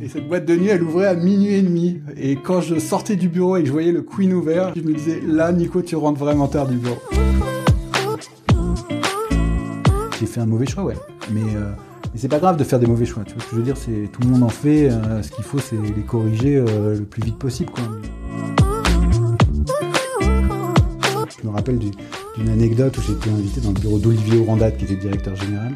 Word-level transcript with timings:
Et 0.00 0.08
cette 0.08 0.26
boîte 0.28 0.46
de 0.46 0.56
nuit, 0.56 0.68
elle 0.68 0.82
ouvrait 0.82 1.06
à 1.06 1.14
minuit 1.14 1.54
et 1.54 1.62
demi. 1.62 2.00
Et 2.16 2.36
quand 2.36 2.60
je 2.60 2.78
sortais 2.78 3.16
du 3.16 3.28
bureau 3.28 3.56
et 3.56 3.60
que 3.62 3.66
je 3.68 3.72
voyais 3.72 3.92
le 3.92 4.02
Queen 4.02 4.32
ouvert, 4.32 4.72
je 4.74 4.80
me 4.82 4.92
disais, 4.94 5.20
là, 5.26 5.52
Nico, 5.52 5.82
tu 5.82 5.96
rentres 5.96 6.18
vraiment 6.18 6.48
tard 6.48 6.66
du 6.66 6.76
bureau. 6.76 6.98
J'ai 10.18 10.26
fait 10.26 10.40
un 10.40 10.46
mauvais 10.46 10.66
choix, 10.66 10.84
ouais. 10.84 10.96
Mais, 11.32 11.40
euh, 11.56 11.70
mais 12.12 12.18
c'est 12.18 12.28
pas 12.28 12.38
grave 12.38 12.56
de 12.56 12.64
faire 12.64 12.78
des 12.78 12.86
mauvais 12.86 13.04
choix. 13.06 13.24
Tu 13.24 13.34
vois 13.34 13.42
ce 13.42 13.46
que 13.48 13.52
je 13.52 13.56
veux 13.56 13.64
dire 13.64 13.76
C'est 13.76 14.08
tout 14.12 14.22
le 14.22 14.28
monde 14.28 14.42
en 14.44 14.48
fait. 14.48 14.88
euh, 14.90 15.22
ce 15.22 15.30
qu'il 15.30 15.44
faut, 15.44 15.58
c'est 15.58 15.76
les 15.76 16.02
corriger 16.02 16.56
euh, 16.56 16.96
le 16.98 17.04
plus 17.04 17.22
vite 17.22 17.38
possible. 17.38 17.72
Je 21.40 21.46
me 21.48 21.52
rappelle 21.52 21.78
du- 21.78 21.90
d'une 22.38 22.48
anecdote 22.48 22.96
où 22.96 23.02
j'étais 23.02 23.30
invité 23.30 23.60
dans 23.60 23.70
le 23.70 23.80
bureau 23.80 23.98
d'Olivier 23.98 24.38
Ourandade, 24.38 24.76
qui 24.76 24.84
était 24.84 24.94
directeur 24.96 25.34
général, 25.34 25.72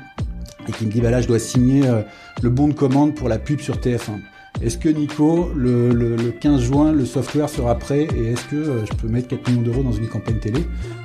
et 0.69 0.73
qui 0.73 0.87
me 0.87 0.91
dit 0.91 1.01
bah 1.01 1.11
là, 1.11 1.21
je 1.21 1.27
dois 1.29 1.39
signer 1.39 1.87
euh, 1.87 2.03
le 2.43 2.51
bon 2.51 2.69
de 2.69 2.75
commande 2.75 3.15
pour 3.15 3.29
la 3.29 3.39
pub 3.39 3.61
sur 3.61 3.77
TF1. 3.77 4.21
Est-ce 4.63 4.79
que 4.79 4.89
Nico, 4.89 5.53
le, 5.55 5.93
le- 5.93 6.17
le 6.17 6.31
15 6.31 6.63
juin, 6.63 6.93
le 6.93 7.05
software 7.05 7.49
sera 7.51 7.75
prêt 7.75 8.09
et 8.17 8.33
est-ce 8.33 8.45
que 8.47 8.57
euh, 8.57 8.87
je 8.87 8.93
peux 8.97 9.07
mettre 9.09 9.29
4 9.29 9.49
millions 9.51 9.63
d'euros 9.63 9.83
dans 9.83 9.93
une 9.93 10.09
campagne 10.09 10.39
télé? 10.39 10.61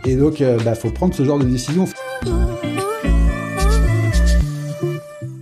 Et 0.05 0.15
donc, 0.15 0.39
euh, 0.41 0.57
bah, 0.63 0.73
faut 0.73 0.89
prendre 0.89 1.13
ce 1.13 1.23
genre 1.25 1.37
de 1.39 1.43
décision. 1.45 1.85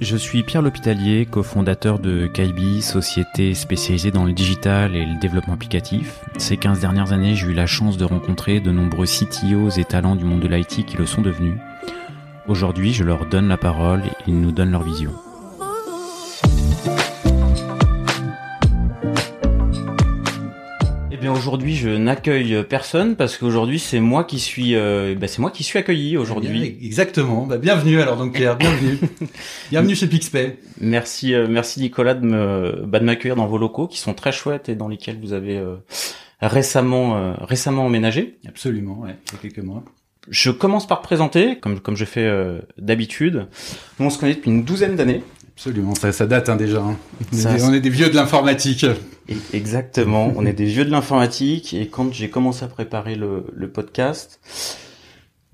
Je 0.01 0.15
suis 0.15 0.41
Pierre 0.43 0.61
L'Hôpitalier, 0.63 1.27
cofondateur 1.29 1.99
de 1.99 2.25
Kaibi, 2.25 2.81
société 2.81 3.53
spécialisée 3.53 4.09
dans 4.11 4.25
le 4.25 4.33
digital 4.33 4.95
et 4.95 5.05
le 5.05 5.19
développement 5.19 5.53
applicatif. 5.53 6.21
Ces 6.37 6.57
15 6.57 6.79
dernières 6.79 7.11
années, 7.13 7.35
j'ai 7.35 7.47
eu 7.47 7.53
la 7.53 7.67
chance 7.67 7.97
de 7.97 8.05
rencontrer 8.05 8.59
de 8.59 8.71
nombreux 8.71 9.05
CTOs 9.05 9.77
et 9.77 9.83
talents 9.83 10.15
du 10.15 10.23
monde 10.25 10.39
de 10.39 10.47
l'IT 10.47 10.85
qui 10.85 10.97
le 10.97 11.05
sont 11.05 11.21
devenus. 11.21 11.53
Aujourd'hui, 12.49 12.93
je 12.93 13.03
leur 13.03 13.27
donne 13.27 13.47
la 13.47 13.57
parole 13.57 13.99
et 13.99 14.11
ils 14.25 14.41
nous 14.41 14.51
donnent 14.51 14.71
leur 14.71 14.81
vision. 14.81 15.11
Eh 21.11 21.17
bien 21.17 21.31
aujourd'hui 21.31 21.75
je 21.75 21.89
n'accueille 21.89 22.63
personne 22.67 23.15
parce 23.15 23.37
qu'aujourd'hui 23.37 23.77
c'est 23.77 23.99
moi 23.99 24.23
qui 24.23 24.39
suis 24.39 24.75
euh, 24.75 25.13
bah, 25.13 25.27
c'est 25.27 25.37
moi 25.37 25.51
qui 25.51 25.63
suis 25.63 25.77
accueilli 25.77 26.17
aujourd'hui. 26.17 26.75
Exactement. 26.81 27.45
Bah, 27.45 27.59
bienvenue 27.59 28.01
alors 28.01 28.17
donc 28.17 28.33
Pierre, 28.33 28.57
bienvenue. 28.57 28.97
bienvenue 29.69 29.93
chez 29.93 30.07
Pixpay. 30.07 30.57
Merci, 30.81 31.35
euh, 31.35 31.45
merci 31.47 31.81
Nicolas 31.81 32.15
de 32.15 32.25
me 32.25 32.83
bah, 32.87 32.99
de 32.99 33.05
m'accueillir 33.05 33.35
dans 33.35 33.45
vos 33.45 33.59
locaux 33.59 33.85
qui 33.85 33.99
sont 33.99 34.15
très 34.15 34.31
chouettes 34.31 34.69
et 34.69 34.75
dans 34.75 34.87
lesquels 34.87 35.19
vous 35.21 35.33
avez 35.33 35.59
euh, 35.59 35.75
récemment 36.41 37.15
euh, 37.15 37.33
récemment 37.41 37.85
emménagé. 37.85 38.39
Absolument, 38.47 39.01
ouais, 39.01 39.15
il 39.27 39.33
y 39.33 39.35
a 39.35 39.39
quelques 39.39 39.63
mois. 39.63 39.83
Je 40.29 40.51
commence 40.51 40.87
par 40.87 41.01
présenter, 41.01 41.57
comme 41.59 41.79
comme 41.79 41.95
je 41.95 42.05
fais 42.05 42.25
euh, 42.25 42.59
d'habitude. 42.77 43.47
Nous 43.99 44.05
on 44.05 44.09
se 44.09 44.17
connaît 44.19 44.35
depuis 44.35 44.51
une 44.51 44.63
douzaine 44.63 44.95
d'années. 44.95 45.23
Absolument, 45.55 45.93
ça, 45.95 46.11
ça 46.13 46.25
date 46.25 46.47
hein, 46.47 46.55
déjà. 46.55 46.79
hein. 46.81 46.95
On, 47.33 47.35
est 47.37 47.57
des, 47.57 47.63
on 47.63 47.73
est 47.73 47.79
des 47.81 47.89
vieux 47.89 48.09
de 48.09 48.15
l'informatique. 48.15 48.85
Exactement, 49.53 50.31
on 50.35 50.45
est 50.45 50.53
des 50.53 50.65
vieux 50.65 50.85
de 50.85 50.89
l'informatique 50.91 51.73
et 51.73 51.87
quand 51.87 52.13
j'ai 52.13 52.29
commencé 52.29 52.63
à 52.63 52.67
préparer 52.67 53.15
le, 53.15 53.45
le 53.53 53.69
podcast, 53.69 54.39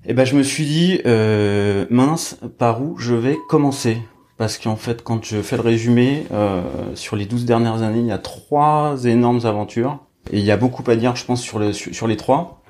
eh 0.06 0.14
ben 0.14 0.24
je 0.24 0.36
me 0.36 0.42
suis 0.42 0.64
dit 0.64 1.00
euh, 1.06 1.86
mince, 1.90 2.38
par 2.58 2.82
où 2.82 2.96
je 2.98 3.14
vais 3.14 3.36
commencer? 3.48 3.98
Parce 4.38 4.58
qu'en 4.58 4.76
fait, 4.76 5.02
quand 5.02 5.24
je 5.24 5.40
fais 5.40 5.56
le 5.56 5.62
résumé, 5.62 6.26
euh, 6.32 6.62
sur 6.94 7.16
les 7.16 7.24
12 7.24 7.44
dernières 7.46 7.82
années, 7.82 8.00
il 8.00 8.06
y 8.06 8.12
a 8.12 8.18
trois 8.18 9.04
énormes 9.04 9.40
aventures 9.44 9.98
et 10.30 10.38
il 10.38 10.44
y 10.44 10.50
a 10.50 10.56
beaucoup 10.58 10.88
à 10.90 10.94
dire, 10.94 11.16
je 11.16 11.24
pense, 11.24 11.40
sur, 11.42 11.58
le, 11.58 11.72
sur, 11.72 11.94
sur 11.94 12.06
les 12.06 12.16
trois. 12.18 12.62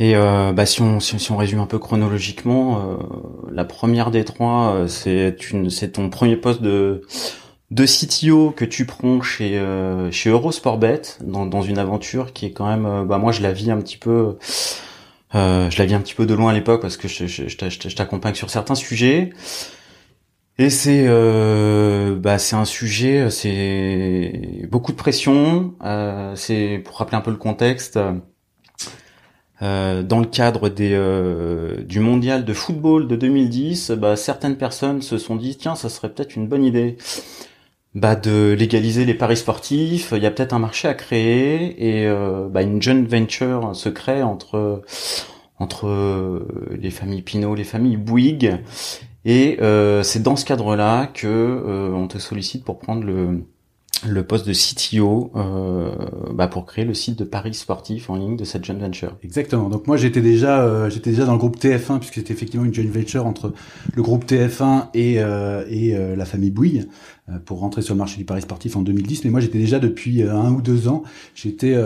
Et 0.00 0.14
euh, 0.14 0.52
bah, 0.52 0.64
si, 0.64 0.80
on, 0.80 1.00
si, 1.00 1.32
on 1.32 1.36
résume 1.36 1.58
un 1.58 1.66
peu 1.66 1.78
chronologiquement, 1.78 2.98
euh, 3.00 3.50
la 3.50 3.64
première 3.64 4.10
des 4.12 4.24
trois, 4.24 4.74
euh, 4.74 4.88
c'est 4.88 5.50
une, 5.50 5.70
c'est 5.70 5.92
ton 5.92 6.10
premier 6.10 6.36
poste 6.36 6.62
de 6.62 7.02
de 7.70 7.84
CTO 7.84 8.50
que 8.50 8.64
tu 8.64 8.86
prends 8.86 9.20
chez 9.20 9.58
euh, 9.58 10.10
chez 10.10 10.30
Eurosportbet 10.30 11.02
dans, 11.22 11.44
dans 11.46 11.60
une 11.62 11.76
aventure 11.78 12.32
qui 12.32 12.46
est 12.46 12.52
quand 12.52 12.66
même 12.66 13.06
bah 13.06 13.18
moi 13.18 13.30
je 13.30 13.42
la 13.42 13.52
vis 13.52 13.70
un 13.70 13.78
petit 13.78 13.98
peu 13.98 14.36
je 15.34 15.78
la 15.78 15.86
vis 15.86 15.94
un 15.94 16.00
petit 16.00 16.14
peu 16.14 16.26
de 16.26 16.34
loin 16.34 16.50
à 16.50 16.54
l'époque 16.54 16.80
parce 16.80 16.96
que 16.96 17.08
je, 17.08 17.26
je, 17.26 17.48
je 17.48 17.56
t'a- 17.56 17.68
je 17.68 17.94
t'accompagne 17.94 18.34
sur 18.34 18.50
certains 18.50 18.74
sujets. 18.74 19.30
Et 20.60 20.70
c'est 20.70 21.04
euh, 21.06 22.16
bah 22.16 22.38
c'est 22.38 22.56
un 22.56 22.64
sujet 22.64 23.30
c'est 23.30 24.66
beaucoup 24.70 24.90
de 24.90 24.96
pression 24.96 25.74
c'est 26.34 26.82
pour 26.84 26.96
rappeler 26.98 27.16
un 27.16 27.20
peu 27.20 27.30
le 27.30 27.36
contexte 27.36 27.98
euh, 29.60 30.02
dans 30.02 30.20
le 30.20 30.26
cadre 30.26 30.68
des, 30.68 30.92
euh, 30.92 31.82
du 31.82 31.98
mondial 31.98 32.44
de 32.44 32.52
football 32.52 33.08
de 33.08 33.16
2010, 33.16 33.90
bah, 33.92 34.14
certaines 34.16 34.56
personnes 34.56 35.02
se 35.02 35.18
sont 35.18 35.36
dit 35.36 35.56
tiens, 35.56 35.74
ça 35.74 35.88
serait 35.88 36.10
peut-être 36.10 36.36
une 36.36 36.46
bonne 36.46 36.64
idée 36.64 36.96
bah, 37.94 38.14
de 38.14 38.54
légaliser 38.56 39.04
les 39.04 39.14
paris 39.14 39.36
sportifs. 39.36 40.12
Il 40.16 40.22
y 40.22 40.26
a 40.26 40.30
peut-être 40.30 40.52
un 40.52 40.60
marché 40.60 40.86
à 40.86 40.94
créer 40.94 42.02
et 42.02 42.06
euh, 42.06 42.48
bah, 42.48 42.62
une 42.62 42.80
joint 42.80 43.04
venture 43.04 43.74
se 43.74 43.88
crée 43.88 44.22
entre 44.22 44.82
entre 45.60 45.88
euh, 45.88 46.46
les 46.80 46.90
familles 46.90 47.22
Pinot, 47.22 47.56
les 47.56 47.64
familles 47.64 47.96
Bouygues. 47.96 48.58
Et 49.24 49.58
c'est 50.04 50.22
dans 50.22 50.36
ce 50.36 50.44
cadre-là 50.46 51.06
que 51.06 51.92
on 51.92 52.06
te 52.06 52.18
sollicite 52.18 52.64
pour 52.64 52.78
prendre 52.78 53.02
le 53.02 53.44
le 54.06 54.22
poste 54.22 54.46
de 54.46 54.52
CTO 54.52 55.32
euh, 55.34 55.92
bah, 56.32 56.46
pour 56.46 56.66
créer 56.66 56.84
le 56.84 56.94
site 56.94 57.18
de 57.18 57.24
paris 57.24 57.54
sportifs 57.54 58.10
en 58.10 58.16
ligne 58.16 58.36
de 58.36 58.44
cette 58.44 58.64
joint 58.64 58.76
venture. 58.76 59.16
Exactement. 59.22 59.68
Donc 59.68 59.86
moi 59.86 59.96
j'étais 59.96 60.20
déjà 60.20 60.62
euh, 60.62 60.90
j'étais 60.90 61.10
déjà 61.10 61.24
dans 61.24 61.32
le 61.32 61.38
groupe 61.38 61.58
TF1 61.58 61.98
puisque 61.98 62.14
c'était 62.14 62.32
effectivement 62.32 62.64
une 62.64 62.74
joint 62.74 62.88
venture 62.88 63.26
entre 63.26 63.52
le 63.94 64.02
groupe 64.02 64.24
TF1 64.24 64.88
et 64.94 65.20
euh, 65.20 65.64
et 65.68 65.96
euh, 65.96 66.16
la 66.16 66.24
famille 66.24 66.50
Bouygues 66.50 66.88
pour 67.44 67.60
rentrer 67.60 67.82
sur 67.82 67.94
le 67.94 67.98
marché 67.98 68.16
du 68.16 68.24
paris 68.24 68.42
sportif 68.42 68.76
en 68.76 68.82
2010. 68.82 69.24
Mais 69.24 69.30
moi 69.30 69.40
j'étais 69.40 69.58
déjà 69.58 69.78
depuis 69.78 70.22
un 70.22 70.50
ou 70.52 70.62
deux 70.62 70.88
ans 70.88 71.02
j'étais 71.34 71.76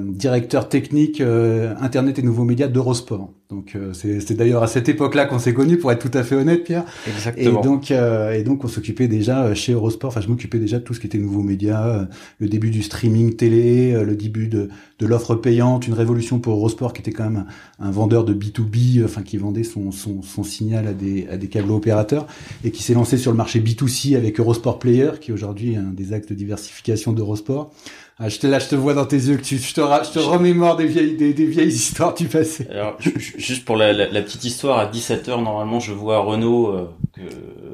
directeur 0.00 0.68
technique 0.68 1.20
internet 1.20 2.18
et 2.18 2.22
nouveaux 2.22 2.44
médias 2.44 2.66
d'Eurosport. 2.66 3.30
Donc 3.50 3.76
euh, 3.76 3.94
c'est 3.94 4.34
d'ailleurs 4.34 4.62
à 4.62 4.66
cette 4.66 4.90
époque-là 4.90 5.24
qu'on 5.24 5.38
s'est 5.38 5.54
connus 5.54 5.78
pour 5.78 5.90
être 5.90 6.06
tout 6.06 6.16
à 6.16 6.22
fait 6.22 6.34
honnête 6.34 6.64
Pierre. 6.64 6.84
Exactement. 7.06 7.60
Et 7.60 7.64
donc, 7.64 7.90
euh, 7.90 8.32
et 8.32 8.42
donc, 8.42 8.62
on 8.64 8.68
s'occupait 8.68 9.08
déjà 9.08 9.44
euh, 9.44 9.54
chez 9.54 9.72
Eurosport. 9.72 10.08
Enfin, 10.08 10.20
je 10.20 10.28
m'occupais 10.28 10.58
déjà 10.58 10.78
de 10.78 10.84
tout 10.84 10.92
ce 10.92 11.00
qui 11.00 11.06
était 11.06 11.16
nouveaux 11.16 11.42
médias, 11.42 11.88
euh, 11.88 12.04
le 12.40 12.48
début 12.48 12.70
du 12.70 12.82
streaming 12.82 13.36
télé, 13.36 13.94
euh, 13.94 14.04
le 14.04 14.16
début 14.16 14.48
de, 14.48 14.68
de 14.98 15.06
l'offre 15.06 15.34
payante, 15.34 15.86
une 15.86 15.94
révolution 15.94 16.40
pour 16.40 16.54
Eurosport 16.54 16.92
qui 16.92 17.00
était 17.00 17.12
quand 17.12 17.24
même 17.24 17.46
un, 17.78 17.86
un 17.86 17.90
vendeur 17.90 18.24
de 18.24 18.34
B2B, 18.34 19.00
euh, 19.00 19.04
enfin 19.06 19.22
qui 19.22 19.38
vendait 19.38 19.64
son, 19.64 19.92
son, 19.92 20.20
son 20.20 20.44
signal 20.44 20.86
à 20.86 20.92
des, 20.92 21.26
à 21.28 21.38
des 21.38 21.48
câbles 21.48 21.70
opérateurs 21.70 22.26
et 22.64 22.70
qui 22.70 22.82
s'est 22.82 22.94
lancé 22.94 23.16
sur 23.16 23.30
le 23.30 23.38
marché 23.38 23.60
B2C 23.60 24.14
avec 24.14 24.38
Eurosport 24.40 24.78
Player, 24.78 25.12
qui 25.22 25.30
est 25.30 25.34
aujourd'hui 25.34 25.74
un 25.74 25.90
des 25.94 26.12
axes 26.12 26.26
de 26.26 26.34
diversification 26.34 27.12
d'Eurosport. 27.12 27.72
Ah, 28.20 28.28
je 28.28 28.38
te, 28.40 28.46
là, 28.48 28.58
je 28.58 28.66
te 28.66 28.74
vois 28.74 28.94
dans 28.94 29.04
tes 29.06 29.16
yeux 29.16 29.36
que 29.36 29.42
tu, 29.42 29.58
je 29.58 29.74
te, 29.74 29.80
je 29.80 30.10
te 30.12 30.18
remémore 30.18 30.76
des 30.76 30.86
vieilles, 30.86 31.14
des, 31.16 31.32
des 31.32 31.46
vieilles 31.46 31.68
histoires 31.68 32.14
du 32.14 32.26
passé. 32.26 32.66
Alors, 32.68 32.96
ju- 33.00 33.14
ju- 33.16 33.34
juste 33.38 33.64
pour 33.64 33.76
la, 33.76 33.92
la- 33.92 34.08
la 34.08 34.22
petite 34.22 34.44
histoire, 34.44 34.78
à 34.80 34.86
17h, 34.90 35.28
normalement, 35.42 35.78
je 35.78 35.92
vois 35.92 36.18
Renaud, 36.18 36.68
euh, 36.68 36.88
que, 37.14 37.20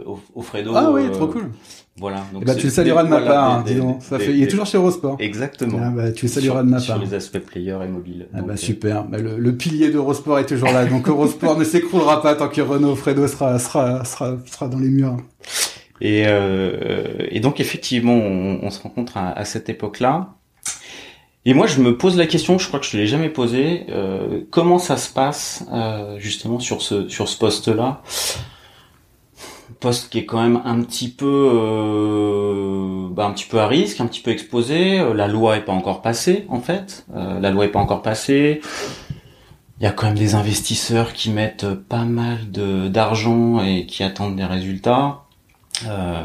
au, 0.06 0.21
au 0.34 0.43
Fredo. 0.43 0.72
Ah 0.75 0.91
oui, 0.93 1.03
euh, 1.06 1.10
trop 1.10 1.28
cool. 1.28 1.50
Voilà. 1.99 2.19
Donc 2.33 2.43
Eh 2.43 2.44
ben, 2.44 2.53
c'est- 2.54 2.59
tu 2.59 2.66
le 2.66 2.72
salueras 2.72 3.04
de 3.04 3.09
ma 3.09 3.21
voilà, 3.21 3.33
part, 3.34 3.50
hein, 3.53 3.65
dis 3.66 3.77
donc. 3.77 4.03
Ça 4.03 4.19
fait, 4.19 4.34
il 4.34 4.43
est 4.43 4.49
toujours 4.49 4.66
chez 4.66 4.77
Eurosport. 4.77 5.16
Exactement. 5.21 5.78
Ah 5.81 5.88
bah, 5.91 6.12
tu 6.12 6.27
le 6.27 6.31
Sur- 6.31 6.41
salueras 6.43 6.62
de 6.62 6.69
ma 6.69 6.78
Sur 6.81 6.94
part. 6.97 7.03
les 7.04 7.15
aspects 7.15 7.38
player 7.38 7.78
et 7.83 7.88
mobile. 7.88 8.27
Ah 8.34 8.38
Donc, 8.38 8.49
bah 8.49 8.53
euh, 8.54 8.56
super. 8.56 9.04
Bah, 9.04 9.16
le, 9.16 9.38
le 9.38 9.56
pilier 9.56 9.91
d'Eurosport 9.91 10.41
est 10.41 10.47
toujours 10.47 10.72
là, 10.72 10.84
donc 10.84 11.09
Eurosport 11.09 11.56
ne 11.59 11.65
s'écroulera 11.65 12.21
pas 12.21 12.34
tant 12.34 12.49
que 12.49 12.60
Renault 12.60 12.97
Fredo 12.97 13.27
sera 13.28 13.59
sera 13.59 14.04
sera 14.04 14.37
sera 14.44 14.69
dans 14.69 14.78
les 14.81 14.91
murs. 14.91 15.16
Et, 16.00 16.25
euh, 16.27 17.16
et 17.31 17.41
donc 17.41 17.60
effectivement, 17.60 18.15
on, 18.15 18.60
on 18.62 18.71
se 18.71 18.82
rencontre 18.82 19.16
à, 19.16 19.31
à 19.31 19.44
cette 19.44 19.69
époque-là. 19.69 20.34
Et 21.47 21.53
moi, 21.53 21.66
je 21.66 21.81
me 21.81 21.97
pose 21.99 22.16
la 22.16 22.27
question, 22.27 22.59
je 22.59 22.66
crois 22.69 22.81
que 22.81 22.87
je 22.87 22.97
ne 22.97 23.03
l'ai 23.03 23.06
jamais 23.06 23.28
posée, 23.28 23.84
euh, 23.91 24.41
comment 24.50 24.78
ça 24.78 24.97
se 24.97 25.12
passe 25.12 25.66
euh, 25.72 26.19
justement 26.19 26.59
sur 26.59 26.81
ce 26.81 27.09
sur 27.09 27.28
ce 27.28 27.38
poste-là? 27.38 28.03
Poste 29.81 30.10
qui 30.10 30.19
est 30.21 30.25
quand 30.25 30.43
même 30.43 30.62
un 30.65 30.81
petit 30.83 31.10
peu 31.10 31.50
euh, 31.53 33.09
bah, 33.10 33.27
un 33.27 33.33
petit 33.33 33.45
peu 33.45 33.60
à 33.60 33.66
risque, 33.66 34.01
un 34.01 34.07
petit 34.07 34.22
peu 34.22 34.30
exposé. 34.30 34.98
Euh, 35.01 35.13
La 35.13 35.28
loi 35.28 35.59
est 35.59 35.65
pas 35.65 35.72
encore 35.72 36.01
passée 36.01 36.47
en 36.48 36.60
fait. 36.60 37.04
Euh, 37.15 37.39
la 37.41 37.51
loi 37.51 37.66
est 37.66 37.69
pas 37.72 37.80
encore 37.80 38.01
passée. 38.01 38.63
Il 39.80 39.84
y 39.84 39.86
a 39.86 39.91
quand 39.92 40.07
même 40.07 40.16
des 40.16 40.34
investisseurs 40.34 41.13
qui 41.13 41.30
mettent 41.30 41.74
pas 41.74 42.04
mal 42.04 42.51
de 42.51 42.89
d'argent 42.89 43.63
et 43.63 43.84
qui 43.84 44.03
attendent 44.03 44.36
des 44.36 44.45
résultats. 44.45 45.23
Euh, 45.88 46.22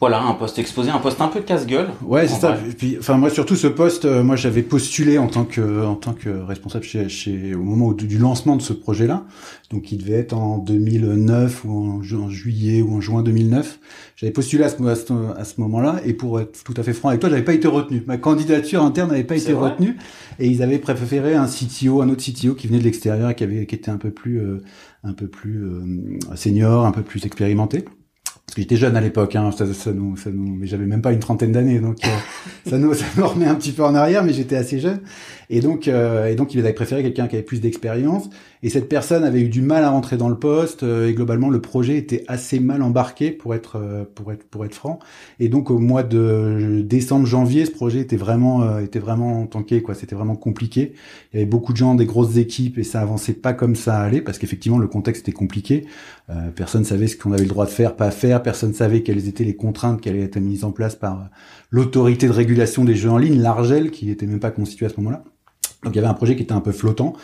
voilà, 0.00 0.22
un 0.22 0.34
poste 0.34 0.58
exposé, 0.58 0.90
un 0.90 0.98
poste 0.98 1.20
un 1.20 1.28
peu 1.28 1.40
casse-gueule. 1.40 1.88
Ouais, 2.02 2.28
c'est 2.28 2.40
ça. 2.40 2.58
Et 2.68 2.72
puis, 2.72 2.96
enfin 3.00 3.16
moi 3.16 3.30
surtout 3.30 3.56
ce 3.56 3.66
poste, 3.66 4.04
euh, 4.04 4.22
moi 4.22 4.36
j'avais 4.36 4.62
postulé 4.62 5.16
en 5.18 5.28
tant 5.28 5.44
que 5.44 5.84
en 5.84 5.94
tant 5.94 6.12
que 6.12 6.28
responsable 6.28 6.84
chez, 6.84 7.08
chez 7.08 7.54
au 7.54 7.62
moment 7.62 7.92
du 7.92 8.18
lancement 8.18 8.56
de 8.56 8.62
ce 8.62 8.72
projet-là. 8.74 9.24
Donc 9.70 9.90
il 9.92 9.98
devait 9.98 10.18
être 10.18 10.34
en 10.34 10.58
2009 10.58 11.64
ou 11.64 11.70
en, 11.72 12.02
ju- 12.02 12.16
en 12.16 12.28
juillet 12.28 12.82
ou 12.82 12.96
en 12.96 13.00
juin 13.00 13.22
2009. 13.22 13.78
J'avais 14.16 14.32
postulé 14.32 14.64
à 14.64 14.68
ce, 14.68 14.82
à 14.84 14.94
ce, 14.94 15.12
à 15.38 15.44
ce 15.44 15.60
moment-là 15.60 16.00
et 16.04 16.12
pour 16.12 16.38
être 16.38 16.62
tout 16.62 16.74
à 16.76 16.82
fait 16.82 16.92
franc 16.92 17.08
avec 17.08 17.20
toi, 17.20 17.30
j'avais 17.30 17.44
pas 17.44 17.54
été 17.54 17.66
retenu. 17.66 18.02
Ma 18.06 18.18
candidature 18.18 18.82
interne 18.84 19.10
n'avait 19.10 19.24
pas 19.24 19.36
été 19.36 19.52
retenue 19.54 19.96
et 20.38 20.46
ils 20.48 20.62
avaient 20.62 20.78
préféré 20.78 21.34
un 21.34 21.46
CTO, 21.46 22.02
un 22.02 22.08
autre 22.10 22.22
CTO 22.22 22.54
qui 22.54 22.66
venait 22.66 22.78
de 22.78 22.84
l'extérieur 22.84 23.30
et 23.30 23.34
qui 23.34 23.44
avait 23.44 23.64
qui 23.66 23.74
était 23.74 23.90
un 23.90 23.96
peu 23.98 24.10
plus 24.10 24.38
euh, 24.38 24.62
un 25.02 25.14
peu 25.14 25.28
plus 25.28 25.64
euh, 25.64 26.18
senior, 26.36 26.84
un 26.84 26.92
peu 26.92 27.02
plus 27.02 27.24
expérimenté. 27.24 27.86
J'étais 28.56 28.76
jeune 28.76 28.96
à 28.96 29.00
l'époque, 29.00 29.36
hein, 29.36 29.50
ça, 29.52 29.72
ça 29.72 29.92
nous, 29.92 30.16
ça 30.16 30.30
nous, 30.30 30.56
mais 30.56 30.66
j'avais 30.66 30.86
même 30.86 31.02
pas 31.02 31.12
une 31.12 31.20
trentaine 31.20 31.52
d'années, 31.52 31.78
donc 31.78 31.98
ça 32.66 32.78
nous, 32.78 32.94
ça 32.94 33.04
nous 33.16 33.26
remet 33.26 33.46
un 33.46 33.54
petit 33.54 33.72
peu 33.72 33.84
en 33.84 33.94
arrière, 33.94 34.24
mais 34.24 34.32
j'étais 34.32 34.56
assez 34.56 34.80
jeune. 34.80 35.00
Et 35.48 35.60
donc, 35.60 35.88
euh, 35.88 36.28
et 36.28 36.34
donc, 36.34 36.54
il 36.54 36.60
avait 36.60 36.72
préféré 36.72 37.02
quelqu'un 37.02 37.28
qui 37.28 37.36
avait 37.36 37.44
plus 37.44 37.60
d'expérience. 37.60 38.30
Et 38.62 38.68
cette 38.68 38.88
personne 38.88 39.24
avait 39.24 39.40
eu 39.40 39.48
du 39.48 39.62
mal 39.62 39.84
à 39.84 39.90
rentrer 39.90 40.16
dans 40.16 40.28
le 40.28 40.38
poste. 40.38 40.82
Euh, 40.82 41.08
et 41.08 41.14
globalement, 41.14 41.48
le 41.48 41.60
projet 41.60 41.96
était 41.96 42.24
assez 42.28 42.60
mal 42.60 42.82
embarqué, 42.82 43.30
pour 43.30 43.54
être, 43.54 43.76
euh, 43.76 44.04
pour 44.14 44.32
être, 44.32 44.44
pour 44.44 44.64
être 44.64 44.74
franc. 44.74 44.98
Et 45.38 45.48
donc, 45.48 45.70
au 45.70 45.78
mois 45.78 46.02
de 46.02 46.82
décembre, 46.84 47.26
janvier, 47.26 47.64
ce 47.64 47.70
projet 47.70 48.00
était 48.00 48.16
vraiment, 48.16 48.78
était 48.78 48.98
vraiment 48.98 49.46
tanké, 49.46 49.82
quoi. 49.82 49.94
C'était 49.94 50.14
vraiment 50.14 50.36
compliqué. 50.36 50.92
Il 51.32 51.36
y 51.38 51.42
avait 51.42 51.50
beaucoup 51.50 51.72
de 51.72 51.78
gens, 51.78 51.94
des 51.94 52.06
grosses 52.06 52.36
équipes, 52.36 52.78
et 52.78 52.84
ça 52.84 53.00
avançait 53.00 53.32
pas 53.32 53.52
comme 53.52 53.76
ça 53.76 53.98
allait, 54.00 54.20
parce 54.20 54.38
qu'effectivement, 54.38 54.78
le 54.78 54.88
contexte 54.88 55.22
était 55.22 55.32
compliqué. 55.32 55.86
personne 56.54 56.84
savait 56.84 57.06
ce 57.06 57.16
qu'on 57.16 57.32
avait 57.32 57.42
le 57.42 57.48
droit 57.48 57.66
de 57.66 57.70
faire, 57.70 57.96
pas 57.96 58.10
faire. 58.10 58.42
Personne 58.42 58.74
savait 58.74 59.02
quelles 59.02 59.28
étaient 59.28 59.44
les 59.44 59.56
contraintes 59.56 60.00
qui 60.00 60.08
allaient 60.08 60.22
être 60.22 60.38
mises 60.38 60.64
en 60.64 60.72
place 60.72 60.96
par 60.96 61.30
l'autorité 61.70 62.26
de 62.26 62.32
régulation 62.32 62.84
des 62.84 62.94
jeux 62.94 63.10
en 63.10 63.18
ligne, 63.18 63.40
l'Argel, 63.40 63.90
qui 63.90 64.06
n'était 64.06 64.26
même 64.26 64.40
pas 64.40 64.50
constituée 64.50 64.86
à 64.86 64.88
ce 64.88 64.96
moment-là. 64.98 65.24
Donc 65.84 65.94
il 65.94 65.96
y 65.96 65.98
avait 65.98 66.08
un 66.08 66.14
projet 66.14 66.36
qui 66.36 66.42
était 66.42 66.52
un 66.52 66.60
peu 66.60 66.72
flottant, 66.72 67.14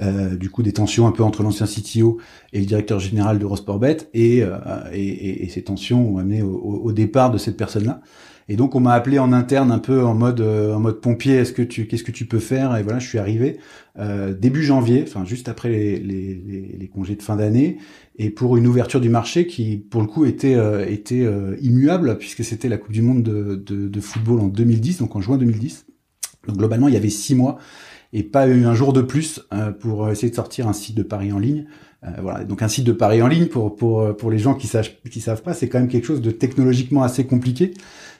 euh, 0.00 0.36
du 0.36 0.48
coup 0.48 0.62
des 0.62 0.72
tensions 0.72 1.06
un 1.06 1.12
peu 1.12 1.22
entre 1.22 1.42
l'ancien 1.42 1.66
CTO 1.66 2.18
et 2.52 2.60
le 2.60 2.66
directeur 2.66 2.98
général 2.98 3.38
d'Eurosportbet, 3.38 4.08
et, 4.14 4.42
euh, 4.42 4.56
et, 4.92 5.44
et, 5.44 5.48
ces 5.50 5.62
tensions 5.62 6.14
ont 6.14 6.18
amené 6.18 6.42
au, 6.42 6.92
départ 6.92 7.30
de 7.30 7.38
cette 7.38 7.56
personne-là. 7.56 8.00
Et 8.48 8.56
donc 8.56 8.74
on 8.74 8.80
m'a 8.80 8.92
appelé 8.92 9.18
en 9.18 9.32
interne 9.32 9.72
un 9.72 9.80
peu 9.80 10.04
en 10.04 10.14
mode 10.14 10.40
euh, 10.40 10.74
en 10.74 10.80
mode 10.80 11.00
pompier. 11.00 11.34
Est-ce 11.34 11.52
que 11.52 11.62
tu 11.62 11.86
qu'est-ce 11.86 12.04
que 12.04 12.12
tu 12.12 12.26
peux 12.26 12.38
faire? 12.38 12.76
Et 12.76 12.82
voilà, 12.82 13.00
je 13.00 13.08
suis 13.08 13.18
arrivé 13.18 13.58
euh, 13.98 14.34
début 14.34 14.62
janvier, 14.62 15.04
enfin 15.06 15.24
juste 15.24 15.48
après 15.48 15.68
les, 15.68 15.98
les, 15.98 16.76
les, 16.78 16.88
congés 16.88 17.16
de 17.16 17.22
fin 17.22 17.36
d'année, 17.36 17.78
et 18.16 18.30
pour 18.30 18.56
une 18.56 18.66
ouverture 18.66 19.00
du 19.00 19.08
marché 19.08 19.46
qui 19.46 19.78
pour 19.78 20.00
le 20.00 20.06
coup 20.06 20.26
était 20.26 20.54
euh, 20.54 20.86
était 20.88 21.24
euh, 21.24 21.56
immuable 21.60 22.18
puisque 22.18 22.44
c'était 22.44 22.68
la 22.68 22.78
Coupe 22.78 22.92
du 22.92 23.02
Monde 23.02 23.22
de, 23.22 23.56
de, 23.56 23.88
de 23.88 24.00
football 24.00 24.40
en 24.40 24.46
2010, 24.46 24.98
donc 24.98 25.16
en 25.16 25.20
juin 25.20 25.38
2010. 25.38 25.86
Donc 26.46 26.58
globalement, 26.58 26.86
il 26.86 26.94
y 26.94 26.96
avait 26.96 27.10
six 27.10 27.34
mois 27.34 27.58
et 28.12 28.22
pas 28.22 28.48
eu 28.48 28.64
un 28.64 28.74
jour 28.74 28.92
de 28.92 29.02
plus 29.02 29.40
euh, 29.52 29.70
pour 29.72 30.08
essayer 30.10 30.30
de 30.30 30.34
sortir 30.34 30.68
un 30.68 30.72
site 30.72 30.96
de 30.96 31.02
paris 31.02 31.32
en 31.32 31.38
ligne. 31.38 31.66
Euh, 32.04 32.10
voilà, 32.20 32.44
donc 32.44 32.62
un 32.62 32.68
site 32.68 32.84
de 32.84 32.92
paris 32.92 33.22
en 33.22 33.28
ligne 33.28 33.46
pour 33.46 33.74
pour 33.74 34.16
pour 34.16 34.30
les 34.30 34.38
gens 34.38 34.54
qui 34.54 34.66
savent 34.66 34.88
qui 35.10 35.20
savent 35.20 35.42
pas, 35.42 35.54
c'est 35.54 35.68
quand 35.68 35.78
même 35.78 35.88
quelque 35.88 36.06
chose 36.06 36.20
de 36.20 36.30
technologiquement 36.30 37.02
assez 37.02 37.26
compliqué 37.26 37.72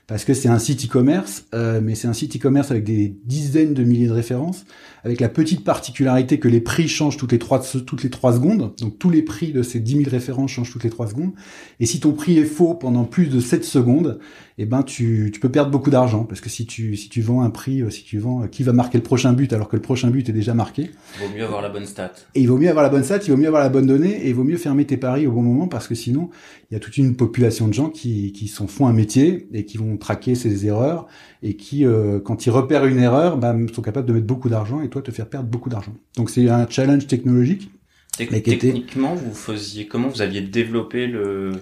parce 0.07 0.25
que 0.25 0.35
c'est 0.35 0.49
un 0.49 0.61
site 0.61 0.87
e-commerce, 0.87 1.47
euh, 1.53 1.81
mais 1.83 1.97
c'est 1.97 2.07
un 2.07 2.13
site 2.13 2.37
e-commerce 2.37 2.71
avec 2.71 2.85
des 2.85 3.17
dizaines 3.25 3.75
de 3.75 3.83
milliers 3.83 4.07
de 4.07 4.13
références, 4.13 4.65
avec 5.03 5.21
la 5.21 5.29
petite 5.29 5.65
particularité 5.65 6.39
que 6.39 6.47
les 6.47 6.61
prix 6.61 6.87
changent 6.87 7.17
toutes 7.17 7.33
les 7.33 7.41
trois 7.41 7.61
toutes 7.61 8.05
les 8.05 8.11
trois 8.11 8.35
secondes. 8.35 8.73
Donc 8.79 9.01
tous 9.01 9.11
les 9.11 9.23
prix 9.23 9.53
de 9.53 9.63
ces 9.63 9.81
10 9.81 10.05
000 10.05 10.11
références 10.11 10.53
changent 10.53 10.71
toutes 10.71 10.85
les 10.85 10.91
trois 10.91 11.09
secondes. 11.09 11.33
Et 11.81 11.87
si 11.87 11.99
ton 11.99 12.13
prix 12.13 12.39
est 12.39 12.45
faux 12.45 12.75
pendant 12.75 13.03
plus 13.03 13.27
de 13.27 13.41
7 13.41 13.65
secondes, 13.65 14.21
eh 14.59 14.65
ben 14.65 14.83
tu, 14.83 15.31
tu 15.33 15.39
peux 15.39 15.51
perdre 15.51 15.71
beaucoup 15.71 15.91
d'argent 15.91 16.25
parce 16.25 16.41
que 16.41 16.49
si 16.49 16.65
tu 16.65 16.97
si 16.97 17.11
tu 17.11 17.21
vends 17.21 17.43
un 17.43 17.51
prix, 17.51 17.83
euh, 17.83 17.91
si 17.91 18.05
tu 18.05 18.19
vends 18.19 18.43
euh, 18.43 18.47
qui 18.47 18.63
va 18.63 18.73
marquer 18.73 18.97
le 18.97 19.05
prochain 19.05 19.35
but 19.35 19.53
alors 19.53 19.69
que 19.69 19.77
le 19.77 19.83
prochain 19.83 20.11
but 20.11 20.29
est 20.29 20.33
déjà 20.33 20.55
marqué? 20.55 20.91
Il 21.21 21.27
vaut 21.27 21.35
mieux 21.35 21.45
avoir 21.45 21.61
la 21.61 21.69
bonne 21.69 21.85
stat. 21.85 22.13
Et 22.35 22.41
il 22.41 22.49
vaut 22.49 22.57
mieux 22.57 22.71
avoir 22.71 22.83
la 22.83 22.89
bonne 22.89 23.05
stat, 23.05 23.19
il 23.27 23.31
vaut 23.31 23.37
mieux 23.37 23.49
avoir 23.49 23.63
la 23.63 23.69
bonne 23.69 23.87
donnée 23.87 24.25
et 24.25 24.29
il 24.31 24.35
vaut 24.35 24.45
mieux 24.45 24.57
fermer 24.57 24.87
tes 24.87 24.97
paris 24.97 25.27
au 25.27 25.33
bon 25.33 25.43
moment 25.43 25.69
parce 25.69 25.89
que 25.89 25.95
sinon 25.95 26.31
il 26.71 26.75
y 26.75 26.77
a 26.77 26.81
toute 26.81 26.97
une 26.97 27.17
population 27.17 27.69
de 27.69 27.75
gens 27.75 27.91
qui 27.91 28.33
qui 28.33 28.49
s'en 28.49 28.67
font 28.67 28.87
un 28.87 28.95
métier 28.95 29.47
et 29.53 29.67
qui 29.67 29.77
vont 29.77 29.99
traquer 29.99 30.35
ces 30.35 30.67
erreurs 30.67 31.07
et 31.43 31.57
qui 31.57 31.85
euh, 31.85 32.19
quand 32.19 32.47
ils 32.47 32.51
repèrent 32.51 32.87
une 32.87 32.99
erreur, 32.99 33.37
bah, 33.37 33.55
sont 33.75 33.83
capables 33.83 34.09
de 34.09 34.15
mettre 34.15 34.27
beaucoup 34.27 34.49
d'argent 34.49 34.81
et 34.81 34.89
toi 34.89 35.03
te 35.03 35.11
faire 35.11 35.29
perdre 35.29 35.49
beaucoup 35.51 35.69
d'argent. 35.69 35.93
Donc 36.17 36.31
c'est 36.31 36.49
un 36.49 36.67
challenge 36.69 37.07
technologique 37.07 37.71
techniquement, 38.17 39.15
vous 39.15 39.35
faisiez 39.35 39.87
comment 39.87 40.09
Vous 40.09 40.23
aviez 40.23 40.41
développé 40.41 41.07
le 41.07 41.53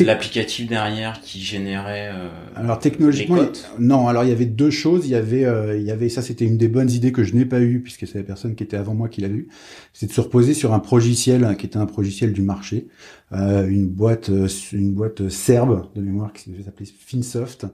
l'applicatif 0.00 0.68
derrière 0.68 1.20
qui 1.20 1.40
générait 1.40 2.10
euh, 2.12 2.28
alors 2.54 2.78
technologiquement 2.78 3.38
non. 3.78 4.08
Alors 4.08 4.24
il 4.24 4.30
y 4.30 4.32
avait 4.32 4.46
deux 4.46 4.70
choses. 4.70 5.06
Il 5.06 5.10
y 5.10 5.14
avait 5.14 5.44
euh, 5.44 5.76
il 5.76 5.84
y 5.84 5.90
avait 5.90 6.08
ça 6.08 6.22
c'était 6.22 6.44
une 6.44 6.56
des 6.56 6.68
bonnes 6.68 6.90
idées 6.90 7.12
que 7.12 7.24
je 7.24 7.34
n'ai 7.34 7.44
pas 7.44 7.60
eu 7.60 7.80
puisque 7.80 8.06
c'est 8.06 8.18
la 8.18 8.24
personne 8.24 8.54
qui 8.54 8.62
était 8.62 8.76
avant 8.76 8.94
moi 8.94 9.08
qui 9.08 9.20
l'a 9.20 9.28
eu. 9.28 9.48
C'est 9.92 10.06
de 10.06 10.12
se 10.12 10.20
reposer 10.20 10.54
sur 10.54 10.72
un 10.72 10.78
progiciel 10.78 11.44
hein, 11.44 11.54
qui 11.54 11.66
était 11.66 11.78
un 11.78 11.86
progiciel 11.86 12.32
du 12.32 12.42
marché, 12.42 12.86
euh, 13.32 13.66
une 13.66 13.86
boîte 13.86 14.30
une 14.72 14.92
boîte 14.92 15.28
serbe 15.28 15.86
de 15.94 16.00
mémoire 16.00 16.32
qui 16.32 16.50
s'appelait 16.64 16.86
Finsoft 16.86 17.66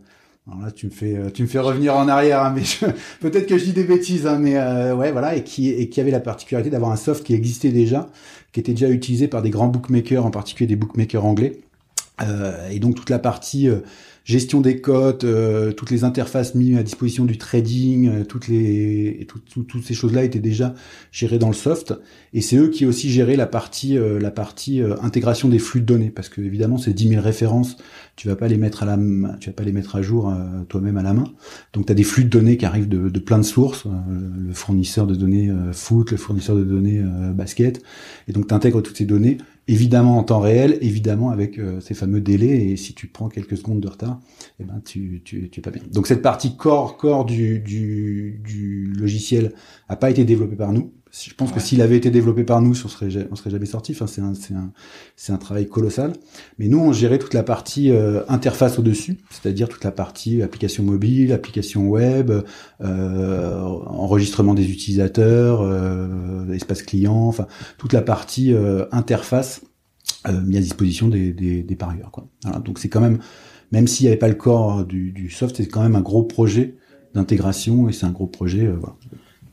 alors 0.48 0.60
là, 0.60 0.72
tu 0.72 0.86
me 0.86 0.90
fais, 0.90 1.16
euh, 1.16 1.30
tu 1.30 1.42
me 1.42 1.46
fais 1.46 1.60
revenir 1.60 1.96
en 1.96 2.08
arrière, 2.08 2.42
hein, 2.42 2.52
mais 2.54 2.62
peut-être 3.20 3.46
que 3.46 3.58
je 3.58 3.64
dis 3.64 3.72
des 3.72 3.84
bêtises, 3.84 4.26
hein, 4.26 4.38
mais 4.40 4.56
euh, 4.56 4.94
ouais, 4.94 5.12
voilà, 5.12 5.36
et 5.36 5.44
qui, 5.44 5.70
et 5.70 5.88
qui 5.88 6.00
avait 6.00 6.10
la 6.10 6.18
particularité 6.18 6.68
d'avoir 6.68 6.90
un 6.90 6.96
soft 6.96 7.24
qui 7.24 7.34
existait 7.34 7.70
déjà, 7.70 8.08
qui 8.50 8.58
était 8.58 8.72
déjà 8.72 8.88
utilisé 8.88 9.28
par 9.28 9.40
des 9.42 9.50
grands 9.50 9.68
bookmakers, 9.68 10.26
en 10.26 10.32
particulier 10.32 10.66
des 10.66 10.76
bookmakers 10.76 11.24
anglais. 11.24 11.60
Euh, 12.22 12.68
et 12.70 12.80
donc 12.80 12.96
toute 12.96 13.08
la 13.08 13.18
partie 13.18 13.68
gestion 14.24 14.60
des 14.60 14.80
cotes, 14.80 15.24
euh, 15.24 15.72
toutes 15.72 15.90
les 15.90 16.04
interfaces 16.04 16.54
mises 16.54 16.76
à 16.76 16.82
disposition 16.82 17.24
du 17.24 17.38
trading, 17.38 18.08
euh, 18.08 18.24
toutes 18.24 18.48
les 18.48 19.26
toutes 19.26 19.84
ces 19.84 19.94
choses-là 19.94 20.24
étaient 20.24 20.38
déjà 20.38 20.74
gérées 21.10 21.38
dans 21.38 21.48
le 21.48 21.54
soft. 21.54 21.94
Et 22.32 22.40
c'est 22.40 22.56
eux 22.56 22.68
qui 22.68 22.86
aussi 22.86 23.10
géraient 23.10 23.36
la 23.36 23.46
partie 23.46 23.98
euh, 23.98 24.20
la 24.20 24.30
partie 24.30 24.80
intégration 25.02 25.48
des 25.48 25.58
flux 25.58 25.80
de 25.80 25.86
données, 25.86 26.10
parce 26.10 26.28
que 26.28 26.40
évidemment 26.40 26.78
c'est 26.78 26.92
10 26.92 27.08
000 27.08 27.22
références, 27.22 27.76
tu 28.16 28.28
vas 28.28 28.36
pas 28.36 28.48
les 28.48 28.58
mettre 28.58 28.82
à 28.82 28.86
la 28.86 28.98
tu 29.40 29.50
vas 29.50 29.54
pas 29.54 29.64
les 29.64 29.72
mettre 29.72 29.96
à 29.96 30.02
jour 30.02 30.32
toi-même 30.68 30.96
à 30.96 31.02
la 31.02 31.14
main. 31.14 31.24
Donc 31.72 31.86
tu 31.86 31.92
as 31.92 31.94
des 31.94 32.04
flux 32.04 32.24
de 32.24 32.28
données 32.28 32.56
qui 32.56 32.66
arrivent 32.66 32.88
de, 32.88 33.08
de 33.08 33.20
plein 33.20 33.38
de 33.38 33.44
sources, 33.44 33.86
le 33.86 34.52
fournisseur 34.52 35.06
de 35.06 35.14
données 35.14 35.50
foot, 35.72 36.10
le 36.10 36.16
fournisseur 36.16 36.56
de 36.56 36.64
données 36.64 37.02
basket, 37.34 37.82
et 38.28 38.32
donc 38.32 38.46
tu 38.46 38.72
toutes 38.82 38.96
ces 38.96 39.04
données 39.06 39.38
évidemment 39.68 40.18
en 40.18 40.24
temps 40.24 40.40
réel, 40.40 40.78
évidemment 40.80 41.30
avec 41.30 41.58
euh, 41.58 41.80
ces 41.80 41.94
fameux 41.94 42.20
délais. 42.20 42.70
Et 42.70 42.76
si 42.76 42.94
tu 42.94 43.06
prends 43.06 43.28
quelques 43.28 43.56
secondes 43.56 43.80
de 43.80 43.88
retard, 43.88 44.20
eh 44.60 44.64
ben 44.64 44.80
tu, 44.84 45.22
tu, 45.24 45.48
tu 45.50 45.60
es 45.60 45.62
pas 45.62 45.70
bien. 45.70 45.82
Donc 45.92 46.06
cette 46.06 46.22
partie 46.22 46.56
core 46.56 46.96
core 46.96 47.24
du, 47.24 47.60
du, 47.60 48.40
du 48.44 48.92
logiciel 48.92 49.54
a 49.88 49.96
pas 49.96 50.10
été 50.10 50.24
développée 50.24 50.56
par 50.56 50.72
nous. 50.72 50.92
Je 51.12 51.34
pense 51.34 51.52
que 51.52 51.60
s'il 51.60 51.82
avait 51.82 51.98
été 51.98 52.10
développé 52.10 52.42
par 52.42 52.62
nous, 52.62 52.70
on 52.70 52.88
serait, 52.88 53.28
on 53.30 53.36
serait 53.36 53.50
jamais 53.50 53.66
sorti. 53.66 53.92
Enfin, 53.92 54.06
c'est 54.06 54.22
un, 54.22 54.32
c'est 54.32 54.54
un, 54.54 54.72
c'est 55.14 55.32
un 55.32 55.36
travail 55.36 55.68
colossal. 55.68 56.14
Mais 56.58 56.68
nous, 56.68 56.78
on 56.78 56.92
gérait 56.94 57.18
toute 57.18 57.34
la 57.34 57.42
partie 57.42 57.90
euh, 57.90 58.22
interface 58.28 58.78
au-dessus, 58.78 59.18
c'est-à-dire 59.28 59.68
toute 59.68 59.84
la 59.84 59.90
partie 59.90 60.40
application 60.40 60.82
mobile, 60.84 61.32
application 61.32 61.86
web, 61.86 62.32
euh, 62.80 63.60
enregistrement 63.60 64.54
des 64.54 64.70
utilisateurs, 64.70 65.60
euh, 65.60 66.50
espace 66.52 66.82
client, 66.82 67.26
enfin 67.28 67.46
toute 67.76 67.92
la 67.92 68.00
partie 68.00 68.54
euh, 68.54 68.86
interface 68.90 69.60
euh, 70.28 70.40
mise 70.40 70.56
à 70.56 70.60
disposition 70.60 71.08
des, 71.08 71.34
des, 71.34 71.62
des 71.62 71.76
parieurs. 71.76 72.10
Quoi. 72.10 72.26
Voilà, 72.42 72.60
donc 72.60 72.78
c'est 72.78 72.88
quand 72.88 73.02
même, 73.02 73.18
même 73.70 73.86
s'il 73.86 74.04
n'y 74.06 74.08
avait 74.08 74.18
pas 74.18 74.28
le 74.28 74.34
corps 74.34 74.86
du, 74.86 75.12
du 75.12 75.28
soft, 75.28 75.56
c'est 75.56 75.66
quand 75.66 75.82
même 75.82 75.96
un 75.96 76.00
gros 76.00 76.22
projet 76.22 76.76
d'intégration 77.14 77.90
et 77.90 77.92
c'est 77.92 78.06
un 78.06 78.12
gros 78.12 78.26
projet. 78.26 78.66
voilà. 78.66 78.96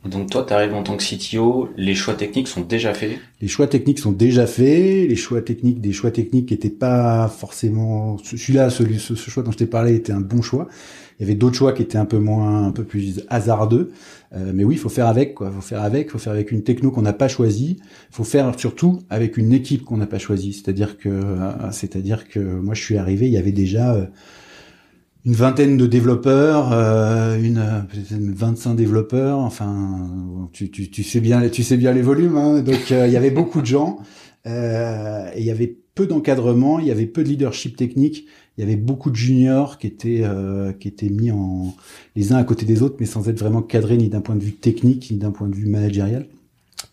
Donc 0.06 0.29
toi, 0.29 0.46
tu 0.48 0.53
arrives 0.53 0.74
en 0.74 0.82
tant 0.82 0.96
que 0.96 1.03
CTO, 1.03 1.70
les 1.75 1.94
choix 1.94 2.13
techniques 2.13 2.48
sont 2.48 2.62
déjà 2.62 2.94
faits 2.94 3.20
Les 3.41 3.50
choix 3.50 3.68
techniques 3.68 4.00
sont 4.00 4.13
déjà 4.13 4.48
faits, 4.48 5.10
les 5.10 5.15
choix 5.18 5.41
techniques, 5.41 5.82
des 5.82 5.91
choix 5.91 6.10
techniques 6.10 6.51
n'étaient 6.51 6.70
pas 6.70 7.27
forcément... 7.27 8.18
Celui-là, 8.24 8.70
celui, 8.70 8.98
ce, 8.98 9.13
choix 9.15 9.44
dont 9.44 9.51
je 9.51 9.58
t'ai 9.58 9.65
parlé 9.65 9.96
était 9.96 10.13
un 10.13 10.22
bon 10.22 10.41
choix. 10.41 10.70
Il 11.20 11.24
y 11.24 11.25
avait 11.25 11.36
d'autres 11.36 11.58
choix 11.58 11.74
qui 11.74 11.82
étaient 11.82 11.98
un 11.98 12.06
peu 12.06 12.18
moins, 12.18 12.65
un 12.65 12.72
peu 12.72 12.86
plus 12.86 13.25
hasardeux. 13.27 13.91
Euh, 14.34 14.53
mais 14.56 14.63
oui, 14.63 14.75
il 14.75 14.79
faut 14.79 14.88
faire 14.88 15.08
avec, 15.08 15.34
quoi. 15.34 15.51
Il 15.51 15.56
faut 15.56 15.68
faire 15.68 15.84
avec, 15.84 16.12
faut 16.12 16.18
faire 16.18 16.32
avec 16.32 16.53
une 16.53 16.63
techno 16.63 16.91
qu'on 16.91 17.01
n'a 17.01 17.12
pas 17.12 17.27
choisie. 17.27 17.75
Il 17.82 18.15
faut 18.15 18.24
faire 18.24 18.58
surtout 18.58 19.01
avec 19.10 19.36
une 19.36 19.51
équipe 19.51 19.84
qu'on 19.84 19.98
n'a 19.98 20.08
pas 20.08 20.20
choisie. 20.20 20.53
C'est-à-dire 20.53 20.98
que, 20.98 21.10
euh, 21.10 21.72
c'est-à-dire 21.72 22.29
que 22.29 22.39
moi, 22.39 22.74
je 22.74 22.82
suis 22.82 22.98
arrivé, 22.98 23.27
il 23.27 23.34
y 23.34 23.38
avait 23.38 23.51
déjà... 23.51 23.96
Euh, 23.96 24.06
une 25.26 25.34
vingtaine 25.34 25.78
de 25.78 25.86
développeurs, 25.86 26.72
euh, 26.72 27.38
une 27.38 27.86
peut-être 27.90 28.14
25 28.14 28.76
développeurs. 28.76 29.40
Enfin, 29.40 30.10
tu, 30.54 30.72
tu, 30.72 30.90
tu, 30.90 31.04
sais 31.04 31.20
bien, 31.20 31.48
tu 31.50 31.64
sais 31.64 31.78
bien 31.78 31.92
les 31.92 32.02
volumes. 32.02 32.38
Hein, 32.38 32.62
donc 32.62 32.92
euh, 32.92 33.08
il 33.08 33.14
y 33.14 33.18
avait 33.18 33.32
beaucoup 33.32 33.62
de 33.62 33.66
gens 33.66 34.00
euh, 34.48 35.30
et 35.36 35.40
il 35.40 35.46
y 35.46 35.52
avait 35.52 35.78
peu 35.96 36.08
d'encadrement, 36.08 36.80
il 36.80 36.88
y 36.88 36.92
avait 36.92 37.06
peu 37.06 37.24
de 37.24 37.30
leadership 37.30 37.76
technique. 37.76 38.26
Il 38.58 38.62
y 38.62 38.64
avait 38.64 38.78
beaucoup 38.78 39.10
de 39.10 39.16
juniors 39.16 39.78
qui 39.78 39.88
étaient 39.88 40.24
qui 40.80 40.88
étaient 40.90 41.10
mis 41.10 41.32
en 41.32 41.74
les 42.18 42.34
uns 42.34 42.38
à 42.38 42.44
côté 42.44 42.66
des 42.66 42.82
autres, 42.82 42.98
mais 43.00 43.06
sans 43.06 43.30
être 43.30 43.40
vraiment 43.40 43.62
cadrés 43.62 43.96
ni 43.96 44.10
d'un 44.10 44.20
point 44.20 44.36
de 44.36 44.44
vue 44.44 44.54
technique 44.54 45.12
ni 45.12 45.18
d'un 45.18 45.32
point 45.32 45.48
de 45.48 45.56
vue 45.56 45.68
managérial. 45.68 46.28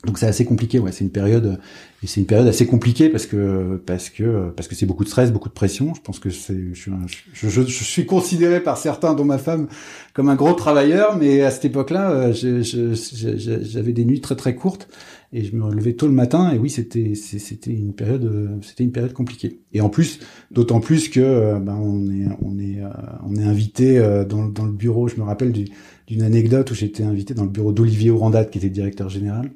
Donc 0.06 0.18
c'est 0.18 0.26
assez 0.26 0.44
compliqué, 0.44 0.78
ouais. 0.78 0.92
C'est 0.92 1.04
une 1.04 1.10
période, 1.10 1.58
et 2.02 2.06
c'est 2.06 2.20
une 2.20 2.26
période 2.26 2.46
assez 2.46 2.66
compliquée 2.66 3.08
parce 3.08 3.26
que 3.26 3.82
parce 3.84 4.10
que 4.10 4.50
parce 4.50 4.68
que 4.68 4.75
c'est 4.76 4.86
beaucoup 4.86 5.02
de 5.02 5.08
stress, 5.08 5.32
beaucoup 5.32 5.48
de 5.48 5.54
pression. 5.54 5.92
Je 5.94 6.00
pense 6.00 6.20
que 6.20 6.30
c'est, 6.30 6.72
je, 6.72 6.90
je, 7.32 7.48
je, 7.48 7.62
je, 7.62 7.84
suis 7.84 8.06
considéré 8.06 8.62
par 8.62 8.78
certains, 8.78 9.14
dont 9.14 9.25
ma 9.25 9.38
femme, 9.38 9.66
comme 10.14 10.28
un 10.28 10.36
gros 10.36 10.52
travailleur, 10.52 11.16
mais 11.16 11.42
à 11.42 11.50
cette 11.50 11.64
époque-là, 11.64 12.10
euh, 12.12 12.32
j'avais 12.32 13.92
des 13.92 14.04
nuits 14.04 14.20
très 14.20 14.36
très 14.36 14.54
courtes 14.54 14.88
et 15.32 15.42
je 15.42 15.56
me 15.56 15.64
relevais 15.64 15.94
tôt 15.94 16.06
le 16.06 16.12
matin. 16.12 16.52
Et 16.52 16.58
oui, 16.58 16.70
c'était 16.70 17.14
c'était 17.14 17.72
une 17.72 17.92
période 17.94 18.60
c'était 18.62 18.84
une 18.84 18.92
période 18.92 19.12
compliquée. 19.12 19.60
Et 19.72 19.80
en 19.80 19.88
plus, 19.88 20.20
d'autant 20.52 20.78
plus 20.78 21.08
que 21.08 21.18
euh, 21.20 21.58
ben 21.58 21.75
on 21.75 22.08
est 22.10 22.28
on 22.40 22.58
est 22.58 22.82
euh, 22.82 22.88
on 23.26 23.34
est 23.34 23.44
invité 23.44 23.98
dans 24.28 24.46
dans 24.46 24.64
le 24.64 24.72
bureau. 24.72 25.08
Je 25.08 25.16
me 25.16 25.25
rappelle 25.25 25.52
d'une 25.52 26.22
anecdote 26.22 26.70
où 26.70 26.75
j'étais 26.75 27.02
invité 27.02 27.34
dans 27.34 27.44
le 27.44 27.50
bureau 27.50 27.72
d'Olivier 27.72 28.10
Orandat, 28.10 28.44
qui 28.44 28.58
était 28.58 28.70
directeur 28.70 29.08
général 29.08 29.50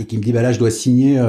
et 0.00 0.04
qui 0.04 0.16
me 0.18 0.22
dit 0.22 0.32
bah 0.32 0.42
là 0.42 0.52
je 0.52 0.58
dois 0.58 0.70
signer 0.70 1.20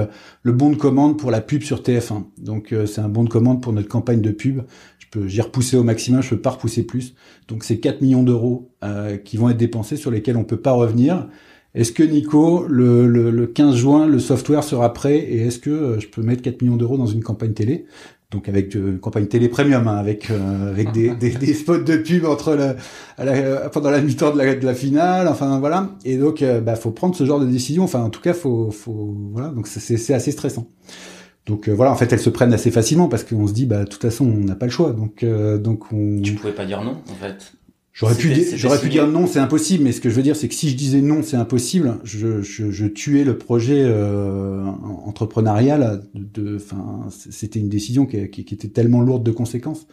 le 0.44 0.52
bon 0.52 0.70
de 0.70 0.76
commande 0.76 1.18
pour 1.18 1.32
la 1.32 1.42
pub 1.42 1.64
sur 1.64 1.82
TF1. 1.82 2.24
Donc 2.38 2.74
c'est 2.86 3.02
un 3.02 3.10
bon 3.10 3.24
de 3.24 3.30
commande 3.30 3.62
pour 3.62 3.74
notre 3.74 3.88
campagne 3.88 4.22
de 4.22 4.32
pub. 4.32 4.62
Je 5.00 5.08
peux 5.12 5.28
j'ai 5.28 5.42
repoussé 5.42 5.78
au 5.78 5.84
maximum, 5.84 6.22
je 6.22 6.30
peux 6.30 6.42
pas 6.42 6.52
repousser 6.52 6.84
plus. 6.84 7.16
Donc 7.48 7.64
c'est 7.64 7.80
4 7.80 8.02
millions 8.02 8.24
d'euros 8.24 8.72
qui 9.26 9.38
vont 9.38 9.50
être 9.50 9.58
dépensés 9.58 9.98
sur 9.98 10.12
lesquels 10.12 10.38
on 10.38 10.44
peut 10.44 10.62
pas 10.62 10.72
revenir. 10.72 11.28
Est-ce 11.76 11.92
que 11.92 12.02
Nico, 12.02 12.66
le, 12.68 13.08
le, 13.08 13.30
le, 13.30 13.46
15 13.46 13.76
juin, 13.76 14.08
le 14.08 14.18
software 14.20 14.64
sera 14.64 14.92
prêt? 14.92 15.18
Et 15.18 15.42
est-ce 15.42 15.60
que 15.60 16.00
je 16.00 16.08
peux 16.08 16.24
mettre 16.24 16.42
4 16.42 16.62
millions 16.64 16.78
d'euros 16.78 16.98
dans 16.98 17.06
une 17.06 17.24
campagne 17.24 17.54
télé? 17.54 17.86
Donc 18.32 18.48
avec 18.48 18.76
euh, 18.76 18.92
une 18.92 19.00
campagne 19.00 19.26
télé 19.26 19.50
premium, 19.50 19.88
hein, 19.88 19.98
avec 19.98 20.30
euh, 20.30 20.72
avec 20.72 20.92
des, 20.92 21.10
des, 21.16 21.32
des, 21.32 21.54
spots 21.54 21.80
de 21.80 21.98
pub 21.98 22.26
entre 22.26 22.54
la, 22.54 22.76
la 23.18 23.70
pendant 23.70 23.90
la 23.90 24.02
mi-temps 24.02 24.32
de 24.32 24.38
la, 24.38 24.56
de 24.56 24.66
la 24.66 24.76
finale, 24.76 25.28
enfin 25.28 25.60
voilà. 25.60 25.90
Et 26.06 26.18
donc, 26.18 26.42
euh, 26.42 26.62
bah, 26.62 26.76
faut 26.76 26.92
prendre 26.92 27.16
ce 27.16 27.26
genre 27.26 27.40
de 27.40 27.48
décision. 27.48 27.84
Enfin, 27.84 28.02
en 28.02 28.10
tout 28.10 28.22
cas, 28.22 28.34
faut 28.34 28.70
faut 28.72 29.16
voilà. 29.32 29.50
Donc 29.50 29.68
c'est 29.68 30.14
assez 30.14 30.32
stressant. 30.32 30.68
Donc 31.48 31.68
voilà, 31.68 31.92
en 31.92 31.96
fait, 31.96 32.14
elles 32.14 32.20
se 32.20 32.30
prennent 32.30 32.54
assez 32.54 32.70
facilement 32.70 33.08
parce 33.08 33.24
qu'on 33.24 33.48
se 33.48 33.54
dit, 33.54 33.66
bah, 33.66 33.84
de 33.84 33.90
toute 33.90 34.02
façon, 34.04 34.26
on 34.26 34.46
n'a 34.46 34.56
pas 34.56 34.68
le 34.68 34.72
choix. 34.72 34.92
Donc 34.92 35.26
donc 35.26 35.92
on. 35.92 36.22
Tu 36.22 36.36
pouvais 36.36 36.54
pas 36.54 36.66
dire 36.66 36.84
non, 36.84 37.02
en 37.10 37.16
fait. 37.16 37.54
J'aurais 37.94 38.16
pu, 38.16 38.34
j'aurais 38.56 38.80
pu 38.80 38.88
dire 38.88 39.08
non, 39.08 39.28
c'est 39.28 39.40
impossible, 39.40 39.84
mais 39.84 39.92
ce 39.92 40.00
que 40.00 40.10
je 40.10 40.16
veux 40.16 40.22
dire, 40.22 40.36
c'est 40.36 40.48
que 40.48 40.54
si 40.54 40.70
je 40.70 40.76
disais 40.76 41.02
non, 41.02 41.22
c'est 41.22 41.36
impossible, 41.36 41.98
je, 42.04 42.42
je, 42.42 42.72
je, 42.72 42.86
tuais 42.86 43.24
le 43.24 43.38
projet 43.38 43.84
euh, 43.84 44.64
entrepreneurial. 45.06 46.04
De, 46.14 46.56
enfin, 46.56 47.08
c'était 47.10 47.60
une 47.60 47.68
décision 47.68 48.06
qui, 48.06 48.30
qui, 48.30 48.46
qui, 48.46 48.56
était 48.56 48.70
tellement 48.70 49.02
lourde 49.02 49.24
de 49.24 49.32
conséquences 49.32 49.88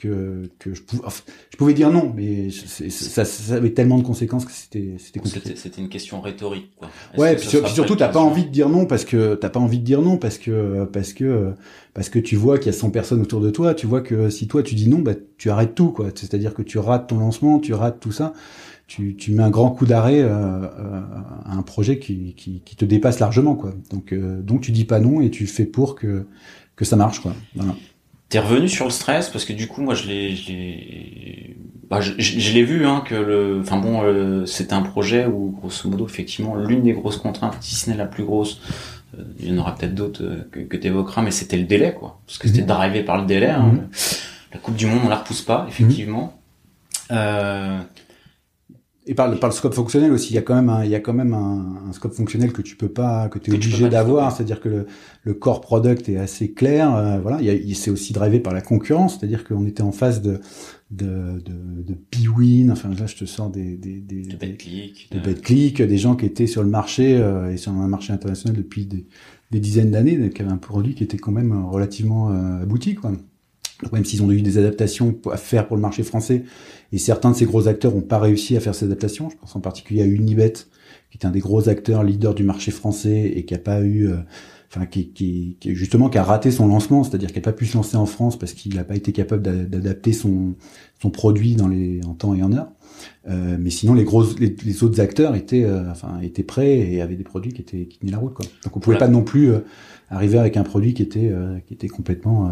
que, 0.00 0.50
que 0.58 0.72
je, 0.72 0.82
pouvais, 0.82 1.02
je 1.50 1.56
pouvais 1.56 1.74
dire 1.74 1.90
non, 1.90 2.12
mais 2.14 2.48
ça, 2.50 3.24
ça, 3.24 3.54
avait 3.54 3.74
tellement 3.74 3.98
de 3.98 4.02
conséquences 4.02 4.44
que 4.44 4.52
c'était 4.52 4.94
c'était 4.98 5.20
compliqué. 5.20 5.52
C'était 5.56 5.80
une 5.80 5.88
question 5.88 6.20
rhétorique. 6.20 6.70
Quoi. 6.78 6.88
Ouais, 7.18 7.36
puis, 7.36 7.48
surtout 7.48 7.96
t'as 7.96 8.08
pas 8.08 8.20
envie 8.20 8.44
de 8.44 8.50
dire 8.50 8.68
non 8.68 8.86
parce 8.86 9.04
que 9.04 9.34
t'as 9.34 9.50
pas 9.50 9.60
envie 9.60 9.78
de 9.78 9.84
dire 9.84 10.00
non 10.00 10.16
parce 10.16 10.38
que 10.38 10.84
parce 10.86 11.12
que 11.12 11.52
parce 11.92 12.08
que 12.08 12.18
tu 12.18 12.36
vois 12.36 12.58
qu'il 12.58 12.72
y 12.72 12.74
a 12.74 12.78
100 12.78 12.90
personnes 12.90 13.20
autour 13.20 13.40
de 13.40 13.50
toi, 13.50 13.74
tu 13.74 13.86
vois 13.86 14.00
que 14.00 14.30
si 14.30 14.48
toi 14.48 14.62
tu 14.62 14.74
dis 14.74 14.88
non, 14.88 15.00
bah 15.00 15.12
tu 15.36 15.50
arrêtes 15.50 15.74
tout 15.74 15.90
quoi. 15.90 16.08
C'est-à-dire 16.14 16.54
que 16.54 16.62
tu 16.62 16.78
rates 16.78 17.08
ton 17.08 17.18
lancement, 17.18 17.58
tu 17.58 17.74
rates 17.74 18.00
tout 18.00 18.12
ça. 18.12 18.32
Tu, 18.86 19.14
tu 19.14 19.30
mets 19.30 19.44
un 19.44 19.50
grand 19.50 19.70
coup 19.70 19.86
d'arrêt 19.86 20.20
euh, 20.20 20.28
euh, 20.28 21.00
à 21.44 21.54
un 21.54 21.62
projet 21.62 22.00
qui, 22.00 22.34
qui, 22.34 22.60
qui, 22.64 22.74
te 22.74 22.84
dépasse 22.84 23.20
largement 23.20 23.54
quoi. 23.54 23.72
Donc 23.90 24.12
euh, 24.12 24.42
donc 24.42 24.62
tu 24.62 24.72
dis 24.72 24.84
pas 24.84 24.98
non 24.98 25.20
et 25.20 25.30
tu 25.30 25.46
fais 25.46 25.64
pour 25.64 25.94
que 25.94 26.26
que 26.74 26.84
ça 26.84 26.96
marche 26.96 27.20
quoi. 27.20 27.32
Voilà. 27.54 27.76
T'es 28.30 28.38
revenu 28.38 28.68
sur 28.68 28.84
le 28.84 28.92
stress 28.92 29.28
parce 29.28 29.44
que 29.44 29.52
du 29.52 29.66
coup 29.66 29.82
moi 29.82 29.94
je 29.94 30.06
l'ai 30.06 30.36
je 30.36 30.48
l'ai 30.52 31.56
bah, 31.90 32.00
je, 32.00 32.12
je 32.16 32.52
l'ai 32.52 32.62
vu 32.62 32.86
hein 32.86 33.02
que 33.04 33.16
le 33.16 33.58
enfin 33.60 33.76
bon 33.76 34.02
euh, 34.04 34.46
c'était 34.46 34.74
un 34.74 34.82
projet 34.82 35.26
où 35.26 35.50
grosso 35.50 35.88
modo 35.88 36.06
effectivement 36.06 36.54
l'une 36.54 36.84
des 36.84 36.92
grosses 36.92 37.16
contraintes 37.16 37.56
si 37.60 37.74
ce 37.74 37.90
n'est 37.90 37.96
la 37.96 38.06
plus 38.06 38.22
grosse 38.22 38.60
euh, 39.18 39.24
il 39.40 39.48
y 39.48 39.52
en 39.52 39.58
aura 39.58 39.74
peut-être 39.74 39.96
d'autres 39.96 40.22
euh, 40.22 40.48
que, 40.52 40.60
que 40.60 40.76
tu 40.76 40.86
évoqueras 40.86 41.22
mais 41.22 41.32
c'était 41.32 41.56
le 41.56 41.64
délai 41.64 41.92
quoi 41.92 42.20
parce 42.24 42.38
que 42.38 42.46
c'était 42.46 42.60
mhm. 42.60 42.68
d'arriver 42.68 43.02
par 43.02 43.18
le 43.18 43.26
délai 43.26 43.50
hein. 43.50 43.72
Mhm. 43.72 43.88
la 44.52 44.60
coupe 44.60 44.76
du 44.76 44.86
monde 44.86 45.00
on 45.04 45.08
la 45.08 45.16
repousse 45.16 45.42
pas 45.42 45.66
effectivement 45.68 46.40
euh, 47.10 47.80
et 49.10 49.14
par 49.14 49.28
le, 49.28 49.36
par 49.38 49.50
le 49.50 49.54
scope 49.56 49.74
fonctionnel 49.74 50.12
aussi, 50.12 50.32
il 50.32 50.36
y 50.36 50.38
a 50.38 50.42
quand 50.42 50.54
même 50.54 50.68
un, 50.68 50.84
il 50.84 50.90
y 50.90 50.94
a 50.94 51.00
quand 51.00 51.12
même 51.12 51.34
un, 51.34 51.88
un 51.88 51.92
scope 51.92 52.12
fonctionnel 52.12 52.52
que 52.52 52.62
tu 52.62 52.76
peux 52.76 52.88
pas, 52.88 53.28
que 53.28 53.40
tu 53.40 53.50
es 53.50 53.54
obligé 53.54 53.88
d'avoir. 53.88 54.30
C'est-à-dire 54.30 54.60
que 54.60 54.68
le, 54.68 54.86
le, 55.24 55.34
core 55.34 55.60
product 55.60 56.08
est 56.08 56.16
assez 56.16 56.52
clair. 56.52 56.94
Euh, 56.94 57.18
voilà, 57.18 57.42
il, 57.42 57.48
il 57.68 57.74
s'est 57.74 57.90
aussi 57.90 58.12
drivé 58.12 58.38
par 58.38 58.54
la 58.54 58.60
concurrence. 58.60 59.18
C'est-à-dire 59.18 59.42
qu'on 59.42 59.66
était 59.66 59.82
en 59.82 59.90
phase 59.90 60.22
de 60.22 60.38
de 60.92 61.40
de, 61.44 61.82
de 61.82 61.98
Bwin. 62.12 62.70
Enfin 62.70 62.88
là, 62.90 63.06
je 63.06 63.16
te 63.16 63.24
sors 63.24 63.50
des 63.50 63.76
des 63.76 63.98
des 63.98 64.22
de 64.22 65.18
de 65.18 65.84
des 65.84 65.98
gens 65.98 66.14
qui 66.14 66.26
étaient 66.26 66.46
sur 66.46 66.62
le 66.62 66.68
marché 66.68 67.16
euh, 67.16 67.52
et 67.52 67.56
sur 67.56 67.72
un 67.72 67.88
marché 67.88 68.12
international 68.12 68.56
depuis 68.56 68.86
des, 68.86 69.06
des 69.50 69.58
dizaines 69.58 69.90
d'années, 69.90 70.30
qui 70.30 70.40
avaient 70.40 70.52
un 70.52 70.56
produit 70.56 70.94
qui 70.94 71.02
était 71.02 71.18
quand 71.18 71.32
même 71.32 71.66
relativement 71.66 72.30
euh, 72.30 72.62
abouti, 72.62 72.94
quoi. 72.94 73.10
Même 73.92 74.04
s'ils 74.04 74.22
ont 74.22 74.30
eu 74.30 74.42
des 74.42 74.58
adaptations 74.58 75.18
à 75.32 75.36
faire 75.36 75.66
pour 75.66 75.76
le 75.76 75.82
marché 75.82 76.02
français, 76.02 76.44
et 76.92 76.98
certains 76.98 77.30
de 77.30 77.36
ces 77.36 77.46
gros 77.46 77.68
acteurs 77.68 77.94
n'ont 77.94 78.00
pas 78.00 78.18
réussi 78.18 78.56
à 78.56 78.60
faire 78.60 78.74
ces 78.74 78.86
adaptations, 78.86 79.30
je 79.30 79.36
pense 79.36 79.54
en 79.56 79.60
particulier 79.60 80.02
à 80.02 80.06
Unibet, 80.06 80.52
qui 81.10 81.18
est 81.18 81.24
un 81.26 81.30
des 81.30 81.40
gros 81.40 81.68
acteurs 81.68 82.02
leaders 82.02 82.34
du 82.34 82.44
marché 82.44 82.70
français 82.70 83.32
et 83.34 83.44
qui 83.44 83.54
a 83.54 83.58
pas 83.58 83.80
eu, 83.80 84.08
euh, 84.08 84.16
enfin 84.70 84.86
qui, 84.86 85.08
qui, 85.08 85.56
qui, 85.60 85.74
justement 85.74 86.08
qui 86.08 86.18
a 86.18 86.22
raté 86.22 86.50
son 86.50 86.68
lancement, 86.68 87.04
c'est-à-dire 87.04 87.32
qui 87.32 87.38
a 87.38 87.42
pas 87.42 87.52
pu 87.52 87.66
se 87.66 87.76
lancer 87.76 87.96
en 87.96 88.06
France 88.06 88.38
parce 88.38 88.52
qu'il 88.52 88.74
n'a 88.74 88.84
pas 88.84 88.96
été 88.96 89.12
capable 89.12 89.42
d'adapter 89.42 90.12
son 90.12 90.54
son 91.00 91.10
produit 91.10 91.54
dans 91.54 91.68
les 91.68 92.00
en 92.06 92.14
temps 92.14 92.34
et 92.34 92.42
en 92.42 92.52
heure. 92.52 92.70
Euh, 93.28 93.56
mais 93.58 93.70
sinon 93.70 93.94
les 93.94 94.06
les, 94.38 94.84
autres 94.84 95.00
acteurs 95.00 95.34
étaient 95.34 95.64
euh, 95.64 95.90
enfin 95.90 96.20
étaient 96.22 96.42
prêts 96.42 96.78
et 96.78 97.00
avaient 97.00 97.16
des 97.16 97.24
produits 97.24 97.52
qui 97.52 97.62
étaient 97.62 97.86
qui 97.86 97.98
tenaient 97.98 98.12
la 98.12 98.18
route 98.18 98.34
quoi. 98.34 98.44
Donc 98.64 98.76
on 98.76 98.80
pouvait 98.80 98.98
pas 98.98 99.08
non 99.08 99.22
plus 99.22 99.50
euh, 99.50 99.60
arriver 100.10 100.38
avec 100.38 100.56
un 100.56 100.62
produit 100.62 100.94
qui 100.94 101.02
était 101.02 101.32
qui 101.66 101.74
était 101.74 101.88
complètement 101.88 102.50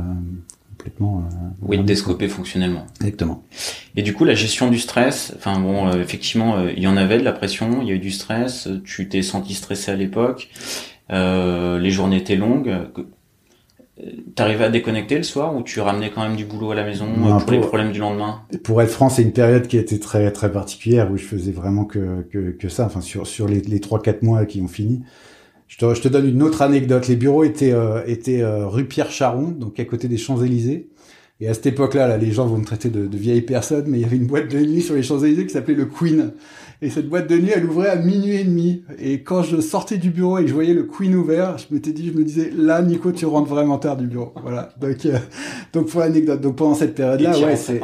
complètement. 0.89 1.21
Euh, 1.21 1.47
oui, 1.63 1.79
déscopé 1.79 2.29
fonctionnellement. 2.29 2.87
Exactement. 3.01 3.43
Et 3.97 4.03
du 4.03 4.15
coup, 4.15 4.25
la 4.25 4.35
gestion 4.35 4.71
du 4.71 4.79
stress. 4.79 5.33
Enfin 5.37 5.59
bon, 5.59 5.89
euh, 5.89 6.01
effectivement, 6.01 6.57
euh, 6.57 6.73
il 6.77 6.83
y 6.83 6.87
en 6.87 6.97
avait 6.97 7.19
de 7.19 7.25
la 7.25 7.33
pression, 7.33 7.83
il 7.83 7.89
y 7.89 7.91
a 7.91 7.95
eu 7.95 7.99
du 7.99 8.11
stress. 8.11 8.69
Tu 8.85 9.09
t'es 9.09 9.23
senti 9.23 9.55
stressé 9.55 9.91
à 9.91 9.97
l'époque. 9.97 10.49
Les 11.11 11.91
journées 11.91 12.19
étaient 12.19 12.37
longues. 12.37 12.73
T'arrivais 14.37 14.65
à 14.65 14.69
déconnecter 14.71 15.17
le 15.17 15.25
soir 15.25 15.57
ou 15.57 15.63
tu 15.63 15.81
ramenais 15.81 16.11
quand 16.11 16.23
même 16.23 16.37
du 16.37 16.45
boulot 16.45 16.71
à 16.71 16.77
la 16.77 16.85
maison 16.85 17.07
pour, 17.41 17.51
les 17.51 17.59
problèmes 17.59 17.91
du 17.91 17.99
lendemain? 17.99 18.43
Pour 18.63 18.81
être 18.81 18.93
franc, 18.93 19.09
c'est 19.09 19.23
une 19.23 19.33
période 19.33 19.67
qui 19.67 19.77
a 19.77 19.81
été 19.81 19.99
très 19.99 20.31
très 20.31 20.53
particulière 20.53 21.11
où 21.11 21.17
je 21.17 21.25
faisais 21.25 21.51
vraiment 21.51 21.85
que 21.85 22.23
que, 22.31 22.51
que 22.53 22.69
ça. 22.69 22.87
Enfin 22.87 23.01
sur 23.01 23.27
sur 23.27 23.49
les 23.49 23.61
les 23.61 23.81
trois 23.81 24.01
quatre 24.01 24.23
mois 24.23 24.47
qui 24.47 24.61
ont 24.61 24.69
fini, 24.69 25.03
je 25.69 25.77
te, 25.77 25.95
je 25.95 26.01
te, 26.01 26.09
donne 26.09 26.27
une 26.27 26.43
autre 26.43 26.63
anecdote. 26.63 27.07
Les 27.09 27.17
bureaux 27.17 27.45
étaient, 27.45 27.73
euh, 27.73 28.03
étaient 28.07 28.43
euh, 28.43 28.67
rue 28.67 28.87
Pierre 28.87 29.11
Charon, 29.11 29.49
donc 29.51 29.79
à 29.79 29.85
côté 29.85 30.09
des 30.09 30.17
Champs-Élysées. 30.17 30.89
Et 31.41 31.49
à 31.49 31.55
cette 31.55 31.67
époque-là, 31.67 32.09
là, 32.09 32.17
les 32.17 32.33
gens 32.33 32.47
vont 32.47 32.59
me 32.59 32.65
traiter 32.65 32.89
de, 32.89 33.07
de 33.07 33.17
vieille 33.17 33.43
personne, 33.43 33.85
mais 33.87 33.99
il 33.99 34.01
y 34.01 34.05
avait 34.05 34.17
une 34.17 34.27
boîte 34.27 34.51
de 34.51 34.59
nuit 34.59 34.83
sur 34.83 34.97
les 34.97 35.05
Champs-Élysées 35.05 35.47
qui 35.47 35.53
s'appelait 35.53 35.75
le 35.75 35.87
Queen. 35.87 36.33
Et 36.83 36.91
cette 36.91 37.09
boîte 37.09 37.29
de 37.29 37.37
nuit, 37.37 37.51
elle 37.55 37.65
ouvrait 37.65 37.91
à 37.91 37.97
minuit 37.97 38.37
et 38.37 38.45
demi. 38.45 38.83
Et 38.99 39.23
quand 39.23 39.43
je 39.43 39.61
sortais 39.61 39.99
du 39.99 40.11
bureau 40.11 40.39
et 40.39 40.43
que 40.43 40.49
je 40.49 40.55
voyais 40.55 40.75
le 40.75 40.85
Queen 40.85 41.15
ouvert, 41.15 41.57
je 41.59 41.73
m'étais 41.73 41.93
dit, 41.93 42.09
je 42.09 42.19
me 42.19 42.25
disais, 42.25 42.51
là, 42.57 42.83
Nico, 42.83 43.13
tu 43.13 43.27
rentres 43.27 43.49
vraiment 43.49 43.79
tard 43.79 43.97
du 43.97 44.07
bureau. 44.07 44.33
Voilà. 44.43 44.71
Donc, 44.81 45.07
euh, 45.07 45.19
donc 45.73 45.87
pour 45.89 46.01
l'anecdote. 46.01 46.41
Donc 46.41 46.57
pendant 46.57 46.75
cette 46.75 46.95
période-là, 46.95 47.39
ouais, 47.39 47.57
c'est 47.57 47.81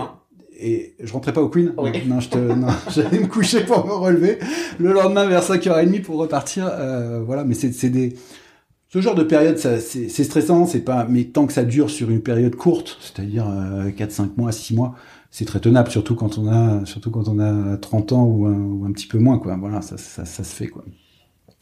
et 0.59 0.95
je 1.03 1.13
rentrais 1.13 1.33
pas 1.33 1.41
au 1.43 1.49
Queen. 1.49 1.73
Non, 2.07 2.21
je 2.21 2.29
te, 2.29 2.39
non, 2.39 2.69
j'allais 2.95 3.21
me 3.21 3.27
coucher 3.27 3.65
pour 3.65 3.87
me 3.87 3.93
relever 3.93 4.39
le 4.79 4.93
lendemain 4.93 5.27
vers 5.27 5.43
5h30 5.43 6.03
pour 6.03 6.17
repartir. 6.17 6.69
Euh, 6.71 7.23
voilà, 7.25 7.45
mais 7.45 7.55
c'est, 7.55 7.73
c'est 7.73 7.91
des, 7.91 8.15
ce 8.89 9.01
genre 9.01 9.17
de 9.17 9.25
période, 9.25 9.59
ça, 9.59 9.81
c'est, 9.81 10.09
c'est 10.09 10.23
stressant, 10.25 10.67
c'est 10.67 10.85
pas, 10.85 11.07
mais 11.09 11.25
tant 11.25 11.47
que 11.47 11.53
ça 11.53 11.65
dure 11.65 11.91
sur 11.91 12.11
une 12.11 12.23
période 12.23 12.55
courte, 12.55 12.97
c'est-à-dire 13.01 13.47
euh, 13.49 13.91
4, 13.91 14.13
5 14.13 14.37
mois, 14.37 14.53
6 14.53 14.75
mois, 14.75 14.95
c'est 15.33 15.45
très 15.45 15.59
tenable, 15.59 15.91
surtout 15.91 16.15
quand 16.15 16.39
on 16.39 16.47
a, 16.47 16.87
surtout 16.87 17.11
quand 17.11 17.27
on 17.27 17.41
a 17.41 17.77
30 17.77 18.13
ans 18.13 18.25
ou 18.25 18.47
un, 18.47 18.55
ou 18.55 18.85
un 18.87 18.93
petit 18.93 19.09
peu 19.09 19.19
moins, 19.19 19.39
quoi. 19.39 19.57
Voilà, 19.57 19.83
ça, 19.83 19.97
ça, 19.99 20.25
ça 20.25 20.45
se 20.45 20.55
fait, 20.55 20.69
quoi. 20.69 20.85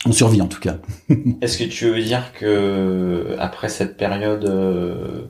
On 0.04 0.11
survit 0.11 0.42
en 0.42 0.49
tout 0.49 0.59
cas. 0.59 0.78
Est-ce 1.40 1.59
que 1.59 1.64
tu 1.64 1.88
veux 1.88 2.02
dire 2.02 2.32
que 2.32 3.37
après 3.38 3.68
cette 3.68 3.97
période 3.97 4.44
euh, 4.44 5.23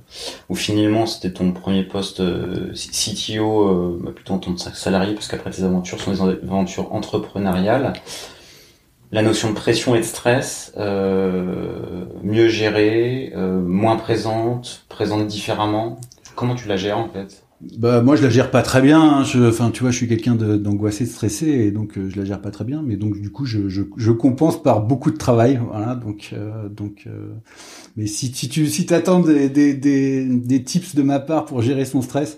où 0.49 0.55
finalement 0.55 1.05
c'était 1.05 1.33
ton 1.33 1.53
premier 1.53 1.83
poste 1.83 2.21
euh, 2.21 2.73
CTO, 2.73 3.69
euh, 3.69 4.01
bah, 4.03 4.13
plutôt 4.15 4.33
en 4.33 4.39
tant 4.39 4.55
que 4.55 4.61
salarié, 4.61 5.13
parce 5.15 5.29
qu'après 5.29 5.51
tes 5.51 5.65
aventures 5.65 6.01
sont 6.01 6.13
des 6.13 6.21
aventures 6.21 6.95
entrepreneuriales, 6.95 7.93
la 9.11 9.21
notion 9.21 9.51
de 9.51 9.55
pression 9.55 9.95
et 9.95 9.99
de 9.99 10.05
stress, 10.05 10.73
mieux 10.79 12.49
gérée, 12.49 13.31
moins 13.37 13.97
présente, 13.97 14.87
présente 14.89 15.27
différemment, 15.27 16.01
comment 16.35 16.55
tu 16.55 16.67
la 16.67 16.79
gères 16.79 16.97
en 16.97 17.11
fait? 17.11 17.42
Bah 17.79 18.03
moi 18.03 18.17
je 18.17 18.23
la 18.23 18.31
gère 18.31 18.51
pas 18.51 18.63
très 18.63 18.83
bien. 18.83 19.01
Hein. 19.01 19.25
Je, 19.25 19.49
enfin 19.49 19.71
tu 19.71 19.83
vois, 19.83 19.91
je 19.93 19.97
suis 19.97 20.09
quelqu'un 20.09 20.35
d'angoissé, 20.35 21.05
de, 21.05 21.09
stressé, 21.09 21.47
et 21.47 21.71
donc 21.71 21.97
euh, 21.97 22.11
je 22.11 22.19
la 22.19 22.25
gère 22.25 22.41
pas 22.41 22.51
très 22.51 22.65
bien. 22.65 22.83
Mais 22.85 22.97
donc 22.97 23.21
du 23.21 23.31
coup, 23.31 23.45
je, 23.47 23.69
je, 23.69 23.83
je 23.97 24.11
compense 24.11 24.63
par 24.63 24.83
beaucoup 24.83 25.11
de 25.11 25.17
travail. 25.17 25.61
Voilà, 25.71 25.95
donc 25.95 26.31
euh, 26.33 26.69
donc. 26.69 27.05
Euh, 27.07 27.29
mais 27.97 28.07
si, 28.07 28.33
si 28.35 28.49
tu 28.49 28.67
si 28.67 28.87
t'attends 28.87 29.21
des, 29.21 29.49
des, 29.49 29.75
des, 29.75 30.25
des 30.25 30.65
tips 30.65 30.95
de 30.95 31.03
ma 31.03 31.21
part 31.21 31.45
pour 31.45 31.63
gérer 31.63 31.85
son 31.85 32.03
stress, 32.03 32.37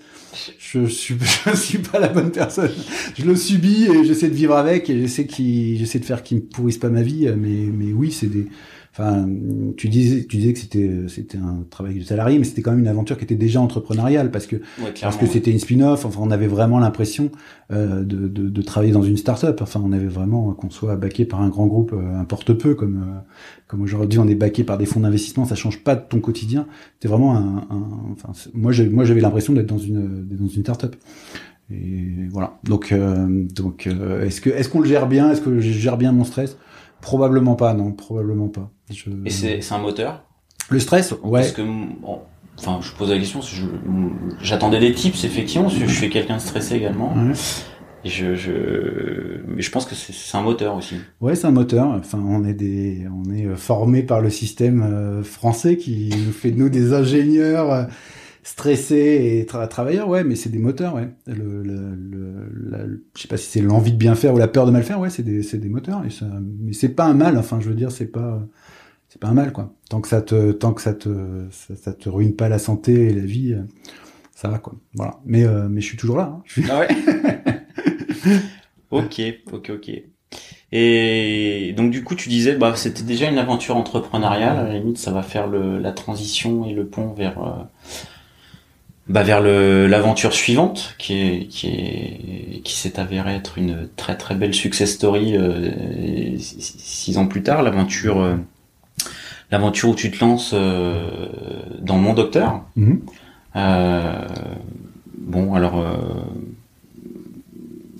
je 0.58 0.84
suis 0.86 1.16
je 1.46 1.56
suis 1.56 1.78
pas 1.78 1.98
la 1.98 2.08
bonne 2.08 2.30
personne. 2.30 2.72
Je 3.16 3.24
le 3.24 3.36
subis 3.36 3.84
et 3.84 4.04
j'essaie 4.04 4.28
de 4.28 4.34
vivre 4.34 4.56
avec 4.56 4.90
et 4.90 5.00
j'essaie 5.00 5.26
qui 5.26 5.78
j'essaie 5.78 6.00
de 6.00 6.04
faire 6.04 6.22
qu'il 6.22 6.38
me 6.38 6.42
pourrisse 6.42 6.78
pas 6.78 6.90
ma 6.90 7.02
vie. 7.02 7.30
Mais 7.36 7.66
mais 7.72 7.92
oui, 7.92 8.12
c'est 8.12 8.26
des 8.26 8.46
Enfin, 8.96 9.28
tu 9.76 9.88
disais, 9.88 10.24
tu 10.24 10.36
disais 10.36 10.52
que 10.52 10.58
c'était 10.60 10.88
c'était 11.08 11.38
un 11.38 11.64
travail 11.68 11.98
de 11.98 12.04
salarié, 12.04 12.38
mais 12.38 12.44
c'était 12.44 12.62
quand 12.62 12.70
même 12.70 12.78
une 12.78 12.86
aventure 12.86 13.18
qui 13.18 13.24
était 13.24 13.34
déjà 13.34 13.60
entrepreneuriale 13.60 14.30
parce 14.30 14.46
que 14.46 14.62
parce 15.00 15.16
que 15.16 15.26
c'était 15.26 15.50
une 15.50 15.58
spin-off. 15.58 16.04
Enfin, 16.04 16.20
on 16.22 16.30
avait 16.30 16.46
vraiment 16.46 16.78
l'impression 16.78 17.32
euh, 17.72 18.04
de, 18.04 18.28
de, 18.28 18.48
de, 18.48 18.62
travailler 18.62 18.92
dans 18.92 19.02
une 19.02 19.16
start-up. 19.16 19.58
Enfin, 19.62 19.82
on 19.84 19.90
avait 19.90 20.06
vraiment 20.06 20.52
qu'on 20.52 20.70
soit 20.70 20.94
baqué 20.94 21.24
par 21.24 21.42
un 21.42 21.48
grand 21.48 21.66
groupe 21.66 21.92
euh, 21.92 22.20
importe 22.20 22.52
peu, 22.52 22.76
comme 22.76 23.02
euh, 23.02 23.20
comme 23.66 23.82
aujourd'hui 23.82 24.20
on 24.20 24.28
est 24.28 24.36
baqué 24.36 24.62
par 24.62 24.78
des 24.78 24.86
fonds 24.86 25.00
d'investissement. 25.00 25.44
Ça 25.44 25.56
change 25.56 25.82
pas 25.82 25.96
de 25.96 26.02
ton 26.08 26.20
quotidien. 26.20 26.68
C'était 26.94 27.08
vraiment 27.08 27.36
un, 27.36 27.66
un, 27.70 27.88
enfin, 28.12 28.30
moi 28.54 28.70
j'ai 28.70 28.88
moi 28.88 29.04
j'avais 29.04 29.22
l'impression 29.22 29.54
d'être 29.54 29.66
dans 29.66 29.78
une 29.78 30.24
dans 30.24 30.46
une 30.46 30.62
start-up. 30.62 30.94
Et 31.68 32.28
voilà. 32.30 32.60
Donc 32.62 32.92
euh, 32.92 33.44
donc 33.56 33.88
est-ce 33.88 34.40
que 34.40 34.50
est-ce 34.50 34.68
qu'on 34.68 34.80
le 34.80 34.86
gère 34.88 35.08
bien? 35.08 35.32
Est-ce 35.32 35.40
que 35.40 35.58
je 35.58 35.72
gère 35.72 35.96
bien 35.96 36.12
mon 36.12 36.22
stress? 36.22 36.58
Probablement 37.00 37.56
pas, 37.56 37.74
non, 37.74 37.90
probablement 37.90 38.48
pas. 38.48 38.70
Je... 38.90 39.10
Et 39.24 39.30
c'est 39.30 39.72
un 39.72 39.78
moteur? 39.78 40.24
Le 40.70 40.78
stress, 40.78 41.12
ouais. 41.22 41.40
Parce 41.40 41.52
que, 41.52 41.62
enfin, 42.58 42.80
je 42.80 42.92
pose 42.92 43.10
la 43.10 43.18
question, 43.18 43.40
j'attendais 44.40 44.80
des 44.80 44.92
tips, 44.92 45.24
effectivement, 45.24 45.68
parce 45.68 45.78
que 45.78 45.86
je 45.86 45.94
suis 45.94 46.10
quelqu'un 46.10 46.36
de 46.36 46.42
stressé 46.42 46.76
également. 46.76 47.14
Et 48.06 48.10
je, 48.10 48.34
je, 48.34 48.50
mais 49.46 49.62
je 49.62 49.70
pense 49.70 49.86
que 49.86 49.94
c'est 49.94 50.36
un 50.36 50.42
moteur 50.42 50.76
aussi. 50.76 50.96
Ouais, 51.22 51.34
c'est 51.34 51.46
un 51.46 51.52
moteur. 51.52 51.88
Enfin, 51.88 52.22
on 52.22 52.44
est 52.44 52.52
des, 52.52 53.06
on 53.10 53.32
est 53.32 53.46
euh, 53.46 53.56
formé 53.56 54.02
par 54.02 54.20
le 54.20 54.28
système 54.28 54.82
euh, 54.82 55.22
français 55.22 55.78
qui 55.78 56.10
nous 56.26 56.32
fait 56.32 56.50
de 56.50 56.58
nous 56.58 56.68
des 56.68 56.92
ingénieurs 56.92 57.88
euh, 58.44 58.48
stressés 58.48 59.38
et 59.40 59.46
travailleurs. 59.46 60.08
Ouais, 60.08 60.24
mais 60.24 60.36
c'est 60.36 60.50
des 60.50 60.58
moteurs. 60.58 60.94
Ouais. 60.94 61.08
Le, 61.26 61.62
le, 61.62 61.96
le 62.50 63.04
je 63.16 63.22
sais 63.22 63.28
pas 63.28 63.36
si 63.36 63.46
c'est 63.50 63.60
l'envie 63.60 63.92
de 63.92 63.96
bien 63.98 64.14
faire 64.14 64.34
ou 64.34 64.38
la 64.38 64.48
peur 64.48 64.66
de 64.66 64.70
mal 64.70 64.82
faire. 64.84 65.00
Ouais, 65.00 65.10
c'est 65.10 65.22
des, 65.22 65.42
des 65.42 65.68
moteurs. 65.68 66.04
Et 66.04 66.10
ça, 66.10 66.26
mais 66.60 66.72
c'est 66.72 66.90
pas 66.90 67.04
un 67.04 67.14
mal. 67.14 67.36
Enfin, 67.38 67.60
je 67.60 67.68
veux 67.68 67.74
dire, 67.74 67.92
c'est 67.92 68.06
pas, 68.06 68.40
c'est 69.08 69.20
pas 69.20 69.28
un 69.28 69.34
mal 69.34 69.52
quoi. 69.52 69.74
Tant 69.90 70.00
que 70.00 70.08
ça 70.08 70.22
te, 70.22 70.52
tant 70.52 70.72
que 70.74 70.82
ça 70.82 70.94
te, 70.94 71.08
ça, 71.50 71.76
ça 71.76 71.92
te 71.92 72.08
ruine 72.08 72.34
pas 72.36 72.48
la 72.48 72.58
santé 72.58 73.08
et 73.08 73.12
la 73.14 73.24
vie, 73.24 73.56
ça 74.34 74.48
va 74.48 74.58
quoi. 74.58 74.74
Voilà. 74.94 75.20
Mais, 75.24 75.44
mais 75.70 75.80
je 75.80 75.86
suis 75.86 75.96
toujours 75.96 76.16
là. 76.18 76.40
Hein. 76.58 76.62
Ah 76.70 76.80
ouais. 76.80 76.88
ok, 78.90 79.20
ok, 79.52 79.70
ok. 79.74 79.90
Et 80.72 81.72
donc 81.76 81.90
du 81.90 82.02
coup, 82.02 82.14
tu 82.16 82.28
disais, 82.28 82.56
bah, 82.56 82.74
c'était 82.76 83.04
déjà 83.04 83.30
une 83.30 83.38
aventure 83.38 83.76
entrepreneuriale. 83.76 84.58
À 84.58 84.64
la 84.64 84.72
limite, 84.74 84.98
ça 84.98 85.12
va 85.12 85.22
faire 85.22 85.46
le, 85.46 85.78
la 85.78 85.92
transition 85.92 86.64
et 86.66 86.72
le 86.74 86.86
pont 86.86 87.12
vers, 87.12 87.42
euh, 87.42 87.62
bah, 89.08 89.22
vers 89.22 89.40
le, 89.40 89.86
l'aventure 89.86 90.32
suivante, 90.32 90.94
qui 90.98 91.20
est, 91.20 91.46
qui 91.48 91.68
est, 91.68 92.60
qui 92.62 92.74
s'est 92.74 92.98
avérée 92.98 93.34
être 93.34 93.58
une 93.58 93.88
très 93.96 94.16
très 94.16 94.34
belle 94.34 94.54
success 94.54 94.92
story 94.92 95.36
euh, 95.36 96.36
six, 96.38 97.18
ans 97.18 97.26
plus 97.26 97.42
tard. 97.42 97.62
L'aventure, 97.62 98.20
euh, 98.20 98.36
l'aventure 99.50 99.90
où 99.90 99.94
tu 99.94 100.10
te 100.10 100.24
lances 100.24 100.52
euh, 100.54 101.28
dans 101.80 101.98
mon 101.98 102.14
docteur. 102.14 102.64
Mm-hmm. 102.78 102.98
bon, 105.18 105.54
alors 105.54 105.84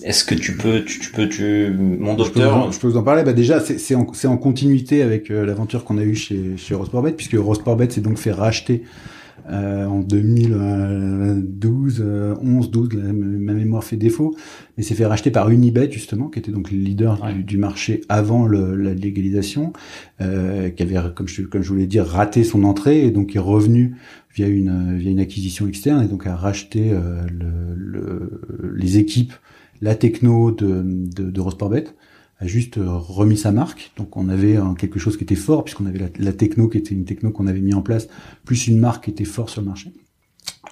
est-ce 0.05 0.25
que 0.25 0.35
tu 0.35 0.57
peux, 0.57 0.85
tu, 0.85 1.11
peux, 1.13 1.29
tu, 1.29 1.75
mon 1.99 2.15
docteur. 2.15 2.71
Je 2.71 2.79
peux, 2.79 2.89
vous 2.89 2.99
en 2.99 3.03
parler. 3.03 3.25
Bah 3.25 3.33
déjà, 3.33 3.61
c'est 3.61 3.95
en, 3.95 4.07
en, 4.25 4.37
continuité 4.37 5.03
avec 5.03 5.31
euh, 5.31 5.47
l'aventure 5.47 5.85
qu'on 5.85 5.97
a 5.97 6.03
eue 6.03 6.15
chez, 6.15 6.57
chez 6.59 6.75
Eurosportbet, 6.75 7.13
puisque 7.13 7.35
Eurosportbet 7.35 7.89
s'est 7.89 8.03
donc 8.03 8.19
fait 8.19 8.33
racheter 8.33 8.83
euh, 9.51 9.87
en 9.87 10.01
2012, 10.01 12.05
11, 12.41 12.71
12, 12.71 12.89
ma 12.95 13.53
mémoire 13.53 13.85
fait 13.85 13.97
défaut, 13.97 14.35
mais 14.77 14.83
c'est 14.83 14.95
fait 14.95 15.07
racheter 15.07 15.31
par 15.31 15.51
Unibet 15.51 15.91
justement, 15.91 16.29
qui 16.29 16.39
était 16.39 16.53
donc 16.53 16.71
le 16.71 16.79
leader 16.79 17.21
du, 17.45 17.59
marché 17.59 18.03
avant 18.09 18.47
le, 18.47 18.75
la 18.75 18.95
légalisation, 18.95 19.73
euh, 20.21 20.71
qui 20.71 20.83
avait, 20.83 20.97
comme 21.15 21.29
je, 21.29 21.43
comme 21.43 21.63
je 21.63 21.69
voulais 21.69 21.87
dire, 21.87 22.07
raté 22.07 22.45
son 22.45 22.65
entrée 22.65 23.05
et 23.05 23.11
donc 23.11 23.37
est 23.37 23.41
revenu 23.41 23.97
via 24.35 24.49
une, 24.49 24.97
via 24.97 25.11
une 25.11 25.21
acquisition 25.21 25.69
externe 25.69 26.05
et 26.05 26.09
donc 26.09 26.27
a 26.27 26.37
racheté 26.37 26.91
euh, 26.93 27.23
le, 27.31 27.75
le, 27.77 28.41
les 28.75 28.99
équipes 28.99 29.33
la 29.81 29.95
techno 29.95 30.51
de, 30.51 30.83
de, 30.85 31.31
de 31.31 31.41
a 32.41 32.47
juste 32.47 32.79
euh, 32.79 32.89
remis 32.89 33.37
sa 33.37 33.53
marque. 33.53 33.93
Donc 33.97 34.17
on 34.17 34.29
avait 34.29 34.59
quelque 34.79 34.99
chose 34.99 35.17
qui 35.17 35.25
était 35.25 35.35
fort, 35.35 35.65
puisqu'on 35.65 35.87
avait 35.87 36.11
la, 36.19 36.33
techno 36.33 36.69
qui 36.69 36.79
était 36.79 36.95
une 36.95 37.05
techno 37.05 37.31
qu'on 37.31 37.47
avait 37.47 37.61
mis 37.61 37.75
en 37.75 37.83
place, 37.83 38.09
plus 38.45 38.67
une 38.67 38.79
marque 38.79 39.05
qui 39.05 39.11
était 39.11 39.25
forte 39.25 39.51
sur 39.51 39.61
le 39.61 39.69
marché. 39.69 39.93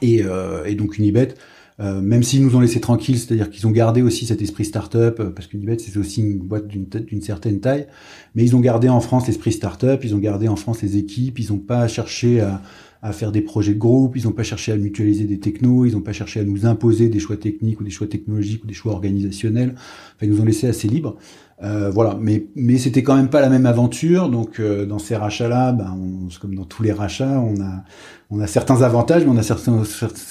Et, 0.00 0.23
euh, 0.23 0.64
et 0.64 0.75
donc 0.75 0.99
Unibet, 0.99 1.35
euh, 1.81 2.00
même 2.00 2.23
s'ils 2.23 2.42
nous 2.45 2.54
ont 2.54 2.61
laissé 2.61 2.81
tranquilles, 2.81 3.19
c'est-à-dire 3.19 3.50
qu'ils 3.50 3.66
ont 3.66 3.71
gardé 3.71 4.02
aussi 4.02 4.26
cet 4.26 4.42
esprit 4.42 4.64
startup, 4.64 5.21
euh, 5.21 5.31
parce 5.31 5.47
qu'Unibet 5.47 5.78
c'est 5.78 5.97
aussi 5.97 6.21
une 6.21 6.38
boîte 6.38 6.69
d'une 6.69 7.23
certaine 7.23 7.61
taille, 7.61 7.87
mais 8.35 8.45
ils 8.45 8.54
ont 8.54 8.61
gardé 8.61 8.88
en 8.88 9.00
France 9.00 9.26
l'esprit 9.26 9.52
startup, 9.52 10.04
ils 10.04 10.14
ont 10.14 10.19
gardé 10.19 10.49
en 10.49 10.57
France 10.57 10.83
les 10.83 10.97
équipes, 10.97 11.38
ils 11.38 11.50
n'ont 11.50 11.59
pas 11.59 11.88
cherché 11.88 12.40
à, 12.40 12.62
à 13.00 13.12
faire 13.12 13.33
des 13.33 13.40
projets 13.40 13.75
de 13.75 13.78
groupe, 13.78 14.16
ils 14.16 14.25
n'ont 14.25 14.33
pas 14.33 14.45
cherché 14.45 14.71
à 14.71 14.76
mutualiser 14.76 15.25
des 15.25 15.40
technos, 15.40 15.87
ils 15.87 15.92
n'ont 15.92 16.02
pas 16.02 16.12
cherché 16.12 16.38
à 16.38 16.45
nous 16.45 16.66
imposer 16.66 17.09
des 17.09 17.19
choix 17.19 17.37
techniques 17.37 17.81
ou 17.81 17.85
des 17.85 17.90
choix 17.90 18.07
technologiques 18.07 18.62
ou 18.62 18.66
des 18.69 18.75
choix 18.75 18.92
organisationnels. 18.92 19.75
Enfin, 19.75 20.27
ils 20.27 20.31
nous 20.31 20.40
ont 20.40 20.44
laissé 20.44 20.68
assez 20.68 20.87
libres. 20.87 21.16
Euh, 21.62 21.90
voilà, 21.90 22.18
mais 22.20 22.46
mais 22.57 22.77
c'était 22.77 23.05
quand 23.05 23.14
même 23.14 23.29
pas 23.31 23.40
la 23.40 23.48
même 23.48 23.66
aventure. 23.66 24.29
Donc 24.29 24.59
euh, 24.59 24.85
dans 24.85 24.98
ces 24.98 25.14
rachats-là, 25.14 25.72
ben, 25.72 25.96
comme 26.40 26.55
dans 26.57 26.64
tous 26.64 26.83
les 26.83 26.92
rachats, 26.92 27.38
on 27.40 27.61
a 27.61 27.85
on 28.31 28.40
a 28.40 28.46
certains 28.46 28.83
avantages, 28.83 29.25
mais 29.25 29.31
on 29.31 29.37
a 29.37 29.42
certains, 29.42 29.83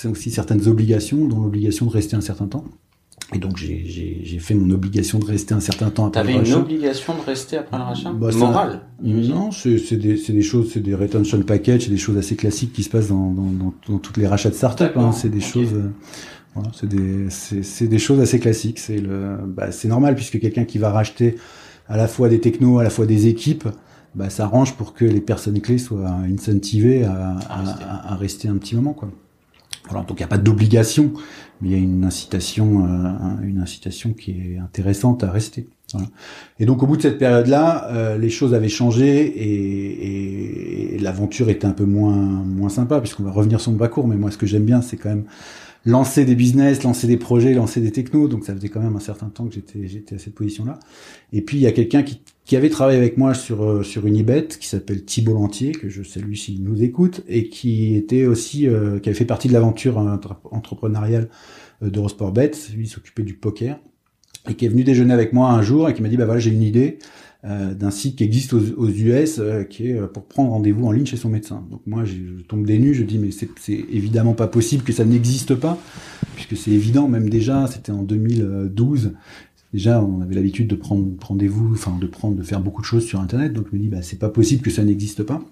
aussi 0.09 0.31
certaines 0.31 0.67
obligations, 0.67 1.25
dont 1.27 1.39
l'obligation 1.39 1.85
de 1.85 1.91
rester 1.91 2.15
un 2.17 2.21
certain 2.21 2.47
temps. 2.47 2.65
Et 3.33 3.37
donc 3.37 3.55
j'ai 3.55 4.39
fait 4.39 4.55
mon 4.55 4.71
obligation 4.71 5.19
de 5.19 5.25
rester 5.25 5.53
un 5.53 5.61
certain 5.61 5.89
temps 5.89 6.07
après 6.07 6.21
le 6.23 6.27
rachat. 6.27 6.39
T'avais 6.39 6.49
une 6.49 6.61
obligation 6.63 7.15
de 7.15 7.21
rester 7.21 7.57
après 7.57 7.77
le 7.77 7.83
rachat? 7.83 8.11
Bah, 8.11 8.29
Morale 8.35 8.81
Non, 9.01 9.51
c'est 9.51 9.95
des, 9.95 10.15
des 10.17 10.41
choses, 10.41 10.71
c'est 10.73 10.81
des 10.81 10.95
retention 10.95 11.41
package, 11.43 11.83
c'est 11.83 11.91
des 11.91 11.97
choses 11.97 12.17
assez 12.17 12.35
classiques 12.35 12.73
qui 12.73 12.83
se 12.83 12.89
passent 12.89 13.07
dans, 13.07 13.31
dans, 13.31 13.43
dans, 13.43 13.73
dans 13.87 13.99
toutes 13.99 14.17
les 14.17 14.27
rachats 14.27 14.49
de 14.49 14.55
start-up. 14.55 14.97
Hein. 14.97 15.13
C'est 15.13 15.29
des 15.29 15.39
choses... 15.39 15.71
Voilà, 16.53 16.69
c'est 16.73 16.87
des, 16.87 17.87
des 17.87 17.99
choses 17.99 18.19
assez 18.19 18.39
classiques. 18.39 18.79
C'est 18.79 18.99
le, 18.99 19.37
bah, 19.45 19.69
normal 19.85 20.15
puisque 20.15 20.39
quelqu'un 20.39 20.65
qui 20.65 20.77
va 20.77 20.91
racheter 20.91 21.35
à 21.87 21.97
la 21.97 22.07
fois 22.07 22.29
des 22.29 22.39
technos, 22.39 22.79
à 22.79 22.83
la 22.83 22.89
fois 22.89 23.05
des 23.05 23.27
équipes, 23.27 23.67
bah, 24.15 24.29
ça 24.29 24.43
arrange 24.43 24.75
pour 24.75 24.93
que 24.93 25.05
les 25.05 25.21
personnes 25.21 25.59
clés 25.61 25.77
soient 25.77 26.09
incentivées 26.09 27.05
à, 27.05 27.37
à, 27.49 28.13
à, 28.13 28.15
rester 28.15 28.47
un 28.47 28.57
petit 28.57 28.75
moment, 28.75 28.93
quoi. 28.93 29.09
Voilà, 29.89 30.05
donc 30.05 30.19
il 30.19 30.21
n'y 30.21 30.25
a 30.25 30.27
pas 30.27 30.37
d'obligation, 30.37 31.11
mais 31.59 31.69
il 31.69 31.71
y 31.71 31.75
a 31.75 31.79
une 31.79 32.03
incitation, 32.05 32.85
euh, 32.85 33.43
une 33.43 33.59
incitation 33.59 34.13
qui 34.13 34.31
est 34.31 34.57
intéressante 34.59 35.23
à 35.23 35.31
rester. 35.31 35.67
Voilà. 35.91 36.07
Et 36.59 36.65
donc 36.65 36.83
au 36.83 36.87
bout 36.87 36.97
de 36.97 37.01
cette 37.01 37.17
période-là, 37.17 37.87
euh, 37.91 38.17
les 38.17 38.29
choses 38.29 38.53
avaient 38.53 38.69
changé 38.69 39.25
et, 39.25 40.95
et, 40.95 40.99
l'aventure 40.99 41.49
était 41.49 41.65
un 41.65 41.71
peu 41.71 41.85
moins 41.85 42.15
moins 42.15 42.69
sympa 42.69 42.99
puisqu'on 42.99 43.23
va 43.23 43.31
revenir 43.31 43.59
sur 43.59 43.71
mon 43.71 43.77
parcours. 43.77 44.07
Mais 44.07 44.15
moi, 44.15 44.29
ce 44.29 44.37
que 44.37 44.45
j'aime 44.45 44.65
bien, 44.65 44.81
c'est 44.81 44.97
quand 44.97 45.09
même 45.09 45.25
lancer 45.85 46.25
des 46.25 46.35
business, 46.35 46.83
lancer 46.83 47.07
des 47.07 47.17
projets, 47.17 47.53
lancer 47.53 47.81
des 47.81 47.91
technos. 47.91 48.27
Donc 48.27 48.45
ça 48.45 48.53
faisait 48.55 48.69
quand 48.69 48.81
même 48.81 48.95
un 48.95 49.01
certain 49.01 49.29
temps 49.29 49.47
que 49.47 49.55
j'étais 49.55 49.87
j'étais 49.87 50.15
à 50.15 50.19
cette 50.19 50.35
position-là. 50.35 50.79
Et 51.33 51.41
puis 51.41 51.57
il 51.57 51.61
y 51.61 51.67
a 51.67 51.71
quelqu'un 51.71 52.03
qui, 52.03 52.21
qui 52.45 52.55
avait 52.55 52.69
travaillé 52.69 52.97
avec 52.97 53.17
moi 53.17 53.33
sur 53.33 53.63
euh, 53.63 53.83
sur 53.83 54.05
Unibet, 54.05 54.47
qui 54.47 54.67
s'appelle 54.67 55.03
Thibault 55.03 55.33
Lantier, 55.33 55.71
que 55.71 55.89
je 55.89 56.03
salue 56.03 56.33
s'il 56.33 56.63
nous 56.63 56.83
écoute, 56.83 57.23
et 57.27 57.49
qui 57.49 57.95
était 57.95 58.25
aussi 58.25 58.67
euh, 58.67 58.99
qui 58.99 59.09
avait 59.09 59.17
fait 59.17 59.25
partie 59.25 59.47
de 59.47 59.53
l'aventure 59.53 59.97
entrepreneuriale 60.51 61.29
euh, 61.83 61.89
d'Eurosportbet. 61.89 62.51
Lui 62.75 62.87
s'occupait 62.87 63.23
du 63.23 63.33
poker 63.33 63.79
et 64.49 64.55
qui 64.55 64.65
est 64.65 64.69
venu 64.69 64.83
déjeuner 64.83 65.13
avec 65.13 65.33
moi 65.33 65.51
un 65.51 65.61
jour 65.61 65.89
et 65.89 65.93
qui 65.93 66.01
m'a 66.01 66.09
dit 66.09 66.17
bah 66.17 66.25
voilà 66.25 66.39
j'ai 66.39 66.51
une 66.51 66.63
idée. 66.63 66.99
Euh, 67.43 67.73
d'un 67.73 67.89
site 67.89 68.17
qui 68.17 68.23
existe 68.23 68.53
aux, 68.53 68.61
aux 68.77 68.87
US, 68.87 69.39
euh, 69.39 69.63
qui 69.63 69.87
est 69.87 69.97
euh, 69.97 70.05
pour 70.05 70.25
prendre 70.25 70.51
rendez-vous 70.51 70.85
en 70.85 70.91
ligne 70.91 71.07
chez 71.07 71.17
son 71.17 71.29
médecin. 71.29 71.65
Donc 71.71 71.81
moi, 71.87 72.03
je 72.05 72.43
tombe 72.47 72.67
des 72.67 72.77
nues, 72.77 72.93
je 72.93 73.01
dis 73.01 73.17
mais 73.17 73.29
c'est 73.31 73.73
évidemment 73.73 74.33
pas 74.33 74.47
possible 74.47 74.83
que 74.83 74.93
ça 74.93 75.05
n'existe 75.05 75.55
pas, 75.55 75.79
puisque 76.35 76.55
c'est 76.55 76.69
évident, 76.69 77.07
même 77.07 77.29
déjà, 77.29 77.65
c'était 77.65 77.91
en 77.91 78.03
2012. 78.03 79.13
Déjà, 79.73 80.03
on 80.03 80.21
avait 80.21 80.35
l'habitude 80.35 80.67
de 80.67 80.75
prendre 80.75 81.07
rendez-vous, 81.19 81.71
enfin 81.73 81.97
de 81.99 82.05
prendre, 82.05 82.35
de 82.35 82.43
faire 82.43 82.59
beaucoup 82.59 82.81
de 82.81 82.85
choses 82.85 83.05
sur 83.05 83.19
Internet. 83.19 83.53
Donc 83.53 83.65
je 83.71 83.75
me 83.75 83.81
dis 83.81 83.87
bah 83.87 84.03
c'est 84.03 84.19
pas 84.19 84.29
possible 84.29 84.61
que 84.61 84.69
ça 84.69 84.83
n'existe 84.83 85.23
pas. 85.23 85.43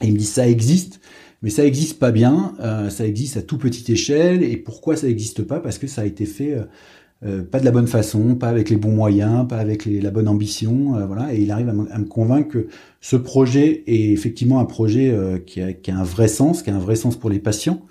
Et 0.00 0.06
il 0.06 0.14
me 0.14 0.18
dit 0.18 0.24
ça 0.24 0.48
existe, 0.48 0.98
mais 1.42 1.50
ça 1.50 1.64
existe 1.64 1.98
pas 1.98 2.10
bien, 2.10 2.54
euh, 2.60 2.88
ça 2.88 3.06
existe 3.06 3.36
à 3.36 3.42
tout 3.42 3.58
petite 3.58 3.90
échelle. 3.90 4.42
Et 4.42 4.56
pourquoi 4.56 4.96
ça 4.96 5.06
n'existe 5.06 5.42
pas? 5.42 5.60
Parce 5.60 5.78
que 5.78 5.86
ça 5.86 6.02
a 6.02 6.04
été 6.04 6.24
fait 6.24 6.54
euh, 6.54 6.64
pas 7.20 7.58
de 7.58 7.64
la 7.64 7.72
bonne 7.72 7.88
façon, 7.88 8.36
pas 8.36 8.48
avec 8.48 8.70
les 8.70 8.76
bons 8.76 8.92
moyens, 8.92 9.46
pas 9.48 9.58
avec 9.58 9.86
la 9.86 10.10
bonne 10.10 10.28
ambition, 10.28 10.96
euh, 10.96 11.06
voilà. 11.06 11.34
Et 11.34 11.40
il 11.40 11.50
arrive 11.50 11.68
à, 11.68 11.72
me 11.72 12.04
convaincre 12.04 12.48
que 12.48 12.68
ce 13.00 13.16
projet 13.16 13.82
est 13.86 14.12
effectivement 14.12 14.60
un 14.60 14.64
projet 14.64 15.10
euh, 15.10 15.38
qui, 15.38 15.60
a, 15.60 15.74
un 15.88 16.04
vrai 16.04 16.28
sens, 16.28 16.62
qui 16.62 16.70
a 16.70 16.76
un 16.76 16.78
vrai 16.78 16.94
sens 16.94 17.16
pour 17.16 17.30
les 17.30 17.40
patients, 17.40 17.82
euh, 17.82 17.86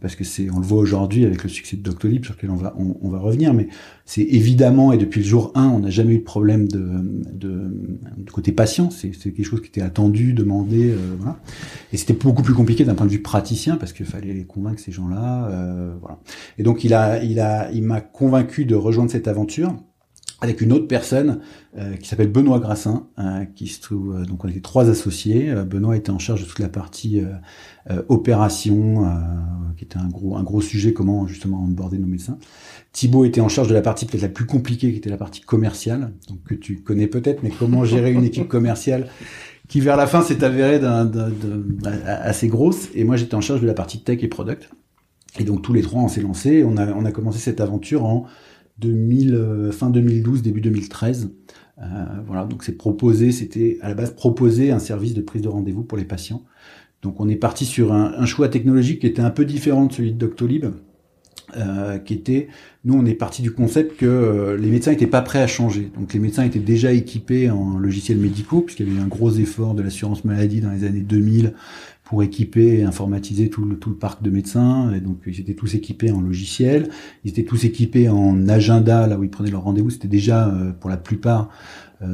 parce 0.00 0.16
que 0.16 0.24
c'est, 0.24 0.50
on 0.50 0.58
le 0.58 0.64
voit 0.64 0.78
aujourd'hui 0.78 1.24
avec 1.24 1.42
le 1.42 1.48
succès 1.48 1.76
de 1.76 1.82
Doctolib 1.82 2.24
sur 2.24 2.34
lequel 2.34 2.50
on 2.50 2.56
va, 2.56 2.74
on, 2.76 3.08
va 3.08 3.18
revenir, 3.18 3.54
mais 3.54 3.68
c'est 4.04 4.22
évidemment 4.22 4.92
et 4.92 4.98
depuis 4.98 5.20
le 5.20 5.26
jour 5.26 5.52
1, 5.54 5.64
on 5.64 5.78
n'a 5.80 5.90
jamais 5.90 6.14
eu 6.14 6.18
de 6.18 6.24
problème 6.24 6.68
de, 6.68 6.88
de, 7.32 7.72
de 8.16 8.30
côté 8.30 8.52
patient. 8.52 8.90
C'est, 8.90 9.10
quelque 9.10 9.44
chose 9.44 9.60
qui 9.60 9.68
était 9.68 9.82
attendu, 9.82 10.32
demandé, 10.32 10.90
euh, 10.90 10.96
voilà. 11.18 11.38
Et 11.92 11.96
c'était 11.96 12.14
beaucoup 12.14 12.42
plus 12.42 12.54
compliqué 12.54 12.84
d'un 12.84 12.94
point 12.94 13.06
de 13.06 13.12
vue 13.12 13.22
praticien 13.22 13.76
parce 13.76 13.92
qu'il 13.92 14.06
fallait 14.06 14.34
les 14.34 14.44
convaincre 14.44 14.80
ces 14.80 14.92
gens-là, 14.92 15.48
euh, 15.50 15.94
voilà. 16.00 16.18
Et 16.58 16.62
donc 16.62 16.84
il 16.84 16.94
a, 16.94 17.22
il 17.22 17.40
a, 17.40 17.70
il 17.72 17.82
m'a 17.82 18.00
convaincu 18.00 18.64
de 18.64 18.74
rejoindre 18.74 19.10
cette 19.10 19.28
aventure 19.28 19.74
avec 20.42 20.60
une 20.60 20.72
autre 20.72 20.86
personne 20.86 21.40
euh, 21.78 21.96
qui 21.96 22.08
s'appelle 22.08 22.30
Benoît 22.30 22.58
Grassin, 22.58 23.06
euh, 23.18 23.44
qui 23.54 23.68
se 23.68 23.80
trouve 23.80 24.16
euh, 24.16 24.24
donc 24.26 24.44
on 24.44 24.48
était 24.48 24.60
trois 24.60 24.90
associés. 24.90 25.54
Benoît 25.64 25.96
était 25.96 26.10
en 26.10 26.18
charge 26.18 26.42
de 26.42 26.46
toute 26.46 26.58
la 26.58 26.68
partie 26.68 27.22
opération, 28.08 29.04
qui 29.76 29.84
était 29.84 29.98
un 29.98 30.08
gros 30.08 30.36
un 30.36 30.42
gros 30.42 30.60
sujet 30.60 30.92
comment 30.92 31.26
justement 31.26 31.62
onboarder 31.62 31.98
nos 31.98 32.06
médecins. 32.06 32.38
Thibaut 32.92 33.24
était 33.24 33.40
en 33.40 33.48
charge 33.48 33.68
de 33.68 33.74
la 33.74 33.82
partie 33.82 34.06
peut-être 34.06 34.22
la 34.22 34.28
plus 34.28 34.46
compliquée, 34.46 34.90
qui 34.90 34.98
était 34.98 35.10
la 35.10 35.16
partie 35.16 35.40
commerciale, 35.40 36.12
donc 36.28 36.42
que 36.44 36.54
tu 36.54 36.82
connais 36.82 37.06
peut-être, 37.06 37.42
mais 37.42 37.50
comment 37.50 37.84
gérer 37.84 38.12
une 38.12 38.24
équipe 38.24 38.48
commerciale 38.48 39.08
qui 39.68 39.80
vers 39.80 39.96
la 39.96 40.06
fin 40.06 40.22
s'est 40.22 40.44
avérée 40.44 40.78
d'un, 40.78 41.10
assez 42.06 42.48
grosse. 42.48 42.88
Et 42.94 43.04
moi 43.04 43.16
j'étais 43.16 43.34
en 43.34 43.40
charge 43.40 43.60
de 43.60 43.66
la 43.66 43.74
partie 43.74 44.02
tech 44.02 44.22
et 44.22 44.28
product. 44.28 44.70
Et 45.38 45.44
donc 45.44 45.62
tous 45.62 45.72
les 45.72 45.82
trois 45.82 46.02
on 46.02 46.08
s'est 46.08 46.22
lancés. 46.22 46.64
On 46.64 46.76
a 46.76 46.92
on 46.92 47.04
a 47.04 47.12
commencé 47.12 47.38
cette 47.38 47.60
aventure 47.60 48.04
en 48.04 48.26
2000, 48.78 49.34
euh, 49.34 49.72
fin 49.72 49.90
2012, 49.90 50.42
début 50.42 50.60
2013, 50.60 51.30
voilà, 52.26 52.46
donc 52.46 52.64
c'est 52.64 52.76
proposé, 52.76 53.32
c'était 53.32 53.76
à 53.82 53.88
la 53.88 53.94
base 53.94 54.14
proposer 54.14 54.70
un 54.70 54.78
service 54.78 55.12
de 55.12 55.20
prise 55.20 55.42
de 55.42 55.48
rendez-vous 55.48 55.82
pour 55.82 55.98
les 55.98 56.06
patients. 56.06 56.42
Donc 57.02 57.20
on 57.20 57.28
est 57.28 57.36
parti 57.36 57.66
sur 57.66 57.92
un, 57.92 58.14
un, 58.16 58.24
choix 58.24 58.48
technologique 58.48 59.00
qui 59.00 59.06
était 59.06 59.20
un 59.20 59.30
peu 59.30 59.44
différent 59.44 59.84
de 59.84 59.92
celui 59.92 60.12
de 60.12 60.18
Doctolib, 60.18 60.66
euh, 61.56 61.98
qui 61.98 62.12
était, 62.14 62.48
nous 62.84 62.94
on 62.94 63.06
est 63.06 63.14
parti 63.14 63.40
du 63.40 63.52
concept 63.52 63.96
que 63.96 64.04
euh, 64.04 64.56
les 64.56 64.68
médecins 64.68 64.90
n'étaient 64.90 65.06
pas 65.06 65.22
prêts 65.22 65.40
à 65.40 65.46
changer. 65.46 65.92
Donc 65.96 66.12
les 66.12 66.18
médecins 66.18 66.42
étaient 66.42 66.58
déjà 66.58 66.92
équipés 66.92 67.50
en 67.50 67.78
logiciels 67.78 68.18
médicaux, 68.18 68.62
puisqu'il 68.62 68.88
y 68.88 68.90
avait 68.90 68.98
eu 68.98 69.02
un 69.02 69.06
gros 69.06 69.30
effort 69.30 69.74
de 69.74 69.82
l'assurance 69.82 70.24
maladie 70.24 70.60
dans 70.60 70.72
les 70.72 70.82
années 70.82 71.02
2000 71.02 71.54
pour 72.06 72.22
équiper 72.22 72.78
et 72.78 72.84
informatiser 72.84 73.50
tout 73.50 73.64
le, 73.64 73.76
tout 73.78 73.90
le 73.90 73.96
parc 73.96 74.22
de 74.22 74.30
médecins. 74.30 74.92
Et 74.94 75.00
donc 75.00 75.18
ils 75.26 75.40
étaient 75.40 75.54
tous 75.54 75.74
équipés 75.74 76.12
en 76.12 76.20
logiciels, 76.20 76.88
ils 77.24 77.30
étaient 77.30 77.44
tous 77.44 77.64
équipés 77.64 78.08
en 78.08 78.48
agenda, 78.48 79.06
là 79.06 79.18
où 79.18 79.24
ils 79.24 79.30
prenaient 79.30 79.50
leur 79.50 79.64
rendez-vous, 79.64 79.90
c'était 79.90 80.08
déjà 80.08 80.48
euh, 80.48 80.72
pour 80.72 80.88
la 80.88 80.96
plupart 80.96 81.50
euh, 82.02 82.06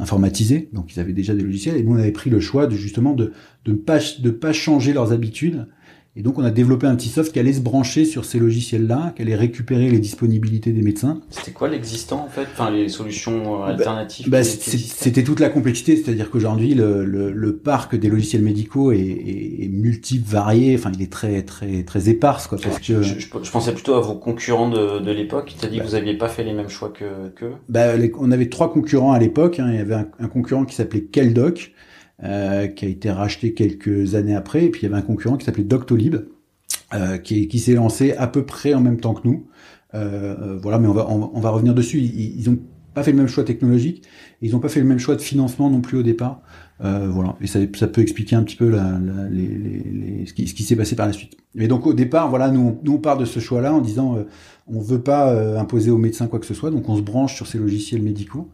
informatisé, 0.00 0.68
donc 0.72 0.94
ils 0.94 1.00
avaient 1.00 1.12
déjà 1.12 1.34
des 1.34 1.42
logiciels. 1.42 1.76
Et 1.76 1.84
nous 1.84 1.92
on 1.92 1.98
avait 1.98 2.10
pris 2.10 2.28
le 2.28 2.40
choix 2.40 2.66
de 2.66 2.74
justement 2.74 3.14
de 3.14 3.32
de 3.64 3.72
pas 3.72 3.98
de 4.20 4.30
pas 4.30 4.52
changer 4.52 4.92
leurs 4.92 5.12
habitudes 5.12 5.66
et 6.14 6.20
donc 6.20 6.38
on 6.38 6.44
a 6.44 6.50
développé 6.50 6.86
un 6.86 6.94
petit 6.94 7.08
soft 7.08 7.32
qui 7.32 7.38
allait 7.38 7.54
se 7.54 7.60
brancher 7.60 8.04
sur 8.04 8.26
ces 8.26 8.38
logiciels-là, 8.38 9.14
qui 9.16 9.22
allait 9.22 9.34
récupérer 9.34 9.88
les 9.88 9.98
disponibilités 9.98 10.72
des 10.72 10.82
médecins. 10.82 11.20
C'était 11.30 11.52
quoi 11.52 11.70
l'existant 11.70 12.24
en 12.26 12.28
fait? 12.28 12.46
Enfin 12.52 12.70
les 12.70 12.90
solutions 12.90 13.54
euh, 13.54 13.58
bah, 13.58 13.66
alternatives 13.68 14.28
bah, 14.28 14.44
C'était 14.44 15.24
toute 15.24 15.40
la 15.40 15.48
complexité, 15.48 15.96
c'est-à-dire 15.96 16.30
qu'aujourd'hui 16.30 16.74
le, 16.74 17.06
le, 17.06 17.32
le, 17.32 17.56
parc 17.56 17.96
des 17.96 18.10
logiciels 18.10 18.42
médicaux 18.42 18.92
est, 18.92 18.98
est, 18.98 19.64
est, 19.64 19.68
multiple, 19.68 20.28
varié, 20.28 20.74
enfin 20.74 20.92
il 20.94 21.00
est 21.00 21.10
très 21.10 21.42
très 21.42 21.82
très 21.82 22.10
éparse 22.10 22.46
quoi. 22.46 22.58
Parce 22.62 22.78
que 22.78 23.00
je, 23.00 23.18
je, 23.18 23.28
pensais 23.50 23.72
plutôt 23.72 23.94
à 23.94 24.00
vos 24.00 24.14
concurrents 24.14 24.68
de, 24.68 24.98
de 24.98 25.10
l'époque. 25.10 25.54
Tu 25.58 25.64
as 25.64 25.68
dit 25.70 25.78
que 25.78 25.84
vous 25.84 25.94
aviez 25.94 26.18
pas 26.18 26.28
fait 26.28 26.44
les 26.44 26.52
mêmes 26.52 26.68
choix 26.68 26.90
que 26.90 27.30
que. 27.34 27.52
Bah, 27.70 27.94
on 28.18 28.30
avait 28.30 28.50
trois 28.50 28.70
concurrents 28.70 29.12
à 29.12 29.18
l'époque. 29.18 29.60
Hein. 29.60 29.68
Il 29.70 29.76
y 29.76 29.80
avait 29.80 29.94
un, 29.94 30.08
un 30.18 30.28
concurrent 30.28 30.66
qui 30.66 30.74
s'appelait 30.74 31.04
Keldoc 31.04 31.72
euh, 32.24 32.66
qui 32.68 32.84
a 32.84 32.88
été 32.88 33.10
racheté 33.10 33.54
quelques 33.54 34.14
années 34.14 34.34
après. 34.34 34.66
Et 34.66 34.70
puis 34.70 34.82
il 34.82 34.84
y 34.84 34.86
avait 34.86 34.98
un 34.98 35.06
concurrent 35.06 35.36
qui 35.36 35.44
s'appelait 35.44 35.64
Doctolib, 35.64 36.16
euh, 36.94 37.18
qui, 37.18 37.48
qui 37.48 37.58
s'est 37.58 37.74
lancé 37.74 38.12
à 38.12 38.26
peu 38.26 38.44
près 38.44 38.74
en 38.74 38.80
même 38.80 39.00
temps 39.00 39.14
que 39.14 39.26
nous. 39.26 39.46
Euh, 39.94 40.36
euh 40.40 40.58
voilà, 40.60 40.78
mais 40.78 40.88
on 40.88 40.92
va, 40.92 41.08
on, 41.08 41.40
va 41.40 41.50
revenir 41.50 41.74
dessus. 41.74 41.98
Ils, 41.98 42.40
ils 42.40 42.50
ont 42.50 42.58
pas 42.94 43.02
fait 43.02 43.12
le 43.12 43.16
même 43.16 43.28
choix 43.28 43.44
technologique, 43.44 44.04
ils 44.40 44.52
n'ont 44.52 44.58
pas 44.58 44.68
fait 44.68 44.80
le 44.80 44.86
même 44.86 44.98
choix 44.98 45.16
de 45.16 45.22
financement 45.22 45.70
non 45.70 45.80
plus 45.80 45.98
au 45.98 46.02
départ. 46.02 46.42
Euh, 46.84 47.08
voilà, 47.10 47.36
et 47.40 47.46
ça, 47.46 47.60
ça, 47.78 47.86
peut 47.86 48.00
expliquer 48.00 48.34
un 48.34 48.42
petit 48.42 48.56
peu 48.56 48.68
la, 48.68 48.82
la, 48.82 49.28
les, 49.30 49.46
les, 49.46 50.26
ce 50.26 50.32
qui, 50.32 50.48
ce 50.48 50.54
qui 50.54 50.64
s'est 50.64 50.74
passé 50.74 50.96
par 50.96 51.06
la 51.06 51.12
suite. 51.12 51.36
Mais 51.54 51.68
donc 51.68 51.86
au 51.86 51.94
départ, 51.94 52.28
voilà, 52.28 52.50
nous, 52.50 52.60
on, 52.60 52.78
nous 52.82 52.94
on 52.94 52.98
part 52.98 53.18
de 53.18 53.24
ce 53.24 53.40
choix-là 53.40 53.72
en 53.72 53.80
disant, 53.80 54.16
euh, 54.16 54.24
on 54.66 54.80
veut 54.80 55.00
pas 55.00 55.58
imposer 55.58 55.90
aux 55.90 55.98
médecins 55.98 56.26
quoi 56.26 56.40
que 56.40 56.46
ce 56.46 56.54
soit, 56.54 56.70
donc 56.70 56.88
on 56.88 56.96
se 56.96 57.02
branche 57.02 57.36
sur 57.36 57.46
ces 57.46 57.58
logiciels 57.58 58.02
médicaux. 58.02 58.48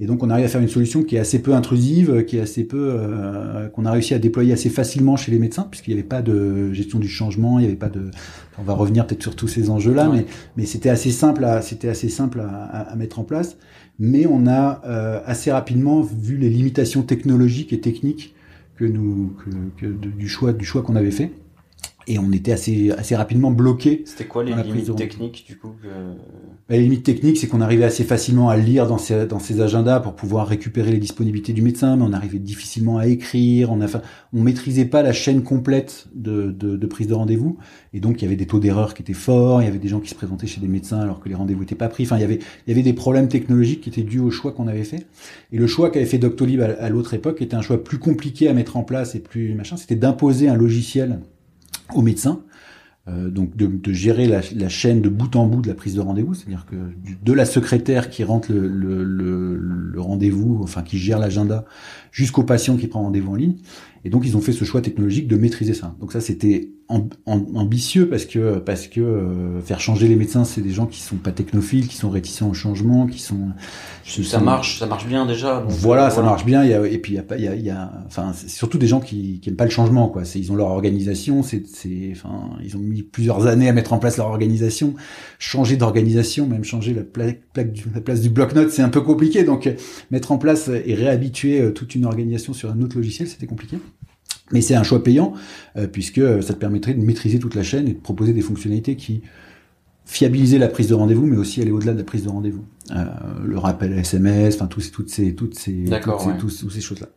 Et 0.00 0.06
donc 0.06 0.24
on 0.24 0.30
arrive 0.30 0.44
à 0.44 0.48
faire 0.48 0.60
une 0.60 0.68
solution 0.68 1.04
qui 1.04 1.14
est 1.14 1.20
assez 1.20 1.40
peu 1.40 1.54
intrusive, 1.54 2.24
qui 2.24 2.36
est 2.36 2.40
assez 2.40 2.64
peu 2.64 2.90
euh, 2.92 3.68
qu'on 3.68 3.84
a 3.84 3.92
réussi 3.92 4.12
à 4.12 4.18
déployer 4.18 4.52
assez 4.52 4.68
facilement 4.68 5.16
chez 5.16 5.30
les 5.30 5.38
médecins, 5.38 5.68
puisqu'il 5.70 5.94
n'y 5.94 6.00
avait 6.00 6.08
pas 6.08 6.20
de 6.20 6.72
gestion 6.72 6.98
du 6.98 7.08
changement, 7.08 7.60
il 7.60 7.62
n'y 7.62 7.68
avait 7.68 7.76
pas 7.76 7.88
de. 7.88 8.10
On 8.58 8.62
va 8.62 8.74
revenir 8.74 9.06
peut-être 9.06 9.22
sur 9.22 9.36
tous 9.36 9.46
ces 9.46 9.70
enjeux-là, 9.70 10.10
mais 10.12 10.26
mais 10.56 10.66
c'était 10.66 10.88
assez 10.90 11.12
simple 11.12 11.44
à 11.44 11.62
c'était 11.62 11.88
assez 11.88 12.08
simple 12.08 12.40
à, 12.40 12.64
à, 12.64 12.96
mettre 12.96 13.20
en 13.20 13.24
place. 13.24 13.56
Mais 14.00 14.26
on 14.26 14.48
a 14.48 14.82
euh, 14.84 15.20
assez 15.26 15.52
rapidement 15.52 16.02
vu 16.02 16.38
les 16.38 16.50
limitations 16.50 17.02
technologiques 17.02 17.72
et 17.72 17.80
techniques 17.80 18.34
que 18.76 18.84
nous 18.84 19.36
que, 19.44 19.86
que 19.86 19.86
du 19.86 20.28
choix 20.28 20.52
du 20.52 20.64
choix 20.64 20.82
qu'on 20.82 20.96
avait 20.96 21.12
fait 21.12 21.30
et 22.06 22.18
on 22.18 22.32
était 22.32 22.52
assez 22.52 22.90
assez 22.92 23.16
rapidement 23.16 23.50
bloqué. 23.50 24.02
C'était 24.06 24.26
quoi 24.26 24.44
les 24.44 24.54
limites 24.54 24.94
techniques 24.96 25.44
du 25.46 25.56
coup 25.56 25.72
bah, 26.68 26.76
Les 26.76 26.80
limites 26.80 27.04
techniques, 27.04 27.38
c'est 27.38 27.46
qu'on 27.46 27.60
arrivait 27.60 27.84
assez 27.84 28.04
facilement 28.04 28.48
à 28.48 28.56
lire 28.56 28.86
dans 28.86 28.98
ces 28.98 29.26
dans 29.26 29.38
ces 29.38 29.60
agendas 29.60 30.00
pour 30.00 30.14
pouvoir 30.14 30.46
récupérer 30.46 30.90
les 30.90 30.98
disponibilités 30.98 31.52
du 31.52 31.62
médecin, 31.62 31.96
mais 31.96 32.04
on 32.04 32.12
arrivait 32.12 32.38
difficilement 32.38 32.98
à 32.98 33.06
écrire. 33.06 33.72
On 33.72 33.80
a 33.80 33.86
on 34.32 34.42
maîtrisait 34.42 34.84
pas 34.84 35.02
la 35.02 35.12
chaîne 35.12 35.42
complète 35.42 36.06
de 36.14 36.50
de, 36.50 36.76
de 36.76 36.86
prise 36.86 37.06
de 37.06 37.14
rendez-vous, 37.14 37.58
et 37.92 38.00
donc 38.00 38.20
il 38.20 38.24
y 38.24 38.28
avait 38.28 38.36
des 38.36 38.46
taux 38.46 38.60
d'erreur 38.60 38.94
qui 38.94 39.02
étaient 39.02 39.12
forts. 39.12 39.62
Il 39.62 39.64
y 39.64 39.68
avait 39.68 39.78
des 39.78 39.88
gens 39.88 40.00
qui 40.00 40.10
se 40.10 40.14
présentaient 40.14 40.46
chez 40.46 40.60
des 40.60 40.68
médecins 40.68 41.00
alors 41.00 41.20
que 41.20 41.28
les 41.28 41.34
rendez-vous 41.34 41.62
étaient 41.62 41.74
pas 41.74 41.88
pris. 41.88 42.04
Enfin, 42.04 42.16
il 42.16 42.22
y 42.22 42.24
avait 42.24 42.40
il 42.66 42.70
y 42.70 42.72
avait 42.72 42.82
des 42.82 42.92
problèmes 42.92 43.28
technologiques 43.28 43.82
qui 43.82 43.90
étaient 43.90 44.02
dus 44.02 44.20
au 44.20 44.30
choix 44.30 44.52
qu'on 44.52 44.66
avait 44.66 44.84
fait. 44.84 45.06
Et 45.52 45.58
le 45.58 45.66
choix 45.66 45.90
qu'avait 45.90 46.06
fait 46.06 46.18
Doctolib 46.18 46.60
à, 46.60 46.66
à 46.80 46.88
l'autre 46.88 47.14
époque 47.14 47.40
était 47.42 47.56
un 47.56 47.62
choix 47.62 47.82
plus 47.82 47.98
compliqué 47.98 48.48
à 48.48 48.54
mettre 48.54 48.76
en 48.76 48.82
place 48.82 49.14
et 49.14 49.20
plus 49.20 49.54
machin. 49.54 49.76
C'était 49.76 49.96
d'imposer 49.96 50.48
un 50.48 50.56
logiciel 50.56 51.20
au 51.92 52.02
médecin. 52.02 52.40
Euh, 53.06 53.28
donc 53.28 53.54
de, 53.54 53.66
de 53.66 53.92
gérer 53.92 54.26
la, 54.26 54.68
chaîne 54.70 55.02
de 55.02 55.10
bout 55.10 55.36
en 55.36 55.46
bout 55.46 55.60
de 55.60 55.68
la 55.68 55.74
prise 55.74 55.94
de 55.94 56.00
rendez-vous, 56.00 56.32
c'est-à-dire 56.32 56.64
que 56.64 56.76
de 57.22 57.32
la 57.34 57.44
secrétaire 57.44 58.08
qui 58.08 58.24
rentre 58.24 58.50
le, 58.50 58.66
le, 58.66 59.04
le, 59.04 59.56
le 59.58 60.00
rendez-vous, 60.00 60.60
enfin 60.62 60.82
qui 60.82 60.96
gère 60.96 61.18
l'agenda, 61.18 61.66
jusqu'au 62.12 62.44
patient 62.44 62.78
qui 62.78 62.86
prend 62.86 63.02
rendez-vous 63.02 63.32
en 63.32 63.34
ligne. 63.34 63.56
Et 64.06 64.10
donc 64.10 64.24
ils 64.24 64.38
ont 64.38 64.40
fait 64.40 64.52
ce 64.52 64.64
choix 64.64 64.80
technologique 64.80 65.28
de 65.28 65.36
maîtriser 65.36 65.74
ça. 65.74 65.94
Donc 66.00 66.12
ça 66.12 66.22
c'était 66.22 66.70
ambitieux 67.26 68.08
parce 68.08 68.24
que 68.24 68.58
parce 68.58 68.86
que 68.86 69.00
euh, 69.00 69.60
faire 69.60 69.80
changer 69.80 70.08
les 70.08 70.16
médecins, 70.16 70.44
c'est 70.44 70.60
des 70.60 70.70
gens 70.70 70.86
qui 70.86 71.00
sont 71.00 71.16
pas 71.16 71.32
technophiles, 71.32 71.88
qui 71.88 71.96
sont 71.96 72.10
réticents 72.10 72.48
au 72.48 72.54
changement, 72.54 73.06
qui 73.06 73.20
sont 73.20 73.48
ça 74.04 74.40
marche, 74.40 74.78
ça 74.78 74.86
marche 74.86 75.06
bien 75.06 75.26
déjà. 75.26 75.64
voilà, 75.68 76.10
ça 76.10 76.22
marche 76.22 76.44
bien. 76.44 76.64
Il 76.64 76.70
y 76.70 76.74
a, 76.74 76.86
et 76.86 76.98
puis 76.98 77.12
il 77.12 77.16
y 77.16 77.18
a 77.18 77.36
il 77.36 77.44
y 77.44 77.48
a, 77.48 77.54
il 77.54 77.64
y 77.64 77.70
a 77.70 77.90
enfin 78.06 78.32
c'est 78.34 78.50
surtout 78.50 78.78
des 78.78 78.86
gens 78.86 79.00
qui 79.00 79.40
qui 79.40 79.48
aiment 79.48 79.56
pas 79.56 79.64
le 79.64 79.70
changement 79.70 80.08
quoi. 80.08 80.24
C'est 80.24 80.38
ils 80.38 80.52
ont 80.52 80.56
leur 80.56 80.68
organisation, 80.68 81.42
c'est 81.42 81.66
c'est 81.66 82.12
enfin 82.12 82.50
ils 82.62 82.76
ont 82.76 82.80
mis 82.80 83.02
plusieurs 83.02 83.46
années 83.46 83.68
à 83.68 83.72
mettre 83.72 83.92
en 83.92 83.98
place 83.98 84.16
leur 84.16 84.26
organisation, 84.26 84.94
changer 85.38 85.76
d'organisation, 85.76 86.46
même 86.46 86.64
changer 86.64 86.94
la 86.94 87.02
plaque, 87.02 87.40
plaque 87.52 87.72
du, 87.72 87.84
la 87.94 88.00
place 88.00 88.20
du 88.20 88.30
bloc-notes, 88.30 88.70
c'est 88.70 88.82
un 88.82 88.88
peu 88.88 89.00
compliqué. 89.00 89.44
Donc 89.44 89.68
mettre 90.10 90.32
en 90.32 90.38
place 90.38 90.68
et 90.68 90.94
réhabituer 90.94 91.60
euh, 91.60 91.70
toute 91.72 91.94
une 91.94 92.04
organisation 92.04 92.52
sur 92.52 92.70
un 92.70 92.80
autre 92.82 92.96
logiciel, 92.96 93.28
c'était 93.28 93.46
compliqué? 93.46 93.78
Mais 94.52 94.60
c'est 94.60 94.74
un 94.74 94.82
choix 94.82 95.02
payant, 95.02 95.32
euh, 95.76 95.86
puisque 95.86 96.20
ça 96.42 96.54
te 96.54 96.58
permettrait 96.58 96.94
de 96.94 97.02
maîtriser 97.02 97.38
toute 97.38 97.54
la 97.54 97.62
chaîne 97.62 97.88
et 97.88 97.94
de 97.94 98.00
proposer 98.00 98.32
des 98.32 98.42
fonctionnalités 98.42 98.96
qui 98.96 99.22
fiabilisaient 100.04 100.58
la 100.58 100.68
prise 100.68 100.88
de 100.88 100.94
rendez-vous, 100.94 101.26
mais 101.26 101.36
aussi 101.36 101.62
aller 101.62 101.70
au-delà 101.70 101.92
de 101.92 101.98
la 101.98 102.04
prise 102.04 102.24
de 102.24 102.28
rendez-vous. 102.28 102.64
Euh, 102.90 103.04
le 103.42 103.58
rappel 103.58 103.92
SMS, 103.98 104.56
enfin 104.56 104.66
tous 104.66 104.80
ces, 104.80 104.90
toutes 104.90 105.08
ces, 105.08 105.34
toutes 105.34 105.54
ces, 105.54 105.84
toutes 106.38 106.50
ces, 106.50 106.68
ces 106.68 106.80
choses-là. 106.82 107.08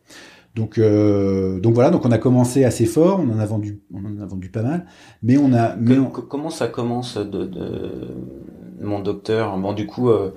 Donc, 0.58 0.78
euh, 0.78 1.60
donc 1.60 1.74
voilà, 1.74 1.90
donc 1.90 2.04
on 2.04 2.10
a 2.10 2.18
commencé 2.18 2.64
assez 2.64 2.86
fort, 2.86 3.20
on 3.20 3.32
en 3.32 3.38
a 3.38 3.46
vendu, 3.46 3.80
on 3.94 3.98
en 3.98 4.20
a 4.20 4.26
vendu 4.26 4.48
pas 4.48 4.62
mal, 4.62 4.86
mais 5.22 5.36
on 5.36 5.52
a. 5.52 5.76
Mais 5.76 5.96
Comment 6.28 6.50
ça 6.50 6.66
commence 6.66 7.16
de, 7.16 7.44
de, 7.44 8.08
mon 8.80 8.98
docteur? 8.98 9.56
Bon, 9.58 9.72
du 9.72 9.86
coup, 9.86 10.08
euh, 10.08 10.32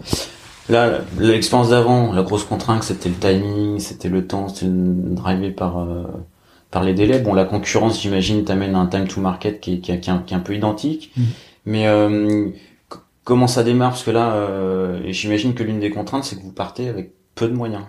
là, 0.70 1.00
l'expérience 1.18 1.70
d'avant, 1.70 2.14
la 2.14 2.22
grosse 2.22 2.44
contrainte, 2.44 2.84
c'était 2.84 3.10
le 3.10 3.16
timing, 3.16 3.80
c'était 3.80 4.10
le 4.10 4.28
temps, 4.28 4.48
c'était 4.48 4.70
drivé 4.70 5.50
par 5.50 5.80
euh, 5.80 6.04
par 6.72 6.84
les 6.84 6.94
délais. 6.94 7.20
Bon, 7.20 7.34
la 7.34 7.46
concurrence, 7.46 8.02
j'imagine, 8.02 8.44
t'amène 8.44 8.76
un 8.76 8.88
time 8.88 9.08
to 9.08 9.22
market 9.22 9.60
qui 9.60 9.74
est, 9.74 9.80
qui, 9.80 10.00
qui, 10.00 10.10
est 10.10 10.34
un 10.34 10.40
peu 10.40 10.56
identique. 10.56 11.12
Mhm. 11.16 11.26
Mais 11.66 11.88
euh, 11.88 12.50
comment 13.24 13.48
ça 13.48 13.64
démarre? 13.64 13.92
Parce 13.92 14.04
que 14.04 14.12
là, 14.12 14.34
euh, 14.34 15.02
j'imagine 15.10 15.54
que 15.54 15.64
l'une 15.64 15.80
des 15.80 15.92
contraintes, 15.92 16.24
c'est 16.24 16.38
que 16.38 16.42
vous 16.42 16.54
partez 16.54 16.90
avec 16.90 17.14
peu 17.36 17.48
de 17.48 17.54
moyens. 17.54 17.84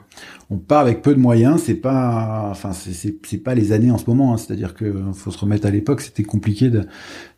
On 0.51 0.57
part 0.57 0.81
avec 0.81 1.03
peu 1.03 1.15
de 1.15 1.21
moyens, 1.21 1.63
c'est 1.63 1.75
pas, 1.75 2.49
enfin 2.51 2.73
c'est 2.73 3.39
pas 3.39 3.55
les 3.55 3.73
années 3.73 3.91
en 3.91 3.99
ce 3.99 4.05
moment. 4.07 4.35
Hein. 4.35 4.37
C'est-à-dire 4.37 4.75
que 4.75 4.93
faut 5.15 5.31
se 5.31 5.39
remettre 5.39 5.67
à 5.67 5.71
l'époque, 5.71 6.03
c'était 6.03 6.23
compliqué 6.23 6.69
de, 6.69 6.87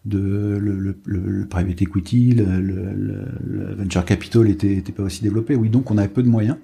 de 0.04 0.18
le, 0.60 0.78
le, 0.78 0.96
le, 1.04 1.46
private 1.46 1.80
equity, 1.80 2.32
le, 2.32 2.60
le, 2.60 3.74
venture 3.74 4.04
capital 4.04 4.48
était, 4.48 4.74
était 4.74 4.92
pas 4.92 5.04
aussi 5.04 5.22
développé. 5.22 5.54
Oui, 5.54 5.68
donc 5.68 5.90
on 5.90 5.98
avait 5.98 6.08
peu 6.08 6.22
de 6.22 6.28
moyens. 6.28 6.56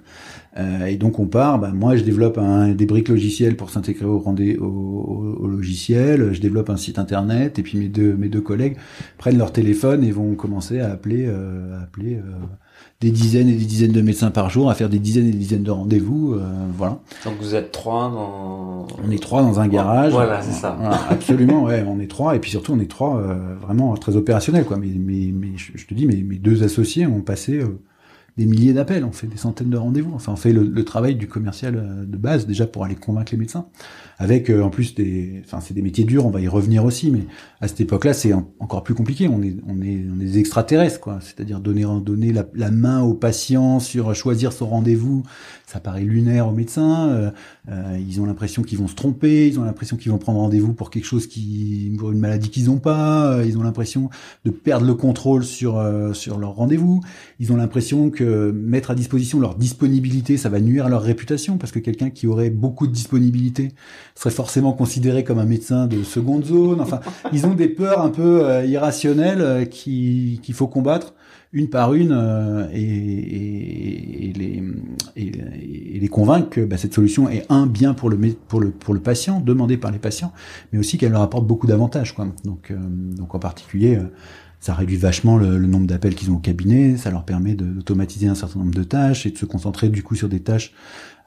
Euh, 0.57 0.85
et 0.85 0.97
donc 0.97 1.19
on 1.19 1.27
part. 1.27 1.59
Bah, 1.59 1.71
moi, 1.73 1.95
je 1.95 2.03
développe 2.03 2.37
un, 2.37 2.69
des 2.69 2.85
briques 2.85 3.09
logicielles 3.09 3.55
pour 3.55 3.69
s'intégrer 3.69 4.05
au, 4.05 4.17
au, 4.17 5.37
au, 5.39 5.47
logiciel. 5.47 6.33
Je 6.33 6.41
développe 6.41 6.69
un 6.69 6.77
site 6.77 6.99
internet. 6.99 7.59
Et 7.59 7.63
puis 7.63 7.77
mes 7.77 7.87
deux 7.87 8.13
mes 8.15 8.29
deux 8.29 8.41
collègues 8.41 8.77
prennent 9.17 9.37
leur 9.37 9.53
téléphone 9.53 10.03
et 10.03 10.11
vont 10.11 10.35
commencer 10.35 10.79
à 10.79 10.91
appeler 10.91 11.25
euh, 11.27 11.79
à 11.79 11.83
appeler 11.83 12.15
euh, 12.15 12.45
des 12.99 13.11
dizaines 13.11 13.49
et 13.49 13.53
des 13.53 13.65
dizaines 13.65 13.91
de 13.91 14.01
médecins 14.01 14.29
par 14.29 14.49
jour, 14.49 14.69
à 14.69 14.75
faire 14.75 14.89
des 14.89 14.99
dizaines 14.99 15.27
et 15.27 15.31
des 15.31 15.37
dizaines 15.37 15.63
de 15.63 15.71
rendez-vous. 15.71 16.33
Euh, 16.33 16.39
voilà. 16.77 16.99
Donc 17.25 17.33
vous 17.41 17.55
êtes 17.55 17.71
trois 17.71 18.09
dans. 18.09 18.87
On 19.03 19.09
est 19.09 19.21
trois 19.21 19.41
dans 19.41 19.59
un 19.59 19.67
garage. 19.67 20.11
Voilà, 20.11 20.41
c'est 20.41 20.51
ça. 20.51 20.77
absolument, 21.09 21.63
ouais, 21.63 21.83
on 21.87 21.99
est 21.99 22.09
trois. 22.09 22.35
Et 22.35 22.39
puis 22.39 22.51
surtout, 22.51 22.73
on 22.73 22.79
est 22.79 22.89
trois 22.89 23.17
euh, 23.17 23.55
vraiment 23.59 23.95
très 23.95 24.15
opérationnels, 24.15 24.65
quoi. 24.65 24.77
Mais, 24.77 24.91
mais, 24.95 25.31
mais 25.33 25.49
je 25.55 25.85
te 25.85 25.93
dis, 25.93 26.05
mes, 26.05 26.21
mes 26.21 26.37
deux 26.37 26.63
associés 26.63 27.07
ont 27.07 27.21
passé 27.21 27.61
des 28.37 28.45
milliers 28.45 28.73
d'appels, 28.73 29.03
on 29.03 29.11
fait 29.11 29.27
des 29.27 29.37
centaines 29.37 29.69
de 29.69 29.77
rendez-vous. 29.77 30.13
Enfin, 30.13 30.31
on 30.33 30.37
fait 30.37 30.53
le, 30.53 30.83
travail 30.85 31.15
du 31.15 31.27
commercial 31.27 31.75
euh, 31.75 32.05
de 32.05 32.17
base 32.17 32.47
déjà 32.47 32.65
pour 32.65 32.85
aller 32.85 32.95
convaincre 32.95 33.31
les 33.31 33.37
médecins. 33.37 33.67
Avec 34.21 34.51
euh, 34.51 34.61
en 34.61 34.69
plus 34.69 34.93
des, 34.93 35.41
enfin 35.43 35.61
c'est 35.61 35.73
des 35.73 35.81
métiers 35.81 36.03
durs, 36.03 36.27
on 36.27 36.29
va 36.29 36.41
y 36.41 36.47
revenir 36.47 36.85
aussi, 36.85 37.09
mais 37.09 37.21
à 37.59 37.67
cette 37.67 37.81
époque-là, 37.81 38.13
c'est 38.13 38.33
encore 38.33 38.83
plus 38.83 38.93
compliqué. 38.93 39.27
On 39.27 39.41
est, 39.41 39.55
on 39.67 39.81
est, 39.81 40.05
on 40.15 40.21
est 40.21 40.25
des 40.25 40.37
extraterrestres, 40.37 40.99
quoi. 40.99 41.17
C'est-à-dire 41.21 41.59
donner, 41.59 41.87
donner 42.05 42.31
la, 42.31 42.71
main 42.71 43.01
au 43.01 43.15
patient 43.15 43.79
sur 43.79 44.13
choisir 44.13 44.53
son 44.53 44.67
rendez-vous, 44.67 45.23
ça 45.65 45.79
paraît 45.79 46.03
lunaire 46.03 46.47
aux 46.47 46.51
médecins. 46.51 47.09
Euh, 47.09 47.31
euh, 47.69 47.97
ils 47.99 48.21
ont 48.21 48.27
l'impression 48.27 48.61
qu'ils 48.61 48.77
vont 48.77 48.87
se 48.87 48.93
tromper, 48.93 49.47
ils 49.47 49.59
ont 49.59 49.63
l'impression 49.63 49.97
qu'ils 49.97 50.11
vont 50.11 50.19
prendre 50.19 50.39
rendez-vous 50.39 50.73
pour 50.73 50.91
quelque 50.91 51.05
chose 51.05 51.25
qui, 51.25 51.91
pour 51.97 52.11
une 52.11 52.19
maladie 52.19 52.51
qu'ils 52.51 52.65
n'ont 52.65 52.77
pas. 52.77 53.39
Ils 53.43 53.57
ont 53.57 53.63
l'impression 53.63 54.11
de 54.45 54.51
perdre 54.51 54.85
le 54.85 54.93
contrôle 54.93 55.43
sur 55.43 55.83
sur 56.13 56.37
leur 56.37 56.53
rendez-vous. 56.53 57.01
Ils 57.39 57.51
ont 57.51 57.55
l'impression 57.55 58.11
que 58.11 58.51
mettre 58.51 58.91
à 58.91 58.95
disposition 58.95 59.39
leur 59.39 59.55
disponibilité, 59.55 60.37
ça 60.37 60.49
va 60.49 60.59
nuire 60.59 60.85
à 60.85 60.89
leur 60.89 61.01
réputation, 61.01 61.57
parce 61.57 61.71
que 61.71 61.79
quelqu'un 61.79 62.11
qui 62.11 62.27
aurait 62.27 62.51
beaucoup 62.51 62.85
de 62.85 62.93
disponibilité 62.93 63.71
serait 64.15 64.33
forcément 64.33 64.73
considéré 64.73 65.23
comme 65.23 65.39
un 65.39 65.45
médecin 65.45 65.87
de 65.87 66.03
seconde 66.03 66.45
zone. 66.45 66.81
Enfin, 66.81 66.99
ils 67.33 67.45
ont 67.45 67.53
des 67.53 67.67
peurs 67.67 68.01
un 68.01 68.09
peu 68.09 68.45
euh, 68.45 68.65
irrationnelles 68.65 69.41
euh, 69.41 69.65
qui 69.65 70.39
qu'il 70.43 70.55
faut 70.55 70.67
combattre 70.67 71.13
une 71.53 71.69
par 71.69 71.93
une 71.93 72.13
euh, 72.13 72.67
et, 72.71 74.29
et, 74.29 74.33
les, 74.33 74.63
et, 75.17 75.99
les 75.99 76.07
convaincre 76.07 76.49
que 76.49 76.61
bah, 76.61 76.77
cette 76.77 76.93
solution 76.93 77.29
est 77.29 77.45
un 77.49 77.65
bien 77.65 77.93
pour 77.93 78.09
le 78.09 78.17
pour 78.47 78.61
le 78.61 78.71
pour 78.71 78.93
le 78.93 79.01
patient 79.01 79.41
demandé 79.41 79.77
par 79.77 79.91
les 79.91 79.99
patients, 79.99 80.31
mais 80.71 80.79
aussi 80.79 80.97
qu'elle 80.97 81.11
leur 81.11 81.21
apporte 81.21 81.45
beaucoup 81.45 81.67
d'avantages. 81.67 82.15
Quoi. 82.15 82.27
Donc 82.45 82.73
donc 83.17 83.35
en 83.35 83.39
particulier 83.39 83.99
ça 84.61 84.75
réduit 84.75 84.95
vachement 84.95 85.37
le, 85.37 85.57
nombre 85.57 85.87
d'appels 85.87 86.13
qu'ils 86.13 86.29
ont 86.29 86.35
au 86.35 86.39
cabinet, 86.39 86.95
ça 86.95 87.09
leur 87.09 87.25
permet 87.25 87.55
d'automatiser 87.55 88.27
un 88.27 88.35
certain 88.35 88.59
nombre 88.59 88.75
de 88.75 88.83
tâches 88.83 89.25
et 89.25 89.31
de 89.31 89.37
se 89.37 89.45
concentrer 89.45 89.89
du 89.89 90.03
coup 90.03 90.13
sur 90.13 90.29
des 90.29 90.39
tâches 90.39 90.71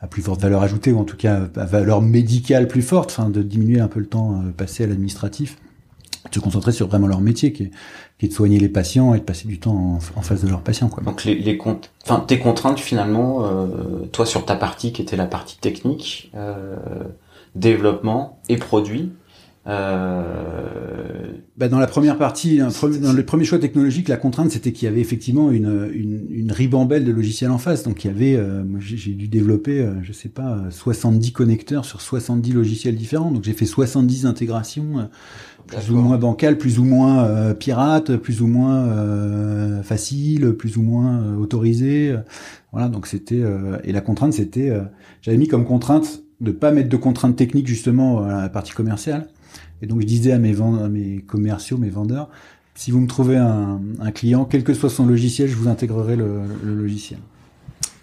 à 0.01 0.07
plus 0.07 0.23
forte 0.23 0.41
valeur 0.41 0.63
ajoutée 0.63 0.93
ou 0.93 0.99
en 0.99 1.05
tout 1.05 1.17
cas 1.17 1.49
à 1.57 1.65
valeur 1.65 2.03
médicale 2.03 2.69
plus 2.69 2.83
forte, 2.83 3.11
enfin 3.11 3.31
de 3.31 3.43
diminuer 3.43 3.81
un 3.81 3.89
peu 3.89 4.01
le 4.01 4.07
temps 4.07 4.33
euh, 4.33 4.51
passé 4.51 4.85
à 4.85 4.87
l'administratif, 4.87 5.59
de 6.29 6.35
se 6.35 6.41
concentrer 6.41 6.73
sur 6.73 6.89
vraiment 6.89 7.07
leur 7.07 7.21
métier 7.21 7.53
qui 7.53 7.65
est, 7.65 7.71
qui 8.19 8.27
est, 8.27 8.29
de 8.29 8.35
soigner 8.35 8.59
les 8.59 8.69
patients 8.69 9.15
et 9.15 9.19
de 9.19 9.25
passer 9.25 9.49
du 9.49 9.59
temps 9.59 9.99
en, 10.17 10.23
face 10.23 10.43
de 10.43 10.49
leurs 10.49 10.63
patients. 10.63 10.89
Quoi. 10.89 11.03
Donc 11.03 11.25
les, 11.25 11.35
les 11.35 11.57
comptes, 11.57 11.91
enfin 12.03 12.21
tes 12.27 12.39
contraintes 12.39 12.81
finalement, 12.81 13.45
euh, 13.45 14.07
toi 14.13 14.27
sur 14.27 14.45
ta 14.45 14.57
partie 14.57 14.93
qui 14.93 15.03
était 15.03 15.17
la 15.17 15.27
partie 15.27 15.59
technique, 15.59 16.31
euh, 16.35 16.77
développement 17.55 18.41
et 18.49 18.57
produit, 18.57 19.13
euh... 19.67 21.33
Bah 21.57 21.69
dans 21.69 21.79
la 21.79 21.87
première 21.87 22.19
partie, 22.19 22.59
dans 22.59 23.13
le 23.13 23.25
premier 23.25 23.45
choix 23.45 23.61
technologique, 23.61 24.09
la 24.09 24.17
contrainte 24.17 24.51
c'était 24.51 24.73
qu'il 24.73 24.87
y 24.87 24.89
avait 24.89 25.01
effectivement 25.01 25.53
une, 25.53 25.89
une, 25.95 26.27
une, 26.29 26.51
ribambelle 26.51 27.05
de 27.05 27.13
logiciels 27.13 27.53
en 27.53 27.59
face. 27.59 27.85
Donc 27.85 28.05
il 28.05 28.09
y 28.09 28.11
avait, 28.11 28.35
euh, 28.35 28.65
j'ai 28.81 29.13
dû 29.13 29.29
développer, 29.29 29.79
euh, 29.79 30.03
je 30.03 30.13
sais 30.13 30.29
pas, 30.29 30.63
70 30.71 31.31
connecteurs 31.31 31.85
sur 31.85 32.01
70 32.01 32.53
logiciels 32.53 32.97
différents. 32.97 33.31
Donc 33.31 33.45
j'ai 33.45 33.53
fait 33.53 33.67
70 33.67 34.27
intégrations, 34.27 34.99
euh, 34.99 35.05
plus 35.69 35.93
ou 35.93 35.97
moins 35.97 36.19
bancales, 36.19 36.59
plus 36.59 36.81
ou 36.81 36.85
moins 36.85 37.55
pirates, 37.55 38.17
plus 38.17 38.43
ou 38.43 38.49
moins 38.49 39.81
faciles, 39.85 40.55
plus 40.55 40.77
ou 40.77 40.83
moins 40.83 41.37
autorisées. 41.37 42.17
voilà, 42.73 42.89
donc 42.89 43.07
c'était 43.07 43.43
et 43.85 43.93
la 43.93 44.01
contrainte 44.03 44.35
c'était, 44.35 44.73
j'avais 45.23 45.39
mis 45.39 45.49
comme 45.49 45.65
contrainte 45.65 46.23
de 46.41 46.51
pas 46.51 46.71
mettre 46.71 46.91
de 46.91 46.97
contraintes 46.97 47.37
techniques 47.37 47.67
justement 47.67 48.25
à 48.25 48.43
la 48.43 48.49
partie 48.51 48.73
commerciale 48.73 49.29
et 49.85 49.87
donc 49.87 50.01
je 50.01 50.07
disais 50.07 50.33
à 50.33 50.39
mes, 50.39 51.23
commerciaux, 51.27 51.77
mes 51.77 51.91
vendeurs, 51.91 52.31
si 52.75 52.91
vous 52.91 53.01
me 53.01 53.07
trouvez 53.07 53.37
un, 53.37 53.79
client, 54.15 54.47
quel 54.47 54.65
que 54.65 54.73
soit 54.73 54.89
son 54.89 55.05
logiciel, 55.05 55.47
je 55.47 55.57
vous 55.57 55.69
intégrerai 55.69 56.17
le 56.17 56.47
logiciel. 56.65 57.21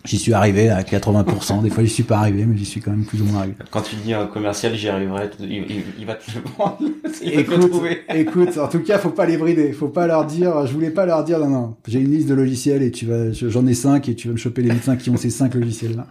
J'y 0.05 0.17
suis 0.17 0.33
arrivé 0.33 0.69
à 0.69 0.81
80%. 0.81 1.61
Des 1.61 1.69
fois, 1.69 1.83
j'y 1.83 1.89
suis 1.89 2.03
pas 2.03 2.17
arrivé, 2.17 2.45
mais 2.45 2.57
j'y 2.57 2.65
suis 2.65 2.81
quand 2.81 2.91
même 2.91 3.05
plus 3.05 3.21
ou 3.21 3.25
moins 3.25 3.39
arrivé. 3.39 3.55
Quand 3.69 3.81
tu 3.81 3.95
dis 3.97 4.13
un 4.13 4.25
commercial, 4.25 4.73
j'y 4.75 4.89
arriverai. 4.89 5.29
Il, 5.39 6.05
va 6.05 6.15
te 6.15 6.31
le 6.33 6.41
prendre. 6.41 6.79
écoute, 7.21 7.71
écoute, 8.15 8.57
en 8.57 8.67
tout 8.67 8.79
cas, 8.79 8.97
faut 8.97 9.09
pas 9.09 9.25
les 9.25 9.37
brider. 9.37 9.71
Faut 9.73 9.89
pas 9.89 10.07
leur 10.07 10.25
dire. 10.25 10.65
Je 10.65 10.73
voulais 10.73 10.89
pas 10.89 11.05
leur 11.05 11.23
dire 11.23 11.39
non, 11.39 11.49
non. 11.49 11.75
J'ai 11.87 11.99
une 11.99 12.11
liste 12.11 12.27
de 12.27 12.33
logiciels 12.33 12.81
et 12.81 12.91
tu 12.91 13.05
vas, 13.05 13.31
j'en 13.31 13.65
ai 13.67 13.73
cinq 13.73 14.09
et 14.09 14.15
tu 14.15 14.27
vas 14.27 14.33
me 14.33 14.39
choper 14.39 14.63
les 14.63 14.71
médecins 14.71 14.95
qui 14.95 15.09
ont 15.09 15.17
ces 15.17 15.29
cinq 15.29 15.53
logiciels 15.53 15.95
là. 15.95 16.07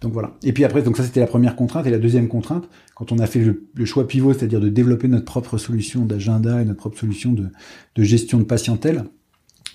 Donc 0.00 0.12
voilà. 0.12 0.32
Et 0.42 0.52
puis 0.52 0.64
après, 0.64 0.82
donc 0.82 0.96
ça 0.96 1.02
c'était 1.02 1.20
la 1.20 1.26
première 1.26 1.56
contrainte 1.56 1.86
et 1.86 1.90
la 1.90 1.98
deuxième 1.98 2.28
contrainte, 2.28 2.68
quand 2.94 3.12
on 3.12 3.18
a 3.18 3.26
fait 3.26 3.40
le, 3.40 3.84
choix 3.84 4.08
pivot, 4.08 4.32
c'est-à-dire 4.32 4.60
de 4.60 4.68
développer 4.68 5.08
notre 5.08 5.24
propre 5.24 5.58
solution 5.58 6.04
d'agenda 6.04 6.60
et 6.60 6.64
notre 6.64 6.78
propre 6.78 6.98
solution 6.98 7.32
de, 7.32 7.48
de 7.94 8.02
gestion 8.02 8.38
de 8.38 8.44
patientèle 8.44 9.04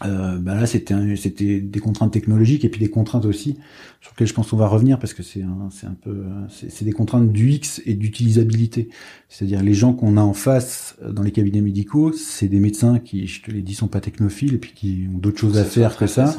euh, 0.05 0.37
bah 0.37 0.55
là 0.55 0.65
c'était 0.65 0.95
c'était 1.15 1.59
des 1.59 1.79
contraintes 1.79 2.11
technologiques 2.11 2.65
et 2.65 2.69
puis 2.69 2.79
des 2.79 2.89
contraintes 2.89 3.25
aussi 3.25 3.57
sur 3.99 4.11
lesquelles 4.11 4.27
je 4.27 4.33
pense 4.33 4.49
qu'on 4.49 4.57
va 4.57 4.67
revenir 4.67 4.97
parce 4.97 5.13
que 5.13 5.23
c'est 5.23 5.43
un 5.43 5.69
c'est 5.71 5.87
un 5.87 5.95
peu 6.01 6.23
c'est 6.49 6.83
des 6.83 6.91
contraintes 6.91 7.31
du 7.31 7.51
X 7.51 7.81
et 7.85 7.93
d'utilisabilité. 7.93 8.89
C'est-à-dire 9.29 9.61
les 9.61 9.73
gens 9.73 9.93
qu'on 9.93 10.17
a 10.17 10.21
en 10.21 10.33
face 10.33 10.95
dans 11.07 11.21
les 11.21 11.31
cabinets 11.31 11.61
médicaux 11.61 12.11
c'est 12.13 12.47
des 12.47 12.59
médecins 12.59 12.99
qui 12.99 13.27
je 13.27 13.41
te 13.41 13.51
l'ai 13.51 13.61
dit 13.61 13.75
sont 13.75 13.87
pas 13.87 14.01
technophiles 14.01 14.55
et 14.55 14.57
puis 14.57 14.73
qui 14.73 15.07
ont 15.13 15.17
d'autres 15.17 15.39
choses 15.39 15.57
à 15.57 15.63
faire 15.63 15.97
que 15.97 16.07
ça. 16.07 16.35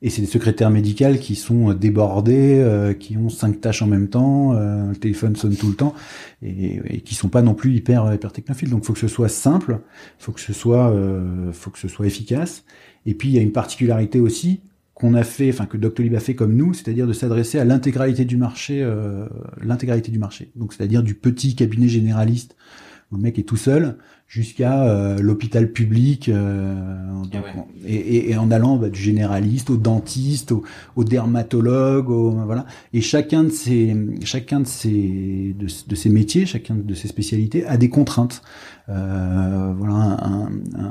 et 0.00 0.10
c'est 0.10 0.22
des 0.22 0.26
secrétaires 0.26 0.70
médicales 0.70 1.18
qui 1.18 1.34
sont 1.34 1.74
débordés 1.74 2.58
euh, 2.60 2.94
qui 2.94 3.16
ont 3.16 3.28
cinq 3.28 3.60
tâches 3.60 3.82
en 3.82 3.86
même 3.86 4.08
temps 4.08 4.54
euh, 4.54 4.88
le 4.88 4.96
téléphone 4.96 5.36
sonne 5.36 5.56
tout 5.56 5.68
le 5.68 5.74
temps 5.74 5.94
et, 6.42 6.80
et 6.86 7.00
qui 7.00 7.14
sont 7.14 7.28
pas 7.28 7.42
non 7.42 7.54
plus 7.54 7.74
hyper 7.74 8.12
hyper 8.12 8.32
technophiles. 8.32 8.70
Donc 8.70 8.84
faut 8.84 8.92
que 8.92 8.98
ce 8.98 9.08
soit 9.08 9.28
simple 9.28 9.80
faut 10.18 10.32
que 10.32 10.40
ce 10.40 10.52
soit 10.52 10.90
euh, 10.90 11.52
faut 11.52 11.70
que 11.70 11.78
ce 11.78 11.88
soit 11.88 12.06
efficace 12.06 12.64
et 13.06 13.14
puis 13.14 13.28
il 13.28 13.34
y 13.34 13.38
a 13.38 13.42
une 13.42 13.52
particularité 13.52 14.20
aussi 14.20 14.60
qu'on 14.94 15.14
a 15.14 15.24
fait, 15.24 15.50
enfin 15.50 15.66
que 15.66 15.76
Doctolib 15.76 16.14
a 16.14 16.20
fait 16.20 16.34
comme 16.34 16.54
nous, 16.54 16.74
c'est-à-dire 16.74 17.06
de 17.06 17.12
s'adresser 17.12 17.58
à 17.58 17.64
l'intégralité 17.64 18.24
du 18.24 18.36
marché, 18.36 18.82
euh, 18.82 19.26
l'intégralité 19.62 20.12
du 20.12 20.18
marché. 20.18 20.50
Donc 20.54 20.72
c'est-à-dire 20.72 21.02
du 21.02 21.14
petit 21.14 21.54
cabinet 21.54 21.88
généraliste 21.88 22.56
où 23.10 23.16
le 23.16 23.22
mec 23.22 23.38
est 23.38 23.42
tout 23.42 23.56
seul 23.56 23.96
jusqu'à 24.26 24.84
euh, 24.84 25.18
l'hôpital 25.18 25.70
public 25.70 26.30
euh, 26.30 26.74
et, 27.86 28.30
et, 28.30 28.36
en 28.38 28.50
allant 28.50 28.76
bah, 28.76 28.88
du 28.88 28.98
généraliste 28.98 29.68
au 29.68 29.76
dentiste 29.76 30.52
au, 30.52 30.62
au 30.96 31.04
dermatologue 31.04 32.08
au, 32.08 32.30
voilà. 32.30 32.64
Et 32.94 33.02
chacun 33.02 33.44
de 33.44 33.50
ces 33.50 33.94
chacun 34.24 34.60
de 34.60 34.66
ces 34.66 35.54
de, 35.58 35.66
de, 35.86 35.94
ces 35.94 36.08
métiers 36.08 36.46
chacun 36.46 36.74
de 36.74 36.94
ces 36.94 37.08
spécialités 37.08 37.66
a 37.66 37.76
des 37.76 37.90
contraintes 37.90 38.42
euh, 38.88 39.72
voilà, 39.76 39.94
un, 39.94 40.50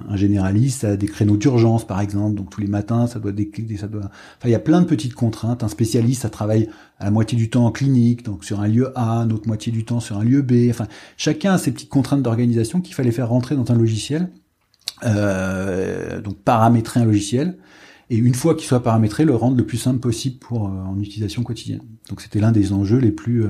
un, 0.09 0.15
généraliste 0.15 0.85
a 0.85 0.95
des 0.95 1.07
créneaux 1.07 1.35
d'urgence 1.35 1.85
par 1.85 1.99
exemple, 1.99 2.35
donc 2.35 2.49
tous 2.49 2.61
les 2.61 2.67
matins 2.67 3.05
ça 3.05 3.19
doit 3.19 3.33
décliquer, 3.33 3.75
ça 3.75 3.87
doit. 3.87 4.05
Enfin, 4.05 4.45
il 4.45 4.51
y 4.51 4.55
a 4.55 4.59
plein 4.59 4.81
de 4.81 4.85
petites 4.85 5.13
contraintes. 5.13 5.63
Un 5.63 5.67
spécialiste, 5.67 6.21
ça 6.21 6.29
travaille 6.29 6.69
à 6.99 7.05
la 7.05 7.11
moitié 7.11 7.37
du 7.37 7.49
temps 7.49 7.65
en 7.65 7.71
clinique, 7.71 8.23
donc 8.23 8.45
sur 8.45 8.61
un 8.61 8.67
lieu 8.67 8.97
A, 8.97 9.25
l'autre 9.29 9.47
moitié 9.47 9.71
du 9.71 9.83
temps 9.83 9.99
sur 9.99 10.17
un 10.17 10.23
lieu 10.23 10.41
B. 10.41 10.69
Enfin, 10.69 10.87
chacun 11.17 11.53
a 11.53 11.57
ses 11.57 11.71
petites 11.71 11.89
contraintes 11.89 12.21
d'organisation 12.23 12.79
qu'il 12.79 12.95
fallait 12.95 13.11
faire 13.11 13.29
rentrer 13.29 13.55
dans 13.55 13.69
un 13.71 13.75
logiciel. 13.75 14.29
Euh, 15.03 16.21
donc 16.21 16.37
paramétrer 16.37 16.99
un 16.99 17.05
logiciel 17.05 17.57
et 18.11 18.17
une 18.17 18.35
fois 18.35 18.53
qu'il 18.53 18.67
soit 18.67 18.83
paramétré, 18.83 19.25
le 19.25 19.33
rendre 19.33 19.57
le 19.57 19.65
plus 19.65 19.77
simple 19.77 19.99
possible 19.99 20.37
pour 20.37 20.67
euh, 20.67 20.69
en 20.69 20.99
utilisation 20.99 21.43
quotidienne. 21.43 21.81
Donc 22.09 22.21
c'était 22.21 22.39
l'un 22.39 22.51
des 22.51 22.71
enjeux 22.71 22.99
les 22.99 23.11
plus 23.11 23.45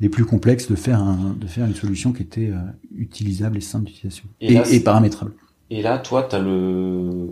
les 0.00 0.08
plus 0.08 0.24
complexes 0.24 0.68
de 0.68 0.76
faire 0.76 1.00
un, 1.00 1.36
de 1.38 1.46
faire 1.46 1.66
une 1.66 1.74
solution 1.74 2.12
qui 2.12 2.22
était 2.22 2.50
euh, 2.50 2.58
utilisable 2.96 3.58
et 3.58 3.60
simple 3.60 3.86
d'utilisation 3.86 4.24
et, 4.40 4.54
et, 4.70 4.80
paramétrable. 4.80 5.32
Et 5.70 5.82
là, 5.82 5.98
toi, 5.98 6.22
t'as 6.22 6.40
le 6.40 7.28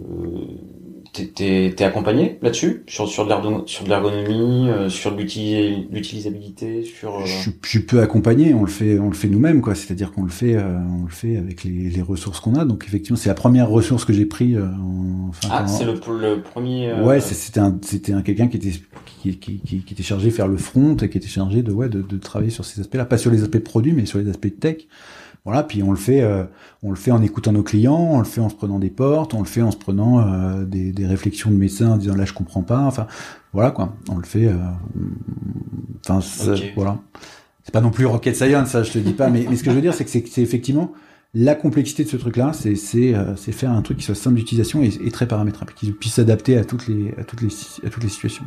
T'es 1.13 1.75
es 1.77 1.83
accompagné 1.83 2.39
là-dessus 2.43 2.83
sur 2.87 3.09
sur 3.09 3.25
de 3.25 3.89
l'ergonomie, 3.89 4.69
euh, 4.69 4.89
sur 4.89 5.17
l'utilisabilité, 5.17 6.85
sur. 6.85 7.17
Euh, 7.17 7.25
je, 7.25 7.51
je, 7.63 7.69
suis 7.69 7.81
peu 7.81 8.01
accompagné. 8.01 8.55
On 8.55 8.63
le 8.63 8.71
fait, 8.71 8.99
on 8.99 9.09
le 9.09 9.15
fait 9.15 9.29
nous-mêmes, 9.29 9.61
quoi. 9.61 9.75
C'est-à-dire 9.75 10.13
qu'on 10.13 10.25
le 10.25 10.31
fait, 10.31 10.55
euh, 10.55 10.79
on 11.01 11.05
le 11.05 11.11
fait 11.11 11.37
avec 11.37 11.65
les, 11.65 11.89
les 11.91 12.03
ressources 12.03 12.41
qu'on 12.41 12.55
a. 12.55 12.65
Donc 12.65 12.85
effectivement, 12.87 13.17
c'est 13.17 13.31
la 13.31 13.35
première 13.35 13.69
ressource 13.69 14.05
que 14.05 14.13
j'ai 14.13 14.27
pris. 14.27 14.57
En, 14.59 15.29
enfin, 15.29 15.49
ah, 15.51 15.67
c'est 15.67 15.85
le, 15.85 15.95
le, 15.95 16.43
premier. 16.43 16.93
Ouais, 17.03 17.21
c'était 17.21 17.61
un, 17.61 17.79
c'était 17.83 18.13
un 18.13 18.23
quelqu'un 18.23 18.49
qui 18.49 18.59
était 18.59 18.73
qui, 19.23 19.39
qui, 19.39 19.61
qui, 19.61 19.81
qui, 19.81 19.95
était 19.95 20.03
chargé 20.03 20.27
de 20.29 20.35
faire 20.35 20.49
le 20.49 20.59
front 20.59 20.97
et 20.97 21.09
qui 21.09 21.19
était 21.19 21.29
chargé 21.29 21.63
de 21.63 21.73
ouais 21.73 21.89
de, 21.89 22.03
de 22.03 22.17
travailler 22.19 22.51
sur 22.51 22.65
ces 22.65 22.81
aspects-là, 22.81 23.05
pas 23.05 23.19
sur 23.19 23.31
les 23.31 23.43
aspects 23.43 23.59
produits, 23.59 23.93
mais 23.93 24.07
sur 24.07 24.19
les 24.19 24.29
aspects 24.29 24.59
tech. 24.61 24.87
Voilà, 25.45 25.63
puis 25.63 25.83
on 25.83 25.91
le 25.91 25.97
fait, 25.97 26.21
euh, 26.21 26.45
on 26.83 26.91
le 26.91 26.97
fait 26.97 27.11
en 27.11 27.23
écoutant 27.23 27.53
nos 27.53 27.63
clients, 27.63 28.11
on 28.13 28.19
le 28.19 28.25
fait 28.25 28.41
en 28.41 28.49
se 28.49 28.55
prenant 28.55 28.79
des 28.79 28.91
portes, 28.91 29.35
on 29.35 29.41
le 29.41 29.47
fait 29.47 29.63
en 29.63 29.71
se 29.71 29.77
prenant 29.77 30.21
euh, 30.21 30.65
des, 30.65 30.93
des, 30.93 31.07
réflexions 31.07 31.51
de 31.51 31.57
médecins 31.57 31.93
en 31.93 31.97
disant 31.97 32.15
là 32.15 32.25
je 32.25 32.35
comprends 32.35 32.63
pas. 32.63 32.81
Enfin, 32.81 33.07
voilà 33.53 33.71
quoi, 33.71 33.95
on 34.11 34.17
le 34.17 34.25
fait. 34.25 34.47
Euh, 34.47 34.57
enfin, 36.07 36.21
voilà. 36.77 36.99
C'est 37.65 37.73
pas 37.73 37.81
non 37.81 37.91
plus 37.91 38.07
rocket 38.07 38.35
science, 38.35 38.69
ça 38.71 38.83
je 38.83 38.93
te 38.93 38.99
dis 38.99 39.13
pas, 39.13 39.31
mais, 39.31 39.47
mais 39.49 39.57
ce 39.57 39.63
que 39.63 39.71
je 39.71 39.75
veux 39.75 39.83
dire 39.83 39.95
c'est 39.95 40.05
que 40.05 40.11
c'est 40.11 40.43
effectivement 40.43 40.93
la 41.35 41.55
complexité 41.55 42.05
de 42.05 42.09
ce 42.09 42.17
truc-là, 42.17 42.53
c'est 42.53 42.75
c'est 42.75 43.53
faire 43.53 43.71
un 43.71 43.83
truc 43.83 43.99
qui 43.99 44.05
soit 44.05 44.15
simple 44.15 44.37
d'utilisation 44.37 44.83
et, 44.83 44.91
et, 45.05 45.11
très 45.11 45.29
paramétrable, 45.29 45.73
qui 45.75 45.93
puisse 45.93 46.15
s'adapter 46.15 46.57
à 46.57 46.65
toutes 46.65 46.89
les 46.89 47.15
à 47.19 47.25
toutes 47.25 47.43
les 47.43 47.51
à 47.87 47.91
toutes 47.91 48.03
les 48.03 48.09
situations. 48.09 48.45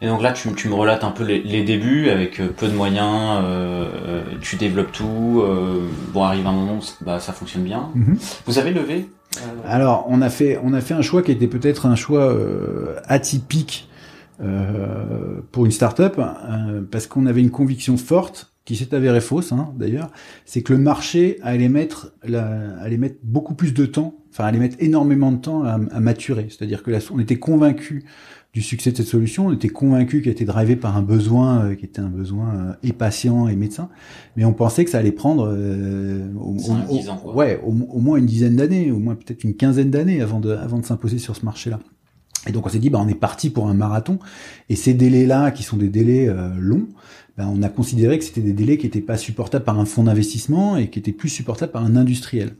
Et 0.00 0.06
donc 0.06 0.22
là, 0.22 0.32
tu, 0.32 0.52
tu 0.54 0.68
me 0.68 0.74
relates 0.74 1.02
un 1.02 1.10
peu 1.10 1.24
les, 1.24 1.42
les 1.42 1.64
débuts 1.64 2.08
avec 2.08 2.40
euh, 2.40 2.48
peu 2.56 2.68
de 2.68 2.74
moyens, 2.74 3.40
euh, 3.42 3.88
euh, 4.06 4.22
tu 4.40 4.56
développes 4.56 4.92
tout. 4.92 5.42
Euh, 5.42 5.88
bon, 6.12 6.22
arrive 6.22 6.46
un 6.46 6.52
moment, 6.52 6.78
bah, 7.00 7.18
ça 7.18 7.32
fonctionne 7.32 7.64
bien. 7.64 7.90
Mhm. 7.94 8.16
Vous 8.46 8.58
avez 8.58 8.70
levé 8.70 9.08
Alors, 9.64 10.06
on 10.08 10.22
a 10.22 10.30
fait, 10.30 10.58
on 10.62 10.72
a 10.72 10.80
fait 10.80 10.94
un 10.94 11.02
choix 11.02 11.22
qui 11.22 11.32
était 11.32 11.48
peut-être 11.48 11.86
un 11.86 11.96
choix 11.96 12.32
atypique 13.06 13.88
pour 15.50 15.66
une 15.66 15.72
start-up 15.72 16.20
parce 16.90 17.06
qu'on 17.08 17.26
avait 17.26 17.40
une 17.40 17.50
conviction 17.50 17.96
forte 17.96 18.52
qui 18.64 18.76
s'est 18.76 18.94
avérée 18.94 19.22
fausse, 19.22 19.50
hein, 19.50 19.72
d'ailleurs, 19.78 20.10
c'est 20.44 20.60
que 20.60 20.74
le 20.74 20.78
marché 20.78 21.38
allait 21.42 21.70
mettre, 21.70 22.12
la, 22.22 22.78
allait 22.82 22.98
mettre 22.98 23.16
beaucoup 23.22 23.54
plus 23.54 23.72
de 23.72 23.86
temps, 23.86 24.16
enfin 24.30 24.44
allait 24.44 24.58
mettre 24.58 24.76
énormément 24.78 25.32
de 25.32 25.38
temps 25.38 25.64
à, 25.64 25.78
à 25.90 26.00
maturer. 26.00 26.48
C'est-à-dire 26.50 26.82
que 26.82 26.90
là, 26.90 26.98
on 27.10 27.18
était 27.18 27.38
convaincu 27.38 28.04
du 28.58 28.64
succès 28.64 28.90
de 28.90 28.96
cette 28.96 29.06
solution. 29.06 29.46
On 29.46 29.52
était 29.52 29.68
convaincu 29.68 30.20
qu'elle 30.20 30.32
était 30.32 30.44
drivée 30.44 30.74
par 30.74 30.96
un 30.96 31.02
besoin 31.02 31.60
euh, 31.64 31.74
qui 31.76 31.84
était 31.84 32.00
un 32.00 32.08
besoin 32.08 32.54
euh, 32.56 32.72
et 32.82 32.92
patient 32.92 33.46
et 33.46 33.54
médecin, 33.54 33.88
mais 34.36 34.44
on 34.44 34.52
pensait 34.52 34.84
que 34.84 34.90
ça 34.90 34.98
allait 34.98 35.12
prendre 35.12 35.48
euh, 35.48 36.26
au, 36.40 36.56
ouais, 37.34 37.60
au, 37.64 38.00
moins 38.00 38.18
une 38.18 38.26
dizaine 38.26 38.56
d'années, 38.56 38.90
au 38.90 38.98
moins 38.98 39.14
peut-être 39.14 39.44
une 39.44 39.54
quinzaine 39.54 39.90
d'années 39.90 40.20
avant 40.22 40.40
de, 40.40 40.50
avant 40.50 40.80
de 40.80 40.84
s'imposer 40.84 41.18
sur 41.18 41.36
ce 41.36 41.44
marché-là. 41.44 41.78
Et 42.48 42.52
donc 42.52 42.66
on 42.66 42.68
s'est 42.68 42.80
dit, 42.80 42.90
bah, 42.90 42.98
on 43.00 43.06
est 43.06 43.14
parti 43.14 43.48
pour 43.48 43.68
un 43.68 43.74
marathon. 43.74 44.18
Et 44.68 44.74
ces 44.74 44.92
délais-là, 44.92 45.52
qui 45.52 45.62
sont 45.62 45.76
des 45.76 45.88
délais 45.88 46.28
longs, 46.58 46.88
bah, 47.36 47.46
on 47.48 47.62
a 47.62 47.68
considéré 47.68 48.18
que 48.18 48.24
c'était 48.24 48.40
des 48.40 48.52
délais 48.52 48.76
qui 48.76 48.86
n'étaient 48.86 49.00
pas 49.00 49.16
supportables 49.16 49.64
par 49.64 49.78
un 49.78 49.84
fonds 49.84 50.04
d'investissement 50.04 50.76
et 50.76 50.90
qui 50.90 50.98
étaient 50.98 51.12
plus 51.12 51.28
supportables 51.28 51.70
par 51.70 51.84
un 51.84 51.94
industriel. 51.94 52.56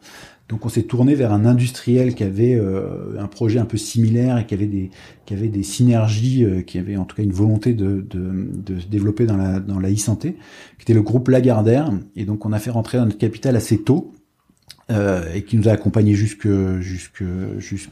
Donc 0.49 0.65
on 0.65 0.71
s'est 0.71 0.85
tourné 0.85 1.15
vers 1.15 1.33
un 1.33 1.45
industriel 1.45 2.15
qui 2.15 2.25
avait 2.25 2.55
euh, 2.55 3.19
un 3.19 3.27
projet 3.27 3.59
un 3.59 3.67
peu 3.67 3.77
similaire 3.77 4.39
et 4.39 4.47
qui 4.47 4.55
avait 4.55 4.67
des, 4.67 4.91
qui 5.27 5.35
avait 5.35 5.49
des 5.49 5.63
synergies, 5.63 6.43
euh, 6.45 6.63
qui 6.63 6.79
avait 6.79 6.97
en 6.97 7.05
tout 7.05 7.17
cas 7.17 7.23
une 7.23 7.33
volonté 7.33 7.75
de, 7.75 8.01
de, 8.09 8.49
de 8.55 8.81
se 8.81 8.87
développer 8.87 9.27
dans 9.27 9.37
la, 9.37 9.61
dans 9.61 9.79
la 9.79 9.93
e-santé, 9.93 10.37
qui 10.79 10.83
était 10.83 10.95
le 10.95 11.03
groupe 11.03 11.29
Lagardère. 11.29 11.93
Et 12.17 12.25
donc 12.25 12.47
on 12.47 12.53
a 12.53 12.59
fait 12.59 12.71
rentrer 12.71 12.99
notre 12.99 13.19
capital 13.19 13.57
assez 13.57 13.83
tôt 13.83 14.13
euh, 14.91 15.23
et 15.35 15.45
qui 15.45 15.59
nous 15.59 15.69
a 15.69 15.73
accompagnés 15.73 16.15
jusque, 16.15 16.49
jusque, 16.81 17.23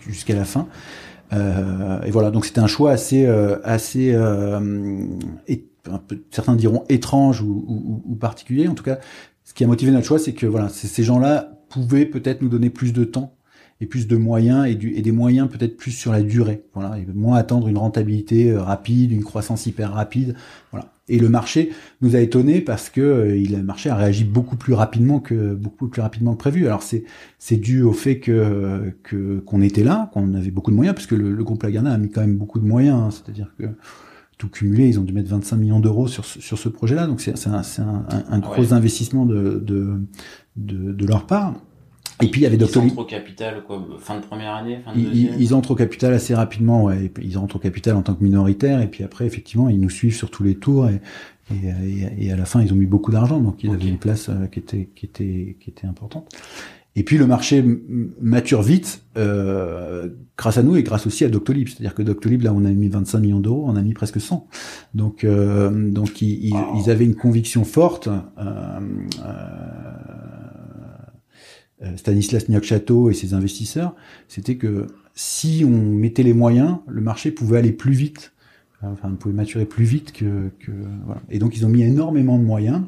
jusqu'à 0.09 0.35
la 0.35 0.45
fin. 0.45 0.67
Et 1.33 2.11
voilà, 2.11 2.31
donc 2.31 2.47
c'était 2.47 2.61
un 2.61 2.69
choix 2.69 2.93
assez, 2.93 3.27
assez, 3.65 4.17
certains 6.31 6.55
diront 6.55 6.85
étrange 6.89 7.43
ou, 7.43 7.65
ou, 7.67 8.03
ou, 8.07 8.15
particulier. 8.15 8.69
En 8.69 8.75
tout 8.75 8.85
cas, 8.85 9.01
ce 9.43 9.53
qui 9.53 9.65
a 9.65 9.67
motivé 9.67 9.91
notre 9.91 10.07
choix, 10.07 10.21
c'est 10.21 10.35
que 10.35 10.47
voilà, 10.47 10.69
ces 10.69 11.03
gens-là 11.03 11.56
pouvaient 11.77 12.07
peut-être 12.07 12.43
nous 12.43 12.49
donner 12.49 12.71
plus 12.71 12.93
de 12.93 13.05
temps 13.05 13.35
et 13.81 13.87
plus 13.87 14.07
de 14.07 14.17
moyens 14.17 14.67
et, 14.67 14.75
du, 14.75 14.95
et 14.95 15.03
des 15.03 15.13
moyens 15.13 15.51
peut-être 15.51 15.77
plus 15.77 15.91
sur 15.91 16.11
la 16.11 16.23
durée. 16.23 16.63
Voilà, 16.75 16.99
et 16.99 17.07
moins 17.15 17.37
attendre 17.37 17.69
une 17.69 17.77
rentabilité 17.77 18.57
rapide, 18.57 19.13
une 19.13 19.25
croissance 19.25 19.67
hyper 19.67 19.93
rapide. 19.93 20.35
Voilà. 20.73 20.93
Et 21.09 21.19
le 21.19 21.29
marché 21.29 21.71
nous 22.01 22.17
a 22.17 22.21
étonné 22.21 22.61
parce 22.61 22.89
que 22.89 23.01
euh, 23.01 23.37
il, 23.37 23.53
le 23.53 23.63
marché 23.63 23.91
a 23.91 23.95
réagi 23.95 24.25
beaucoup 24.25 24.57
plus 24.57 24.73
rapidement 24.73 25.21
que 25.21 25.55
beaucoup 25.55 25.89
plus 25.89 26.01
rapidement 26.01 26.33
que 26.33 26.39
prévu. 26.39 26.67
Alors 26.67 26.83
c'est 26.83 27.05
c'est 27.39 27.59
dû 27.59 27.83
au 27.83 27.93
fait 27.93 28.19
que 28.19 28.95
qu'on 29.45 29.61
était 29.61 29.85
là, 29.85 30.11
qu'on 30.15 30.35
avait 30.35 30.51
beaucoup 30.51 30.71
de 30.71 30.77
moyens, 30.77 30.95
parce 30.95 31.07
que 31.07 31.15
le, 31.15 31.45
groupe 31.45 31.63
Lagardère 31.63 31.93
a 31.93 31.99
mis 31.99 32.11
quand 32.11 32.23
même 32.23 32.37
beaucoup 32.37 32.59
de 32.59 32.67
moyens. 32.67 32.99
Hein. 32.99 33.11
C'est-à-dire 33.11 33.53
que 33.59 33.67
tout 34.39 34.49
cumulé, 34.49 34.89
ils 34.89 35.01
ont 35.01 35.03
dû 35.03 35.13
mettre 35.13 35.31
25 35.31 35.57
millions 35.57 35.81
d'euros 35.81 36.09
sur 36.09 36.25
ce, 36.25 36.41
sur 36.41 36.59
ce 36.59 36.69
projet-là. 36.69 37.07
Donc 37.07 37.21
c'est 37.21 37.35
un, 37.47 37.63
un, 37.79 38.25
un, 38.29 38.39
gros 38.39 38.63
ouais. 38.63 38.73
investissement 38.73 39.25
de, 39.25 39.63
de, 39.65 40.01
de, 40.57 40.93
de 40.93 41.07
leur 41.07 41.27
part. 41.27 41.55
Et 42.23 42.29
puis 42.29 42.41
il 42.41 42.45
y 42.45 42.47
avait 42.47 42.57
Doctolib. 42.57 42.89
Ils 42.89 42.93
entrent 42.93 43.03
au 43.03 43.05
capital 43.05 43.63
quoi, 43.67 43.87
fin 43.99 44.17
de 44.17 44.25
première 44.25 44.55
année, 44.55 44.81
fin 44.85 44.95
de 44.95 45.01
deuxième. 45.01 45.35
Ils, 45.35 45.43
ils 45.43 45.55
entrent 45.55 45.73
au 45.73 45.75
capital 45.75 46.15
assez 46.15 46.35
rapidement, 46.35 46.85
ouais. 46.85 47.13
Ils 47.23 47.37
entrent 47.37 47.57
au 47.57 47.59
capital 47.59 47.97
en 47.97 48.03
tant 48.03 48.15
que 48.15 48.25
minoritaire, 48.25 48.81
et 48.81 48.89
puis 48.89 49.05
après 49.05 49.27
effectivement 49.27 49.69
ils 49.69 49.81
nous 49.81 49.91
suivent 49.91 50.15
sur 50.15 50.31
tous 50.31 50.43
les 50.43 50.55
tours, 50.55 50.89
et, 50.89 51.01
et, 51.51 51.67
et, 51.67 52.27
et 52.27 52.33
à 52.33 52.37
la 52.37 52.47
fin 52.47 52.63
ils 52.63 52.73
ont 52.73 52.77
mis 52.77 52.87
beaucoup 52.87 53.11
d'argent, 53.11 53.41
donc 53.41 53.63
ils 53.63 53.69
okay. 53.69 53.81
avaient 53.81 53.91
une 53.91 53.99
place 53.99 54.31
euh, 54.31 54.47
qui 54.47 54.61
était 54.61 54.89
qui 54.95 55.05
était 55.05 55.57
qui 55.61 55.69
était 55.69 55.87
importante. 55.87 56.35
Et 56.97 57.05
puis 57.05 57.19
le 57.19 57.27
marché 57.27 57.63
mature 58.21 58.63
vite 58.63 59.03
euh, 59.19 60.09
grâce 60.37 60.59
à 60.59 60.63
nous 60.63 60.77
et 60.77 60.83
grâce 60.83 61.07
aussi 61.07 61.25
à 61.25 61.29
Doctolib. 61.29 61.69
C'est-à-dire 61.69 61.95
que 61.95 62.03
Doctolib, 62.03 62.43
là, 62.43 62.53
on 62.55 62.65
a 62.65 62.71
mis 62.71 62.89
25 62.89 63.21
millions 63.21 63.41
d'euros, 63.41 63.65
on 63.69 63.77
a 63.77 63.83
mis 63.83 63.93
presque 63.93 64.21
100. 64.21 64.49
Donc, 64.95 65.25
euh, 65.25 65.91
donc 65.91 66.23
ils, 66.23 66.53
wow. 66.53 66.81
ils, 66.83 66.91
avaient 66.91 67.05
une 67.05 67.15
conviction 67.15 67.65
forte. 67.65 68.09
Euh, 68.09 68.81
euh, 71.83 71.95
Stanislas 71.97 72.49
Niok-Château 72.49 73.11
et 73.11 73.15
ses 73.15 73.35
investisseurs, 73.35 73.95
c'était 74.29 74.57
que 74.57 74.87
si 75.15 75.63
on 75.67 75.95
mettait 75.95 76.23
les 76.23 76.33
moyens, 76.33 76.79
le 76.87 77.03
marché 77.03 77.31
pouvait 77.31 77.59
aller 77.59 77.73
plus 77.73 77.93
vite, 77.93 78.33
enfin, 78.81 79.11
on 79.13 79.17
pouvait 79.17 79.35
maturer 79.35 79.67
plus 79.67 79.85
vite 79.85 80.13
que, 80.13 80.51
que 80.59 80.73
voilà. 81.05 81.21
Et 81.29 81.39
donc 81.39 81.55
ils 81.55 81.67
ont 81.67 81.69
mis 81.69 81.83
énormément 81.83 82.39
de 82.39 82.45
moyens. 82.45 82.81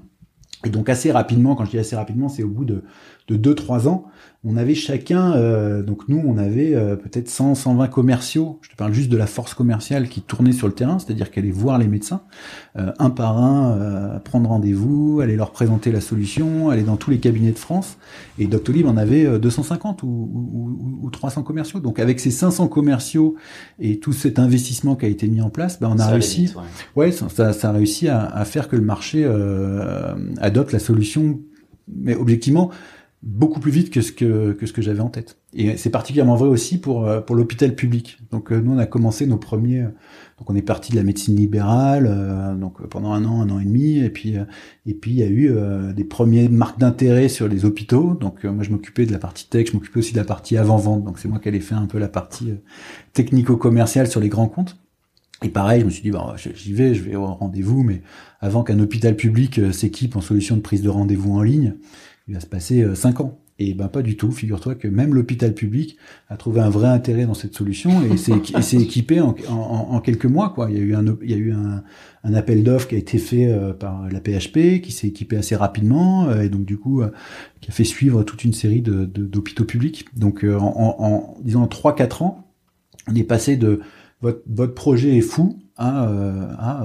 Et 0.65 0.71
donc 0.71 0.89
assez 0.89 1.13
rapidement, 1.13 1.55
quand 1.55 1.67
je 1.67 1.71
dis 1.73 1.79
assez 1.79 1.97
rapidement, 1.97 2.31
c'est 2.31 2.43
au 2.43 2.49
bout 2.49 2.65
de 2.65 2.83
de 3.29 3.37
2-3 3.37 3.89
ans, 3.89 4.07
on 4.45 4.57
avait 4.57 4.77
chacun, 4.77 5.33
euh, 5.33 5.83
donc 5.83 6.09
nous, 6.09 6.23
on 6.25 6.39
avait 6.39 6.73
euh, 6.75 6.95
peut-être 6.95 7.29
100, 7.29 7.57
120 7.57 7.89
commerciaux. 7.89 8.61
Je 8.63 8.71
te 8.71 8.77
parle 8.77 8.95
juste 8.95 9.11
de 9.11 9.17
la 9.17 9.27
force 9.27 9.53
commerciale 9.53 10.09
qui 10.09 10.23
tournait 10.23 10.53
sur 10.53 10.69
le 10.69 10.75
terrain, 10.75 11.01
c'est-à-dire 11.01 11.33
qu'elle 11.33 11.43
allait 11.45 11.53
voir 11.53 11.77
les 11.77 11.89
médecins 11.89 12.23
euh, 12.77 12.93
un 13.01 13.11
par 13.11 13.37
un, 13.37 13.73
euh, 13.73 14.19
prendre 14.21 14.49
rendez-vous, 14.49 15.21
aller 15.21 15.35
leur 15.35 15.51
présenter 15.51 15.91
la 15.91 16.01
solution, 16.01 16.71
aller 16.71 16.85
dans 16.85 16.97
tous 16.97 17.11
les 17.11 17.19
cabinets 17.19 17.51
de 17.51 17.59
France. 17.59 17.99
Et 18.39 18.47
Doctolib 18.47 18.87
en 18.87 18.97
avait 18.97 19.41
250 19.41 20.05
ou, 20.05 20.07
ou, 20.07 21.01
ou, 21.03 21.11
300 21.11 21.43
commerciaux. 21.43 21.81
Donc 21.81 21.99
avec 21.99 22.21
ces 22.21 22.31
500 22.31 22.69
commerciaux 22.69 23.35
et 23.81 23.99
tout 23.99 24.13
cet 24.13 24.39
investissement 24.39 24.95
qui 24.95 25.05
a 25.05 25.09
été 25.09 25.27
mis 25.27 25.41
en 25.41 25.51
place, 25.51 25.81
ben 25.81 25.89
on 25.93 25.99
a 25.99 26.05
ça 26.05 26.11
réussi. 26.11 26.47
Vite, 26.47 26.57
ouais, 26.95 27.07
ouais 27.07 27.13
ça, 27.13 27.53
ça, 27.53 27.71
a 27.71 27.73
réussi 27.73 28.09
à, 28.09 28.25
à, 28.25 28.45
faire 28.45 28.69
que 28.69 28.77
le 28.77 28.83
marché 28.83 29.29
adopte 30.41 30.73
la 30.73 30.79
solution. 30.79 31.41
Mais 31.89 32.15
objectivement, 32.15 32.71
beaucoup 33.23 33.59
plus 33.59 33.73
vite 33.73 33.91
que 33.91 34.01
ce 34.01 34.13
que, 34.13 34.53
que 34.53 34.67
ce 34.67 34.73
que 34.73 34.81
j'avais 34.81 35.01
en 35.01 35.09
tête. 35.09 35.39
Et 35.53 35.77
c'est 35.77 35.91
particulièrement 35.91 36.37
vrai 36.37 36.49
aussi 36.49 36.79
pour 36.79 37.07
euh, 37.07 37.21
pour 37.21 37.35
l'hôpital 37.35 37.75
public. 37.75 38.19
Donc 38.31 38.53
euh, 38.53 38.61
nous 38.61 38.73
on 38.73 38.79
a 38.79 38.87
commencé 38.87 39.27
nos 39.27 39.39
premiers 39.39 39.83
donc 40.39 40.49
on 40.49 40.55
est 40.55 40.63
parti 40.63 40.93
de 40.93 40.97
la 40.97 41.03
médecine 41.03 41.35
libérale 41.35 42.07
euh, 42.09 42.55
donc 42.55 42.87
pendant 42.87 43.13
un 43.13 43.25
an, 43.25 43.41
un 43.41 43.51
an 43.51 43.59
et 43.59 43.65
demi 43.65 43.99
et 43.99 44.11
puis 44.11 44.37
et 44.87 44.95
puis 44.95 45.11
il 45.11 45.17
y 45.17 45.23
a 45.23 45.29
eu 45.29 45.53
des 45.95 46.05
premières 46.05 46.51
marques 46.51 46.79
d'intérêt 46.79 47.29
sur 47.29 47.49
les 47.49 47.65
hôpitaux. 47.65 48.15
Donc 48.15 48.45
moi 48.45 48.63
je 48.63 48.71
m'occupais 48.71 49.05
de 49.05 49.13
la 49.13 49.19
partie 49.19 49.49
tech, 49.49 49.69
je 49.69 49.73
m'occupais 49.73 49.99
aussi 49.99 50.13
de 50.13 50.19
la 50.19 50.25
partie 50.25 50.57
avant-vente. 50.57 51.05
Donc 51.05 51.19
c'est 51.19 51.29
moi 51.29 51.39
qui 51.39 51.49
allais 51.49 51.61
faire 51.61 51.79
un 51.79 51.87
peu 51.87 51.99
la 51.99 52.09
partie 52.09 52.53
technico-commerciale 53.15 54.07
sur 54.07 54.21
les 54.21 54.29
grands 54.29 54.49
comptes. 54.49 54.77
Et 55.45 55.51
pareil, 55.51 55.83
je 55.83 55.85
me 55.85 55.91
suis 55.91 56.03
dit, 56.03 56.11
bah, 56.11 56.35
j'y 56.37 56.73
vais, 56.73 56.95
je 56.95 57.03
vais 57.05 57.15
au 57.15 57.25
rendez-vous, 57.25 57.85
mais 57.85 58.03
avant 58.41 58.65
qu'un 58.65 58.81
hôpital 58.81 59.15
public 59.15 59.61
s'équipe 59.73 60.17
en 60.17 60.21
solution 60.21 60.57
de 60.57 60.61
prise 60.61 60.83
de 60.83 60.89
rendez-vous 60.89 61.33
en 61.33 61.43
ligne, 61.43 61.77
il 62.29 62.35
va 62.35 62.41
se 62.41 62.47
passer 62.47 62.87
5 62.95 63.21
euh, 63.21 63.25
ans. 63.25 63.39
Et 63.61 63.75
ben 63.75 63.89
pas 63.89 64.03
du 64.03 64.17
tout. 64.17 64.31
Figure-toi 64.31 64.77
que 64.77 64.87
même 64.87 65.15
l'hôpital 65.15 65.53
public 65.53 65.97
a 66.29 66.37
trouvé 66.37 66.61
un 66.61 66.71
vrai 66.71 66.87
intérêt 66.87 67.27
dans 67.27 67.35
cette 67.35 67.55
solution 67.55 67.91
et 68.05 68.17
s'est 68.17 68.77
équipé 68.77 69.21
en, 69.21 69.35
en, 69.49 69.55
en, 69.55 70.01
quelques 70.01 70.27
mois. 70.27 70.51
Quoi. 70.51 70.71
Il 70.71 70.77
y 70.77 70.81
a 70.81 70.85
eu 70.85 70.95
un, 70.95 71.05
il 71.23 71.31
y 71.31 71.35
a 71.35 71.37
eu 71.37 71.53
un, 71.53 71.83
un 72.23 72.35
appel 72.35 72.63
d'offres 72.63 72.87
qui 72.87 72.95
a 72.95 72.99
été 72.99 73.19
fait 73.19 73.51
euh, 73.51 73.73
par 73.73 74.09
la 74.11 74.21
PHP, 74.21 74.81
qui 74.81 74.93
s'est 74.93 75.09
équipé 75.09 75.37
assez 75.37 75.57
rapidement 75.57 76.29
euh, 76.29 76.43
et 76.43 76.49
donc 76.51 76.67
du 76.67 76.79
coup 76.79 77.03
qui 77.61 77.71
a 77.71 77.73
fait 77.73 77.83
suivre 77.83 78.23
toute 78.23 78.45
une 78.45 78.53
série 78.53 78.81
de 78.81 79.05
d'hôpitaux 79.05 79.65
publics. 79.65 80.07
Donc 80.17 80.45
euh, 80.45 80.57
en, 80.57 80.95
en, 80.99 81.37
disons 81.43 81.63
en 81.63 81.67
3-4 81.67 82.23
ans, 82.23 82.45
on 83.09 83.15
est 83.17 83.25
passé 83.25 83.57
de 83.57 83.81
votre, 84.21 84.43
votre 84.47 84.75
projet 84.75 85.17
est 85.17 85.21
fou 85.21 85.59
à, 85.77 86.05
à, 86.05 86.85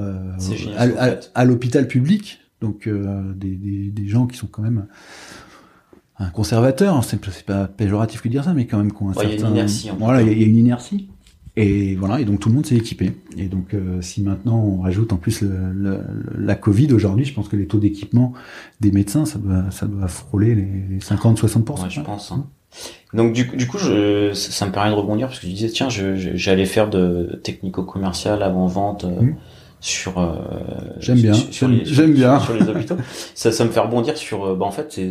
à, 0.77 1.12
à, 1.12 1.15
à 1.36 1.45
l'hôpital 1.45 1.88
public 1.88 2.39
donc 2.63 2.88
euh, 2.88 3.34
des, 3.36 3.56
des, 3.56 3.89
des, 3.89 4.08
gens 4.08 4.26
qui 4.26 4.38
sont 4.38 4.47
quand 4.47 4.62
même 4.62 4.86
un 6.17 6.30
conservateur, 6.30 6.95
hein, 6.95 7.02
c'est 7.02 7.45
pas 7.45 7.67
péjoratif 7.67 8.21
que 8.21 8.30
de 8.30 8.32
dire 8.32 8.43
ça, 8.43 8.54
mais 8.54 8.65
quand 8.65 8.78
même 8.78 8.91
qu'on 8.91 9.08
ouais, 9.10 9.13
certain... 9.13 9.30
y 9.30 9.43
a 9.43 9.47
une 9.47 9.56
inertie. 9.56 9.91
voilà, 9.99 10.21
il 10.21 10.41
y, 10.41 10.43
a 10.43 10.47
une 10.47 10.56
inertie. 10.56 11.10
Et 11.56 11.95
voilà, 11.95 12.21
et 12.21 12.26
donc 12.26 12.39
tout 12.39 12.49
le 12.49 12.56
monde 12.56 12.65
s'est 12.65 12.78
équipé. 12.78 13.12
Et 13.38 13.47
donc 13.47 13.73
euh, 13.73 14.02
si 14.02 14.23
maintenant 14.23 14.60
on 14.60 14.82
rajoute 14.82 15.12
en 15.12 15.17
plus 15.17 15.41
le, 15.41 15.73
le, 15.73 15.99
la 16.38 16.56
Covid 16.56 16.93
aujourd'hui, 16.93 17.26
je 17.26 17.34
pense 17.34 17.49
que 17.49 17.58
les 17.58 17.67
taux 17.67 17.80
d'équipement 17.80 18.34
des 18.80 18.91
médecins, 18.91 19.26
ça 19.26 19.38
doit, 19.38 19.69
ça 19.69 19.86
doit 19.86 20.08
frôler 20.08 20.56
les, 20.56 20.99
50-60%. 20.99 21.84
Ouais, 21.84 21.89
je 21.89 22.02
pense. 22.02 22.32
Hein. 22.32 22.47
Donc 23.13 23.34
du, 23.34 23.43
du 23.43 23.67
coup, 23.67 23.78
je, 23.78 24.34
ça 24.34 24.65
me 24.65 24.71
permet 24.71 24.89
de 24.89 24.95
rebondir 24.95 25.28
parce 25.28 25.39
que 25.39 25.47
je 25.47 25.52
disais 25.52 25.69
tiens, 25.69 25.89
j'allais 25.89 26.65
faire 26.65 26.89
de 26.89 27.39
technico-commercial 27.43 28.41
avant 28.41 28.67
vente. 28.67 29.04
Mmh 29.04 29.34
sur 29.84 30.17
euh, 30.17 30.36
j'aime 30.98 31.19
bien 31.19 31.34
j'aime 31.34 32.13
bien. 32.13 32.39
sur, 32.39 32.54
les 32.54 32.69
hôpitaux. 32.69 32.96
Ça 33.36 33.52
ça 33.52 33.65
me 33.65 33.69
fait 33.69 33.82
rebondir 33.82 34.15
sur 34.15 34.46
euh, 34.46 34.56
bah 34.56 34.65
en 34.65 34.72
fait 34.72 34.88
c'est 34.93 35.10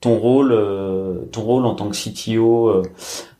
ton 0.00 0.18
rôle 0.18 0.50
euh, 0.50 1.20
ton 1.30 1.42
rôle 1.42 1.64
en 1.64 1.76
tant 1.76 1.88
que 1.88 1.96
CTO 1.96 2.68
euh, 2.68 2.82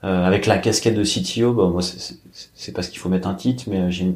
avec 0.02 0.46
la 0.46 0.58
casquette 0.58 0.94
de 0.94 1.02
CTO 1.02 1.52
bah 1.52 1.68
moi 1.72 1.82
c'est 1.82 2.72
pas 2.72 2.82
ce 2.82 2.90
qu'il 2.90 3.00
faut 3.00 3.08
mettre 3.08 3.26
un 3.26 3.34
titre 3.34 3.64
mais 3.66 3.90
j'ai 3.90 4.14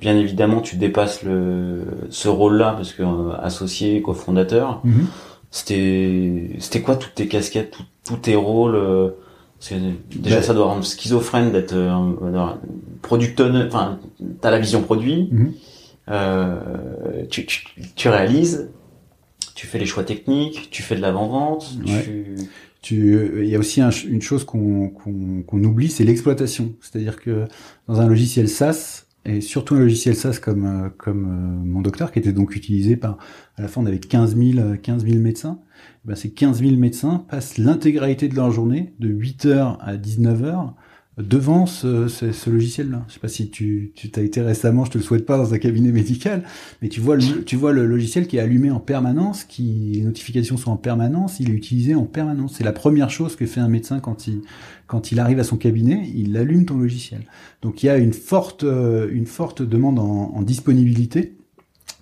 bien 0.00 0.16
évidemment 0.16 0.62
tu 0.62 0.76
dépasses 0.76 1.22
le 1.22 1.82
ce 2.08 2.28
rôle 2.28 2.56
là 2.56 2.72
parce 2.72 2.92
que 2.94 3.02
associé 3.42 4.00
cofondateur. 4.00 4.80
-hmm. 4.86 5.04
c'était 5.50 6.50
c'était 6.60 6.80
quoi 6.80 6.96
toutes 6.96 7.14
tes 7.14 7.28
casquettes 7.28 7.76
tous 8.06 8.16
tes 8.16 8.36
rôles 8.36 9.12
déjà 9.60 10.36
bah, 10.36 10.42
ça 10.42 10.54
doit 10.54 10.66
rendre 10.66 10.84
schizophrène 10.84 11.52
d'être 11.52 11.74
euh, 11.74 12.54
product 13.02 13.40
enfin 13.40 13.98
t'as 14.40 14.50
la 14.50 14.58
vision 14.58 14.82
produit, 14.82 15.28
mm 15.30 15.44
-hmm. 15.44 15.52
euh, 16.08 17.26
tu, 17.28 17.46
tu, 17.46 17.66
tu, 17.94 18.08
réalises, 18.08 18.70
tu 19.54 19.66
fais 19.66 19.78
les 19.78 19.86
choix 19.86 20.04
techniques, 20.04 20.70
tu 20.70 20.82
fais 20.82 20.96
de 20.96 21.02
l'avant-vente, 21.02 21.64
ouais. 21.86 22.02
tu 22.02 22.36
tu, 22.82 23.42
il 23.42 23.48
y 23.48 23.54
a 23.54 23.58
aussi 23.58 23.80
un, 23.82 23.90
une 23.90 24.22
chose 24.22 24.44
qu'on 24.44 24.88
qu'on 24.88 25.42
qu'on 25.42 25.62
oublie, 25.64 25.88
c'est 25.88 26.04
l'exploitation. 26.04 26.72
C'est-à-dire 26.80 27.16
que 27.20 27.46
dans 27.88 28.00
un 28.00 28.08
logiciel 28.08 28.48
SaaS, 28.48 29.04
et 29.26 29.40
surtout 29.42 29.74
un 29.74 29.80
logiciel 29.80 30.14
SaaS 30.14 30.38
comme 30.40 30.64
euh, 30.64 30.88
comme 30.96 31.24
euh, 31.26 31.66
mon 31.66 31.82
docteur, 31.82 32.10
qui 32.10 32.18
était 32.18 32.32
donc 32.32 32.56
utilisé 32.56 32.96
par, 32.96 33.18
à 33.56 33.62
la 33.62 33.68
fin 33.68 33.82
on 33.82 33.86
avait 33.86 33.98
15 33.98 34.36
000, 34.36 34.76
15 34.82 35.04
000 35.04 35.18
médecins, 35.18 35.58
ben 36.04 36.14
ces 36.14 36.30
15 36.30 36.60
000 36.60 36.76
médecins 36.76 37.24
passent 37.28 37.58
l'intégralité 37.58 38.28
de 38.28 38.34
leur 38.34 38.50
journée, 38.50 38.94
de 39.00 39.08
8 39.08 39.46
heures 39.46 39.78
à 39.80 39.96
19 39.96 40.44
heures, 40.44 40.74
devant 41.22 41.66
ce, 41.66 42.08
ce, 42.08 42.50
logiciel-là. 42.50 43.04
Je 43.08 43.14
sais 43.14 43.20
pas 43.20 43.28
si 43.28 43.50
tu, 43.50 43.92
tu 43.94 44.10
as 44.16 44.22
été 44.22 44.40
récemment, 44.40 44.84
je 44.84 44.92
te 44.92 44.98
le 44.98 45.04
souhaite 45.04 45.26
pas 45.26 45.36
dans 45.36 45.52
un 45.52 45.58
cabinet 45.58 45.92
médical, 45.92 46.44
mais 46.82 46.88
tu 46.88 47.00
vois 47.00 47.16
le, 47.16 47.44
tu 47.44 47.56
vois 47.56 47.72
le 47.72 47.84
logiciel 47.86 48.26
qui 48.26 48.36
est 48.36 48.40
allumé 48.40 48.70
en 48.70 48.80
permanence, 48.80 49.44
qui 49.44 49.92
les 49.94 50.02
notifications 50.02 50.56
sont 50.56 50.70
en 50.70 50.76
permanence, 50.76 51.40
il 51.40 51.50
est 51.50 51.54
utilisé 51.54 51.94
en 51.94 52.04
permanence. 52.04 52.54
C'est 52.56 52.64
la 52.64 52.72
première 52.72 53.10
chose 53.10 53.36
que 53.36 53.46
fait 53.46 53.60
un 53.60 53.68
médecin 53.68 54.00
quand 54.00 54.26
il 54.26 54.42
quand 54.86 55.12
il 55.12 55.20
arrive 55.20 55.38
à 55.38 55.44
son 55.44 55.56
cabinet, 55.56 56.10
il 56.14 56.36
allume 56.36 56.64
ton 56.64 56.76
logiciel. 56.76 57.22
Donc 57.62 57.82
il 57.82 57.86
y 57.86 57.88
a 57.90 57.98
une 57.98 58.12
forte 58.12 58.62
une 58.64 59.26
forte 59.26 59.62
demande 59.62 59.98
en, 59.98 60.32
en 60.34 60.42
disponibilité 60.42 61.36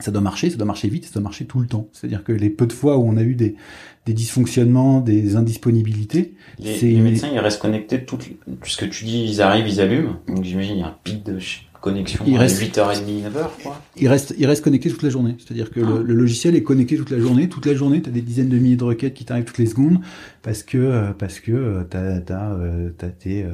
ça 0.01 0.11
doit 0.11 0.21
marcher, 0.21 0.51
ça 0.51 0.57
doit 0.57 0.67
marcher 0.67 0.89
vite, 0.89 1.07
ça 1.07 1.15
doit 1.15 1.23
marcher 1.23 1.45
tout 1.47 1.61
le 1.61 1.67
temps. 1.67 1.89
C'est-à-dire 1.93 2.25
que 2.25 2.33
les 2.33 2.51
peu 2.51 2.67
de 2.67 2.73
fois 2.73 2.99
où 2.99 3.09
on 3.09 3.17
a 3.17 3.23
eu 3.23 3.35
des, 3.35 3.57
des 4.07 4.13
dysfonctionnements, 4.13 5.01
des 5.01 5.37
indisponibilités, 5.37 6.35
les, 6.59 6.79
les 6.79 7.01
médecins 7.01 7.29
ils 7.33 7.39
restent 7.39 7.61
connectés 7.61 8.05
tout, 8.05 8.19
puisque 8.61 8.89
tu 8.91 9.05
dis 9.05 9.25
ils 9.25 9.43
arrivent, 9.43 9.69
ils 9.69 9.81
allument. 9.81 10.17
Donc 10.29 10.45
j'imagine 10.45 10.77
il 10.77 10.81
y 10.81 10.83
a 10.83 10.89
un 10.89 10.97
pic 11.03 11.25
de 11.25 11.39
connexion 11.81 12.25
il 12.27 12.37
reste, 12.37 12.61
8h30, 12.61 13.05
9h 13.05 13.63
quoi. 13.63 13.83
Il 13.97 14.09
reste, 14.09 14.35
il 14.39 14.47
reste 14.47 14.65
connecté 14.65 14.91
toute 14.91 15.03
la 15.03 15.11
journée. 15.11 15.37
C'est-à-dire 15.39 15.71
que 15.71 15.81
le, 15.81 15.99
ah. 15.99 16.13
logiciel 16.13 16.57
est 16.57 16.63
connecté 16.63 16.97
toute 16.97 17.11
la 17.11 17.19
journée. 17.19 17.49
Toute 17.49 17.67
la 17.67 17.75
journée, 17.75 18.03
tu 18.03 18.09
as 18.09 18.13
des 18.13 18.21
dizaines 18.21 18.49
de 18.49 18.59
milliers 18.59 18.77
de 18.77 18.85
requêtes 18.85 19.15
qui 19.15 19.25
t'arrivent 19.25 19.45
toutes 19.45 19.59
les 19.59 19.67
secondes 19.67 19.99
parce 20.43 20.63
que 20.63 20.79
euh, 20.79 21.13
parce 21.13 21.41
que 21.41 21.53
euh, 21.53 21.83
t'as 21.89 22.21
t'as 22.21 22.53
euh, 22.53 22.91
t'as 22.97 23.09
tes 23.09 23.47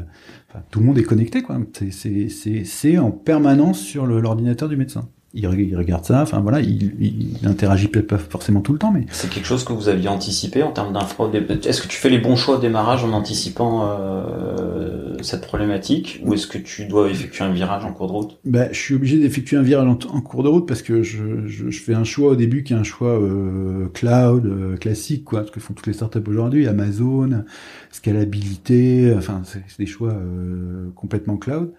enfin, 0.50 0.64
tout 0.70 0.80
le 0.80 0.86
monde 0.86 0.98
est 0.98 1.04
connecté 1.04 1.42
quoi. 1.42 1.58
C'est 1.72 2.28
c'est 2.28 2.64
c'est 2.64 2.98
en 2.98 3.10
permanence 3.10 3.80
sur 3.80 4.06
l'ordinateur 4.06 4.68
du 4.68 4.76
médecin 4.76 5.08
il, 5.34 5.76
regarde 5.76 6.04
ça, 6.04 6.22
enfin 6.22 6.40
voilà, 6.40 6.60
il, 6.60 6.94
il 7.00 7.46
interagit 7.46 7.88
peut-être 7.88 8.06
pas 8.06 8.18
forcément 8.18 8.60
tout 8.60 8.72
le 8.72 8.78
temps, 8.78 8.92
mais 8.92 9.06
c'est 9.10 9.28
quelque 9.28 9.46
chose 9.46 9.64
que 9.64 9.72
vous 9.72 9.88
aviez 9.88 10.08
anticipé 10.08 10.62
en 10.62 10.70
termes 10.70 10.92
d'infra. 10.92 11.30
Est-ce 11.64 11.82
que 11.82 11.88
tu 11.88 11.96
fais 11.96 12.10
les 12.10 12.18
bons 12.18 12.36
choix 12.36 12.56
au 12.56 12.60
démarrage 12.60 13.04
en 13.04 13.12
anticipant 13.12 13.88
euh, 13.88 15.16
cette 15.22 15.46
problématique, 15.46 16.20
ou 16.24 16.34
est-ce 16.34 16.46
que 16.46 16.58
tu 16.58 16.86
dois 16.86 17.10
effectuer 17.10 17.44
un 17.44 17.52
virage 17.52 17.84
en 17.84 17.92
cours 17.92 18.06
de 18.06 18.12
route? 18.12 18.38
Ben, 18.44 18.68
je 18.72 18.78
suis 18.78 18.94
obligé 18.94 19.18
d'effectuer 19.18 19.56
un 19.56 19.62
virage 19.62 19.88
en, 19.88 20.20
cours 20.20 20.42
de 20.42 20.48
route 20.48 20.68
parce 20.68 20.82
que 20.82 21.02
je, 21.02 21.46
je, 21.46 21.70
je, 21.70 21.80
fais 21.82 21.94
un 21.94 22.04
choix 22.04 22.32
au 22.32 22.36
début 22.36 22.62
qui 22.62 22.72
est 22.72 22.76
un 22.76 22.84
choix 22.84 23.18
euh, 23.18 23.88
cloud 23.92 24.46
euh, 24.46 24.76
classique, 24.76 25.24
quoi, 25.24 25.44
ce 25.44 25.50
que 25.50 25.60
font 25.60 25.74
toutes 25.74 25.86
les 25.86 25.92
startups 25.92 26.22
aujourd'hui, 26.26 26.66
Amazon, 26.68 27.44
scalabilité, 27.90 29.12
enfin 29.16 29.42
c'est 29.44 29.62
des 29.78 29.86
choix 29.86 30.12
euh, 30.12 30.90
complètement 30.94 31.36
cloud. 31.36 31.72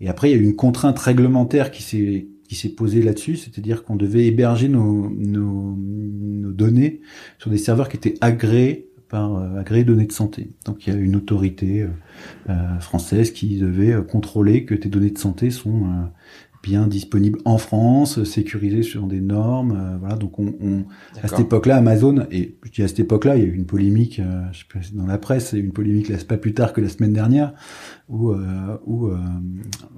Et 0.00 0.08
après, 0.08 0.30
il 0.30 0.36
y 0.36 0.38
a 0.38 0.42
une 0.42 0.56
contrainte 0.56 0.98
réglementaire 0.98 1.70
qui 1.70 1.82
s'est 1.82 2.26
qui 2.50 2.56
s'est 2.56 2.70
posé 2.70 3.00
là-dessus, 3.00 3.36
c'est-à-dire 3.36 3.84
qu'on 3.84 3.94
devait 3.94 4.26
héberger 4.26 4.68
nos, 4.68 5.08
données 6.52 7.00
sur 7.38 7.48
des 7.48 7.58
serveurs 7.58 7.88
qui 7.88 7.96
étaient 7.96 8.16
agréés 8.20 8.88
par 9.08 9.36
euh, 9.36 9.60
agréés 9.60 9.84
données 9.84 10.06
de 10.06 10.12
santé. 10.12 10.50
Donc 10.66 10.84
il 10.84 10.92
y 10.92 10.96
a 10.96 10.98
une 10.98 11.14
autorité 11.14 11.82
euh, 11.82 11.88
euh 12.48 12.80
française 12.80 13.30
qui 13.30 13.56
devait 13.56 13.94
contrôler 14.04 14.64
que 14.64 14.74
tes 14.74 14.88
données 14.88 15.10
de 15.10 15.18
santé 15.18 15.50
sont 15.50 15.86
bien 16.62 16.86
disponible 16.86 17.38
en 17.44 17.58
France, 17.58 18.22
sécurisé 18.24 18.82
sur 18.82 19.06
des 19.06 19.20
normes. 19.20 19.72
Euh, 19.72 19.96
voilà, 19.98 20.16
donc 20.16 20.38
on, 20.38 20.54
on 20.60 20.84
à 21.22 21.28
cette 21.28 21.40
époque-là, 21.40 21.76
Amazon 21.76 22.26
et 22.30 22.56
je 22.64 22.70
dis 22.70 22.82
à 22.82 22.88
cette 22.88 23.00
époque-là, 23.00 23.36
il 23.36 23.42
y 23.42 23.46
a 23.46 23.48
eu 23.48 23.54
une 23.54 23.66
polémique, 23.66 24.18
euh, 24.18 24.42
je 24.52 24.58
sais 24.58 24.64
pas, 24.72 24.80
dans 24.94 25.06
la 25.06 25.18
presse, 25.18 25.52
il 25.52 25.58
y 25.58 25.60
a 25.60 25.62
eu 25.62 25.66
une 25.66 25.72
polémique 25.72 26.08
là, 26.08 26.16
pas 26.26 26.36
plus 26.36 26.54
tard 26.54 26.72
que 26.72 26.80
la 26.80 26.88
semaine 26.88 27.12
dernière, 27.12 27.54
où 28.08 28.30
euh, 28.30 28.76
où, 28.84 29.06
euh, 29.06 29.16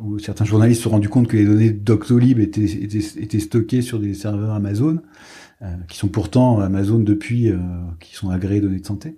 où, 0.00 0.18
certains 0.18 0.44
journalistes 0.44 0.78
se 0.78 0.84
sont 0.84 0.90
rendus 0.90 1.08
compte 1.08 1.28
que 1.28 1.36
les 1.36 1.44
données 1.44 1.70
Doctolib 1.70 2.38
étaient, 2.38 2.64
étaient, 2.64 3.20
étaient 3.20 3.40
stockées 3.40 3.82
sur 3.82 3.98
des 3.98 4.14
serveurs 4.14 4.52
Amazon. 4.52 5.00
Euh, 5.62 5.76
qui 5.86 5.96
sont 5.96 6.08
pourtant 6.08 6.58
Amazon 6.58 6.98
depuis, 6.98 7.48
euh, 7.48 7.58
qui 8.00 8.16
sont 8.16 8.30
agréés 8.30 8.60
données 8.60 8.80
de 8.80 8.86
santé. 8.86 9.14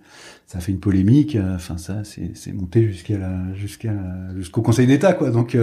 Ça 0.55 0.59
a 0.59 0.61
fait 0.61 0.71
une 0.71 0.79
polémique. 0.79 1.35
Euh, 1.35 1.57
enfin, 1.57 1.79
ça, 1.79 2.03
c'est 2.05 2.53
monté 2.53 2.87
jusqu'à 2.87 3.19
la, 3.19 3.53
jusqu'à 3.55 3.93
jusqu'au 4.37 4.63
Conseil 4.63 4.87
d'État, 4.87 5.13
quoi. 5.13 5.33
Donc, 5.33 5.57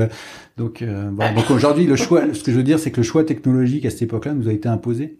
donc, 0.58 0.84
voilà. 0.84 1.34
donc 1.34 1.50
aujourd'hui, 1.50 1.86
le 1.86 1.96
choix, 1.96 2.34
ce 2.34 2.44
que 2.44 2.52
je 2.52 2.58
veux 2.58 2.64
dire, 2.64 2.78
c'est 2.78 2.92
que 2.92 2.98
le 2.98 3.04
choix 3.04 3.24
technologique 3.24 3.86
à 3.86 3.90
cette 3.90 4.02
époque-là 4.02 4.34
nous 4.34 4.50
a 4.50 4.52
été 4.52 4.68
imposé. 4.68 5.18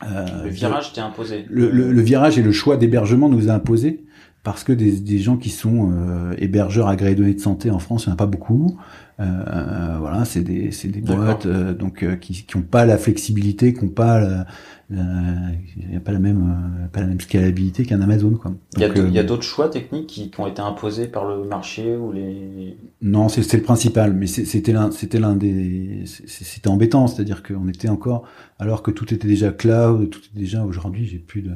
le 0.00 0.48
virage 0.48 0.92
t'est 0.92 1.00
imposé. 1.00 1.44
Le, 1.50 1.70
le, 1.70 1.90
le, 1.90 2.00
virage 2.00 2.38
et 2.38 2.42
le 2.42 2.52
choix 2.52 2.76
d'hébergement 2.76 3.28
nous 3.28 3.50
a 3.50 3.52
imposé 3.52 4.04
parce 4.44 4.62
que 4.62 4.72
des, 4.72 4.92
des 4.92 5.18
gens 5.18 5.36
qui 5.36 5.50
sont 5.50 5.92
hébergeurs 6.38 6.86
agréés 6.86 7.16
données 7.16 7.34
de 7.34 7.40
santé 7.40 7.72
en 7.72 7.80
France, 7.80 8.04
il 8.04 8.10
n'y 8.10 8.12
en 8.12 8.14
a 8.14 8.16
pas 8.16 8.26
beaucoup. 8.26 8.78
Euh, 9.20 9.96
voilà, 9.98 10.24
c'est 10.24 10.42
des, 10.42 10.72
c'est 10.72 10.88
des 10.88 11.00
boîtes 11.00 11.46
donc 11.46 12.04
qui 12.20 12.44
qui 12.44 12.56
ont 12.56 12.62
pas 12.62 12.86
la 12.86 12.96
flexibilité, 12.96 13.74
qui 13.74 13.84
ont 13.84 13.88
pas 13.88 14.20
la, 14.20 14.46
il 14.90 15.88
n'y 15.88 15.96
a 15.96 16.00
pas 16.00 16.10
la 16.10 16.18
même 16.18 16.88
pas 16.92 17.00
la 17.00 17.06
même 17.06 17.20
scalabilité 17.20 17.84
qu'un 17.84 18.00
Amazon 18.00 18.32
quoi. 18.32 18.52
Il 18.76 18.82
y 18.82 18.84
a, 18.84 18.88
euh, 18.88 19.22
d'autres 19.22 19.44
choix 19.44 19.68
techniques 19.68 20.08
qui, 20.08 20.30
qui, 20.30 20.40
ont 20.40 20.48
été 20.48 20.60
imposés 20.60 21.06
par 21.06 21.24
le 21.26 21.44
marché 21.44 21.96
ou 21.96 22.10
les 22.10 22.76
Non, 23.00 23.28
c'était 23.28 23.58
le 23.58 23.62
principal, 23.62 24.12
mais 24.12 24.26
c'était 24.26 24.72
l'un 24.72 24.90
c'était 24.90 25.20
l'un 25.20 25.36
des 25.36 26.02
c'était 26.26 26.68
embêtant, 26.68 27.06
c'est-à-dire 27.06 27.42
qu'on 27.44 27.68
était 27.68 27.88
encore 27.88 28.24
alors 28.58 28.82
que 28.82 28.90
tout 28.90 29.14
était 29.14 29.28
déjà 29.28 29.52
cloud, 29.52 30.10
tout 30.10 30.20
était 30.20 30.40
déjà 30.40 30.64
aujourd'hui, 30.64 31.06
j'ai 31.06 31.18
plus 31.18 31.42
de 31.42 31.52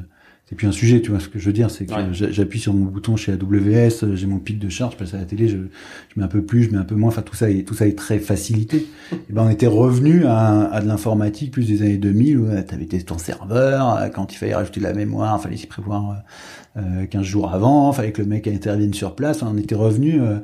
c'est 0.47 0.55
plus 0.55 0.67
un 0.67 0.71
sujet, 0.71 1.01
tu 1.01 1.09
vois. 1.09 1.19
Ce 1.19 1.27
que 1.27 1.39
je 1.39 1.45
veux 1.45 1.53
dire, 1.53 1.71
c'est 1.71 1.85
que 1.85 1.93
j'appuie 2.11 2.59
sur 2.59 2.73
mon 2.73 2.85
bouton 2.85 3.15
chez 3.15 3.31
AWS, 3.31 4.15
j'ai 4.15 4.27
mon 4.27 4.37
pic 4.37 4.59
de 4.59 4.69
charge, 4.69 4.93
je 4.93 4.97
passe 4.97 5.13
à 5.15 5.17
la 5.17 5.25
télé, 5.25 5.47
je, 5.47 5.57
je, 5.57 6.19
mets 6.19 6.23
un 6.23 6.27
peu 6.27 6.43
plus, 6.43 6.63
je 6.63 6.69
mets 6.69 6.77
un 6.77 6.83
peu 6.83 6.93
moins. 6.93 7.09
Enfin, 7.09 7.23
tout 7.23 7.35
ça, 7.35 7.49
est, 7.49 7.67
tout 7.67 7.73
ça 7.73 7.87
est 7.87 7.97
très 7.97 8.19
facilité. 8.19 8.85
Et 9.11 9.33
ben, 9.33 9.43
on 9.43 9.49
était 9.49 9.65
revenu 9.65 10.25
à, 10.25 10.65
à 10.71 10.81
de 10.81 10.87
l'informatique 10.87 11.51
plus 11.51 11.67
des 11.67 11.81
années 11.81 11.97
2000 11.97 12.37
où 12.37 12.47
tu 12.67 12.75
avais 12.75 12.85
ton 12.85 13.17
serveur, 13.17 14.09
quand 14.13 14.33
il 14.33 14.37
fallait 14.37 14.55
rajouter 14.55 14.79
de 14.79 14.85
la 14.85 14.93
mémoire, 14.93 15.37
il 15.39 15.43
fallait 15.43 15.57
s'y 15.57 15.67
prévoir 15.67 16.23
euh, 16.77 17.05
15 17.07 17.23
jours 17.23 17.53
avant, 17.53 17.91
fallait 17.93 18.11
que 18.11 18.21
le 18.21 18.27
mec 18.27 18.47
intervienne 18.47 18.93
sur 18.93 19.15
place. 19.15 19.41
on 19.41 19.57
était 19.57 19.75
revenu 19.75 20.21
euh, 20.21 20.37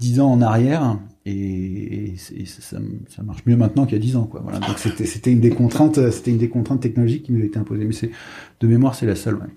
10 0.00 0.20
ans 0.20 0.32
en 0.32 0.42
arrière 0.42 0.98
et, 1.26 2.14
ça, 2.16 2.78
ça, 3.08 3.22
marche 3.22 3.44
mieux 3.46 3.56
maintenant 3.56 3.84
qu'il 3.84 3.98
y 3.98 4.00
a 4.00 4.02
10 4.02 4.16
ans 4.16 4.24
quoi. 4.24 4.40
Voilà. 4.42 4.60
Donc 4.60 4.78
c'était 4.78 5.30
une 5.30 5.40
des 5.40 5.50
contraintes 5.50 6.10
c'était 6.10 6.30
une 6.30 6.38
des 6.38 6.48
contraintes 6.48 6.80
technologiques 6.80 7.24
qui 7.24 7.32
nous 7.32 7.42
a 7.42 7.44
été 7.44 7.58
imposée 7.58 7.84
mais 7.84 7.92
c'est 7.92 8.10
de 8.60 8.66
mémoire 8.66 8.94
c'est 8.94 9.06
la 9.06 9.16
seule 9.16 9.34
ouais. 9.34 9.48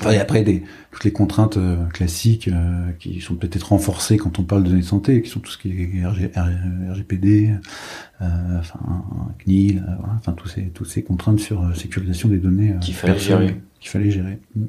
Enfin, 0.00 0.12
et 0.12 0.18
après 0.18 0.42
des 0.42 0.62
toutes 0.92 1.04
les 1.04 1.12
contraintes 1.12 1.56
euh, 1.56 1.86
classiques 1.86 2.48
euh, 2.48 2.90
qui 2.98 3.20
sont 3.20 3.34
peut-être 3.34 3.70
renforcées 3.70 4.16
quand 4.16 4.38
on 4.38 4.44
parle 4.44 4.62
de 4.62 4.68
données 4.68 4.82
de 4.82 4.86
santé 4.86 5.22
qui 5.22 5.28
sont 5.28 5.40
tout 5.40 5.50
ce 5.50 5.58
qui 5.58 5.70
est 5.70 6.06
RGPD 6.06 7.54
euh, 8.20 8.26
enfin 8.58 8.78
CNIL 9.38 9.82
voilà, 9.98 10.14
enfin 10.16 10.32
tous 10.32 10.48
ces 10.48 10.62
toutes 10.68 10.88
ces 10.88 11.02
contraintes 11.02 11.40
sur 11.40 11.74
sécurisation 11.76 12.28
des 12.28 12.38
données 12.38 12.74
qu'il 12.80 12.94
fallait 12.94 13.18
gérer. 13.18 13.56
qu'il 13.80 13.90
fallait 13.90 14.10
gérer. 14.10 14.38
Mm. 14.54 14.64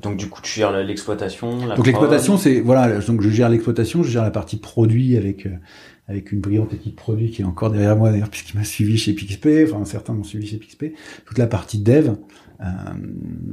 Donc 0.00 0.16
du 0.16 0.28
coup, 0.28 0.40
tu 0.42 0.52
gères 0.52 0.72
l'exploitation. 0.72 1.66
Donc 1.74 1.86
l'exploitation, 1.86 2.36
c'est 2.36 2.60
voilà. 2.60 3.00
Donc 3.00 3.20
je 3.20 3.30
gère 3.30 3.48
l'exploitation, 3.48 4.02
je 4.02 4.10
gère 4.10 4.22
la 4.22 4.30
partie 4.30 4.56
produit 4.56 5.16
avec 5.16 5.46
euh, 5.46 5.56
avec 6.06 6.30
une 6.32 6.40
brillante 6.40 6.72
équipe 6.72 6.96
produit 6.96 7.30
qui 7.30 7.42
est 7.42 7.44
encore 7.44 7.70
derrière 7.70 7.96
moi 7.96 8.10
d'ailleurs 8.10 8.28
puisqu'il 8.30 8.56
m'a 8.56 8.64
suivi 8.64 8.96
chez 8.96 9.12
PixP. 9.12 9.48
Enfin 9.64 9.84
certains 9.84 10.12
m'ont 10.12 10.24
suivi 10.24 10.46
chez 10.46 10.58
PixP. 10.58 10.92
Toute 11.26 11.38
la 11.38 11.46
partie 11.46 11.78
dev, 11.78 12.10
euh, 12.60 12.64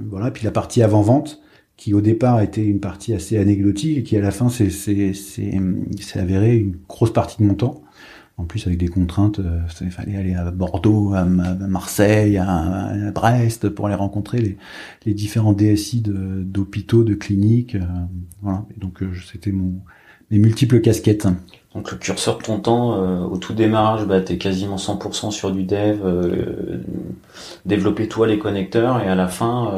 voilà. 0.10 0.30
Puis 0.30 0.43
la 0.43 0.52
partie 0.52 0.84
avant 0.84 1.02
vente 1.02 1.41
qui 1.78 1.93
au 1.93 2.02
départ 2.02 2.41
était 2.41 2.64
une 2.64 2.80
partie 2.80 3.14
assez 3.14 3.38
anecdotique 3.38 3.98
et 3.98 4.04
qui 4.04 4.16
à 4.16 4.22
la 4.22 4.32
fin 4.32 4.50
c'est 4.50 4.70
c'est 4.70 5.14
c'est 5.14 6.20
avéré 6.20 6.56
une 6.58 6.78
grosse 6.88 7.12
partie 7.12 7.41
de 7.41 7.48
mon 7.48 7.56
temps 7.56 7.85
en 8.38 8.44
plus 8.44 8.68
avec 8.68 8.80
des 8.80 8.90
contraintes, 8.90 9.40
euh, 9.40 9.62
il 9.82 9.92
fallait 9.92 10.18
aller 10.18 10.36
à 10.36 10.52
Bordeaux, 10.52 11.14
à, 11.14 11.24
Marseille, 11.24 12.38
à, 12.38 13.12
Brest 13.14 13.70
pour 13.70 13.88
aller 13.88 13.96
rencontrer 13.96 14.40
les, 14.40 14.58
les 15.06 15.14
différents 15.14 15.54
DSI 15.54 16.02
d'hôpitaux, 16.02 17.04
de, 17.04 17.14
cliniques. 17.14 17.76
Euh, 17.76 17.84
voilà. 18.42 18.66
Donc 18.78 19.02
euh, 19.04 19.12
c'était 19.32 19.52
mon 19.52 19.74
mes 20.32 20.40
multiples 20.40 20.82
casquettes. 20.82 21.28
Donc 21.76 21.92
le 21.92 21.98
curseur 21.98 22.40
de 22.40 22.44
ton 22.44 22.60
temps, 22.60 22.98
au 23.30 23.38
tout 23.38 23.54
démarrage, 23.54 24.08
bah, 24.08 24.22
tu 24.22 24.34
es 24.34 24.38
quasiment 24.40 24.78
100% 24.78 25.30
sur 25.30 25.52
du 25.52 25.66
dev, 25.66 26.00
développer 27.68 28.08
toi 28.08 28.26
les 28.26 28.40
connecteurs, 28.40 29.04
et 29.04 29.08
à 29.08 29.14
la 29.14 29.28
fin, 29.28 29.76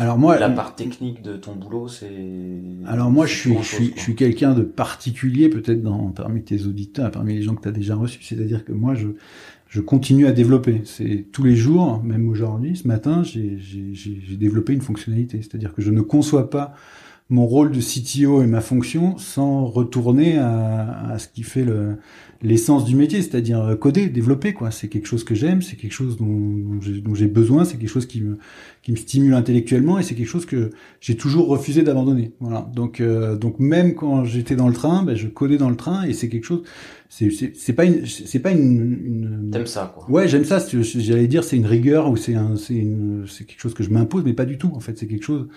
alors 0.00 0.16
moi, 0.16 0.38
la 0.38 0.48
part 0.48 0.76
technique 0.76 1.20
de 1.20 1.36
ton 1.36 1.54
boulot, 1.54 1.86
c'est. 1.86 2.10
Alors 2.86 3.10
moi, 3.10 3.26
je 3.26 3.34
suis, 3.34 3.58
je 3.58 3.62
suis, 3.62 3.92
je 3.94 4.00
suis 4.00 4.14
quelqu'un 4.14 4.54
de 4.54 4.62
particulier, 4.62 5.50
peut-être 5.50 5.82
dans 5.82 6.08
parmi 6.08 6.42
tes 6.42 6.64
auditeurs, 6.64 7.10
parmi 7.10 7.34
les 7.34 7.42
gens 7.42 7.54
que 7.54 7.60
tu 7.60 7.68
as 7.68 7.72
déjà 7.72 7.96
reçus. 7.96 8.22
C'est-à-dire 8.22 8.64
que 8.64 8.72
moi, 8.72 8.94
je, 8.94 9.08
je 9.68 9.82
continue 9.82 10.26
à 10.26 10.32
développer. 10.32 10.80
C'est 10.86 11.26
tous 11.30 11.44
les 11.44 11.54
jours, 11.54 12.02
même 12.02 12.30
aujourd'hui, 12.30 12.76
ce 12.76 12.88
matin, 12.88 13.22
j'ai 13.22 13.58
développé 14.38 14.72
une 14.72 14.80
fonctionnalité. 14.80 15.42
C'est-à-dire 15.42 15.74
que 15.74 15.82
je 15.82 15.90
ne 15.90 16.00
conçois 16.00 16.48
pas 16.48 16.72
mon 17.30 17.46
rôle 17.46 17.70
de 17.70 17.80
CTO 17.80 18.42
et 18.42 18.46
ma 18.46 18.60
fonction 18.60 19.16
sans 19.16 19.64
retourner 19.64 20.36
à, 20.36 21.10
à 21.10 21.18
ce 21.18 21.28
qui 21.28 21.42
fait 21.42 21.64
le, 21.64 21.96
l'essence 22.42 22.84
du 22.84 22.96
métier, 22.96 23.22
c'est-à-dire 23.22 23.76
coder, 23.78 24.08
développer 24.08 24.52
quoi. 24.52 24.70
C'est 24.70 24.88
quelque 24.88 25.06
chose 25.06 25.24
que 25.24 25.34
j'aime, 25.34 25.62
c'est 25.62 25.76
quelque 25.76 25.92
chose 25.92 26.16
dont, 26.16 26.26
dont 26.26 27.14
j'ai 27.14 27.26
besoin, 27.26 27.64
c'est 27.64 27.76
quelque 27.76 27.90
chose 27.90 28.06
qui 28.06 28.20
me 28.20 28.38
qui 28.82 28.92
me 28.92 28.96
stimule 28.96 29.34
intellectuellement 29.34 29.98
et 29.98 30.02
c'est 30.02 30.14
quelque 30.14 30.28
chose 30.28 30.46
que 30.46 30.70
j'ai 31.00 31.16
toujours 31.16 31.48
refusé 31.48 31.82
d'abandonner. 31.82 32.32
Voilà. 32.40 32.70
Donc 32.74 33.00
euh, 33.00 33.36
donc 33.36 33.58
même 33.58 33.94
quand 33.94 34.24
j'étais 34.24 34.56
dans 34.56 34.68
le 34.68 34.74
train, 34.74 35.02
ben, 35.02 35.14
je 35.14 35.28
codais 35.28 35.58
dans 35.58 35.68
le 35.68 35.76
train 35.76 36.04
et 36.04 36.14
c'est 36.14 36.28
quelque 36.28 36.44
chose. 36.44 36.62
C'est 37.10 37.30
c'est 37.30 37.72
pas 37.72 37.84
une 37.84 38.06
c'est 38.06 38.38
pas 38.38 38.52
une. 38.52 38.60
une... 38.60 39.50
T'aimes 39.50 39.66
ça 39.66 39.92
quoi. 39.94 40.08
Ouais, 40.08 40.28
j'aime 40.28 40.44
ça. 40.44 40.64
J'allais 40.70 41.26
dire 41.26 41.44
c'est 41.44 41.56
une 41.56 41.66
rigueur 41.66 42.08
ou 42.08 42.16
c'est 42.16 42.36
un 42.36 42.56
c'est 42.56 42.76
une 42.76 43.26
c'est 43.28 43.44
quelque 43.44 43.60
chose 43.60 43.74
que 43.74 43.82
je 43.82 43.90
m'impose, 43.90 44.22
mais 44.24 44.32
pas 44.32 44.46
du 44.46 44.58
tout. 44.58 44.70
En 44.74 44.80
fait, 44.80 44.96
c'est 44.96 45.06
quelque 45.06 45.24
chose 45.24 45.48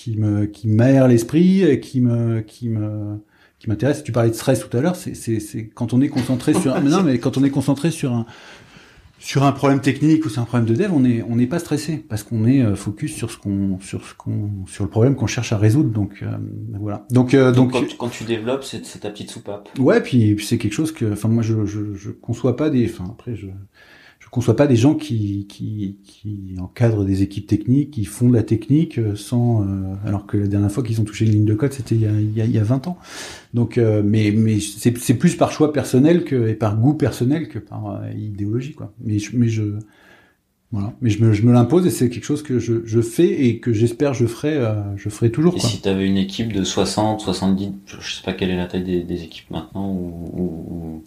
qui 0.00 0.16
me 0.16 0.46
qui 0.46 0.66
m'aère 0.66 1.08
l'esprit, 1.08 1.78
qui 1.80 2.00
me 2.00 2.40
qui 2.40 2.70
me 2.70 3.18
qui 3.58 3.68
m'intéresse. 3.68 4.02
Tu 4.02 4.12
parlais 4.12 4.30
de 4.30 4.34
stress 4.34 4.66
tout 4.66 4.74
à 4.74 4.80
l'heure, 4.80 4.96
c'est 4.96 5.14
c'est 5.14 5.68
quand 5.68 5.92
on 5.92 6.00
est 6.00 6.08
concentré 6.08 6.54
sur 6.54 6.80
non 6.80 7.02
mais 7.02 7.18
quand 7.18 7.36
on 7.36 7.44
est 7.44 7.50
concentré 7.50 7.90
sur 7.90 8.12
un 8.12 8.24
sur 9.18 9.42
un 9.42 9.52
problème 9.52 9.82
technique 9.82 10.24
ou 10.24 10.30
sur 10.30 10.40
un 10.40 10.46
problème 10.46 10.66
de 10.66 10.74
dev, 10.74 10.90
on 10.94 11.04
est 11.04 11.22
on 11.28 11.36
n'est 11.36 11.46
pas 11.46 11.58
stressé 11.58 11.98
parce 11.98 12.22
qu'on 12.22 12.46
est 12.46 12.62
euh, 12.62 12.74
focus 12.74 13.14
sur 13.14 13.30
ce 13.30 13.36
qu'on 13.36 13.78
sur 13.80 14.02
ce 14.06 14.14
qu'on 14.14 14.64
sur 14.66 14.84
le 14.84 14.88
problème 14.88 15.16
qu'on 15.16 15.26
cherche 15.26 15.52
à 15.52 15.58
résoudre. 15.58 15.90
Donc 15.90 16.22
euh, 16.22 16.34
voilà. 16.78 17.04
Donc 17.10 17.34
euh, 17.34 17.52
donc, 17.52 17.72
quand, 17.72 17.84
quand, 17.98 18.08
tu 18.08 18.24
développes, 18.24 18.64
c'est 18.64 19.00
ta 19.00 19.10
petite 19.10 19.30
soupape. 19.30 19.68
Ouais, 19.78 20.00
puis, 20.00 20.34
puis 20.34 20.46
c'est 20.46 20.56
quelque 20.56 20.72
chose 20.72 20.92
que 20.92 21.12
enfin 21.12 21.28
moi 21.28 21.42
je, 21.42 21.66
je 21.66 21.92
je 21.92 22.10
conçois 22.10 22.56
pas 22.56 22.70
des 22.70 22.90
enfin 22.90 23.04
après 23.10 23.36
je 23.36 23.48
qu'on 24.30 24.40
soit 24.40 24.56
pas 24.56 24.68
des 24.68 24.76
gens 24.76 24.94
qui, 24.94 25.46
qui, 25.48 25.98
qui 26.04 26.54
encadrent 26.60 27.04
des 27.04 27.22
équipes 27.22 27.46
techniques, 27.46 27.90
qui 27.90 28.04
font 28.04 28.28
de 28.28 28.34
la 28.34 28.44
technique 28.44 28.98
euh, 28.98 29.16
sans, 29.16 29.62
euh, 29.62 29.94
alors 30.06 30.26
que 30.26 30.36
la 30.36 30.46
dernière 30.46 30.70
fois 30.70 30.84
qu'ils 30.84 31.00
ont 31.00 31.04
touché 31.04 31.24
une 31.24 31.32
ligne 31.32 31.44
de 31.44 31.54
code, 31.54 31.72
c'était 31.72 31.96
il, 31.96 32.32
il, 32.36 32.50
y 32.50 32.58
a 32.58 32.62
20 32.62 32.86
ans. 32.86 32.96
Donc, 33.54 33.76
euh, 33.76 34.02
mais, 34.04 34.32
mais 34.34 34.60
c'est 34.60 35.14
plus 35.14 35.34
par 35.34 35.50
choix 35.50 35.72
personnel 35.72 36.24
que 36.24 36.48
et 36.48 36.54
par 36.54 36.78
goût 36.78 36.94
personnel 36.94 37.48
que 37.48 37.58
par 37.58 38.00
idéologie, 38.16 38.74
quoi. 38.74 38.92
Mais, 39.00 39.18
mais 39.32 39.48
je, 39.48 39.62
voilà. 40.72 40.92
Mais 41.00 41.10
je 41.10 41.24
me, 41.24 41.32
je 41.32 41.42
me 41.42 41.52
l'impose 41.52 41.84
et 41.84 41.90
c'est 41.90 42.08
quelque 42.08 42.24
chose 42.24 42.44
que 42.44 42.60
je, 42.60 42.74
je 42.84 43.00
fais 43.00 43.46
et 43.46 43.58
que 43.58 43.72
j'espère 43.72 44.14
je 44.14 44.24
ferai, 44.26 44.56
euh, 44.56 44.74
je 44.96 45.08
ferai 45.08 45.32
toujours. 45.32 45.56
Et 45.56 45.58
si 45.58 45.80
tu 45.80 45.88
avais 45.88 46.06
une 46.06 46.16
équipe 46.16 46.52
de 46.52 46.62
60, 46.62 47.20
70, 47.20 47.72
je 47.86 48.14
sais 48.14 48.22
pas 48.22 48.32
quelle 48.32 48.50
est 48.50 48.56
la 48.56 48.66
taille 48.66 48.84
des, 48.84 49.02
des 49.02 49.24
équipes 49.24 49.50
maintenant 49.50 49.90
ou, 49.90 50.30
ou, 50.32 51.04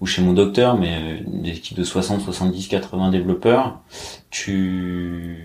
ou, 0.00 0.06
chez 0.06 0.22
mon 0.22 0.32
docteur, 0.32 0.78
mais 0.78 1.20
euh, 1.28 1.42
des 1.42 1.50
équipes 1.50 1.76
de 1.76 1.84
60, 1.84 2.22
70, 2.22 2.68
80 2.68 3.10
développeurs, 3.10 3.82
tu, 4.30 5.36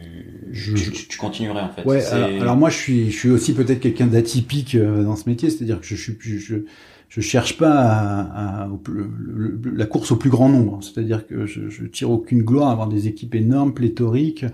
je, 0.51 0.73
tu, 0.73 1.07
tu, 1.09 1.17
continuerais 1.17 1.63
en 1.63 1.69
fait. 1.69 1.83
Ouais. 1.83 2.05
Alors, 2.39 2.55
moi 2.55 2.69
je 2.69 2.77
suis, 2.77 3.11
je 3.11 3.17
suis 3.17 3.31
aussi 3.31 3.53
peut-être 3.53 3.81
quelqu'un 3.81 4.07
d'atypique 4.07 4.75
euh, 4.75 5.03
dans 5.03 5.17
ce 5.17 5.27
métier, 5.27 5.49
c'est-à-dire 5.49 5.81
que 5.81 5.85
je 5.85 5.95
suis, 5.95 6.15
je, 6.21 6.37
je 6.37 6.55
je 7.09 7.21
cherche 7.21 7.57
pas 7.57 7.73
à, 7.73 8.69
la 9.73 9.85
course 9.85 10.11
au 10.11 10.17
plus 10.17 10.29
grand 10.29 10.49
nombre. 10.49 10.79
C'est-à-dire 10.81 11.25
que 11.25 11.45
je, 11.45 11.69
je, 11.69 11.85
tire 11.85 12.11
aucune 12.11 12.43
gloire 12.43 12.69
à 12.69 12.71
avoir 12.73 12.89
des 12.89 13.07
équipes 13.07 13.35
énormes, 13.35 13.73
pléthoriques, 13.73 14.45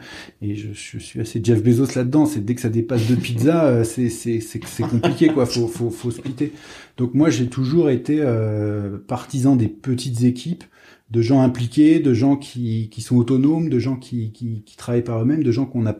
et 0.41 0.55
je, 0.55 0.73
suis 0.73 1.19
assez 1.19 1.41
Jeff 1.43 1.63
Bezos 1.63 1.95
là-dedans. 1.95 2.25
C'est 2.25 2.45
dès 2.45 2.55
que 2.55 2.61
ça 2.61 2.69
dépasse 2.69 3.07
deux 3.07 3.15
pizzas, 3.15 3.65
euh, 3.65 3.83
c'est 3.83 4.83
compliqué 4.89 5.29
quoi. 5.29 5.45
Faut 5.45 5.67
faut 5.67 5.89
faut 5.89 6.11
splitter. 6.11 6.51
Donc 6.97 7.13
moi 7.13 7.29
j'ai 7.29 7.47
toujours 7.47 7.89
été 7.89 8.19
euh, 8.21 8.97
partisan 9.07 9.55
des 9.55 9.67
petites 9.67 10.23
équipes 10.23 10.63
de 11.09 11.21
gens 11.21 11.41
impliqués, 11.41 11.99
de 11.99 12.13
gens 12.13 12.35
qui, 12.35 12.89
sont 12.99 13.17
autonomes, 13.17 13.69
de 13.69 13.77
gens 13.77 13.95
qui, 13.95 14.31
qui, 14.31 14.63
travaillent 14.77 15.03
par 15.03 15.21
eux-mêmes, 15.21 15.43
de 15.43 15.51
gens 15.51 15.65
qu'on 15.65 15.83
n'a 15.83 15.95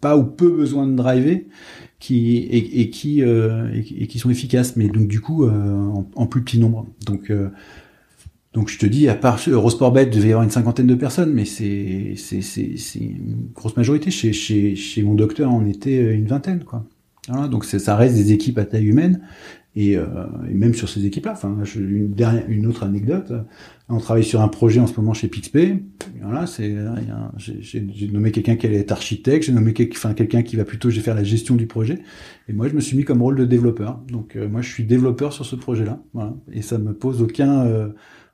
pas 0.00 0.16
ou 0.16 0.24
peu 0.24 0.50
besoin 0.50 0.86
de 0.86 0.94
driver 0.94 1.46
qui 1.98 2.38
et, 2.38 2.90
qui 2.90 3.22
euh, 3.22 3.70
et, 3.74 4.06
qui 4.06 4.18
sont 4.18 4.30
efficaces 4.30 4.76
mais 4.76 4.88
donc 4.88 5.08
du 5.08 5.20
coup 5.20 5.44
euh, 5.44 6.02
en, 6.14 6.26
plus 6.26 6.42
petit 6.42 6.58
nombre. 6.58 6.86
Donc 7.04 7.30
euh, 7.30 7.48
donc 8.52 8.68
je 8.68 8.78
te 8.78 8.86
dis 8.86 9.08
à 9.08 9.14
part 9.14 9.40
Eurosportbet 9.46 10.06
devait 10.06 10.28
y 10.28 10.32
avoir 10.32 10.44
une 10.44 10.50
cinquantaine 10.50 10.86
de 10.86 10.94
personnes 10.94 11.32
mais 11.32 11.44
c'est 11.44 12.14
c'est 12.16 12.42
c'est 12.42 12.98
une 12.98 13.48
grosse 13.54 13.76
majorité. 13.76 14.10
Chez 14.10 14.32
chez 14.32 14.76
chez 14.76 15.02
mon 15.02 15.14
docteur 15.14 15.52
on 15.52 15.66
était 15.66 16.14
une 16.14 16.26
vingtaine 16.26 16.64
quoi. 16.64 16.84
Voilà 17.28 17.48
donc 17.48 17.64
ça 17.64 17.96
reste 17.96 18.14
des 18.14 18.32
équipes 18.32 18.58
à 18.58 18.64
taille 18.64 18.86
humaine 18.86 19.20
et, 19.78 19.96
euh, 19.96 20.04
et, 20.50 20.54
même 20.54 20.74
sur 20.74 20.88
ces 20.88 21.06
équipes-là, 21.06 21.32
enfin, 21.32 21.56
une, 21.76 22.10
dernière, 22.10 22.44
une 22.48 22.66
autre 22.66 22.82
anecdote, 22.82 23.32
on 23.90 23.98
travaille 23.98 24.24
sur 24.24 24.42
un 24.42 24.48
projet 24.48 24.80
en 24.80 24.86
ce 24.86 24.94
moment 24.96 25.14
chez 25.14 25.28
Pixpay. 25.28 25.82
Voilà, 26.22 26.46
c'est, 26.46 26.76
j'ai 27.38 28.08
nommé 28.08 28.32
quelqu'un 28.32 28.56
qui 28.56 28.66
allait 28.66 28.78
être 28.78 28.92
architecte, 28.92 29.46
j'ai 29.46 29.52
nommé 29.52 29.72
enfin, 29.92 30.12
quelqu'un 30.12 30.42
qui 30.42 30.56
va 30.56 30.64
plutôt 30.64 30.90
faire 30.90 31.14
la 31.14 31.24
gestion 31.24 31.54
du 31.54 31.66
projet. 31.66 32.00
Et 32.48 32.52
moi, 32.52 32.68
je 32.68 32.74
me 32.74 32.80
suis 32.80 32.96
mis 32.96 33.04
comme 33.04 33.22
rôle 33.22 33.36
de 33.36 33.46
développeur. 33.46 34.00
Donc, 34.08 34.36
euh, 34.36 34.48
moi, 34.48 34.60
je 34.60 34.70
suis 34.70 34.84
développeur 34.84 35.32
sur 35.32 35.46
ce 35.46 35.56
projet-là. 35.56 36.00
Voilà, 36.12 36.34
et 36.52 36.60
ça 36.60 36.76
me 36.76 36.92
pose 36.92 37.22
aucun 37.22 37.66
euh, 37.66 37.88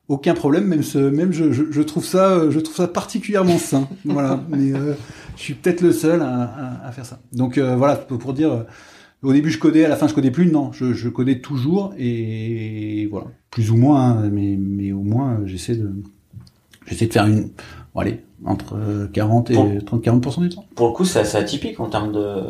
aucun 0.09 0.35
problème. 0.35 0.67
Même 0.67 0.83
ce, 0.83 0.99
même 0.99 1.33
je, 1.33 1.53
je, 1.53 1.65
je, 1.71 1.83
trouve 1.83 2.05
ça, 2.05 2.51
je 2.51 2.59
trouve 2.59 2.77
ça 2.77 2.89
particulièrement 2.89 3.59
sain. 3.59 3.89
voilà, 4.05 4.43
mais 4.49 4.73
je 5.37 5.41
suis 5.41 5.55
peut-être 5.55 5.83
le 5.83 5.93
seul 5.93 6.21
à, 6.21 6.43
à, 6.43 6.89
à, 6.89 6.93
faire 6.93 7.07
ça. 7.07 7.21
Donc 7.33 7.59
voilà, 7.59 7.95
pour 7.97 8.33
dire 8.33 8.67
au 9.25 9.33
début, 9.33 9.51
je 9.51 9.59
codais, 9.59 9.85
à 9.85 9.89
la 9.89 9.97
fin, 9.97 10.07
je 10.07 10.15
codais 10.15 10.31
plus. 10.31 10.51
Non, 10.51 10.73
je, 10.73 10.93
je 10.93 11.09
codais 11.09 11.41
toujours 11.41 11.93
et 11.99 13.09
voilà, 13.11 13.27
plus 13.51 13.71
ou 13.71 13.77
moins, 13.77 14.11
hein, 14.11 14.31
mais, 14.31 14.57
mais 14.59 14.93
au 14.93 15.03
moins, 15.03 15.41
j'essaie 15.47 15.77
de, 15.77 15.91
j'essaie 16.87 17.07
de 17.07 17.13
faire 17.13 17.27
une, 17.27 17.51
bon, 17.95 18.01
allez, 18.01 18.21
entre 18.45 19.09
40 19.13 19.51
et 19.51 19.55
30-40% 19.55 20.41
du 20.41 20.49
temps. 20.51 20.67
Pour 20.75 20.89
le 20.89 20.93
coup, 20.93 21.05
c'est 21.05 21.21
assez 21.21 21.37
atypique 21.37 21.81
en 21.81 21.89
termes 21.89 22.13
de 22.13 22.43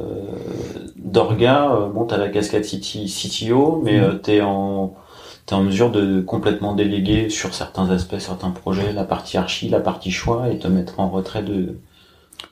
d'orga. 0.97 1.73
Euh, 1.73 1.89
bon, 1.89 2.05
t'as 2.05 2.17
la 2.17 2.29
cascade 2.29 2.65
CTO, 2.65 3.81
mais 3.85 4.01
mmh. 4.01 4.05
Euh, 4.05 4.15
t'es 4.15 4.41
en 4.41 4.95
t'es 5.47 5.55
en 5.55 5.63
mesure 5.63 5.91
de 5.91 6.21
complètement 6.23 6.75
déléguer 6.75 7.29
sur 7.29 7.55
certains 7.55 7.91
aspects, 7.91 8.19
certains 8.19 8.51
projets, 8.51 8.93
la 8.93 9.05
partie 9.05 9.37
archi, 9.37 9.69
la 9.69 9.81
partie 9.81 10.11
choix, 10.11 10.51
et 10.51 10.59
te 10.59 10.69
mettre 10.69 11.01
en 11.01 11.11
retrait 11.11 11.43
de. 11.43 11.79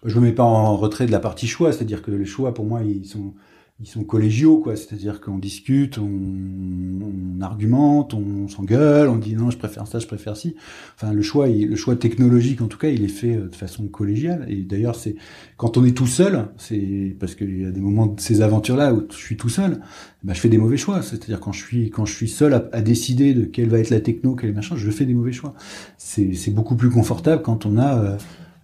Je 0.04 0.18
me 0.18 0.26
mets 0.26 0.32
pas 0.32 0.44
en 0.44 0.76
retrait 0.76 1.06
de 1.06 1.12
la 1.12 1.20
partie 1.20 1.46
choix, 1.46 1.72
c'est-à-dire 1.72 2.02
que 2.02 2.10
les 2.10 2.24
choix, 2.24 2.54
pour 2.54 2.64
moi, 2.64 2.80
ils 2.82 3.06
sont 3.06 3.32
ils 3.80 3.88
sont 3.88 4.04
collégiaux, 4.04 4.58
quoi. 4.58 4.76
C'est-à-dire 4.76 5.20
qu'on 5.20 5.38
discute, 5.38 5.98
on, 5.98 6.04
on, 6.04 7.40
argumente, 7.40 8.14
on 8.14 8.46
s'engueule, 8.46 9.08
on 9.08 9.16
dit 9.16 9.34
non, 9.34 9.50
je 9.50 9.58
préfère 9.58 9.88
ça, 9.88 9.98
je 9.98 10.06
préfère 10.06 10.36
ci. 10.36 10.54
Enfin, 10.94 11.12
le 11.12 11.22
choix, 11.22 11.48
le 11.48 11.74
choix 11.74 11.96
technologique, 11.96 12.60
en 12.60 12.68
tout 12.68 12.78
cas, 12.78 12.88
il 12.88 13.02
est 13.02 13.08
fait 13.08 13.34
euh, 13.34 13.48
de 13.48 13.56
façon 13.56 13.88
collégiale. 13.88 14.46
Et 14.48 14.62
d'ailleurs, 14.62 14.94
c'est 14.94 15.16
quand 15.56 15.76
on 15.76 15.84
est 15.84 15.96
tout 15.96 16.06
seul, 16.06 16.48
c'est 16.58 17.16
parce 17.18 17.34
qu'il 17.34 17.60
y 17.60 17.64
a 17.64 17.72
des 17.72 17.80
moments 17.80 18.06
de 18.06 18.20
ces 18.20 18.40
aventures-là 18.40 18.94
où 18.94 19.04
je 19.10 19.16
suis 19.16 19.36
tout 19.36 19.48
seul, 19.48 19.80
bah, 20.22 20.32
je 20.32 20.40
fais 20.40 20.48
des 20.48 20.58
mauvais 20.58 20.76
choix. 20.76 21.02
C'est-à-dire 21.02 21.40
quand 21.40 21.52
je 21.52 21.64
suis 21.64 21.90
quand 21.90 22.04
je 22.04 22.14
suis 22.14 22.28
seul 22.28 22.54
à, 22.54 22.68
à, 22.72 22.82
décider 22.82 23.34
de 23.34 23.44
quelle 23.44 23.68
va 23.68 23.80
être 23.80 23.90
la 23.90 24.00
techno, 24.00 24.36
quel 24.36 24.50
est 24.50 24.54
machin, 24.54 24.76
je 24.76 24.90
fais 24.90 25.06
des 25.06 25.14
mauvais 25.14 25.32
choix. 25.32 25.54
C'est 25.98 26.54
beaucoup 26.54 26.76
plus 26.76 26.90
confortable 26.90 27.42
quand 27.42 27.66
on 27.66 27.78
a 27.78 27.98
euh, 27.98 28.16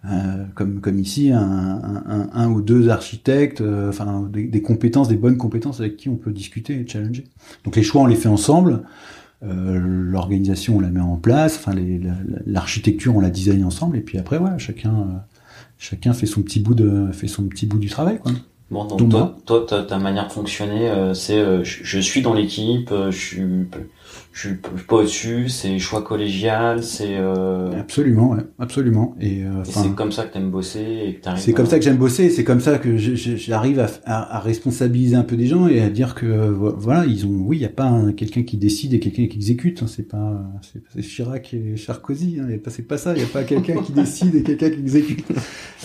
euh, 0.05 0.45
comme 0.55 0.79
comme 0.79 0.97
ici 0.97 1.31
un, 1.31 1.41
un, 1.41 2.29
un, 2.33 2.49
ou 2.49 2.61
deux 2.61 2.87
architectes, 2.87 3.59
euh, 3.59 3.89
enfin 3.89 4.29
des, 4.31 4.43
des, 4.43 4.61
compétences, 4.61 5.09
des 5.09 5.17
bonnes 5.17 5.35
compétences 5.35 5.81
avec 5.81 5.97
qui 5.97 6.07
on 6.07 6.15
peut 6.15 6.31
discuter 6.31 6.79
et 6.79 6.87
challenger. 6.87 7.25
Donc 7.65 7.75
les 7.75 7.83
choix 7.83 8.03
on 8.03 8.05
les 8.05 8.15
fait 8.15 8.29
ensemble, 8.29 8.83
euh, 9.43 9.77
l'organisation 9.77 10.77
on 10.77 10.79
la 10.79 10.87
met 10.87 11.01
en 11.01 11.17
place, 11.17 11.57
enfin 11.57 11.77
l'architecture 12.45 13.13
on 13.13 13.19
la 13.19 13.29
design 13.29 13.65
ensemble 13.65 13.97
et 13.97 14.01
puis 14.01 14.17
après 14.17 14.37
ouais 14.37 14.51
chacun 14.57 14.93
euh, 14.93 15.17
chacun 15.77 16.13
fait 16.13 16.27
son 16.27 16.43
petit 16.43 16.61
bout 16.61 16.75
de 16.75 17.11
fait 17.11 17.27
son 17.27 17.43
petit 17.43 17.65
bout 17.65 17.79
du 17.79 17.89
travail 17.89 18.19
quoi. 18.19 18.31
Bon, 18.71 18.85
donc, 18.85 19.09
toi, 19.09 19.35
toi 19.45 19.65
ta, 19.67 19.83
ta, 19.83 19.97
manière 19.97 20.27
de 20.27 20.31
fonctionner, 20.31 20.93
c'est 21.15 21.43
je, 21.63 21.83
je, 21.83 21.99
suis 21.99 22.21
dans 22.21 22.35
l'équipe, 22.35 22.93
je 23.09 23.17
suis 23.17 23.41
je 24.39 24.47
suis 24.47 24.55
pas 24.87 24.95
au-dessus, 24.95 25.49
c'est 25.49 25.77
choix 25.79 26.01
collégial, 26.01 26.81
c'est 26.81 27.17
euh... 27.17 27.77
absolument, 27.77 28.31
ouais, 28.31 28.43
absolument. 28.57 29.13
Et, 29.19 29.43
euh, 29.43 29.63
c'est 29.65 29.93
comme 29.95 30.13
ça 30.13 30.23
que 30.23 30.31
t'aimes 30.31 30.49
bosser 30.49 30.79
et 30.79 31.15
que 31.15 31.29
C'est 31.37 31.51
comme 31.51 31.65
ça 31.65 31.77
que 31.77 31.83
j'aime 31.83 31.97
bosser, 31.97 32.29
c'est 32.29 32.45
comme 32.45 32.61
ça 32.61 32.77
que 32.77 32.95
j'arrive 32.95 33.79
à, 33.79 33.89
à, 34.05 34.37
à, 34.37 34.39
responsabiliser 34.39 35.17
un 35.17 35.23
peu 35.23 35.35
des 35.35 35.47
gens 35.47 35.67
et 35.67 35.81
à 35.81 35.89
dire 35.89 36.15
que 36.15 36.25
voilà, 36.25 37.05
ils 37.05 37.25
ont, 37.25 37.31
oui, 37.31 37.57
il 37.57 37.61
y 37.61 37.65
a 37.65 37.69
pas 37.69 37.93
quelqu'un 38.15 38.43
qui 38.43 38.55
décide 38.55 38.93
et 38.93 39.01
quelqu'un 39.01 39.27
qui 39.27 39.35
exécute. 39.35 39.83
Hein, 39.83 39.87
c'est 39.87 40.07
pas, 40.07 40.41
c'est 40.61 41.01
Chirac 41.01 41.53
et 41.53 41.75
Sarkozy. 41.75 42.37
Hein, 42.39 42.47
c'est 42.67 42.87
pas 42.87 42.97
ça. 42.97 43.13
Il 43.15 43.21
y 43.21 43.25
a 43.25 43.27
pas 43.27 43.43
quelqu'un 43.43 43.81
qui 43.81 43.91
décide 43.91 44.35
et 44.35 44.43
quelqu'un 44.43 44.69
qui 44.69 44.79
exécute. 44.79 45.25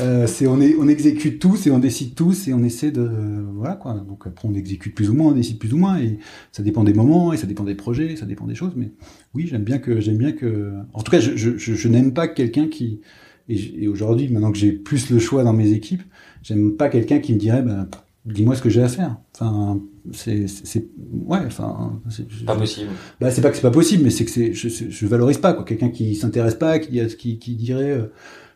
Euh, 0.01 0.27
c'est 0.27 0.49
on 0.49 0.61
est, 0.61 0.75
on 0.77 0.89
exécute 0.89 1.39
tous 1.39 1.69
et 1.69 1.71
on 1.71 1.79
décide 1.79 2.17
tous 2.17 2.49
et 2.49 2.53
on 2.53 2.65
essaie 2.65 2.91
de, 2.91 3.09
voilà 3.55 3.77
quoi. 3.77 3.95
Donc 3.95 4.27
après 4.27 4.49
on 4.49 4.55
exécute 4.55 4.93
plus 4.93 5.09
ou 5.09 5.15
moins, 5.15 5.31
on 5.31 5.37
décide 5.37 5.61
plus 5.61 5.73
ou 5.73 5.77
moins 5.77 5.99
et 5.99 6.19
ça 6.51 6.65
dépend 6.65 6.83
des 6.83 6.95
moments 6.95 7.33
et 7.33 7.37
ça 7.37 7.47
dépend 7.47 7.63
des 7.63 7.77
projets, 7.77 8.17
ça 8.17 8.27
dépend 8.27 8.44
des 8.47 8.55
choses, 8.55 8.73
mais 8.77 8.91
oui, 9.35 9.47
j'aime 9.49 9.65
bien 9.65 9.79
que 9.79 10.01
j'aime 10.01 10.17
bien 10.17 10.33
que. 10.33 10.73
En 10.93 11.03
tout 11.03 11.11
cas, 11.11 11.21
je, 11.21 11.37
je, 11.37 11.57
je, 11.57 11.89
n'aime 11.89 12.13
pas 12.13 12.29
quelqu'un 12.29 12.69
qui. 12.69 13.01
Et, 13.49 13.89
aujourd'hui, 13.89 14.29
maintenant 14.29 14.53
que 14.53 14.59
j'ai 14.59 14.73
plus 14.73 15.11
le 15.11 15.19
choix 15.19 15.45
dans 15.45 15.53
mes 15.53 15.73
équipes, 15.73 16.03
j'aime 16.43 16.77
pas 16.77 16.89
quelqu'un 16.89 17.19
qui 17.19 17.35
me 17.35 17.39
dirait, 17.39 17.63
bah, 17.63 17.87
dis-moi 18.25 18.57
ce 18.57 18.63
que 18.63 18.71
j'ai 18.71 18.83
à 18.83 18.89
faire. 18.89 19.17
Enfin, 19.35 19.81
c'est, 20.13 20.47
c'est, 20.49 20.87
ouais, 21.13 21.41
enfin, 21.47 22.01
c'est 22.09 22.27
pas 22.45 22.57
possible. 22.57 22.91
Bah, 23.21 23.31
c'est 23.31 23.43
pas 23.43 23.51
que 23.51 23.57
c'est 23.57 23.63
pas 23.63 23.71
possible, 23.71 24.05
mais 24.05 24.11
c'est 24.11 24.25
que 24.25 24.31
c'est, 24.31 24.53
je, 24.55 24.69
je 24.69 25.07
valorise 25.07 25.39
pas 25.39 25.53
quoi. 25.53 25.65
Quelqu'un 25.65 25.91
qui 25.91 26.15
s'intéresse 26.15 26.55
pas, 26.55 26.79
qui, 26.79 27.07
qui, 27.17 27.39
qui 27.39 27.55
dirait. 27.57 27.91
Euh, 27.91 28.07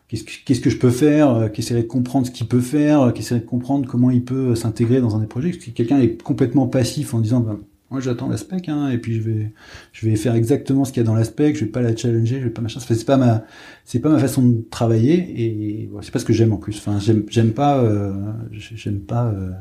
qu'est-ce 0.09 0.23
que, 0.23 0.31
qu'est-ce 0.43 0.59
que 0.59 0.69
je 0.69 0.77
peux 0.77 0.89
faire, 0.89 1.29
euh, 1.33 1.47
qui 1.47 1.61
essaierait 1.61 1.83
de 1.83 1.87
comprendre 1.87 2.27
ce 2.27 2.31
qu'il 2.31 2.47
peut 2.47 2.59
faire, 2.59 3.13
qui 3.13 3.21
essaierait 3.21 3.41
de 3.41 3.45
comprendre 3.45 3.87
comment 3.87 4.11
il 4.11 4.25
peut 4.25 4.55
s'intégrer 4.55 4.99
dans 4.99 5.15
un 5.15 5.19
des 5.19 5.27
projets. 5.27 5.53
Si 5.53 5.71
quelqu'un 5.71 5.99
est 5.99 6.21
complètement 6.21 6.67
passif 6.67 7.13
en 7.13 7.19
disant, 7.19 7.39
ben, 7.39 7.59
moi, 7.91 8.01
j'attends 8.01 8.29
la 8.29 8.37
spec, 8.37 8.69
hein, 8.69 8.89
et 8.89 8.99
puis 8.99 9.15
je 9.15 9.21
vais, 9.21 9.51
je 9.93 10.07
vais 10.07 10.15
faire 10.15 10.35
exactement 10.35 10.85
ce 10.85 10.91
qu'il 10.91 11.01
y 11.01 11.03
a 11.03 11.07
dans 11.07 11.15
la 11.15 11.23
spec. 11.23 11.55
Je 11.55 11.65
vais 11.65 11.71
pas 11.71 11.81
la 11.81 11.95
challenger, 11.95 12.39
je 12.39 12.43
vais 12.43 12.49
pas 12.51 12.61
machin. 12.61 12.79
C'est 12.79 13.05
pas 13.05 13.17
ma, 13.17 13.45
c'est 13.83 13.99
pas 13.99 14.09
ma 14.09 14.19
façon 14.19 14.43
de 14.43 14.63
travailler, 14.69 15.15
et 15.15 15.89
c'est 16.01 16.11
pas 16.11 16.19
ce 16.19 16.25
que 16.25 16.33
j'aime 16.33 16.53
en 16.53 16.57
plus. 16.57 16.77
Enfin, 16.77 16.99
j'aime, 16.99 17.23
j'aime 17.29 17.51
pas, 17.51 17.79
euh, 17.83 18.13
j'aime 18.51 18.99
pas 18.99 19.27
euh, 19.29 19.51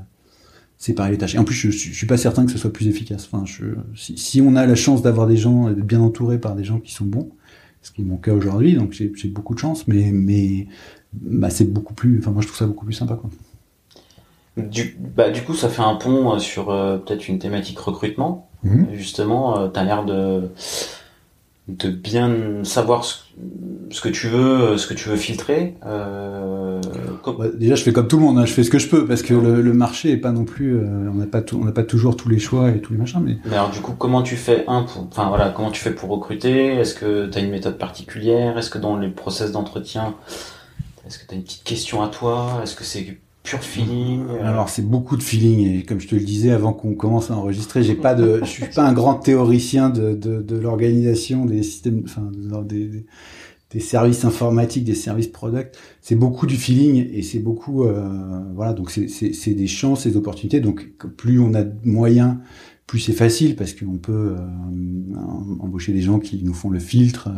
séparer 0.77 1.11
les 1.11 1.19
tâches. 1.19 1.37
Et 1.37 1.39
en 1.39 1.45
plus, 1.45 1.55
je, 1.55 1.71
je, 1.71 1.95
suis 1.95 2.07
pas 2.07 2.19
certain 2.19 2.45
que 2.45 2.53
ce 2.53 2.59
soit 2.59 2.73
plus 2.73 2.89
efficace. 2.89 3.29
Enfin, 3.33 3.47
je, 3.47 3.65
si, 3.97 4.19
si 4.19 4.43
on 4.43 4.57
a 4.57 4.67
la 4.67 4.75
chance 4.75 5.01
d'avoir 5.01 5.27
des 5.27 5.39
gens, 5.39 5.71
d'être 5.71 5.87
bien 5.87 6.01
entouré 6.01 6.39
par 6.39 6.55
des 6.55 6.65
gens 6.65 6.81
qui 6.81 6.93
sont 6.93 7.07
bons, 7.07 7.31
ce 7.81 7.93
qui 7.93 8.03
est 8.03 8.05
mon 8.05 8.19
cas 8.19 8.35
aujourd'hui, 8.35 8.75
donc 8.75 8.93
j'ai, 8.93 9.29
beaucoup 9.29 9.55
de 9.55 9.61
chance, 9.61 9.89
mais, 9.89 10.13
mais, 10.13 10.67
bah, 11.15 11.49
c'est 11.49 11.65
beaucoup 11.65 11.95
plus. 11.95 12.19
Enfin, 12.19 12.33
moi, 12.33 12.43
je 12.43 12.47
trouve 12.47 12.59
ça 12.59 12.67
beaucoup 12.67 12.85
plus 12.85 12.95
sympa, 12.95 13.15
quoi. 13.15 13.31
Du, 14.59 14.97
bah, 15.17 15.31
du 15.31 15.43
coup, 15.43 15.55
ça 15.55 15.69
fait 15.69 15.83
un 15.83 15.95
pont 15.95 16.35
euh, 16.35 16.39
sur 16.39 16.71
euh, 16.71 16.99
peut-être 16.99 17.29
une 17.29 17.39
thématique 17.39 17.79
recrutement. 17.79 18.49
Mhm. 18.65 18.89
Justement, 18.93 19.59
euh, 19.61 19.69
tu 19.73 19.79
as 19.79 19.85
l'air 19.85 20.05
de, 20.05 20.51
de 21.69 21.91
bien 21.91 22.65
savoir 22.65 23.05
ce, 23.05 23.17
ce 23.91 24.01
que 24.01 24.09
tu 24.09 24.27
veux, 24.29 24.77
ce 24.79 24.87
que 24.87 24.95
tu 24.95 25.09
veux 25.11 25.17
filtrer. 25.17 25.77
Euh, 25.87 26.81
com- 27.23 27.37
Ouais, 27.39 27.51
déjà, 27.55 27.75
je 27.77 27.83
fais 27.85 27.93
comme 27.93 28.09
tout 28.09 28.17
le 28.17 28.23
monde, 28.25 28.39
hein, 28.39 28.47
je 28.47 28.53
fais 28.53 28.65
ce 28.65 28.71
que 28.71 28.79
je 28.79 28.89
peux 28.89 29.07
parce 29.07 29.23
que 29.23 29.35
le, 29.35 29.61
le 29.63 29.73
marché 29.75 30.11
est 30.11 30.17
pas 30.17 30.33
non 30.33 30.45
plus, 30.45 30.77
euh, 30.77 31.09
on 31.11 31.15
n'a 31.15 31.27
pas, 31.27 31.43
tout- 31.43 31.59
on 31.61 31.65
n'a 31.65 31.73
pas 31.73 31.85
toujours 31.85 32.17
tous 32.17 32.29
les 32.29 32.39
choix 32.39 32.71
et 32.71 32.81
tous 32.81 32.95
les 32.95 32.99
machins, 32.99 33.21
mais 33.25 33.37
Mais 33.45 33.53
alors 33.57 33.71
du 33.71 33.81
coup, 33.81 33.93
comment 33.93 34.23
tu 34.23 34.37
fais 34.37 34.65
un 34.67 34.83
pour, 34.83 35.07
enfin 35.11 35.29
voilà, 35.29 35.51
comment 35.51 35.71
tu 35.71 35.81
fais 35.81 35.93
pour 35.95 36.09
recruter? 36.11 36.75
Est-ce 36.75 36.95
que 36.95 37.27
tu 37.27 37.39
as 37.39 37.43
une 37.43 37.51
méthode 37.51 37.79
particulière? 37.79 38.59
Est-ce 38.59 38.71
que 38.71 38.79
dans 38.79 38.97
les 38.97 39.09
process 39.09 39.53
d'entretien, 39.53 40.15
est-ce 41.07 41.19
que 41.19 41.27
tu 41.29 41.35
as 41.35 41.37
une 41.37 41.45
petite 41.45 41.65
question 41.65 42.03
à 42.03 42.09
toi? 42.09 42.61
Est-ce 42.63 42.75
que 42.75 42.85
c'est 42.85 43.19
pur 43.43 43.63
feeling 43.63 44.27
Alors 44.43 44.69
c'est 44.69 44.83
beaucoup 44.83 45.17
de 45.17 45.23
feeling 45.23 45.61
et 45.79 45.83
comme 45.85 46.01
je 46.01 46.09
te 46.09 46.15
le 46.15 46.21
disais 46.23 46.51
avant 46.51 46.73
qu'on 46.73 46.95
commence 46.95 47.31
à 47.31 47.37
enregistrer, 47.37 47.83
j'ai 47.83 47.95
pas 47.95 48.15
de, 48.15 48.41
je 48.43 48.49
suis 48.51 48.67
pas 48.67 48.87
un 48.87 48.93
grand 48.93 49.15
théoricien 49.15 49.89
de, 49.91 50.15
de, 50.15 50.43
de 50.43 50.57
l'organisation 50.59 51.47
des 51.47 51.63
systèmes, 51.63 52.03
enfin 52.05 52.31
de- 52.31 52.63
des, 52.65 53.07
des, 53.71 53.81
services 53.81 54.25
informatiques, 54.25 54.85
des 54.85 54.95
services 54.95 55.29
product. 55.29 55.79
C'est 56.03 56.17
beaucoup 56.17 56.47
du 56.47 56.57
feeling 56.57 57.09
et 57.13 57.23
c'est 57.23 57.39
beaucoup, 57.39 57.85
euh, 57.85 58.43
voilà, 58.55 58.75
donc 58.75 58.91
c'est 58.91 59.09
c'est 59.09 59.55
des 59.55 59.67
chances, 59.67 60.07
des 60.07 60.17
opportunités. 60.17 60.61
Donc 60.61 60.91
plus 61.17 61.41
on 61.41 61.55
a 61.55 61.63
de 61.65 61.75
moyens, 61.85 62.37
plus 62.87 62.99
c'est 63.01 63.13
facile 63.13 63.57
parce 63.57 63.73
qu'on 63.73 63.99
peut 63.99 64.35
euh, 64.39 65.17
embaucher 65.61 65.93
des 65.93 66.03
gens 66.03 66.19
qui 66.19 66.43
nous 66.43 66.55
font 66.55 66.71
le 66.71 66.79
filtre. 66.79 67.31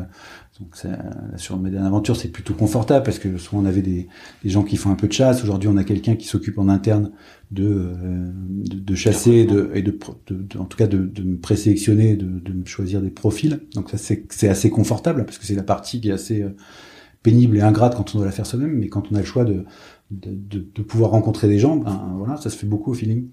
Donc 0.61 0.77
ça, 0.77 0.89
sur 1.37 1.59
Médiane 1.59 1.87
Aventure, 1.87 2.17
c'est 2.17 2.29
plutôt 2.29 2.53
confortable 2.53 3.03
parce 3.03 3.19
que 3.19 3.39
souvent 3.39 3.63
on 3.63 3.65
avait 3.65 3.81
des, 3.81 4.09
des 4.45 4.51
gens 4.51 4.63
qui 4.63 4.77
font 4.77 4.91
un 4.91 4.95
peu 4.95 5.09
de 5.09 5.13
chasse. 5.13 5.43
Aujourd'hui, 5.43 5.71
on 5.73 5.77
a 5.79 5.85
quelqu'un 5.85 6.17
qui 6.17 6.27
s'occupe 6.27 6.59
en 6.59 6.69
interne 6.69 7.13
de, 7.51 7.65
euh, 7.65 8.31
de, 8.69 8.79
de 8.79 8.95
chasser 8.95 9.31
et 9.33 9.47
de, 9.47 9.71
et 9.75 9.81
de, 9.83 9.91
pro- 9.91 10.21
de- 10.27 10.43
de- 10.43 10.59
en 10.59 10.67
tout 10.67 10.77
cas 10.77 10.87
de, 10.87 10.99
de 10.99 11.23
me 11.23 11.39
présélectionner, 11.39 12.15
de, 12.17 12.27
de 12.41 12.53
me 12.53 12.67
choisir 12.67 13.01
des 13.01 13.11
profils. 13.11 13.61
Donc 13.75 13.89
ça, 13.91 13.97
c'est 13.97 14.27
c'est 14.31 14.49
assez 14.49 14.69
confortable 14.69 15.25
parce 15.25 15.39
que 15.39 15.47
c'est 15.47 15.55
la 15.55 15.63
partie 15.63 16.01
qui 16.01 16.11
est 16.11 16.13
assez 16.13 16.43
euh, 16.43 16.51
pénible 17.23 17.57
et 17.57 17.63
ingrate 17.63 17.95
quand 17.97 18.15
on 18.15 18.19
doit 18.19 18.27
la 18.27 18.33
faire 18.33 18.47
soi-même. 18.47 18.79
Mais 18.79 18.89
quand 18.89 19.11
on 19.11 19.15
a 19.17 19.21
le 19.21 19.25
choix 19.25 19.45
de, 19.45 19.65
de, 20.11 20.31
de, 20.31 20.67
de 20.75 20.83
pouvoir 20.83 21.13
rencontrer 21.13 21.49
des 21.49 21.59
gens, 21.59 21.77
ben 21.77 22.15
voilà, 22.19 22.37
ça 22.37 22.51
se 22.51 22.57
fait 22.57 22.67
beaucoup 22.67 22.91
au 22.91 22.95
feeling. 22.95 23.29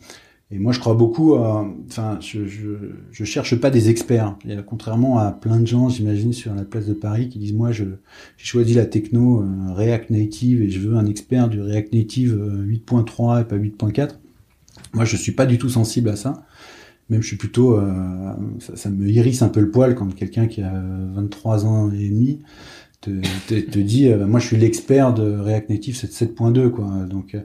Et 0.49 0.59
moi, 0.59 0.71
je 0.71 0.79
crois 0.79 0.93
beaucoup. 0.93 1.35
à- 1.35 1.67
Enfin, 1.89 2.17
je, 2.21 2.45
je, 2.47 2.69
je 3.11 3.23
cherche 3.25 3.55
pas 3.59 3.69
des 3.69 3.89
experts. 3.89 4.37
A, 4.49 4.61
contrairement 4.63 5.19
à 5.19 5.31
plein 5.31 5.59
de 5.59 5.67
gens, 5.67 5.89
j'imagine, 5.89 6.31
sur 6.33 6.53
la 6.55 6.63
place 6.63 6.85
de 6.87 6.93
Paris, 6.93 7.27
qui 7.29 7.37
disent 7.39 7.53
moi, 7.53 7.71
je 7.71 7.83
j'ai 8.37 8.45
choisi 8.45 8.73
la 8.73 8.85
techno 8.85 9.41
euh, 9.41 9.73
React 9.73 10.09
Native 10.11 10.61
et 10.61 10.69
je 10.69 10.79
veux 10.79 10.95
un 10.95 11.05
expert 11.05 11.49
du 11.49 11.61
React 11.61 11.93
Native 11.93 12.33
euh, 12.39 12.63
8.3 12.65 13.41
et 13.41 13.43
pas 13.45 13.57
8.4. 13.57 14.15
Moi, 14.93 15.05
je 15.05 15.17
suis 15.17 15.33
pas 15.33 15.45
du 15.45 15.57
tout 15.57 15.69
sensible 15.69 16.09
à 16.09 16.15
ça. 16.15 16.45
Même 17.09 17.21
je 17.21 17.27
suis 17.27 17.37
plutôt, 17.37 17.77
euh, 17.79 18.33
ça, 18.59 18.75
ça 18.75 18.89
me 18.89 19.07
hérisse 19.09 19.41
un 19.41 19.49
peu 19.49 19.61
le 19.61 19.71
poil 19.71 19.95
quand 19.95 20.13
quelqu'un 20.13 20.47
qui 20.47 20.61
a 20.61 20.73
23 21.15 21.65
ans 21.65 21.91
et 21.91 22.09
demi 22.09 22.39
te, 23.01 23.11
te, 23.47 23.79
dit, 23.79 24.09
euh, 24.09 24.27
moi, 24.27 24.39
je 24.39 24.47
suis 24.47 24.57
l'expert 24.57 25.13
de 25.13 25.23
React 25.23 25.69
Native 25.69 25.95
7.2, 25.95 26.69
quoi. 26.69 26.85
Donc 27.09 27.35
euh, 27.35 27.41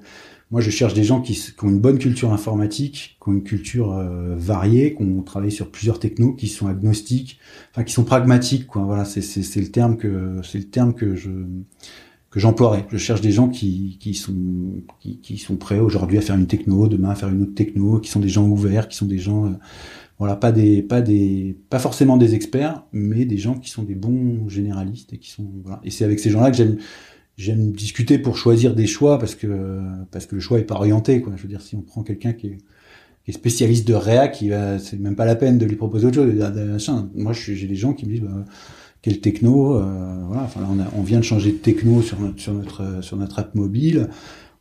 moi, 0.53 0.61
je 0.61 0.69
cherche 0.69 0.93
des 0.93 1.03
gens 1.03 1.23
qui, 1.23 1.43
ont 1.63 1.71
une 1.71 1.81
bonne 1.81 1.99
culture 1.99 2.31
informatique, 2.31 3.17
qui 3.19 3.29
ont 3.29 3.33
une 3.33 3.43
culture 3.43 3.93
euh, 3.93 4.37
variée, 4.37 4.95
qui 4.95 5.03
ont 5.03 5.23
travaillé 5.23 5.51
sur 5.51 5.71
plusieurs 5.71 5.99
technos, 5.99 6.35
qui 6.35 6.47
sont 6.47 6.67
agnostiques, 6.67 7.39
enfin 7.71 7.85
qui 7.85 7.95
sont 7.95 8.05
pragmatiques, 8.05 8.67
quoi. 8.67 8.83
Voilà, 8.83 9.07
c'est 9.07 9.21
le 9.57 9.69
terme 9.69 9.97
que 9.97 10.41
c'est 10.45 10.59
le 10.59 10.65
terme 10.65 10.93
que 10.93 11.17
je 11.17 11.31
que 12.31 12.39
j'emploierais. 12.39 12.87
Je 12.91 12.99
cherche 12.99 13.23
des 13.23 13.33
gens 13.33 13.49
qui 13.49 13.97
qui 13.99 14.13
sont 14.13 14.35
qui, 15.01 15.21
qui 15.21 15.39
sont 15.39 15.57
prêts 15.57 15.79
aujourd'hui 15.79 16.19
à 16.19 16.21
faire 16.21 16.37
une 16.37 16.47
techno, 16.47 16.87
demain 16.87 17.11
à 17.11 17.15
faire 17.15 17.31
une 17.31 17.43
autre 17.43 17.55
techno, 17.55 17.99
qui 17.99 18.11
sont 18.11 18.21
des 18.21 18.29
gens 18.29 18.47
ouverts, 18.47 18.89
qui 18.89 18.97
sont 18.99 19.07
des 19.07 19.19
gens 19.19 19.47
euh, 19.47 19.53
voilà, 20.19 20.37
pas 20.37 20.53
des 20.53 20.83
pas 20.83 21.01
des 21.01 21.57
pas 21.71 21.79
forcément 21.79 22.19
des 22.19 22.35
experts, 22.35 22.85
mais 22.93 23.25
des 23.25 23.39
gens 23.39 23.55
qui 23.55 23.71
sont 23.71 23.85
des 23.85 23.95
bons 23.95 24.51
généralistes 24.51 25.15
et 25.15 25.19
qui 25.19 25.31
sont 25.31 25.51
voilà. 25.65 25.81
Et 25.83 25.91
c'est 25.91 26.05
avec 26.05 26.21
ces 26.21 26.29
gens-là 26.29 26.51
que 26.51 26.59
j'aime 26.59 26.77
j'aime 27.43 27.73
discuter 27.73 28.19
pour 28.19 28.37
choisir 28.37 28.75
des 28.75 28.87
choix 28.87 29.19
parce 29.19 29.35
que 29.35 29.81
parce 30.13 30.27
que 30.27 30.35
le 30.37 30.41
choix 30.41 30.59
est 30.61 30.65
pas 30.65 30.77
orienté 30.77 31.21
quoi. 31.23 31.33
Je 31.37 31.43
veux 31.43 31.49
dire 31.49 31.63
si 31.63 31.77
on 31.77 31.83
prend 31.83 32.03
quelqu'un 32.03 32.33
qui 32.35 32.47
est 32.49 32.59
qui 33.25 33.31
est 33.33 33.35
spécialiste 33.35 33.87
de 33.89 33.95
React, 33.95 34.43
il 34.43 34.51
va 34.51 34.79
c'est 34.79 34.99
même 34.99 35.17
pas 35.17 35.27
la 35.27 35.37
peine 35.37 35.59
de 35.59 35.67
lui 35.67 35.77
proposer 35.77 36.07
autre 36.09 36.17
chose. 36.17 36.35
de 36.35 36.63
machin. 36.65 37.11
Moi 37.15 37.33
j'ai 37.33 37.67
des 37.69 37.77
gens 37.77 37.95
qui 37.95 38.07
me 38.07 38.13
disent 38.13 38.23
bah, 38.23 38.45
quel 39.03 39.21
techno 39.21 39.77
euh, 39.77 40.25
voilà, 40.29 40.45
enfin 40.45 40.61
là, 40.63 40.69
on, 40.71 40.81
a- 40.81 40.91
on 40.97 41.03
vient 41.03 41.19
de 41.21 41.25
changer 41.25 41.53
de 41.53 41.59
techno 41.59 42.03
sur 42.03 42.21
notre 42.21 42.41
sur 42.41 42.55
notre 42.55 43.03
sur 43.05 43.17
notre 43.17 43.39
app 43.41 43.55
mobile. 43.55 44.09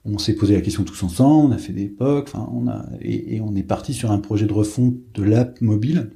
On 0.06 0.18
s'est 0.20 0.36
posé 0.36 0.56
la 0.56 0.62
question 0.62 0.84
tous 0.84 1.04
ensemble, 1.04 1.50
on 1.54 1.56
a 1.56 1.60
fait 1.60 1.74
des 1.74 1.88
POC, 1.88 2.28
enfin 2.30 2.50
on 2.54 2.68
a 2.68 2.86
et 3.02 3.42
on 3.42 3.56
est 3.56 3.64
parti 3.64 3.94
sur 3.94 4.12
un 4.12 4.20
projet 4.20 4.48
de 4.48 4.54
refonte 4.54 4.96
de 5.16 5.24
l'app 5.24 5.62
mobile 5.62 6.12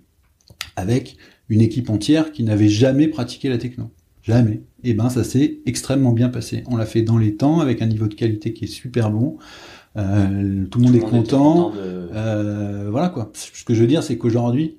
avec 0.78 1.18
une 1.50 1.62
équipe 1.62 1.90
entière 1.90 2.32
qui 2.32 2.44
n'avait 2.44 2.70
jamais 2.70 3.08
pratiqué 3.10 3.50
la 3.50 3.58
techno. 3.60 3.92
Jamais. 4.26 4.62
Et 4.84 4.94
ben 4.96 5.10
ça 5.10 5.24
s'est 5.24 5.60
extrêmement 5.66 6.12
bien 6.12 6.30
passé. 6.30 6.64
On 6.68 6.78
l'a 6.78 6.86
fait 6.86 7.04
dans 7.04 7.18
les 7.18 7.36
temps 7.36 7.60
avec 7.60 7.82
un 7.82 7.86
niveau 7.86 8.08
de 8.08 8.16
qualité 8.16 8.54
qui 8.54 8.66
est 8.66 8.68
super 8.68 9.12
bon. 9.12 9.38
Euh, 9.98 10.66
tout 10.66 10.80
le 10.80 10.86
monde 10.86 10.96
est 10.96 11.00
content. 11.00 11.70
de- 11.72 11.76
Euh, 12.14 12.88
voilà 12.90 13.10
quoi. 13.10 13.32
Ce 13.34 13.64
que 13.64 13.74
je 13.74 13.82
veux 13.82 13.88
dire, 13.88 14.02
c'est 14.04 14.18
qu'aujourd'hui, 14.18 14.76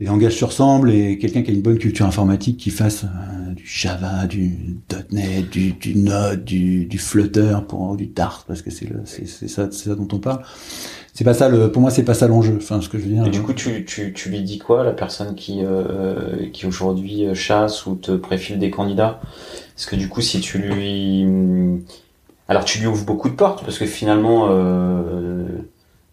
les 0.00 0.06
langages 0.06 0.38
se 0.38 0.44
ressemblent 0.44 0.90
et 0.90 1.18
quelqu'un 1.18 1.42
qui 1.42 1.50
a 1.50 1.54
une 1.54 1.62
bonne 1.62 1.78
culture 1.78 2.06
informatique 2.06 2.56
qui 2.56 2.70
fasse 2.70 3.04
euh, 3.04 3.52
du 3.52 3.66
Java, 3.66 4.26
du 4.26 4.78
.NET, 5.12 5.50
du, 5.50 5.72
du 5.72 5.94
Node, 5.94 6.44
du, 6.44 6.86
du 6.86 6.98
Flutter 6.98 7.58
pour 7.68 7.96
du 7.96 8.06
Dart 8.06 8.44
parce 8.48 8.62
que 8.62 8.70
c'est 8.70 8.88
ça, 9.48 9.68
c'est 9.70 9.88
ça 9.88 9.94
dont 9.94 10.08
on 10.12 10.18
parle. 10.18 10.40
C'est 11.12 11.24
pas 11.24 11.34
ça 11.34 11.48
le, 11.48 11.70
pour 11.70 11.82
moi 11.82 11.90
c'est 11.90 12.04
pas 12.04 12.14
ça 12.14 12.26
l'enjeu. 12.26 12.56
Enfin 12.56 12.80
ce 12.80 12.88
que 12.88 12.98
je 12.98 13.04
veux 13.04 13.10
dire. 13.10 13.26
Et 13.26 13.30
du 13.30 13.40
euh, 13.40 13.42
coup, 13.42 13.52
tu, 13.52 13.84
tu, 13.84 14.12
tu 14.14 14.30
lui 14.30 14.42
dis 14.42 14.58
quoi, 14.58 14.84
la 14.84 14.92
personne 14.92 15.34
qui, 15.34 15.60
euh, 15.62 16.48
qui 16.52 16.66
aujourd'hui 16.66 17.26
euh, 17.26 17.34
chasse 17.34 17.84
ou 17.86 17.94
te 17.94 18.12
préfile 18.12 18.58
des 18.58 18.70
candidats? 18.70 19.20
Est-ce 19.76 19.86
que 19.86 19.96
du 19.96 20.08
coup, 20.08 20.20
si 20.20 20.40
tu 20.40 20.58
lui... 20.58 21.26
Alors, 22.48 22.64
tu 22.64 22.80
lui 22.80 22.88
ouvres 22.88 23.04
beaucoup 23.04 23.28
de 23.28 23.34
portes, 23.34 23.64
parce 23.64 23.78
que 23.78 23.86
finalement, 23.86 24.48
euh, 24.50 25.46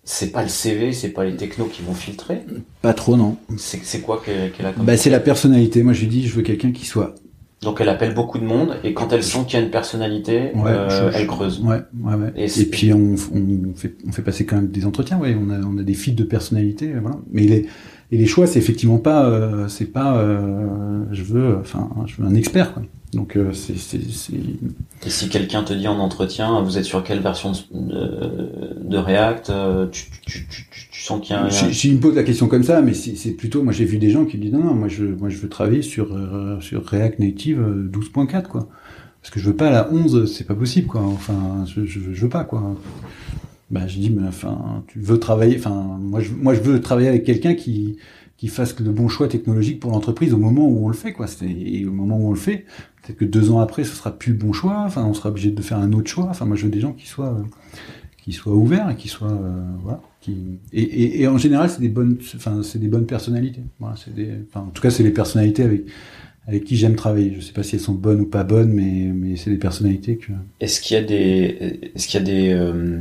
c'est 0.09 0.31
pas 0.31 0.41
le 0.41 0.47
CV, 0.47 0.93
c'est 0.93 1.09
pas 1.09 1.25
les 1.25 1.35
technos 1.35 1.65
qui 1.65 1.81
vont 1.81 1.93
filtrer. 1.93 2.39
pas 2.81 2.93
trop 2.93 3.17
non. 3.17 3.35
C'est 3.57 3.99
quoi 4.01 4.21
qu'elle 4.25 4.65
a 4.65 4.71
comme... 4.71 4.85
Bah 4.85 4.95
c'est 4.95 5.09
la 5.09 5.19
personnalité. 5.19 5.83
Moi 5.83 5.91
je 5.91 5.99
lui 6.01 6.07
dis 6.07 6.25
je 6.27 6.33
veux 6.33 6.43
quelqu'un 6.43 6.71
qui 6.71 6.85
soit 6.85 7.13
Donc, 7.61 7.81
elle 7.81 7.89
appelle 7.89 8.13
beaucoup 8.13 8.37
de 8.39 8.45
monde, 8.45 8.77
et 8.85 8.93
quand 8.93 9.11
elle 9.11 9.23
sent 9.23 9.39
qu'il 9.47 9.59
y 9.59 9.61
a 9.61 9.65
une 9.65 9.71
personnalité, 9.71 10.51
Ouais, 10.55 10.71
euh, 10.71 11.11
je- 11.11 11.17
elle 11.17 11.27
creuse. 11.27 11.59
Ouais, 11.61 11.81
ouais, 12.03 12.13
ouais. 12.13 12.45
Et 12.45 12.65
puis 12.65 12.93
on, 12.93 13.15
on 13.33 13.73
fait 13.75 13.95
on 14.07 14.11
fait 14.13 14.21
passer 14.21 14.45
quand 14.45 14.55
même 14.55 14.69
des 14.69 14.85
entretiens, 14.85 15.17
ouais. 15.19 15.35
On 15.39 15.49
a 15.49 15.59
on 15.59 15.77
a 15.77 15.83
des 15.83 15.93
fils 15.95 16.15
de 16.15 16.23
personnalité, 16.23 16.93
euh, 16.93 16.99
voilà. 17.01 17.17
Mais 17.31 17.41
les 17.41 17.67
et 18.11 18.17
les 18.17 18.27
choix 18.27 18.47
c'est 18.47 18.59
effectivement 18.59 18.99
pas 18.99 19.25
euh, 19.27 19.67
c'est 19.67 19.91
pas 19.91 20.17
euh, 20.17 21.03
je 21.11 21.23
veux 21.23 21.57
enfin 21.59 21.89
je 22.05 22.21
veux 22.21 22.25
un 22.27 22.35
expert 22.35 22.73
quoi. 22.73 22.83
Donc 23.13 23.37
euh, 23.37 23.53
c'est 23.53 23.73
Et 23.97 25.09
si 25.09 25.29
quelqu'un 25.29 25.63
te 25.63 25.73
dit 25.73 25.87
en 25.87 25.97
entretien, 25.99 26.61
vous 26.61 26.77
êtes 26.77 26.83
sur 26.83 27.03
quelle 27.03 27.19
version 27.21 27.53
de, 27.53 27.57
de, 27.71 28.79
de 28.83 28.97
React, 28.97 29.49
euh, 29.49 29.87
tu, 29.89 30.05
tu, 30.25 30.45
tu, 30.49 30.65
tu, 30.69 30.89
tu 30.91 31.01
sens 31.01 31.21
qu'il 31.21 31.33
y 31.35 31.39
a 31.39 31.45
un... 31.45 31.49
si, 31.49 31.73
si 31.73 31.87
il 31.89 31.95
me 31.95 31.99
pose 32.01 32.15
la 32.15 32.23
question 32.23 32.47
comme 32.49 32.63
ça, 32.63 32.81
mais 32.81 32.93
c'est 32.93 33.31
plutôt 33.31 33.63
moi 33.63 33.71
j'ai 33.71 33.85
vu 33.85 33.97
des 33.97 34.09
gens 34.09 34.25
qui 34.25 34.37
me 34.37 34.41
disent 34.43 34.51
non 34.51 34.63
non 34.63 34.73
moi 34.73 34.89
je 34.89 35.05
moi 35.05 35.29
je 35.29 35.37
veux 35.37 35.47
travailler 35.49 35.81
sur 35.83 36.13
euh, 36.13 36.59
sur 36.59 36.85
React 36.85 37.19
Native 37.19 37.61
euh, 37.61 37.89
12.4 37.89 38.43
quoi. 38.47 38.67
Parce 39.21 39.31
que 39.33 39.39
je 39.39 39.45
veux 39.49 39.55
pas 39.55 39.69
la 39.69 39.91
11, 39.91 40.31
c'est 40.31 40.45
pas 40.45 40.55
possible 40.55 40.87
quoi. 40.87 41.01
Enfin 41.01 41.63
je 41.65 41.85
je, 41.85 41.99
je 42.11 42.21
veux 42.21 42.29
pas 42.29 42.43
quoi. 42.43 42.75
Bah, 43.69 43.85
je 43.87 43.99
dis, 43.99 44.09
mais 44.09 44.27
enfin, 44.27 44.83
tu 44.87 44.99
veux 44.99 45.19
travailler, 45.19 45.57
enfin, 45.57 45.71
moi, 45.99 46.21
je, 46.21 46.31
moi, 46.31 46.53
je 46.53 46.61
veux 46.61 46.79
travailler 46.79 47.09
avec 47.09 47.25
quelqu'un 47.25 47.53
qui, 47.53 47.97
qui 48.37 48.47
fasse 48.47 48.79
le 48.79 48.91
bon 48.91 49.09
choix 49.09 49.27
technologique 49.27 49.81
pour 49.81 49.91
l'entreprise 49.91 50.33
au 50.33 50.37
moment 50.37 50.65
où 50.69 50.85
on 50.85 50.87
le 50.87 50.93
fait, 50.93 51.11
quoi. 51.11 51.27
C'est- 51.27 51.45
Et 51.49 51.85
au 51.85 51.91
moment 51.91 52.17
où 52.17 52.27
on 52.27 52.31
le 52.31 52.37
fait, 52.37 52.65
peut-être 53.07 53.19
que 53.19 53.25
deux 53.25 53.51
ans 53.51 53.59
après, 53.59 53.83
ce 53.83 53.95
sera 53.95 54.11
plus 54.11 54.33
le 54.33 54.37
bon 54.37 54.53
choix. 54.53 54.83
Enfin, 54.85 55.05
on 55.05 55.13
sera 55.13 55.29
obligé 55.29 55.51
de 55.51 55.61
faire 55.61 55.79
un 55.79 55.93
autre 55.93 56.09
choix. 56.09 56.27
Enfin, 56.29 56.45
moi, 56.45 56.57
je 56.57 56.65
veux 56.65 56.71
des 56.71 56.79
gens 56.79 56.93
qui 56.93 57.07
soient, 57.07 57.29
euh, 57.29 57.43
qui 58.23 58.33
soient 58.33 58.53
ouverts 58.53 58.89
et 58.89 58.95
qui 58.95 59.07
soient, 59.07 59.31
euh, 59.31 59.63
voilà. 59.81 60.01
Et, 60.73 61.21
et, 61.21 61.27
en 61.27 61.37
général, 61.37 61.69
c'est 61.69 61.79
des 61.79 61.87
bonnes, 61.87 62.17
enfin, 62.35 62.61
c'est 62.61 62.79
des 62.79 62.89
bonnes 62.89 63.05
personnalités. 63.05 63.61
Voilà, 63.79 63.95
c'est 63.95 64.13
des, 64.13 64.31
en 64.55 64.65
tout 64.65 64.81
cas, 64.81 64.89
c'est 64.89 65.03
les 65.03 65.11
personnalités 65.11 65.63
avec, 65.63 65.83
avec 66.45 66.65
qui 66.65 66.75
j'aime 66.75 66.95
travailler. 66.95 67.33
Je 67.33 67.39
sais 67.39 67.53
pas 67.53 67.63
si 67.63 67.75
elles 67.75 67.81
sont 67.81 67.93
bonnes 67.93 68.19
ou 68.19 68.25
pas 68.25 68.43
bonnes, 68.43 68.73
mais, 68.73 69.09
mais 69.13 69.37
c'est 69.37 69.51
des 69.51 69.57
personnalités 69.57 70.17
que. 70.17 70.33
Est-ce 70.59 70.81
qu'il 70.81 70.97
y 70.97 70.99
a 70.99 71.03
des, 71.03 71.91
est-ce 71.95 72.07
qu'il 72.09 72.19
y 72.19 72.23
a 72.23 72.25
des, 72.25 72.51
euh, 72.51 72.99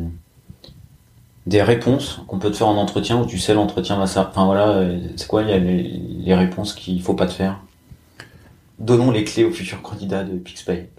des 1.47 1.63
réponses 1.63 2.21
qu'on 2.29 2.39
peut 2.39 2.53
te 2.53 2.57
faire 2.57 2.69
en 2.69 2.77
entretien 2.77 3.21
où 3.21 3.27
tu 3.27 3.39
sais 3.39 3.55
l'entretien 3.55 3.97
va 3.97 4.07
ça. 4.07 4.29
Enfin 4.31 4.45
voilà, 4.45 4.89
c'est 5.17 5.27
quoi 5.27 5.43
il 5.43 5.49
y 5.49 5.53
a 5.53 5.59
les, 5.59 5.83
les 5.83 6.35
réponses 6.37 6.75
qu'il 6.75 7.03
faut 7.03 7.15
pas 7.15 7.27
te 7.27 7.33
faire? 7.33 7.61
Donnons 8.79 9.11
les 9.11 9.25
clés 9.25 9.45
aux 9.45 9.51
futurs 9.53 9.83
candidats 9.83 10.25
de 10.25 10.37
PixPay. 10.39 10.91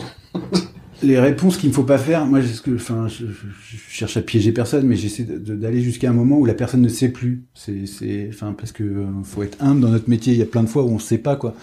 les 1.04 1.20
réponses 1.20 1.58
qu'il 1.58 1.70
ne 1.70 1.74
faut 1.76 1.84
pas 1.84 2.00
faire, 2.00 2.26
moi, 2.26 2.42
ce 2.42 2.62
que, 2.62 2.74
enfin, 2.76 3.08
je, 3.08 3.26
je- 3.28 3.78
cherche 3.90 4.18
à 4.18 4.22
piéger 4.22 4.52
personne, 4.52 4.86
mais 4.88 4.96
j'essaie 4.96 5.24
d'aller 5.24 5.82
jusqu'à 5.82 6.10
un 6.10 6.14
moment 6.14 6.38
où 6.40 6.46
la 6.46 6.54
personne 6.56 6.82
ne 6.82 6.90
sait 6.90 7.10
plus. 7.10 7.46
C'est, 7.54 8.30
enfin, 8.30 8.54
parce 8.58 8.72
que 8.72 8.84
euh, 8.84 9.06
faut 9.24 9.44
être 9.44 9.58
humble 9.64 9.82
dans 9.82 9.90
notre 9.90 10.10
métier. 10.10 10.34
Il 10.34 10.40
y 10.40 10.42
a 10.42 10.46
plein 10.48 10.64
de 10.64 10.70
fois 10.70 10.84
où 10.84 10.90
on 10.90 10.96
ne 10.96 11.00
sait 11.00 11.18
pas 11.20 11.36
quoi. 11.36 11.54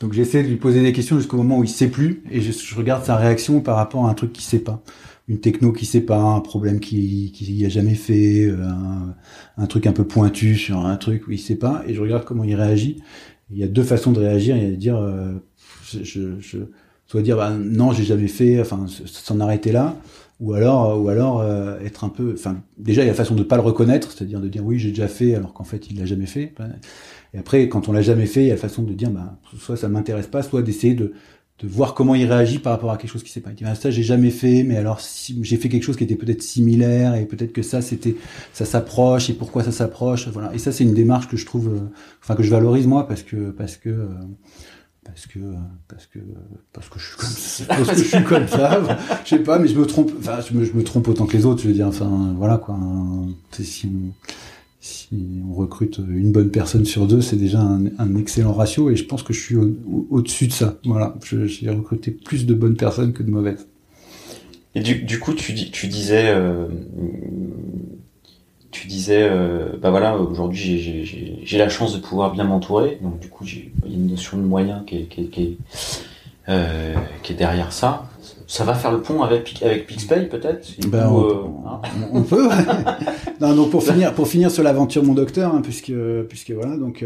Donc 0.00 0.12
j'essaie 0.12 0.42
de 0.42 0.48
lui 0.48 0.56
poser 0.56 0.82
des 0.82 0.92
questions 0.92 1.16
jusqu'au 1.18 1.38
moment 1.38 1.58
où 1.58 1.64
il 1.64 1.68
sait 1.70 1.88
plus, 1.88 2.22
et 2.30 2.40
je, 2.42 2.52
je 2.52 2.74
regarde 2.74 3.04
sa 3.04 3.16
réaction 3.16 3.60
par 3.60 3.76
rapport 3.76 4.06
à 4.06 4.10
un 4.10 4.14
truc 4.14 4.32
qu'il 4.34 4.44
sait 4.44 4.58
pas. 4.58 4.82
une 5.26 5.40
techno 5.40 5.72
qui 5.72 5.86
sait 5.86 6.02
pas, 6.02 6.18
un 6.20 6.40
problème 6.40 6.80
qui 6.80 7.32
qui 7.32 7.64
a 7.64 7.68
jamais 7.70 7.94
fait, 7.94 8.50
un, 8.50 9.14
un, 9.56 9.66
truc 9.66 9.86
un 9.86 9.92
peu 9.92 10.04
pointu 10.04 10.54
sur 10.56 10.84
un 10.84 10.96
truc 10.96 11.26
où 11.28 11.32
il 11.32 11.38
sait 11.38 11.56
pas, 11.56 11.82
et 11.88 11.94
je 11.94 12.00
regarde 12.02 12.24
comment 12.24 12.44
il 12.44 12.54
réagit. 12.54 13.02
Il 13.50 13.58
y 13.58 13.62
a 13.62 13.68
deux 13.68 13.84
façons 13.84 14.12
de 14.12 14.18
réagir. 14.20 14.56
Il 14.56 14.62
y 14.64 14.66
a 14.66 14.70
de 14.70 14.76
dire, 14.76 14.98
je, 15.86 16.40
je, 16.40 16.58
soit 17.06 17.22
dire 17.22 17.36
bah, 17.36 17.50
non, 17.50 17.92
j'ai 17.92 18.04
jamais 18.04 18.28
fait, 18.28 18.60
enfin 18.60 18.86
s'en 18.88 19.40
arrêter 19.40 19.72
là, 19.72 19.96
ou 20.40 20.52
alors 20.52 21.00
ou 21.00 21.08
alors 21.08 21.44
être 21.84 22.04
un 22.04 22.08
peu, 22.08 22.34
enfin 22.34 22.60
déjà 22.78 23.02
il 23.02 23.06
y 23.06 23.08
a 23.08 23.12
la 23.12 23.16
façon 23.16 23.34
de 23.34 23.42
pas 23.42 23.56
le 23.56 23.62
reconnaître, 23.62 24.12
c'est-à-dire 24.12 24.40
de 24.40 24.48
dire 24.48 24.64
oui 24.64 24.78
j'ai 24.78 24.90
déjà 24.90 25.08
fait 25.08 25.34
alors 25.34 25.52
qu'en 25.54 25.64
fait 25.64 25.90
il 25.90 25.98
l'a 25.98 26.06
jamais 26.06 26.26
fait. 26.26 26.52
Et 27.32 27.38
après 27.38 27.68
quand 27.68 27.88
on 27.88 27.92
l'a 27.92 28.02
jamais 28.02 28.26
fait, 28.26 28.42
il 28.42 28.46
y 28.46 28.50
a 28.50 28.54
la 28.54 28.60
façon 28.60 28.82
de 28.82 28.92
dire 28.92 29.10
bah 29.10 29.38
soit 29.58 29.76
ça 29.76 29.88
m'intéresse 29.88 30.26
pas, 30.26 30.42
soit 30.42 30.62
d'essayer 30.62 30.94
de 30.94 31.12
de 31.58 31.68
voir 31.68 31.94
comment 31.94 32.14
il 32.14 32.30
réagit 32.30 32.58
par 32.58 32.72
rapport 32.72 32.90
à 32.90 32.98
quelque 32.98 33.10
chose 33.10 33.22
qui 33.22 33.30
s'est 33.30 33.40
pas. 33.40 33.50
dit 33.50 33.64
ah, 33.66 33.74
ça 33.74 33.90
j'ai 33.90 34.02
jamais 34.02 34.30
fait, 34.30 34.62
mais 34.62 34.76
alors 34.76 35.00
si, 35.00 35.38
j'ai 35.42 35.56
fait 35.56 35.70
quelque 35.70 35.84
chose 35.84 35.96
qui 35.96 36.04
était 36.04 36.16
peut-être 36.16 36.42
similaire 36.42 37.14
et 37.14 37.24
peut-être 37.24 37.52
que 37.52 37.62
ça 37.62 37.80
c'était 37.80 38.16
ça 38.52 38.66
s'approche 38.66 39.30
et 39.30 39.32
pourquoi 39.32 39.64
ça 39.64 39.72
s'approche, 39.72 40.28
voilà. 40.28 40.54
Et 40.54 40.58
ça 40.58 40.70
c'est 40.70 40.84
une 40.84 40.92
démarche 40.92 41.28
que 41.28 41.38
je 41.38 41.46
trouve, 41.46 41.68
euh, 41.68 41.80
enfin 42.22 42.34
que 42.34 42.42
je 42.42 42.50
valorise 42.50 42.86
moi 42.86 43.08
parce 43.08 43.22
que 43.22 43.50
parce 43.50 43.76
que 43.78 43.88
euh, 43.88 44.08
parce 45.06 45.26
que 45.26 45.38
parce 45.88 46.06
que 46.06 46.18
parce 46.72 46.88
que 46.88 46.98
je 46.98 47.06
suis 47.06 47.16
comme 47.16 47.28
ça, 47.28 47.64
parce 47.66 47.88
que 47.90 47.96
je 47.96 48.02
suis 48.04 48.24
comme 48.24 48.48
ça, 48.48 48.98
je 49.24 49.28
sais 49.28 49.38
pas, 49.38 49.58
mais 49.58 49.68
je 49.68 49.78
me 49.78 49.86
trompe, 49.86 50.12
enfin 50.18 50.38
je 50.40 50.54
me, 50.54 50.84
trompe 50.84 51.08
autant 51.08 51.26
que 51.26 51.36
les 51.36 51.46
autres, 51.46 51.62
je 51.62 51.68
veux 51.68 51.74
dire, 51.74 51.86
enfin 51.86 52.34
voilà 52.36 52.58
quoi. 52.58 52.78
Si 53.52 53.86
on, 53.86 54.12
si 54.80 55.42
on 55.48 55.54
recrute 55.54 55.98
une 55.98 56.32
bonne 56.32 56.50
personne 56.50 56.84
sur 56.84 57.06
deux, 57.06 57.20
c'est 57.20 57.36
déjà 57.36 57.60
un, 57.60 58.16
excellent 58.16 58.52
ratio 58.52 58.90
et 58.90 58.96
je 58.96 59.04
pense 59.04 59.22
que 59.22 59.32
je 59.32 59.40
suis 59.40 59.56
au-dessus 60.10 60.48
de 60.48 60.52
ça. 60.52 60.78
Voilà, 60.84 61.16
j'ai 61.46 61.70
recruté 61.70 62.10
plus 62.10 62.46
de 62.46 62.54
bonnes 62.54 62.76
personnes 62.76 63.12
que 63.12 63.22
de 63.22 63.30
mauvaises. 63.30 63.66
Et 64.74 64.80
du, 64.80 65.02
du 65.02 65.18
coup, 65.18 65.32
tu, 65.32 65.54
tu 65.54 65.86
disais, 65.86 66.26
euh, 66.28 66.68
tu 68.80 68.86
disais, 68.86 69.22
euh, 69.22 69.76
bah 69.80 69.90
voilà, 69.90 70.16
aujourd'hui 70.16 71.04
j'ai 71.42 71.58
la 71.58 71.68
chance 71.68 71.94
de 71.94 72.00
pouvoir 72.00 72.32
bien 72.32 72.44
m'entourer, 72.44 72.98
donc 73.02 73.18
du 73.18 73.28
coup 73.28 73.44
il 73.44 73.90
y 73.90 73.92
a 73.92 73.96
une 73.96 74.08
notion 74.08 74.38
de 74.38 74.42
moyen 74.42 74.84
qui 74.86 74.96
est, 74.96 75.04
qui 75.04 75.28
qui 75.28 75.58
euh, 76.48 76.94
qui 77.24 77.32
est 77.32 77.36
derrière 77.36 77.72
ça 77.72 78.04
ça 78.46 78.62
va 78.62 78.74
faire 78.74 78.92
le 78.92 79.02
pont 79.02 79.24
avec 79.24 79.60
avec 79.64 79.88
Pixpay 79.88 80.28
peut-être 80.28 80.64
ben, 80.86 81.08
on, 81.08 81.24
euh, 81.24 81.42
hein. 81.66 81.80
on, 82.12 82.22
peut. 82.22 82.48
non, 83.40 83.56
donc 83.56 83.70
pour 83.70 83.82
finir 83.82 84.14
pour 84.14 84.28
finir 84.28 84.52
sur 84.52 84.62
l'aventure 84.62 85.02
mon 85.02 85.14
docteur, 85.14 85.52
hein, 85.52 85.60
puisque 85.60 85.92
puisque 86.28 86.52
voilà 86.52 86.76
donc 86.76 87.04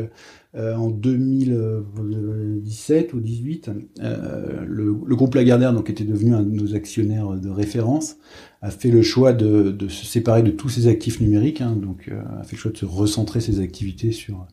en 0.54 0.90
2017 0.90 3.14
ou 3.14 3.20
18, 3.20 3.70
euh, 4.00 4.64
le, 4.66 4.94
le, 5.06 5.16
groupe 5.16 5.36
Lagardère 5.36 5.72
donc 5.72 5.88
était 5.88 6.04
devenu 6.04 6.34
un 6.34 6.42
de 6.42 6.50
nos 6.50 6.74
actionnaires 6.74 7.30
de 7.30 7.48
référence, 7.48 8.16
a 8.62 8.70
fait 8.70 8.90
le 8.90 9.02
choix 9.02 9.32
de, 9.32 9.70
de 9.70 9.88
se 9.88 10.04
séparer 10.04 10.42
de 10.42 10.50
tous 10.50 10.68
ses 10.68 10.86
actifs 10.86 11.20
numériques, 11.20 11.61
hein, 11.61 11.76
donc 11.76 12.08
euh, 12.08 12.20
a 12.40 12.44
fait 12.44 12.56
le 12.56 12.61
choix 12.61 12.72
de 12.72 12.76
se 12.76 12.84
recentrer 12.84 13.40
ses 13.40 13.61
activités 13.61 14.12
sur 14.12 14.46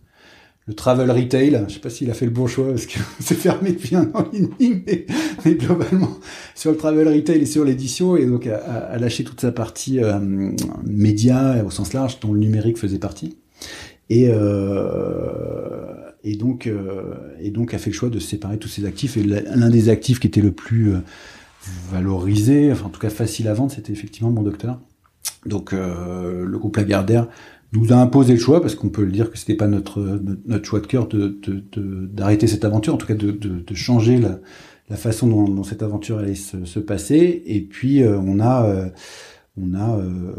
le 0.66 0.74
travel 0.74 1.10
retail, 1.12 1.64
je 1.68 1.74
sais 1.74 1.80
pas 1.80 1.90
s'il 1.90 2.10
a 2.10 2.14
fait 2.14 2.26
le 2.26 2.32
bon 2.32 2.46
choix 2.46 2.70
parce 2.70 2.86
que 2.86 3.00
c'est 3.20 3.36
fermé 3.36 3.72
depuis 3.72 3.96
un 3.96 4.10
an 4.14 4.28
et 4.34 4.42
demi, 4.42 4.84
mais, 5.46 5.56
globalement 5.56 6.18
sur 6.56 6.72
le 6.72 6.78
travel 6.78 7.08
retail 7.08 7.42
et 7.42 7.46
sur 7.46 7.64
l'édition 7.64 8.18
et 8.18 8.26
donc 8.26 8.48
a, 8.48 8.98
lâché 8.98 9.24
toute 9.24 9.40
sa 9.40 9.52
partie 9.52 10.04
euh, 10.04 10.20
média 10.86 11.64
au 11.66 11.70
sens 11.70 11.94
large 11.94 12.20
dont 12.20 12.34
le 12.34 12.40
numérique 12.40 12.78
faisait 12.78 13.00
partie. 13.00 13.38
Et 14.10 14.30
euh, 14.30 15.94
et 16.24 16.36
donc 16.36 16.68
euh, 16.68 17.16
et 17.40 17.52
donc 17.52 17.74
a 17.74 17.78
fait 17.78 17.90
le 17.90 17.96
choix 17.96 18.10
de 18.10 18.20
séparer 18.20 18.58
tous 18.58 18.70
ses 18.70 18.86
actifs. 18.86 19.18
Et 19.18 19.24
l'un 19.24 19.70
des 19.70 19.90
actifs 19.90 20.20
qui 20.20 20.28
était 20.28 20.42
le 20.42 20.52
plus 20.52 20.94
euh, 20.94 21.00
valorisé, 21.92 22.72
enfin 22.72 22.86
en 22.86 22.90
tout 22.90 23.00
cas 23.00 23.10
facile 23.10 23.48
à 23.48 23.54
vendre, 23.54 23.72
c'était 23.72 23.94
effectivement 23.94 24.32
mon 24.32 24.44
docteur. 24.44 24.80
Donc 25.46 25.74
euh, 25.74 26.46
le 26.46 26.58
groupe 26.58 26.78
Lagardère 26.78 27.28
nous 27.74 27.92
a 27.92 27.96
imposé 27.98 28.34
le 28.34 28.40
choix 28.40 28.62
parce 28.62 28.76
qu'on 28.76 28.90
peut 28.90 29.04
le 29.04 29.12
dire 29.12 29.32
que 29.32 29.38
c'était 29.38 29.56
pas 29.56 29.68
notre, 29.68 30.22
notre, 30.46 30.66
choix 30.66 30.80
de 30.80 30.88
cœur 30.88 31.08
de 31.08 31.38
d'arrêter 32.08 32.46
de, 32.46 32.52
cette 32.52 32.66
aventure, 32.66 32.94
en 32.94 32.98
tout 32.98 33.08
cas 33.08 33.16
de, 33.16 33.32
de 33.32 33.76
changer 33.76 34.18
la, 34.18 34.40
la 34.90 34.96
façon 34.96 35.28
dont, 35.28 35.48
dont, 35.48 35.64
cette 35.64 35.84
aventure 35.84 36.20
allait 36.20 36.36
se, 36.36 36.66
se 36.66 36.80
passer. 36.80 37.44
Et 37.46 37.62
puis 37.62 38.04
euh, 38.04 38.18
on 38.18 38.40
a 38.40 38.66
euh, 38.66 38.90
on 39.60 39.74
a 39.74 39.98
euh, 39.98 40.34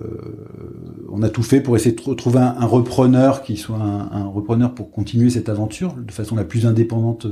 on 1.11 1.22
a 1.22 1.29
tout 1.29 1.43
fait 1.43 1.61
pour 1.61 1.76
essayer 1.76 1.95
de 1.95 2.14
trouver 2.14 2.39
un, 2.39 2.55
un 2.59 2.66
repreneur 2.66 3.43
qui 3.43 3.57
soit 3.57 3.76
un, 3.76 4.11
un, 4.12 4.26
repreneur 4.26 4.74
pour 4.74 4.91
continuer 4.91 5.31
cette 5.31 5.49
aventure 5.49 5.95
de 5.95 6.12
façon 6.12 6.37
la 6.37 6.45
plus 6.45 6.66
indépendante 6.66 7.26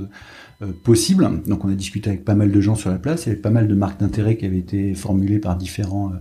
possible. 0.83 1.29
Donc 1.47 1.65
on 1.65 1.69
a 1.69 1.75
discuté 1.75 2.11
avec 2.11 2.25
pas 2.25 2.35
mal 2.35 2.51
de 2.51 2.61
gens 2.61 2.75
sur 2.75 2.91
la 2.91 2.99
place, 2.99 3.27
il 3.27 3.29
y 3.29 3.33
avait 3.33 3.41
pas 3.41 3.51
mal 3.51 3.69
de 3.69 3.75
marques 3.75 4.01
d'intérêt 4.01 4.37
qui 4.37 4.47
avaient 4.47 4.59
été 4.59 4.95
formulées 4.95 5.39
par 5.39 5.57
différents 5.57 6.13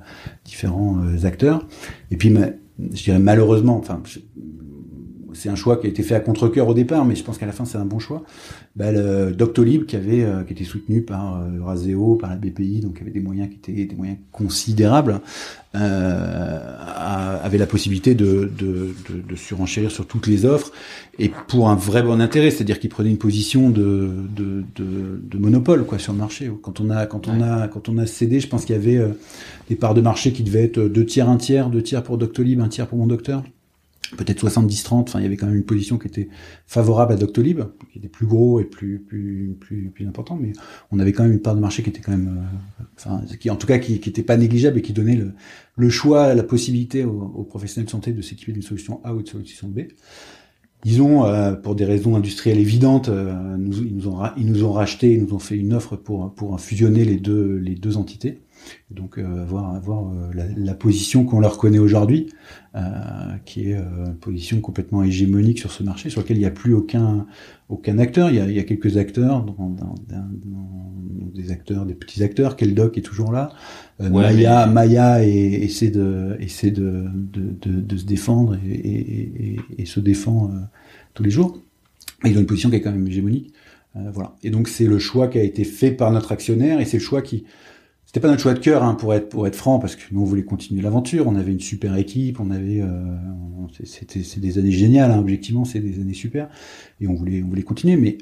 différents 0.43 0.99
acteurs. 1.23 1.67
Et 2.11 2.17
puis 2.17 2.33
je 2.79 3.03
dirais 3.03 3.19
malheureusement, 3.19 3.77
enfin, 3.77 4.01
c'est 5.36 5.49
un 5.49 5.55
choix 5.55 5.77
qui 5.77 5.88
a 5.88 5.89
été 5.89 6.01
fait 6.01 6.15
à 6.15 6.19
contre-cœur 6.19 6.67
au 6.67 6.73
départ, 6.73 7.05
mais 7.05 7.15
je 7.15 7.23
pense 7.23 7.38
qu'à 7.38 7.45
la 7.45 7.51
fin 7.51 7.65
c'est 7.65 7.77
un 7.77 7.86
bon 7.86 7.99
choix. 7.99 8.23
Bah, 8.75 8.91
le 8.91 9.31
Doctolib 9.31 9.86
qui 9.86 9.95
avait 9.95 10.23
euh, 10.23 10.43
qui 10.43 10.53
était 10.53 10.63
soutenu 10.63 11.01
par 11.01 11.38
euh, 11.38 11.63
Raseo, 11.63 12.15
par 12.15 12.29
la 12.29 12.36
BPI, 12.36 12.81
donc 12.81 12.99
avait 13.01 13.11
des 13.11 13.19
moyens 13.19 13.49
qui 13.49 13.55
étaient 13.55 13.86
des 13.86 13.95
moyens 13.95 14.17
considérables, 14.31 15.21
euh, 15.75 17.39
avait 17.43 17.57
la 17.57 17.67
possibilité 17.67 18.15
de, 18.15 18.51
de, 18.57 18.93
de, 19.09 19.21
de, 19.27 19.36
surenchérir 19.36 19.91
sur 19.91 20.07
toutes 20.07 20.27
les 20.27 20.45
offres 20.45 20.71
et 21.19 21.29
pour 21.47 21.69
un 21.69 21.75
vrai 21.75 22.01
bon 22.01 22.19
intérêt, 22.21 22.51
c'est-à-dire 22.51 22.79
qu'il 22.79 22.89
prenait 22.89 23.09
une 23.09 23.17
position 23.17 23.69
de, 23.69 24.11
de, 24.36 24.63
de, 24.75 25.38
monopole 25.38 25.86
quoi 25.86 25.99
sur 25.99 26.13
le 26.13 26.19
marché. 26.19 26.49
Quand 26.61 26.79
on 26.79 26.89
a 26.89 27.05
quand 27.05 27.27
on 27.27 27.41
a 27.41 27.67
quand 27.67 27.89
on 27.89 27.97
a 27.97 28.05
cédé, 28.05 28.39
je 28.39 28.47
pense 28.47 28.65
qu'il 28.65 28.75
y 28.75 28.79
avait 28.79 29.05
des 29.69 29.75
parts 29.75 29.93
de 29.93 30.01
marché 30.01 30.31
qui 30.31 30.43
devaient 30.43 30.63
être 30.63 30.79
deux 30.79 31.05
tiers, 31.05 31.29
un 31.29 31.38
tiers, 31.38 31.69
deux 31.69 31.81
tiers 31.81 32.03
pour 32.03 32.17
Doctolib, 32.17 32.59
un 32.61 32.69
tiers 32.69 32.88
pour 32.88 32.97
mon 32.97 33.07
docteur 33.07 33.43
peut-être 34.18 34.47
70-30, 34.47 35.01
enfin 35.01 35.20
il 35.20 35.24
y 35.24 35.26
avait 35.26 35.38
quand 35.38 35.47
même 35.47 35.56
une 35.56 35.66
position 35.66 35.97
qui 35.97 36.08
était 36.08 36.30
favorable 36.68 37.14
à 37.14 37.16
Doctolib, 37.16 37.62
qui 37.91 37.99
était 37.99 38.08
plus 38.08 38.26
gros 38.26 38.60
et 38.60 38.66
plus 38.66 38.99
plus 38.99 39.58
plus 39.60 40.08
important, 40.08 40.38
mais 40.39 40.53
on 40.91 40.99
avait 40.99 41.12
quand 41.12 41.24
même 41.24 41.34
une 41.34 41.41
part 41.41 41.56
de 41.56 41.62
marché 41.62 41.84
qui 41.84 41.89
était 41.89 42.01
quand 42.01 42.12
même, 42.12 42.39
euh, 42.39 42.84
enfin 42.97 43.22
qui 43.39 43.49
en 43.49 43.56
tout 43.56 43.68
cas 43.68 43.80
qui, 43.80 43.95
était 43.95 44.24
pas 44.24 44.38
négligeable 44.38 44.80
et 44.80 44.82
qui 44.82 44.93
donnait 44.93 45.20
le, 45.78 45.89
choix, 45.89 46.34
la 46.34 46.43
possibilité 46.43 47.03
aux, 47.03 47.43
professionnels 47.43 47.86
de 47.86 47.91
santé 47.91 48.12
de 48.12 48.22
s'équiper 48.22 48.51
d'une 48.51 48.62
solution 48.62 49.01
A 49.03 49.14
ou 49.14 49.18
d'une 49.18 49.28
solution 49.28 49.68
B. 49.68 49.82
Ils 50.88 51.01
ont, 51.01 51.26
euh, 51.26 51.53
pour 51.53 51.74
des 51.76 51.86
raisons 51.86 52.16
industrielles 52.16 52.60
évidentes, 52.60 53.10
euh, 53.10 53.34
ils, 53.58 53.95
nous 53.95 54.08
ont, 54.08 54.22
ils 54.38 54.45
nous 54.45 54.64
ont 54.64 54.72
racheté, 54.72 55.14
ils 55.14 55.24
nous 55.24 55.34
ont 55.34 55.39
fait 55.39 55.56
une 55.56 55.74
offre 55.74 55.95
pour 55.95 56.34
pour 56.36 56.60
fusionner 56.60 57.06
les 57.06 57.18
deux 57.18 57.58
les 57.58 57.76
deux 57.76 57.97
entités. 57.97 58.39
Donc 58.91 59.18
euh, 59.18 59.41
avoir, 59.41 59.74
avoir 59.76 60.07
euh, 60.07 60.32
la, 60.34 60.45
la, 60.55 60.74
position 60.74 61.26
qu'on 61.26 61.39
leur 61.39 61.57
connaît 61.57 61.80
aujourd'hui, 61.80 62.28
euh, 62.76 62.80
qui 63.45 63.72
est 63.72 63.74
une 63.76 64.16
position 64.16 64.61
complètement 64.61 65.03
hégémonique 65.03 65.59
sur 65.59 65.72
ce 65.72 65.84
marché, 65.84 66.09
sur 66.09 66.22
lequel 66.22 66.38
il 66.38 66.41
n'y 66.41 66.45
a 66.45 66.51
plus 66.51 66.74
aucun 66.74 67.26
aucun 67.68 67.97
acteur. 67.97 68.30
Il 68.30 68.36
y 68.36 68.39
a, 68.39 68.45
il 68.45 68.55
y 68.55 68.59
a 68.59 68.63
quelques 68.63 68.97
acteurs, 68.97 69.43
dans, 69.43 69.53
dans, 69.53 69.95
dans, 70.07 70.30
des 71.34 71.51
acteurs, 71.51 71.86
des 71.86 71.95
petits 71.95 72.24
acteurs. 72.24 72.55
Keldoc 72.55 72.97
est 72.97 73.01
toujours 73.01 73.32
là. 73.32 73.51
Maya, 73.99 74.68
Maya 74.68 75.26
essaie 75.26 75.89
de 75.89 76.38
essaie 76.39 76.72
de, 76.72 77.05
de, 77.13 77.55
de, 77.61 77.82
de 77.82 77.97
se 77.97 78.05
défendre 78.05 78.57
et, 78.66 78.72
et, 78.72 79.51
et, 79.53 79.59
et 79.80 79.86
se 79.86 79.99
défend 79.99 80.51
tous 81.16 81.24
les 81.24 81.32
jours. 81.32 81.59
Mais 82.24 82.32
ils 82.32 82.38
ont 82.38 82.41
une 82.41 82.47
position 82.47 82.70
qui 82.70 82.76
est 82.76 82.82
quand 82.82 82.91
même 82.91 83.07
hégémonique. 83.07 83.51
voilà. 83.95 84.36
Et 84.43 84.51
donc 84.51 84.68
c'est 84.68 84.86
le 84.86 84.99
choix 84.99 85.28
qui 85.28 85.39
a 85.39 85.43
été 85.43 85.63
fait 85.63 85.91
par 85.91 86.11
notre 86.11 86.32
actionnaire 86.32 86.80
et 86.80 86.86
c'est 86.86 86.97
le 86.97 87.03
choix 87.03 87.22
qui 87.24 87.45
c'était 88.16 88.28
pas 88.28 88.30
notre 88.30 88.43
choix 88.43 88.53
de 88.53 88.59
cœur, 88.59 88.82
hein, 88.82 88.95
pour 88.95 89.13
être 89.13 89.28
pour 89.28 89.45
être 89.45 89.57
franc, 89.57 89.78
parce 89.78 89.97
que 89.97 90.03
nous 90.13 90.22
on 90.22 90.24
voulait 90.24 90.45
continuer 90.45 90.82
l'aventure. 90.82 91.28
On 91.28 91.36
avait 91.36 91.51
une 91.51 91.59
super 91.59 91.97
équipe, 91.97 92.39
on 92.39 92.49
avait, 92.49 92.80
euh, 92.80 92.88
c'était 93.84 94.22
des 94.39 94.57
années 94.57 94.72
géniales, 94.72 95.11
hein, 95.11 95.20
objectivement, 95.20 95.66
c'est 95.66 95.82
des 95.82 95.99
années 95.99 96.13
super, 96.13 96.47
et 97.01 97.09
on 97.09 97.13
voulait 97.13 97.43
on 97.43 97.49
voulait 97.49 97.63
continuer. 97.63 97.97
Mais 97.97 98.18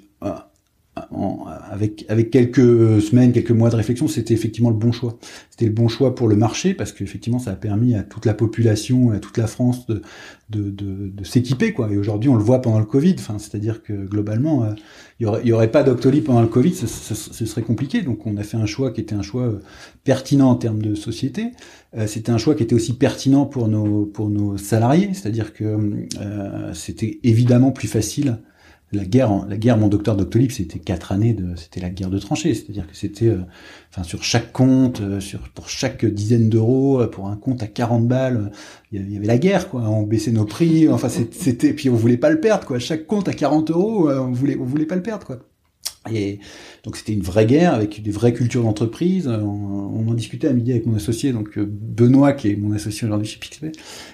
euh, 1.13 1.51
avec 1.71 2.05
avec 2.09 2.31
quelques 2.31 3.01
semaines, 3.01 3.31
quelques 3.31 3.51
mois 3.51 3.69
de 3.69 3.75
réflexion, 3.75 4.07
c'était 4.07 4.33
effectivement 4.33 4.69
le 4.69 4.75
bon 4.75 4.91
choix. 4.91 5.17
C'était 5.49 5.65
le 5.65 5.71
bon 5.71 5.87
choix 5.87 6.15
pour 6.15 6.27
le 6.27 6.35
marché 6.35 6.73
parce 6.73 6.91
qu'effectivement, 6.91 7.39
ça 7.39 7.51
a 7.51 7.55
permis 7.55 7.95
à 7.95 8.03
toute 8.03 8.25
la 8.25 8.33
population, 8.33 9.11
à 9.11 9.19
toute 9.19 9.37
la 9.37 9.47
France 9.47 9.87
de 9.87 10.01
de, 10.49 10.69
de, 10.69 11.09
de 11.09 11.23
s'équiper 11.23 11.73
quoi. 11.73 11.91
Et 11.91 11.97
aujourd'hui, 11.97 12.29
on 12.29 12.35
le 12.35 12.43
voit 12.43 12.61
pendant 12.61 12.79
le 12.79 12.85
Covid. 12.85 13.15
Enfin, 13.17 13.39
c'est-à-dire 13.39 13.83
que 13.83 13.93
globalement, 13.93 14.63
euh, 14.63 14.73
il 15.19 15.23
y 15.23 15.25
aurait, 15.25 15.45
y 15.45 15.51
aurait 15.51 15.71
pas 15.71 15.83
d'Octolib 15.83 16.23
pendant 16.23 16.41
le 16.41 16.47
Covid, 16.47 16.73
ce, 16.73 16.87
ce, 16.87 17.45
serait 17.45 17.61
compliqué. 17.61 18.01
Donc, 18.01 18.25
on 18.25 18.37
a 18.37 18.43
fait 18.43 18.57
un 18.57 18.65
choix 18.65 18.91
qui 18.91 19.01
était 19.01 19.15
un 19.15 19.21
choix 19.21 19.43
euh, 19.43 19.59
pertinent 20.03 20.49
en 20.49 20.55
termes 20.55 20.81
de 20.81 20.95
société. 20.95 21.51
Euh, 21.95 22.07
c'était 22.07 22.31
un 22.31 22.37
choix 22.37 22.55
qui 22.55 22.63
était 22.63 22.75
aussi 22.75 22.93
pertinent 22.93 23.45
pour 23.45 23.67
nos 23.67 24.05
pour 24.05 24.29
nos 24.29 24.57
salariés, 24.57 25.11
c'est-à-dire 25.13 25.53
que 25.53 25.77
euh, 26.19 26.73
c'était 26.73 27.19
évidemment 27.23 27.71
plus 27.71 27.87
facile 27.87 28.39
la 28.97 29.05
guerre, 29.05 29.45
la 29.47 29.57
guerre, 29.57 29.77
mon 29.77 29.87
docteur 29.87 30.15
Doctolib, 30.15 30.51
c'était 30.51 30.79
quatre 30.79 31.11
années 31.11 31.33
de, 31.33 31.55
c'était 31.55 31.79
la 31.79 31.89
guerre 31.89 32.09
de 32.09 32.19
tranchées, 32.19 32.53
c'est-à-dire 32.53 32.87
que 32.87 32.95
c'était, 32.95 33.27
euh, 33.27 33.41
enfin 33.89 34.03
sur 34.03 34.23
chaque 34.23 34.51
compte, 34.51 35.01
euh, 35.01 35.19
sur 35.19 35.39
pour 35.49 35.69
chaque 35.69 36.05
dizaine 36.05 36.49
d'euros, 36.49 37.01
euh, 37.01 37.07
pour 37.07 37.27
un 37.27 37.35
compte 37.35 37.63
à 37.63 37.67
40 37.67 38.07
balles, 38.07 38.51
il 38.91 39.11
y 39.11 39.17
avait 39.17 39.27
la 39.27 39.37
guerre, 39.37 39.69
quoi. 39.69 39.81
On 39.81 40.03
baissait 40.03 40.31
nos 40.31 40.45
prix, 40.45 40.87
enfin 40.89 41.09
c'était, 41.09 41.73
puis 41.73 41.89
on 41.89 41.95
voulait 41.95 42.17
pas 42.17 42.29
le 42.29 42.39
perdre, 42.39 42.65
quoi. 42.65 42.79
Chaque 42.79 43.07
compte 43.07 43.27
à 43.27 43.33
40 43.33 43.71
euros, 43.71 44.09
on 44.09 44.31
voulait, 44.31 44.57
on 44.59 44.65
voulait 44.65 44.85
pas 44.85 44.95
le 44.95 45.03
perdre, 45.03 45.25
quoi. 45.25 45.39
Et 46.11 46.39
donc 46.83 46.97
c'était 46.97 47.13
une 47.13 47.21
vraie 47.21 47.45
guerre 47.45 47.73
avec 47.73 48.03
des 48.03 48.11
vraies 48.11 48.33
cultures 48.33 48.63
d'entreprise. 48.63 49.27
On, 49.27 49.41
on, 49.41 50.07
en 50.09 50.13
discutait 50.13 50.49
à 50.49 50.53
midi 50.53 50.71
avec 50.71 50.85
mon 50.85 50.95
associé, 50.95 51.31
donc 51.31 51.57
Benoît, 51.57 52.33
qui 52.33 52.49
est 52.49 52.55
mon 52.57 52.73
associé 52.73 53.07
aujourd'hui 53.07 53.27
chez 53.27 53.39
Pixpay, 53.39 53.71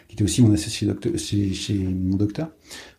qui 0.07 0.13
était 0.13 0.23
aussi 0.23 0.43
mon 0.43 0.53
associé 0.53 0.87
chez, 1.17 1.53
chez 1.53 1.73
mon 1.73 2.15
docteur 2.15 2.49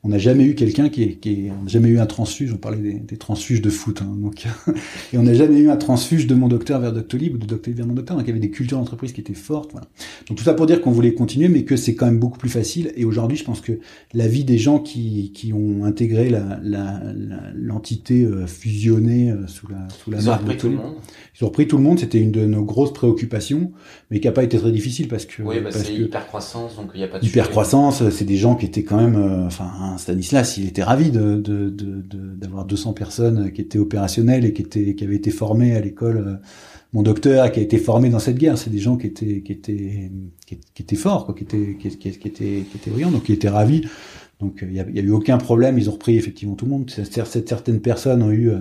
on 0.03 0.09
n'a 0.09 0.19
jamais 0.19 0.45
eu 0.45 0.55
quelqu'un 0.55 0.89
qui 0.89 1.03
est, 1.03 1.15
qui 1.17 1.49
on 1.51 1.65
n'a 1.65 1.69
jamais 1.69 1.89
eu 1.89 1.99
un 1.99 2.07
transfuge. 2.07 2.53
On 2.55 2.57
parlait 2.57 2.79
des, 2.79 2.95
des 2.95 3.17
transfuges 3.19 3.61
de 3.61 3.69
foot, 3.69 4.01
hein, 4.03 4.15
donc 4.17 4.47
et 5.13 5.19
on 5.19 5.23
n'a 5.23 5.35
jamais 5.35 5.61
eu 5.61 5.71
un 5.71 5.77
transfuge 5.77 6.27
de 6.27 6.35
mon 6.35 6.49
docteur 6.49 6.81
vers 6.81 6.93
Doctolib 6.93 7.35
ou 7.35 7.39
de 7.39 7.45
Doctolib 7.45 7.77
vers 7.77 7.87
mon 7.87 7.95
docteur. 7.95 8.17
Donc 8.17 8.25
il 8.27 8.29
y 8.29 8.31
avait 8.31 8.41
des 8.41 8.51
cultures 8.51 8.79
d'entreprise 8.79 9.13
qui 9.13 9.21
étaient 9.21 9.35
fortes. 9.35 9.73
Voilà. 9.73 9.87
Donc 10.29 10.39
tout 10.39 10.45
ça 10.45 10.55
pour 10.55 10.67
dire 10.67 10.81
qu'on 10.81 10.91
voulait 10.91 11.13
continuer, 11.13 11.49
mais 11.49 11.65
que 11.65 11.77
c'est 11.77 11.95
quand 11.95 12.07
même 12.07 12.19
beaucoup 12.19 12.39
plus 12.39 12.49
facile. 12.49 12.93
Et 12.97 13.05
aujourd'hui, 13.05 13.37
je 13.37 13.45
pense 13.45 13.61
que 13.61 13.73
la 14.15 14.27
vie 14.27 14.45
des 14.45 14.57
gens 14.57 14.79
qui, 14.79 15.33
qui 15.35 15.53
ont 15.53 15.85
intégré 15.85 16.31
la, 16.31 16.61
l'entité 17.55 18.25
euh, 18.25 18.47
fusionnée 18.47 19.31
euh, 19.31 19.47
sous 19.47 19.69
la 19.69 19.89
sous 20.03 20.11
la 20.11 20.21
ils 20.21 20.27
marque 20.27 20.43
ont 20.43 20.45
repris 20.45 20.57
tout 20.57 20.69
le 20.69 20.77
monde. 20.77 20.95
Ils 21.39 21.45
ont 21.45 21.49
repris 21.49 21.69
tout 21.69 21.77
le 21.77 21.83
monde. 21.83 21.99
C'était 21.99 22.21
une 22.21 22.33
de 22.33 22.45
nos 22.47 22.65
grosses 22.65 22.93
préoccupations, 22.93 23.73
mais 24.11 24.21
qui 24.21 24.27
n'a 24.27 24.33
pas 24.33 24.45
été 24.45 24.59
très 24.59 24.73
difficile 24.73 25.09
parce 25.09 25.27
que 25.27 25.43
oui, 25.43 25.61
bah 25.61 25.71
c'est 25.73 25.95
hyper 25.95 26.27
croissance, 26.27 26.77
donc 26.77 26.91
il 26.95 26.99
n'y 26.99 27.05
a 27.05 27.09
pas 27.09 27.19
de 27.19 27.27
hyper 27.27 27.51
croissance. 27.51 28.09
C'est 28.11 28.25
des 28.25 28.37
gens 28.37 28.55
qui 28.55 28.67
étaient 28.67 28.83
quand 28.83 28.97
même, 28.97 29.17
euh, 29.17 29.90
Stanislas, 29.99 30.57
il 30.57 30.69
était 30.69 30.83
ravi 30.83 31.11
de, 31.11 31.37
d'avoir 32.37 32.65
200 32.65 32.93
personnes 32.93 33.53
qui 33.53 33.61
étaient 33.61 33.79
opérationnelles 33.79 34.45
et 34.45 34.53
qui 34.53 34.63
étaient 34.63 34.95
qui 34.95 35.05
avaient 35.05 35.17
été 35.17 35.31
formées 35.31 35.77
à 35.77 35.81
l'école. 35.81 36.19
Euh, 36.19 36.35
mon 36.93 37.03
docteur 37.03 37.53
qui 37.53 37.61
a 37.61 37.63
été 37.63 37.79
formé 37.79 38.11
dans 38.11 38.19
cette 38.19 38.37
guerre, 38.37 38.59
c'est 38.59 38.71
des 38.71 38.79
gens 38.79 38.97
qui 38.97 39.07
étaient 39.07 39.43
qui 39.43 39.53
étaient 39.53 40.11
qui, 40.47 40.83
étaient 40.83 40.97
forts, 40.97 41.27
quoi, 41.27 41.35
qui 41.35 41.45
étaient 41.45 41.77
qui, 41.79 41.97
qui, 41.97 42.09
étaient 42.09 42.65
qui 42.71 42.77
étaient 42.77 42.91
brillants, 42.91 43.11
donc 43.11 43.29
ils 43.29 43.35
étaient 43.35 43.49
ravis. 43.49 43.83
Donc 44.41 44.61
il 44.63 44.73
y, 44.73 44.81
a, 44.81 44.85
eu 44.87 45.11
aucun 45.11 45.37
problème, 45.37 45.79
ils 45.79 45.89
ont 45.91 45.93
repris 45.93 46.17
effectivement 46.17 46.55
tout 46.55 46.65
le 46.65 46.71
monde. 46.71 46.91
Certaines 46.91 47.81
personnes 47.81 48.23
ont 48.23 48.31
eu 48.31 48.51
euh, 48.51 48.61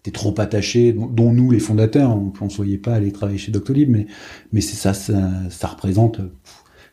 étaient 0.00 0.10
trop 0.10 0.34
attachés, 0.38 0.92
dont, 0.92 1.32
nous 1.32 1.50
les 1.50 1.60
fondateurs, 1.60 2.10
on 2.10 2.32
ne 2.44 2.48
se 2.48 2.76
pas 2.76 2.94
aller 2.94 3.12
travailler 3.12 3.38
chez 3.38 3.52
Doctolib, 3.52 3.90
mais 3.90 4.06
mais 4.52 4.62
c'est 4.62 4.76
ça, 4.76 4.94
ça, 4.94 5.30
ça 5.50 5.68
représente 5.68 6.20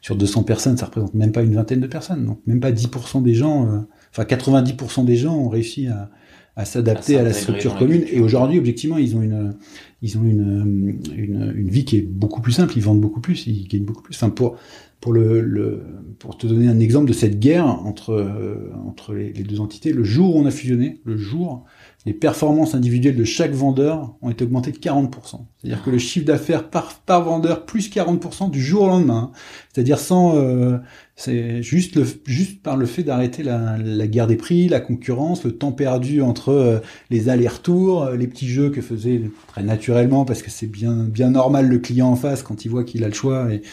sur 0.07 0.15
200 0.15 0.43
personnes, 0.43 0.77
ça 0.77 0.85
représente 0.85 1.13
même 1.15 1.33
pas 1.33 1.43
une 1.43 1.55
vingtaine 1.55 1.81
de 1.81 1.87
personnes, 1.87 2.25
donc 2.25 2.39
même 2.47 2.61
pas 2.61 2.71
10% 2.71 3.21
des 3.23 3.33
gens, 3.33 3.67
euh, 3.67 3.79
enfin 4.09 4.23
90% 4.23 5.03
des 5.03 5.17
gens 5.17 5.35
ont 5.35 5.49
réussi 5.49 5.87
à, 5.87 6.09
à 6.55 6.63
s'adapter 6.63 7.17
à, 7.17 7.23
la 7.23 7.33
structure 7.33 7.75
commune. 7.75 8.05
Et 8.09 8.21
aujourd'hui, 8.21 8.57
objectivement, 8.57 8.97
ils 8.97 9.17
ont 9.17 9.21
une, 9.21 9.57
ils 10.01 10.17
ont 10.17 10.23
une, 10.23 10.97
une, 11.13 11.53
une, 11.53 11.67
vie 11.67 11.83
qui 11.83 11.97
est 11.97 12.07
beaucoup 12.07 12.39
plus 12.39 12.53
simple. 12.53 12.77
Ils 12.77 12.83
vendent 12.83 13.01
beaucoup 13.01 13.19
plus, 13.19 13.47
ils 13.47 13.67
gagnent 13.67 13.83
beaucoup 13.83 14.01
plus. 14.01 14.15
Enfin, 14.15 14.29
pour 14.29 14.55
pour 15.01 15.11
le, 15.11 15.41
le 15.41 15.83
pour 16.19 16.37
te 16.37 16.47
donner 16.47 16.69
un 16.69 16.79
exemple 16.79 17.09
de 17.09 17.13
cette 17.13 17.37
guerre 17.37 17.65
entre 17.65 18.11
euh, 18.11 18.71
entre 18.87 19.13
les, 19.13 19.33
les, 19.33 19.43
deux 19.43 19.59
entités, 19.59 19.91
le 19.91 20.05
jour 20.05 20.37
où 20.37 20.39
on 20.39 20.45
a 20.45 20.51
fusionné, 20.51 21.01
le 21.03 21.17
jour 21.17 21.65
les 22.05 22.13
performances 22.13 22.73
individuelles 22.73 23.17
de 23.17 23.25
chaque 23.25 23.51
vendeur 23.51 24.15
ont 24.21 24.29
été 24.29 24.45
augmentées 24.45 24.71
de 24.71 24.77
40%. 24.77 25.41
C'est-à-dire 25.57 25.83
que 25.83 25.89
le 25.89 25.97
chiffre 25.97 26.25
d'affaires 26.25 26.69
par, 26.69 26.99
par 26.99 27.23
vendeur 27.23 27.65
plus 27.65 27.89
40% 27.89 28.49
du 28.49 28.61
jour 28.61 28.83
au 28.83 28.87
lendemain. 28.87 29.31
C'est-à-dire 29.73 29.99
sans, 29.99 30.37
euh, 30.37 30.77
c'est 31.17 31.61
juste 31.61 31.95
le, 31.95 32.05
juste 32.25 32.61
par 32.61 32.77
le 32.77 32.85
fait 32.85 33.03
d'arrêter 33.03 33.43
la, 33.43 33.77
la, 33.77 34.07
guerre 34.07 34.27
des 34.27 34.37
prix, 34.37 34.69
la 34.69 34.79
concurrence, 34.79 35.43
le 35.43 35.57
temps 35.57 35.73
perdu 35.73 36.21
entre 36.21 36.49
euh, 36.49 36.79
les 37.09 37.27
allers-retours, 37.27 38.03
euh, 38.03 38.15
les 38.15 38.27
petits 38.27 38.47
jeux 38.47 38.69
que 38.69 38.81
faisait 38.81 39.23
très 39.47 39.63
naturellement 39.63 40.23
parce 40.23 40.41
que 40.41 40.49
c'est 40.49 40.67
bien, 40.67 40.93
bien 40.93 41.31
normal 41.31 41.67
le 41.67 41.79
client 41.79 42.07
en 42.07 42.15
face 42.15 42.41
quand 42.41 42.63
il 42.63 42.69
voit 42.69 42.85
qu'il 42.85 43.03
a 43.03 43.07
le 43.07 43.13
choix 43.13 43.51
et 43.51 43.63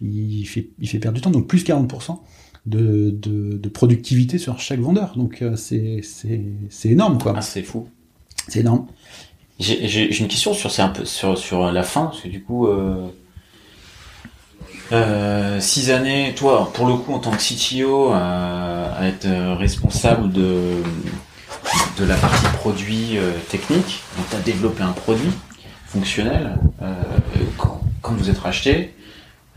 il 0.00 0.44
fait, 0.46 0.70
il 0.80 0.88
fait 0.88 0.98
perdre 0.98 1.14
du 1.14 1.20
temps. 1.20 1.30
Donc 1.30 1.46
plus 1.46 1.64
40% 1.64 2.18
de, 2.66 3.10
de, 3.10 3.58
de, 3.58 3.68
productivité 3.68 4.38
sur 4.38 4.58
chaque 4.58 4.80
vendeur. 4.80 5.14
Donc 5.16 5.42
euh, 5.42 5.56
c'est 5.56 6.00
c'est 6.02 6.88
énorme 6.88 7.18
quoi. 7.18 7.34
Ah, 7.36 7.42
c'est 7.42 7.62
fou. 7.62 7.88
C'est 8.48 8.60
énorme. 8.60 8.86
J'ai 9.60 10.18
une 10.20 10.28
question 10.28 10.52
sur 10.52 10.70
un 10.80 10.88
peu 10.88 11.04
sur 11.04 11.38
sur 11.38 11.70
la 11.70 11.82
fin 11.82 12.06
parce 12.06 12.20
que 12.20 12.28
du 12.28 12.42
coup 12.42 12.66
euh, 12.66 13.06
euh, 14.92 15.60
six 15.60 15.90
années, 15.90 16.34
toi 16.36 16.70
pour 16.74 16.86
le 16.86 16.94
coup 16.94 17.12
en 17.14 17.18
tant 17.18 17.30
que 17.30 17.38
CTO 17.38 18.12
euh, 18.12 18.88
à 18.98 19.06
être 19.06 19.28
responsable 19.56 20.30
de 20.32 20.82
de 21.98 22.04
la 22.04 22.16
partie 22.16 22.46
produit 22.56 23.16
euh, 23.16 23.32
technique, 23.48 24.02
donc 24.16 24.28
tu 24.28 24.36
as 24.36 24.40
développé 24.40 24.82
un 24.82 24.92
produit 24.92 25.30
fonctionnel 25.86 26.58
quand, 27.56 27.80
quand 28.02 28.12
vous 28.14 28.28
êtes 28.28 28.38
racheté, 28.38 28.93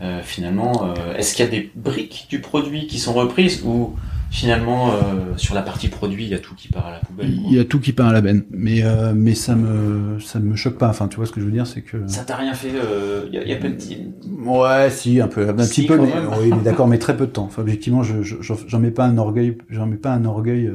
euh, 0.00 0.20
finalement, 0.22 0.84
euh, 0.84 1.16
est-ce 1.16 1.34
qu'il 1.34 1.44
y 1.44 1.48
a 1.48 1.50
des 1.50 1.72
briques 1.74 2.26
du 2.30 2.40
produit 2.40 2.86
qui 2.86 2.98
sont 2.98 3.12
reprises 3.12 3.62
ou 3.64 3.96
finalement 4.30 4.92
euh, 4.92 5.36
sur 5.36 5.54
la 5.54 5.62
partie 5.62 5.88
produit 5.88 6.24
il 6.24 6.30
y 6.30 6.34
a 6.34 6.38
tout 6.38 6.54
qui 6.54 6.68
part 6.68 6.86
à 6.86 6.92
la 6.92 6.98
poubelle 6.98 7.30
Il 7.30 7.52
y 7.52 7.58
a 7.58 7.64
tout 7.64 7.80
qui 7.80 7.92
part 7.92 8.08
à 8.08 8.12
la 8.12 8.20
benne, 8.20 8.44
mais 8.50 8.84
mais 9.14 9.34
ça 9.34 9.56
me 9.56 10.20
ça 10.20 10.38
me 10.38 10.54
choque 10.54 10.78
pas. 10.78 10.88
Enfin, 10.88 11.08
tu 11.08 11.16
vois 11.16 11.26
ce 11.26 11.32
que 11.32 11.40
je 11.40 11.46
veux 11.46 11.50
dire, 11.52 11.66
c'est 11.66 11.82
que 11.82 12.06
ça 12.06 12.22
t'a 12.22 12.36
rien 12.36 12.54
fait. 12.54 12.70
Il 13.26 13.34
y, 13.34 13.38
a, 13.38 13.44
y 13.44 13.52
a 13.52 13.56
pas 13.56 13.68
de 13.68 13.76
ouais, 14.46 14.90
si 14.90 15.20
un 15.20 15.28
peu, 15.28 15.48
un 15.48 15.54
petit 15.54 15.86
peu, 15.86 15.98
mais 15.98 16.12
oui, 16.40 16.52
mais 16.56 16.62
d'accord, 16.62 16.86
mais 16.86 16.98
très 17.00 17.16
peu 17.16 17.26
de 17.26 17.32
temps. 17.32 17.44
Enfin, 17.44 17.62
objectivement, 17.62 18.04
je 18.04 18.22
j'en 18.22 18.78
mets 18.78 18.92
pas 18.92 19.06
un 19.06 19.18
orgueil, 19.18 19.58
j'en 19.68 19.86
mets 19.86 19.96
pas 19.96 20.12
un 20.12 20.24
orgueil 20.24 20.70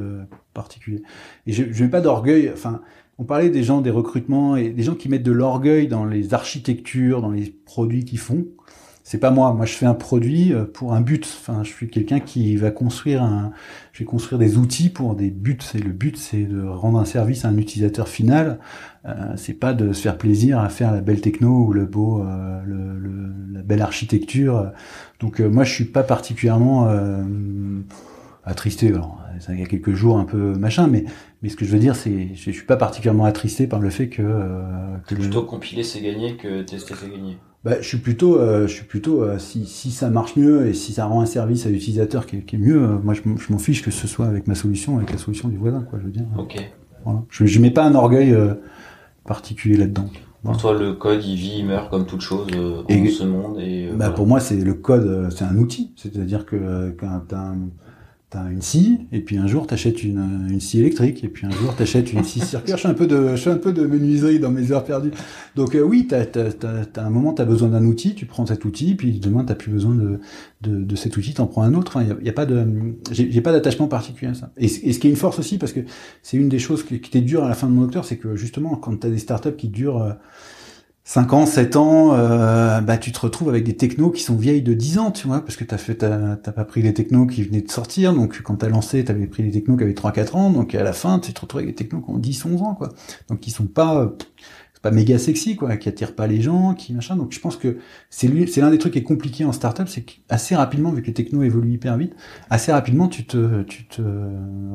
particulier. 0.52 1.02
Et 1.46 1.52
je, 1.52 1.64
je 1.70 1.84
mets 1.84 1.90
pas 1.90 2.02
d'orgueil. 2.02 2.50
Enfin, 2.52 2.82
on 3.18 3.24
parlait 3.24 3.48
des 3.48 3.62
gens 3.62 3.80
des 3.80 3.90
recrutements 3.90 4.56
et 4.56 4.70
des 4.70 4.82
gens 4.82 4.94
qui 4.94 5.08
mettent 5.08 5.22
de 5.22 5.32
l'orgueil 5.32 5.86
dans 5.88 6.04
les 6.04 6.34
architectures, 6.34 7.22
dans 7.22 7.30
les 7.30 7.54
produits 7.64 8.04
qu'ils 8.04 8.18
font 8.18 8.44
c'est 9.06 9.18
pas 9.18 9.30
moi. 9.30 9.52
Moi, 9.52 9.66
je 9.66 9.74
fais 9.74 9.84
un 9.84 9.94
produit 9.94 10.54
euh, 10.54 10.64
pour 10.64 10.94
un 10.94 11.02
but. 11.02 11.24
Enfin, 11.38 11.62
je 11.62 11.68
suis 11.68 11.88
quelqu'un 11.88 12.20
qui 12.20 12.56
va 12.56 12.70
construire 12.70 13.22
un, 13.22 13.52
je 13.92 13.98
vais 13.98 14.06
construire 14.06 14.38
des 14.38 14.56
outils 14.56 14.88
pour 14.88 15.14
des 15.14 15.30
buts. 15.30 15.58
C'est 15.60 15.78
le 15.78 15.92
but, 15.92 16.16
c'est 16.16 16.44
de 16.44 16.62
rendre 16.66 16.98
un 16.98 17.04
service 17.04 17.44
à 17.44 17.48
un 17.48 17.58
utilisateur 17.58 18.08
final. 18.08 18.58
Euh, 19.04 19.34
c'est 19.36 19.52
pas 19.52 19.74
de 19.74 19.92
se 19.92 20.00
faire 20.00 20.16
plaisir 20.16 20.58
à 20.58 20.70
faire 20.70 20.90
la 20.90 21.02
belle 21.02 21.20
techno 21.20 21.66
ou 21.66 21.72
le 21.74 21.84
beau, 21.84 22.22
euh, 22.22 22.62
le, 22.64 23.52
la 23.52 23.60
belle 23.60 23.82
architecture. 23.82 24.72
Donc, 25.20 25.38
euh, 25.38 25.48
moi, 25.48 25.64
je 25.64 25.72
suis 25.74 25.84
pas 25.84 26.02
particulièrement 26.02 26.88
attristé. 28.42 28.88
Alors, 28.88 29.20
il 29.50 29.60
y 29.60 29.62
a 29.62 29.66
quelques 29.66 29.92
jours 29.92 30.18
un 30.18 30.24
peu 30.24 30.54
machin, 30.54 30.86
mais 30.86 31.04
mais 31.42 31.50
ce 31.50 31.56
que 31.56 31.66
je 31.66 31.72
veux 31.72 31.78
dire, 31.78 31.94
c'est 31.94 32.34
je, 32.34 32.50
suis 32.50 32.64
pas 32.64 32.76
particulièrement 32.78 33.26
attristé 33.26 33.66
par 33.66 33.80
le 33.80 33.90
fait 33.90 34.08
que. 34.08 34.22
que 35.06 35.14
plutôt 35.14 35.42
compiler 35.42 35.82
c'est 35.82 36.00
gagner 36.00 36.36
que 36.36 36.62
tester 36.62 36.94
c'est 36.98 37.10
gagner 37.10 37.36
bah, 37.64 37.80
je 37.80 37.88
suis 37.88 37.98
plutôt, 37.98 38.38
euh, 38.38 38.66
je 38.66 38.74
suis 38.74 38.84
plutôt 38.84 39.22
euh, 39.22 39.38
si, 39.38 39.64
si 39.64 39.90
ça 39.90 40.10
marche 40.10 40.36
mieux 40.36 40.66
et 40.66 40.74
si 40.74 40.92
ça 40.92 41.06
rend 41.06 41.22
un 41.22 41.26
service 41.26 41.64
à 41.64 41.70
l'utilisateur 41.70 42.26
qui, 42.26 42.42
qui, 42.42 42.56
est 42.56 42.58
mieux, 42.58 42.82
euh, 42.82 42.98
moi 43.02 43.14
je, 43.14 43.22
m'en 43.24 43.58
fiche 43.58 43.82
que 43.82 43.90
ce 43.90 44.06
soit 44.06 44.26
avec 44.26 44.46
ma 44.46 44.54
solution, 44.54 44.98
avec 44.98 45.10
la 45.10 45.16
solution 45.16 45.48
du 45.48 45.56
voisin, 45.56 45.80
quoi. 45.88 45.98
Je 45.98 46.04
veux 46.04 46.12
dire. 46.12 46.26
Ok. 46.36 46.56
Voilà. 47.04 47.22
Je, 47.30 47.46
je 47.46 47.60
mets 47.60 47.70
pas 47.70 47.84
un 47.84 47.94
orgueil 47.94 48.36
particulier 49.26 49.78
là-dedans. 49.78 50.10
Pour 50.42 50.58
toi, 50.58 50.78
le 50.78 50.92
code, 50.92 51.24
il 51.24 51.36
vit, 51.36 51.60
il 51.60 51.66
meurt 51.66 51.90
comme 51.90 52.04
toute 52.04 52.20
chose 52.20 52.48
en 52.52 52.86
ce 52.86 53.24
monde. 53.24 53.58
Et, 53.58 53.88
bah, 53.94 54.10
Pour 54.10 54.26
moi, 54.26 54.40
c'est 54.40 54.56
le 54.56 54.74
code, 54.74 55.30
c'est 55.34 55.44
un 55.44 55.56
outil. 55.56 55.92
C'est-à-dire 55.96 56.44
que 56.44 56.94
quand 56.98 57.22
t'as 57.28 57.38
un 57.38 57.58
t'as 58.34 58.50
une 58.50 58.62
scie, 58.62 58.98
et 59.12 59.20
puis 59.20 59.36
un 59.36 59.46
jour 59.46 59.66
t'achètes 59.66 60.02
une, 60.02 60.48
une 60.50 60.60
scie 60.60 60.80
électrique, 60.80 61.22
et 61.22 61.28
puis 61.28 61.46
un 61.46 61.50
jour 61.50 61.74
t'achètes 61.76 62.12
une 62.12 62.24
scie 62.24 62.40
circulaire. 62.40 62.76
Je 62.76 62.82
fais 62.82 62.88
un 62.88 62.94
peu 62.94 63.06
de, 63.06 63.36
je 63.36 63.42
fais 63.42 63.50
un 63.50 63.58
peu 63.58 63.72
de 63.72 63.86
menuiserie 63.86 64.40
dans 64.40 64.50
mes 64.50 64.72
heures 64.72 64.84
perdues. 64.84 65.12
Donc 65.54 65.76
euh, 65.76 65.82
oui, 65.82 66.08
t'as, 66.08 66.24
t'as, 66.26 66.50
t'as, 66.50 67.04
un 67.04 67.10
moment 67.10 67.32
t'as 67.32 67.44
besoin 67.44 67.68
d'un 67.68 67.84
outil, 67.84 68.16
tu 68.16 68.26
prends 68.26 68.44
cet 68.44 68.64
outil, 68.64 68.96
puis 68.96 69.20
demain 69.20 69.44
t'as 69.44 69.54
plus 69.54 69.70
besoin 69.70 69.94
de, 69.94 70.18
de, 70.62 70.82
de 70.82 70.96
cet 70.96 71.16
outil, 71.16 71.34
t'en 71.34 71.46
prends 71.46 71.62
un 71.62 71.74
autre. 71.74 71.96
Il 72.02 72.26
y, 72.26 72.28
a, 72.28 72.32
pas 72.32 72.44
de, 72.44 72.66
j'ai, 73.12 73.40
pas 73.40 73.52
d'attachement 73.52 73.86
particulier 73.86 74.32
à 74.32 74.34
ça. 74.34 74.50
Et, 74.56 74.64
et, 74.64 74.92
ce 74.92 74.98
qui 74.98 75.06
est 75.06 75.10
une 75.10 75.16
force 75.16 75.38
aussi, 75.38 75.58
parce 75.58 75.72
que 75.72 75.80
c'est 76.22 76.36
une 76.36 76.48
des 76.48 76.58
choses 76.58 76.84
qui, 76.84 77.00
qui 77.00 77.10
était 77.10 77.24
dure 77.24 77.44
à 77.44 77.48
la 77.48 77.54
fin 77.54 77.68
de 77.68 77.72
mon 77.72 77.82
docteur, 77.82 78.04
c'est 78.04 78.16
que 78.16 78.34
justement 78.34 78.74
quand 78.74 78.96
t'as 78.98 79.10
des 79.10 79.18
startups 79.18 79.56
qui 79.56 79.68
durent 79.68 80.02
euh, 80.02 80.12
5 81.06 81.34
ans, 81.34 81.44
7 81.44 81.76
ans, 81.76 82.14
euh, 82.14 82.80
bah 82.80 82.96
tu 82.96 83.12
te 83.12 83.20
retrouves 83.20 83.50
avec 83.50 83.64
des 83.64 83.76
technos 83.76 84.10
qui 84.10 84.22
sont 84.22 84.36
vieilles 84.36 84.62
de 84.62 84.72
10 84.72 84.98
ans, 84.98 85.10
tu 85.10 85.26
vois, 85.26 85.42
parce 85.42 85.56
que 85.56 85.64
t'as 85.64 85.76
fait 85.76 85.96
t'as, 85.96 86.36
pas 86.36 86.64
pris 86.64 86.80
les 86.80 86.94
technos 86.94 87.26
qui 87.26 87.42
venaient 87.42 87.60
de 87.60 87.70
sortir, 87.70 88.14
donc 88.14 88.40
quand 88.40 88.56
t'as 88.56 88.70
lancé, 88.70 89.04
t'avais 89.04 89.26
pris 89.26 89.42
les 89.42 89.50
technos 89.50 89.76
qui 89.76 89.82
avaient 89.82 89.92
3 89.92 90.12
4 90.12 90.34
ans, 90.34 90.50
donc 90.50 90.74
à 90.74 90.82
la 90.82 90.94
fin, 90.94 91.18
tu 91.18 91.34
te 91.34 91.40
retrouves 91.42 91.60
avec 91.60 91.70
des 91.70 91.74
technos 91.74 92.00
qui 92.00 92.10
ont 92.10 92.16
10 92.16 92.46
11 92.46 92.62
ans 92.62 92.74
quoi. 92.74 92.88
Donc 93.28 93.40
qui 93.40 93.50
sont 93.50 93.66
pas 93.66 94.14
pas 94.84 94.90
méga 94.90 95.18
sexy, 95.18 95.56
quoi, 95.56 95.78
qui 95.78 95.88
attire 95.88 96.14
pas 96.14 96.26
les 96.26 96.42
gens, 96.42 96.74
qui 96.74 96.92
machin. 96.92 97.16
Donc 97.16 97.32
je 97.32 97.40
pense 97.40 97.56
que 97.56 97.78
c'est 98.10 98.28
l'un 98.28 98.70
des 98.70 98.76
trucs 98.76 98.92
qui 98.92 98.98
est 98.98 99.02
compliqué 99.02 99.46
en 99.46 99.52
startup, 99.52 99.88
c'est 99.88 100.02
qu'assez 100.02 100.54
rapidement, 100.54 100.92
vu 100.92 101.00
que 101.00 101.06
les 101.06 101.14
technos 101.14 101.42
évoluent 101.42 101.72
hyper 101.72 101.96
vite, 101.96 102.14
assez 102.50 102.70
rapidement 102.70 103.08
tu 103.08 103.24
te, 103.24 103.62
tu 103.62 103.86
te 103.86 104.02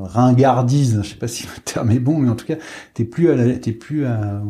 ringardises. 0.01 0.99
Je 1.03 1.09
sais 1.09 1.15
pas 1.15 1.27
si 1.27 1.43
le 1.55 1.61
terme 1.61 1.91
est 1.91 1.99
bon, 1.99 2.17
mais 2.17 2.27
en 2.27 2.35
tout 2.35 2.47
cas, 2.47 2.55
t'es 2.95 3.03
plus 3.03 3.29
à 3.29 3.35
la, 3.35 3.53
plus 3.79 4.05
à, 4.05 4.41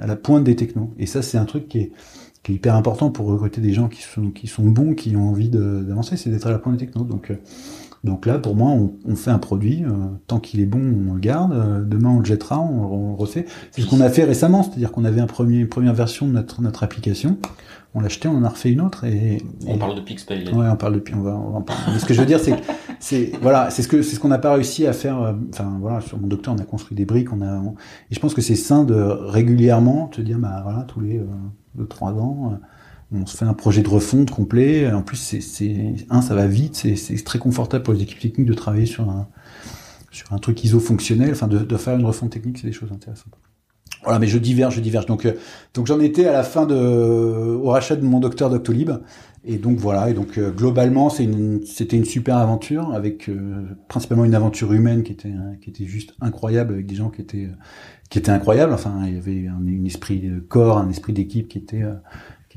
à, 0.00 0.06
la, 0.06 0.16
pointe 0.16 0.44
des 0.44 0.56
technos. 0.56 0.94
Et 0.98 1.04
ça, 1.04 1.20
c'est 1.20 1.36
un 1.36 1.44
truc 1.44 1.68
qui 1.68 1.80
est, 1.80 1.92
qui 2.42 2.52
est 2.52 2.54
hyper 2.54 2.74
important 2.74 3.10
pour 3.10 3.26
recruter 3.26 3.60
des 3.60 3.74
gens 3.74 3.88
qui 3.88 4.00
sont, 4.00 4.30
qui 4.30 4.46
sont 4.46 4.64
bons, 4.64 4.94
qui 4.94 5.14
ont 5.14 5.28
envie 5.28 5.50
d'avancer, 5.50 6.16
c'est 6.16 6.30
d'être 6.30 6.46
à 6.46 6.50
la 6.50 6.58
pointe 6.58 6.78
des 6.78 6.86
technos. 6.86 7.04
Donc, 7.04 7.30
euh, 7.30 7.36
Donc 8.04 8.26
là, 8.26 8.38
pour 8.38 8.54
moi, 8.54 8.70
on, 9.06 9.16
fait 9.16 9.30
un 9.30 9.38
produit, 9.38 9.82
euh, 9.82 9.88
tant 10.26 10.38
qu'il 10.38 10.60
est 10.60 10.66
bon, 10.66 11.08
on 11.08 11.14
le 11.14 11.20
garde, 11.20 11.52
euh, 11.52 11.82
demain 11.82 12.10
on 12.10 12.18
le 12.18 12.24
jettera, 12.24 12.60
on, 12.60 13.08
le 13.12 13.14
refait. 13.14 13.46
C'est 13.70 13.80
ce 13.80 13.86
qu'on 13.86 14.02
a 14.02 14.10
fait 14.10 14.24
récemment, 14.24 14.62
c'est-à-dire 14.62 14.92
qu'on 14.92 15.06
avait 15.06 15.22
un 15.22 15.26
premier, 15.26 15.56
une 15.60 15.68
première 15.68 15.94
version 15.94 16.26
de 16.26 16.32
notre, 16.32 16.60
notre 16.60 16.82
application, 16.82 17.38
on 17.94 18.00
l'a 18.00 18.06
acheté, 18.06 18.28
on 18.28 18.36
en 18.36 18.44
a 18.44 18.48
refait 18.50 18.70
une 18.72 18.82
autre 18.82 19.04
et... 19.04 19.42
On 19.66 19.78
parle 19.78 19.94
de 19.94 20.02
Pixpay. 20.02 20.52
Ouais, 20.52 20.66
on 20.70 20.76
parle 20.76 21.00
de 21.00 21.04
on 21.16 21.20
va, 21.20 21.30
on 21.30 21.50
va 21.50 21.58
en 21.58 21.62
parler. 21.62 21.82
Mais 21.92 21.98
ce 21.98 22.04
que 22.04 22.12
je 22.12 22.20
veux 22.20 22.26
dire, 22.26 22.40
c'est 22.40 22.56
c'est 22.98 23.32
voilà, 23.40 23.70
c'est 23.70 23.82
ce 23.82 23.88
que 23.88 24.02
c'est 24.02 24.16
ce 24.16 24.20
qu'on 24.20 24.28
n'a 24.28 24.38
pas 24.38 24.52
réussi 24.52 24.86
à 24.86 24.92
faire. 24.92 25.22
euh, 25.22 25.32
Enfin 25.50 25.78
voilà, 25.80 26.00
sur 26.00 26.18
mon 26.18 26.26
docteur, 26.26 26.54
on 26.54 26.58
a 26.58 26.64
construit 26.64 26.96
des 26.96 27.04
briques, 27.04 27.32
on 27.32 27.40
a 27.40 27.54
on- 27.58 27.74
et 28.10 28.14
je 28.14 28.18
pense 28.20 28.34
que 28.34 28.40
c'est 28.42 28.56
sain 28.56 28.82
de 28.84 28.94
régulièrement 28.94 30.08
te 30.08 30.20
dire 30.20 30.38
bah 30.38 30.60
voilà 30.64 30.82
tous 30.82 31.00
les 31.00 31.18
euh, 31.18 31.26
deux 31.76 31.86
trois 31.86 32.12
ans. 32.12 32.58
On 33.14 33.26
se 33.26 33.36
fait 33.36 33.44
un 33.44 33.54
projet 33.54 33.82
de 33.82 33.88
refonte 33.88 34.30
complet. 34.30 34.90
En 34.92 35.02
plus, 35.02 35.16
c'est, 35.16 36.04
un, 36.10 36.22
ça 36.22 36.34
va 36.34 36.46
vite, 36.46 36.74
c'est, 36.74 37.24
très 37.24 37.38
confortable 37.38 37.84
pour 37.84 37.94
les 37.94 38.02
équipes 38.02 38.20
techniques 38.20 38.46
de 38.46 38.54
travailler 38.54 38.86
sur 38.86 39.08
un 39.08 39.28
sur 40.10 40.32
un 40.32 40.38
truc 40.38 40.62
ISO 40.62 40.78
fonctionnel. 40.78 41.32
Enfin, 41.32 41.48
de, 41.48 41.76
faire 41.76 41.96
une 41.98 42.06
refonte 42.06 42.30
technique, 42.30 42.58
c'est 42.58 42.66
des 42.68 42.72
choses 42.72 42.92
intéressantes. 42.92 43.34
Voilà, 44.04 44.18
mais 44.18 44.26
je 44.26 44.38
diverge, 44.38 44.76
je 44.76 44.80
diverge. 44.80 45.06
Donc, 45.06 45.24
euh, 45.24 45.32
donc 45.72 45.86
j'en 45.86 45.98
étais 45.98 46.26
à 46.26 46.32
la 46.32 46.44
fin 46.44 46.68
au 46.68 47.68
rachat 47.70 47.96
de 47.96 48.04
mon 48.04 48.20
docteur 48.20 48.50
Doctolib. 48.50 48.90
Et 49.46 49.58
donc 49.58 49.78
voilà. 49.78 50.10
Et 50.10 50.14
donc 50.14 50.38
euh, 50.38 50.50
globalement, 50.50 51.10
c'était 51.10 51.96
une 51.96 52.04
super 52.04 52.38
aventure 52.38 52.92
avec 52.92 53.28
euh, 53.28 53.66
principalement 53.88 54.24
une 54.24 54.34
aventure 54.34 54.72
humaine 54.72 55.02
qui 55.02 55.12
était 55.12 55.28
euh, 55.28 55.54
qui 55.60 55.70
était 55.70 55.84
juste 55.84 56.14
incroyable 56.20 56.72
avec 56.74 56.86
des 56.86 56.94
gens 56.94 57.10
qui 57.10 57.20
étaient 57.20 58.30
incroyables. 58.30 58.72
Enfin, 58.72 59.02
il 59.06 59.14
y 59.14 59.18
avait 59.18 59.46
un, 59.48 59.84
esprit 59.84 60.20
de 60.20 60.40
corps, 60.40 60.78
un 60.78 60.88
esprit 60.88 61.12
d'équipe 61.12 61.48
qui 61.48 61.58
était 61.58 61.82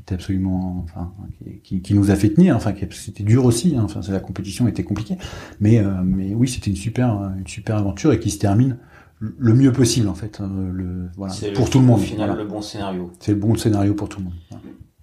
était 0.08 0.14
absolument, 0.14 0.84
enfin, 0.84 1.12
qui, 1.44 1.60
qui, 1.60 1.82
qui 1.82 1.94
nous 1.94 2.10
a 2.10 2.16
fait 2.16 2.30
tenir. 2.30 2.56
Enfin, 2.56 2.72
c'était 2.90 3.24
dur 3.24 3.44
aussi. 3.44 3.76
Hein, 3.76 3.82
enfin, 3.84 4.00
la 4.10 4.20
compétition 4.20 4.66
était 4.68 4.84
compliquée. 4.84 5.16
Mais 5.60 5.78
euh, 5.78 6.02
mais 6.04 6.34
oui, 6.34 6.48
c'était 6.48 6.70
une 6.70 6.76
super 6.76 7.32
une 7.38 7.46
super 7.46 7.76
aventure 7.76 8.12
et 8.12 8.18
qui 8.18 8.30
se 8.30 8.38
termine 8.38 8.78
le 9.20 9.54
mieux 9.54 9.72
possible 9.72 10.08
en 10.08 10.14
fait. 10.14 10.40
euh, 10.40 10.70
le 10.72 11.08
voilà 11.16 11.34
pour 11.54 11.70
tout 11.70 11.80
le 11.80 11.84
monde. 11.86 12.00
Au 12.00 12.02
final, 12.02 12.28
voilà. 12.28 12.42
le 12.42 12.48
bon 12.48 12.62
scénario. 12.62 13.12
C'est 13.20 13.32
le 13.32 13.38
bon 13.38 13.54
scénario 13.56 13.94
pour 13.94 14.08
tout 14.08 14.20
le 14.20 14.24
monde. 14.26 14.34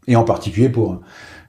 Et 0.07 0.15
en 0.15 0.23
particulier 0.23 0.69
pour 0.69 1.01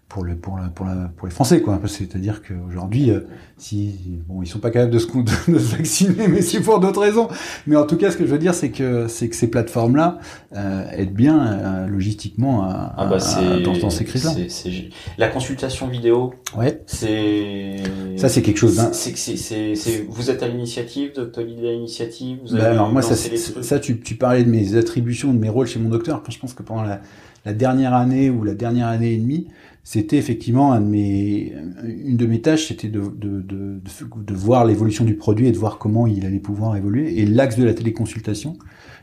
pour 0.09 0.22
le 0.22 0.36
pour 0.36 0.57
la, 0.57 0.68
pour 0.68 0.86
la 0.86 1.11
pour 1.16 1.26
les 1.26 1.34
Français 1.34 1.61
quoi. 1.61 1.80
C'est-à-dire 1.86 2.40
qu'aujourd'hui, 2.42 3.11
euh, 3.11 3.20
si 3.59 3.92
bon, 4.28 4.40
ils 4.42 4.46
sont 4.46 4.61
pas 4.61 4.70
capables 4.70 4.92
de 4.92 4.98
se 5.00 5.07
de, 5.50 5.59
se 5.59 5.76
vacciner, 5.76 6.28
mais 6.28 6.42
c'est 6.42 6.61
pour 6.61 6.78
d'autres 6.78 7.00
raisons. 7.00 7.28
Mais 7.66 7.74
en 7.76 7.84
tout 7.86 7.96
cas, 7.96 8.11
ce 8.12 8.16
que 8.16 8.24
je 8.24 8.30
veux 8.30 8.38
dire, 8.38 8.54
c'est 8.54 8.70
que 8.70 9.09
c'est 9.09 9.28
que 9.28 9.34
ces 9.34 9.48
plateformes 9.48 9.96
là 9.96 10.18
euh, 10.54 10.88
aident 10.92 11.12
bien 11.12 11.44
euh, 11.46 11.86
logistiquement 11.88 12.62
à, 12.62 12.94
Ah 12.96 13.07
bah 13.07 13.16
à- 13.20 13.61
dans, 13.61 13.76
dans 13.76 13.90
ces 13.90 14.04
crises 14.04 14.24
là. 14.24 14.30
c'est- 14.32 14.48
c'est- 14.48 14.88
La 15.18 15.28
consultation 15.28 15.88
vidéo, 15.88 16.34
Ouais. 16.57 16.80
c'est 16.86 17.76
Ça 18.16 18.28
c'est 18.28 18.42
quelque 18.42 18.59
chose. 18.59 18.78
Hein. 18.78 18.90
c'est 18.92 19.16
c'est 19.16 19.36
c'est 19.36 19.74
c'est- 19.74 20.07
vous 20.09 20.30
êtes 20.30 20.42
à 20.42 20.48
l'initiative, 20.48 21.11
est 21.16 21.38
à 21.38 21.42
l'initiative, 21.42 22.38
vous 22.46 22.54
Bah, 22.57 22.62
avez 22.64 22.72
alors 22.74 22.92
moi, 22.92 23.02
ça, 23.02 23.16
ça 23.16 23.80
tu, 23.80 23.98
tu 24.00 24.14
parlais 24.14 24.44
de 24.44 24.50
mes 24.50 24.76
attributions, 24.76 25.32
de 25.34 25.38
mes 25.38 25.48
rôles 25.48 25.66
chez 25.66 25.80
mon 25.80 25.88
docteur. 25.88 26.22
Je 26.28 26.38
pense 26.38 26.54
que 26.54 26.62
pendant 26.62 26.82
la, 26.82 27.00
la 27.44 27.52
dernière 27.52 27.92
année 27.94 28.30
ou 28.30 28.44
la 28.44 28.54
dernière 28.54 28.86
année 28.88 29.12
et 29.14 29.18
demie, 29.18 29.46
c'était 29.89 30.16
effectivement 30.16 30.72
un 30.72 30.80
de 30.80 30.87
mes, 30.87 31.55
une 31.84 32.16
de 32.16 32.26
mes 32.26 32.41
tâches, 32.41 32.66
c'était 32.66 32.89
de, 32.89 33.03
de, 33.03 33.41
de, 33.41 33.80
de, 34.16 34.34
voir 34.34 34.64
l'évolution 34.64 35.05
du 35.05 35.14
produit 35.14 35.47
et 35.47 35.53
de 35.53 35.59
voir 35.59 35.78
comment 35.78 36.09
il 36.09 36.26
allait 36.26 36.41
pouvoir 36.41 36.76
évoluer. 36.76 37.20
Et 37.20 37.24
l'axe 37.24 37.57
de 37.57 37.62
la 37.62 37.72
téléconsultation 37.72 38.59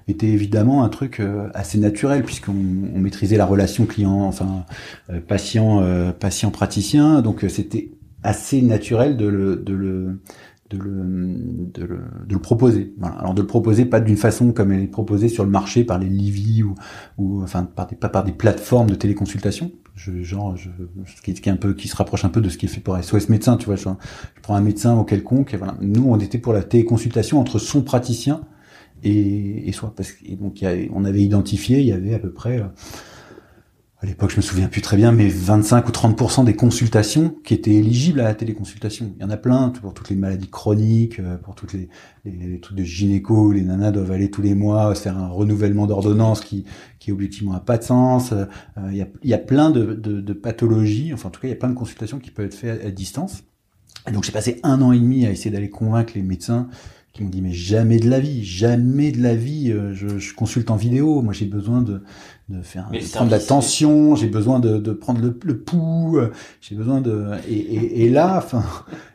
était 0.09 0.27
évidemment 0.27 0.83
un 0.83 0.89
truc 0.89 1.21
euh, 1.21 1.47
assez 1.53 1.77
naturel 1.77 2.23
puisqu'on 2.23 2.51
on 2.93 2.99
maîtrisait 2.99 3.37
la 3.37 3.45
relation 3.45 3.85
client, 3.85 4.23
enfin 4.23 4.65
euh, 5.09 5.21
patient, 5.21 5.79
euh, 5.81 6.11
patient 6.11 6.51
praticien. 6.51 7.21
Donc 7.21 7.45
euh, 7.45 7.49
c'était 7.49 7.91
assez 8.21 8.61
naturel 8.61 9.15
de 9.15 9.27
le, 9.27 9.55
de 9.55 9.73
le 9.73 10.19
de 10.69 10.77
le, 10.77 10.91
de 11.73 11.85
le, 11.85 11.99
de 12.27 12.33
le 12.33 12.39
proposer. 12.41 12.93
Voilà. 12.97 13.15
Alors 13.15 13.33
de 13.33 13.41
le 13.41 13.47
proposer 13.47 13.85
pas 13.85 14.01
d'une 14.01 14.17
façon 14.17 14.51
comme 14.51 14.73
elle 14.73 14.81
est 14.81 14.87
proposée 14.87 15.29
sur 15.29 15.45
le 15.45 15.49
marché 15.49 15.85
par 15.85 15.97
les 15.97 16.09
Livy 16.09 16.61
ou, 16.61 16.75
ou 17.17 17.41
enfin 17.41 17.63
par 17.63 17.87
des, 17.87 17.95
pas 17.95 18.09
par 18.09 18.25
des 18.25 18.33
plateformes 18.33 18.89
de 18.89 18.95
téléconsultation. 18.95 19.71
Je, 19.95 20.23
genre, 20.23 20.57
je, 20.57 20.69
ce 21.15 21.21
qui 21.21 21.49
un 21.49 21.55
peu, 21.55 21.73
qui 21.73 21.87
se 21.87 21.95
rapproche 21.95 22.25
un 22.25 22.29
peu 22.29 22.41
de 22.41 22.49
ce 22.49 22.57
qui 22.57 22.65
est 22.65 22.69
fait 22.69 22.81
pour 22.81 22.97
SOS 23.01 23.29
médecin, 23.29 23.57
tu 23.57 23.67
vois. 23.67 23.75
Je, 23.75 23.83
je 23.83 24.41
prends 24.41 24.55
un 24.55 24.61
médecin 24.61 24.97
ou 24.97 25.03
quelconque. 25.03 25.53
Voilà. 25.55 25.75
Nous, 25.81 26.03
on 26.07 26.19
était 26.19 26.39
pour 26.39 26.53
la 26.53 26.63
téléconsultation 26.63 27.39
entre 27.39 27.59
son 27.59 27.83
praticien 27.83 28.41
et, 29.03 29.67
et 29.67 29.71
soi, 29.71 29.93
parce 29.95 30.11
que 30.11 30.33
donc 30.33 30.63
on 30.93 31.05
avait 31.05 31.21
identifié, 31.21 31.79
il 31.79 31.85
y 31.85 31.91
avait 31.91 32.13
à 32.13 32.19
peu 32.19 32.31
près 32.31 32.59
euh, 32.59 32.65
à 34.03 34.05
l'époque, 34.05 34.31
je 34.31 34.35
me 34.35 34.41
souviens 34.41 34.67
plus 34.67 34.81
très 34.81 34.97
bien, 34.97 35.13
mais 35.13 35.29
25 35.29 35.87
ou 35.87 35.91
30% 35.91 36.43
des 36.43 36.57
consultations 36.57 37.37
qui 37.45 37.53
étaient 37.53 37.71
éligibles 37.71 38.19
à 38.19 38.25
la 38.25 38.35
téléconsultation. 38.35 39.13
Il 39.15 39.21
y 39.21 39.25
en 39.25 39.29
a 39.29 39.37
plein 39.37 39.69
pour 39.69 39.93
toutes 39.93 40.09
les 40.09 40.17
maladies 40.17 40.49
chroniques, 40.49 41.19
euh, 41.19 41.37
pour 41.37 41.55
toutes 41.55 41.71
les, 41.71 41.87
les, 42.25 42.59
trucs 42.59 42.77
de 42.77 42.83
gynéco 42.83 43.45
où 43.47 43.51
les 43.53 43.61
nanas 43.61 43.91
doivent 43.91 44.11
aller 44.11 44.29
tous 44.29 44.41
les 44.41 44.55
mois 44.55 44.93
se 44.93 45.03
faire 45.03 45.17
un 45.17 45.29
renouvellement 45.29 45.87
d'ordonnance 45.87 46.41
qui, 46.41 46.65
qui 46.99 47.13
objectivement 47.13 47.53
a 47.53 47.61
pas 47.61 47.77
de 47.77 47.83
sens. 47.83 48.33
Euh, 48.33 48.45
Il 48.89 48.97
y, 48.97 49.01
a, 49.01 49.07
il 49.23 49.29
y 49.29 49.33
a 49.33 49.37
plein 49.37 49.69
de, 49.69 49.93
de, 49.93 50.19
de 50.19 50.33
pathologies, 50.33 51.13
enfin 51.13 51.29
en 51.29 51.31
tout 51.31 51.39
cas 51.39 51.47
il 51.47 51.51
y 51.51 51.53
a 51.53 51.57
plein 51.57 51.69
de 51.69 51.75
consultations 51.75 52.19
qui 52.19 52.29
peuvent 52.29 52.47
être 52.47 52.55
faites 52.55 52.83
à, 52.83 52.87
à 52.87 52.91
distance. 52.91 53.43
Et 54.09 54.11
donc 54.11 54.25
j'ai 54.25 54.33
passé 54.33 54.59
un 54.63 54.81
an 54.81 54.91
et 54.91 54.99
demi 54.99 55.25
à 55.25 55.31
essayer 55.31 55.49
d'aller 55.49 55.69
convaincre 55.69 56.11
les 56.15 56.23
médecins 56.23 56.67
qui 57.13 57.23
m'ont 57.23 57.29
dit 57.29 57.41
mais 57.41 57.53
jamais 57.53 57.99
de 57.99 58.09
la 58.09 58.19
vie, 58.19 58.43
jamais 58.43 59.11
de 59.11 59.21
la 59.21 59.35
vie, 59.35 59.71
euh, 59.71 59.93
je, 59.93 60.17
je 60.17 60.33
consulte 60.33 60.71
en 60.71 60.75
vidéo, 60.75 61.21
moi 61.21 61.31
j'ai 61.31 61.45
besoin 61.45 61.81
de, 61.81 62.01
de 62.49 62.61
faire 62.61 62.89
de 62.91 62.97
prendre 63.15 63.31
la 63.31 63.39
tension, 63.39 64.15
j'ai 64.15 64.27
besoin 64.27 64.59
de, 64.59 64.77
de 64.77 64.91
prendre 64.91 65.21
le, 65.21 65.37
le 65.43 65.57
pouls, 65.57 66.17
euh, 66.17 66.31
j'ai 66.61 66.75
besoin 66.75 66.99
de 67.01 67.27
et, 67.47 67.53
et, 67.53 68.05
et 68.05 68.09
là, 68.09 68.37
enfin 68.37 68.63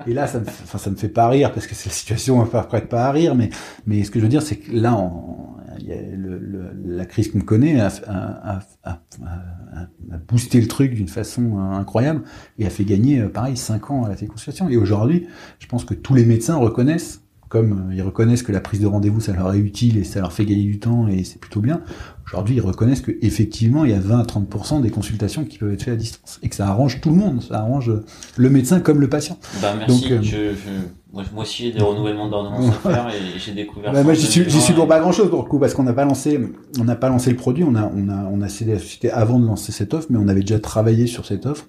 et 0.07 0.15
là 0.15 0.27
ça 0.27 0.41
me, 0.41 0.47
enfin 0.47 0.79
ça 0.79 0.91
me 0.91 0.97
fait 0.97 1.11
pas 1.11 1.29
rire 1.29 1.53
parce 1.53 1.67
que 1.67 1.75
c'est 1.75 1.91
la 1.91 1.95
situation 1.95 2.45
pas 2.47 2.63
prête 2.65 2.89
pas 2.89 3.05
à 3.07 3.13
rire, 3.13 3.35
mais 3.35 3.51
mais 3.87 4.03
ce 4.05 4.11
que 4.11 4.19
je 4.19 4.25
veux 4.25 4.31
dire 4.31 4.43
c'est 4.43 4.57
que 4.57 4.73
là 4.73 4.97
on, 4.97 5.57
il 5.79 5.87
y 5.87 5.93
a 5.93 6.01
le, 6.01 6.39
le- 6.39 6.73
la 6.87 7.05
crise 7.07 7.31
qu'on 7.31 7.41
connaît 7.41 7.79
a, 7.81 7.89
a, 8.07 8.57
a, 8.57 8.61
a, 8.85 8.91
a- 9.27 9.83
a 10.13 10.17
boosté 10.27 10.61
le 10.61 10.67
truc 10.67 10.95
d'une 10.95 11.07
façon 11.09 11.59
euh, 11.59 11.77
incroyable 11.79 12.23
et 12.59 12.67
a 12.67 12.71
fait 12.71 12.85
gagner 12.85 13.21
euh, 13.21 13.29
pareil 13.29 13.57
5 13.57 13.91
ans 13.91 14.05
à 14.05 14.09
la 14.09 14.17
téléconsultation 14.17 14.69
et 14.71 14.77
aujourd'hui 14.77 15.27
je 15.59 15.67
pense 15.67 15.85
que 15.85 15.95
tous 15.95 16.15
les 16.15 16.25
médecins 16.25 16.57
reconnaissent 16.57 17.23
comme 17.49 17.89
euh, 17.91 17.95
ils 17.95 18.03
reconnaissent 18.03 18.43
que 18.43 18.53
la 18.53 18.61
prise 18.61 18.81
de 18.81 18.87
rendez-vous 18.87 19.21
ça 19.21 19.33
leur 19.33 19.53
est 19.55 19.59
utile 19.59 19.97
et 19.99 20.05
ça 20.05 20.21
leur 20.21 20.33
fait 20.33 20.45
gagner 20.45 20.65
du 20.65 20.79
temps 20.79 21.09
et 21.09 21.25
c'est 21.25 21.39
plutôt 21.41 21.61
bien. 21.61 21.81
Aujourd'hui, 22.27 22.57
ils 22.57 22.61
reconnaissent 22.61 23.01
que 23.01 23.13
effectivement, 23.23 23.87
il 23.87 23.91
y 23.91 23.95
a 23.95 23.99
20 24.01 24.19
à 24.19 24.23
30% 24.25 24.83
des 24.83 24.91
consultations 24.91 25.45
qui 25.45 25.57
peuvent 25.57 25.73
être 25.73 25.83
faites 25.83 25.95
à 25.95 25.97
distance 25.97 26.39
et 26.43 26.51
que 26.51 26.55
ça 26.55 26.67
arrange 26.69 27.01
tout 27.01 27.09
le 27.09 27.17
monde, 27.17 27.43
ça 27.43 27.59
arrange 27.61 27.91
le 28.37 28.51
médecin 28.51 28.81
comme 28.81 29.01
le 29.01 29.09
patient. 29.09 29.39
Bah 29.63 29.75
merci. 29.79 30.03
Donc, 30.03 30.11
euh, 30.13 30.19
je, 30.23 30.31
je- 30.31 30.55
moi, 31.11 31.25
moi 31.33 31.45
aussi 31.45 31.63
j'ai 31.65 31.73
des 31.73 31.81
renouvellements 31.81 32.29
d'ordonnance 32.29 32.69
à 32.85 32.91
faire 32.91 33.09
et 33.09 33.39
j'ai 33.39 33.53
découvert. 33.53 33.93
Bah, 33.95 34.03
moi, 34.03 34.13
j'y 34.13 34.27
suis, 34.27 34.41
j'y 34.43 34.47
2020, 34.49 34.61
suis 34.61 34.75
pour 34.75 34.87
pas 34.87 35.01
grand 35.01 35.13
chose 35.13 35.31
pour 35.31 35.43
le 35.43 35.49
coup 35.49 35.59
parce 35.59 35.73
qu'on 35.73 35.85
n'a 35.85 35.95
pas 35.95 36.05
lancé, 36.05 36.39
on 36.79 36.85
n'a 36.85 36.97
pas 36.97 37.09
lancé 37.09 37.31
le 37.31 37.37
produit, 37.37 37.65
on 37.65 37.75
a, 37.77 37.91
on 37.97 38.11
a, 38.11 38.25
on 38.31 38.43
a 38.43 38.49
cédé 38.51 38.73
la 38.75 38.79
société 38.79 39.11
avant 39.11 39.39
de 39.39 39.47
lancer 39.47 39.73
cette 39.73 39.95
offre, 39.95 40.09
mais 40.11 40.19
on 40.19 40.29
avait 40.29 40.43
déjà 40.43 40.61
travaillé 40.61 41.07
sur 41.07 41.25
cette 41.25 41.47
offre. 41.47 41.67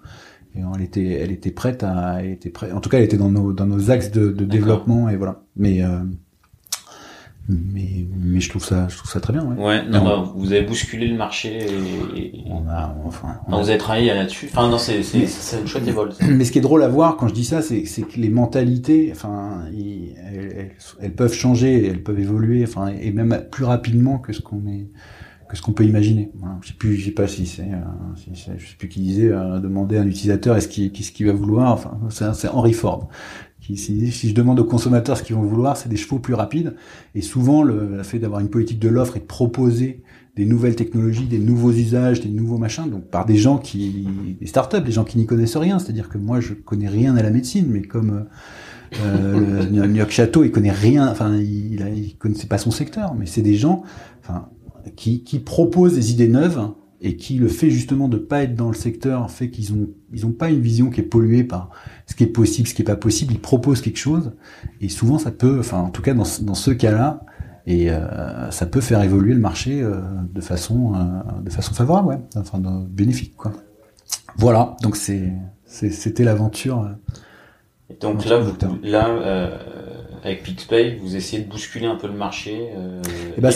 Et 0.56 0.62
elle 0.76 0.82
était, 0.82 1.12
elle 1.12 1.32
était 1.32 1.52
prête 1.52 1.84
à, 1.84 2.18
elle 2.22 2.32
était 2.32 2.50
prête. 2.50 2.74
En 2.74 2.80
tout 2.82 2.89
cas, 2.89 2.97
elle 2.97 3.04
était 3.06 3.18
dans 3.18 3.30
nos, 3.32 3.54
dans 3.54 3.68
nos 3.68 3.91
axes 3.91 4.12
de, 4.12 4.32
de 4.32 4.45
développement 4.45 5.08
et 5.10 5.16
voilà. 5.16 5.41
Mais, 5.56 5.84
euh, 5.84 6.00
mais, 7.47 8.06
mais 8.16 8.39
je 8.41 8.50
trouve 8.50 8.64
ça, 8.64 8.88
je 8.89 8.97
trouve 8.97 9.10
ça 9.10 9.20
très 9.20 9.34
bien. 9.34 9.43
Ouais. 9.43 9.56
Ouais, 9.64 9.86
non, 9.88 10.04
bah, 10.04 10.32
vous 10.36 10.52
avez 10.52 10.62
bousculé 10.62 11.08
le 11.08 11.18
marché 11.18 11.58
et, 12.16 12.20
et- 12.20 12.43
On 12.47 12.68
a, 12.70 12.95
enfin, 13.06 13.39
on 13.47 13.52
non, 13.52 13.58
a- 13.58 13.62
vous 13.64 13.70
avez 13.70 13.80
travaillé 13.80 14.14
là-dessus. 14.14 14.47
Enfin 14.52 14.70
non, 14.70 14.78
c'est 14.78 15.02
c'est 15.02 15.26
c'est 15.26 15.60
une 15.60 15.66
chouette 15.68 15.88
évol. 15.88 16.10
Mais 16.30 16.45
ce 16.45 16.52
qui 16.52 16.60
est 16.60 16.62
drôle 16.62 16.84
à 16.84 16.88
voir 16.88 17.16
quand 17.18 17.28
je 17.28 17.34
dis 17.34 17.45
ça, 17.45 17.64
c'est 17.64 17.86
c'est 17.86 18.04
que 18.04 18.20
les 18.20 18.30
mentalités, 18.30 19.10
enfin, 19.12 19.64
ils- 19.74 20.14
elles, 20.32 20.54
elles- 20.58 20.72
elles 21.02 21.14
peuvent 21.14 21.34
changer, 21.34 21.88
elles 21.88 22.04
peuvent 22.04 22.20
évoluer, 22.20 22.64
enfin, 22.64 22.88
et 23.02 23.12
même 23.12 23.43
plus 23.52 23.64
rapidement 23.66 24.20
que 24.20 24.32
ce 24.32 24.41
qu'on 24.41 24.68
est, 24.68 24.88
que 25.50 25.58
ce 25.58 25.62
qu'on 25.62 25.74
peut 25.74 25.84
imaginer. 25.84 26.32
Je 26.62 26.70
sais 26.70 26.74
plus, 26.76 26.95
je 26.95 27.06
sais 27.06 27.12
pas 27.12 27.28
si 27.28 27.45
c'est, 27.45 27.64
euh, 27.64 28.16
si 28.16 28.30
je 28.36 28.66
sais 28.66 28.76
plus 28.78 28.88
qui 28.88 29.02
disait, 29.02 29.32
euh, 29.32 29.60
demander 29.60 29.97
à 29.97 30.02
un 30.02 30.08
utilisateur 30.08 30.56
est-ce 30.56 30.68
qu'il, 30.68 30.91
qu'est-ce 30.91 31.12
qu'il 31.12 31.26
va 31.26 31.34
vouloir. 31.34 31.74
Enfin, 31.74 31.97
c'est 32.34 32.47
Henry 32.47 32.74
Ford 32.74 33.10
qui 33.60 33.74
dit, 33.74 34.12
si 34.12 34.30
je 34.30 34.34
demande 34.34 34.60
aux 34.60 34.64
consommateurs 34.66 35.18
ce 35.18 35.24
qu'ils 35.24 35.36
vont 35.36 35.43
vouloir, 35.43 35.76
c'est 35.76 35.89
des 35.89 35.97
chevaux 35.97 36.20
plus 36.20 36.34
rapides. 36.34 36.76
Et 37.14 37.22
souvent, 37.22 37.62
le, 37.62 37.97
le 37.97 38.04
fait 38.04 38.20
d'avoir 38.20 38.39
une 38.39 38.50
politique 38.50 38.80
de 38.80 38.89
l'offre 38.89 39.18
et 39.18 39.20
de 39.20 39.26
proposer 39.26 40.02
des 40.36 40.45
nouvelles 40.45 40.76
technologies, 40.76 41.26
des 41.26 41.39
nouveaux 41.39 41.72
usages, 41.72 42.22
des 42.22 42.30
nouveaux 42.30 42.58
machins, 42.58 42.89
donc 42.89 43.06
par 43.10 43.26
des 43.26 43.36
gens 43.36 43.58
qui, 43.58 44.08
des 44.39 44.47
startups, 44.47 44.82
des 44.82 44.91
gens 44.91 45.04
qui 45.04 45.18
n'y 45.18 45.26
connaissent 45.26 45.58
rien. 45.58 45.80
C'est-à-dire 45.80 46.10
que 46.10 46.18
moi, 46.18 46.39
je 46.39 46.54
connais 46.54 46.88
rien 46.88 47.18
à 47.18 47.22
la 47.22 47.30
médecine, 47.30 47.66
mais 47.68 47.82
comme 47.82 48.28
euh, 49.04 49.70
New 49.70 49.95
York 49.95 50.12
Château, 50.12 50.43
il 50.43 50.52
connaît 50.52 50.72
rien, 50.72 51.08
enfin, 51.10 51.36
il, 51.36 51.86
il 51.95 52.16
connaissait 52.18 52.47
pas 52.47 52.58
son 52.58 52.72
secteur, 52.72 53.14
mais 53.16 53.26
c'est 53.26 53.41
des 53.41 53.56
gens, 53.56 53.84
enfin, 54.22 54.47
qui, 54.95 55.23
qui 55.23 55.39
proposent 55.39 55.95
des 55.95 56.11
idées 56.11 56.27
neuves 56.27 56.69
et 57.01 57.15
qui 57.15 57.36
le 57.36 57.47
fait 57.47 57.69
justement 57.69 58.09
de 58.09 58.17
pas 58.17 58.43
être 58.43 58.55
dans 58.55 58.67
le 58.67 58.75
secteur 58.75 59.32
fait 59.32 59.49
qu'ils 59.49 59.73
ont 59.73 59.88
ils 60.11 60.25
ont 60.25 60.32
pas 60.34 60.49
une 60.49 60.59
vision 60.59 60.89
qui 60.89 60.99
est 60.99 61.03
polluée 61.03 61.43
par 61.45 61.69
ce 62.07 62.13
qui 62.15 62.23
est 62.23 62.27
possible, 62.27 62.67
ce 62.67 62.73
qui 62.73 62.82
est 62.82 62.86
pas 62.86 62.95
possible. 62.97 63.34
Ils 63.34 63.39
proposent 63.39 63.82
quelque 63.82 63.97
chose 63.99 64.34
et 64.82 64.89
souvent 64.89 65.17
ça 65.17 65.32
peut, 65.32 65.59
enfin 65.59 65.80
en 65.80 65.91
tout 65.91 66.01
cas 66.01 66.13
dans, 66.13 66.25
ce- 66.25 66.43
dans 66.43 66.55
ce 66.55 66.71
cas-là, 66.71 67.21
et 67.67 67.91
euh, 67.91 68.49
ça 68.51 68.65
peut 68.65 68.82
faire 68.82 69.01
évoluer 69.03 69.34
le 69.34 69.39
marché 69.39 69.82
euh, 69.82 70.01
de 70.34 70.41
façon 70.41 70.93
euh, 70.95 71.41
de 71.41 71.49
façon 71.49 71.73
favorable, 71.73 72.07
ouais, 72.09 72.19
enfin 72.36 72.57
de- 72.59 72.86
bénéfique 72.88 73.36
quoi. 73.38 73.53
Voilà, 74.38 74.75
donc 74.82 74.95
c'est 74.97 75.32
c'était 75.65 76.23
l'aventure 76.23 76.89
donc 78.01 78.25
là, 78.25 78.39
vous, 78.39 78.53
là, 78.84 79.07
avec 80.24 80.43
PixPay, 80.43 80.97
vous 81.01 81.15
essayez 81.15 81.43
de 81.43 81.49
bousculer 81.49 81.86
un 81.86 81.95
peu 81.95 82.07
le 82.07 82.13
marché. 82.13 82.70
Euh, 82.76 83.01
eh 83.38 83.41
ben, 83.41 83.51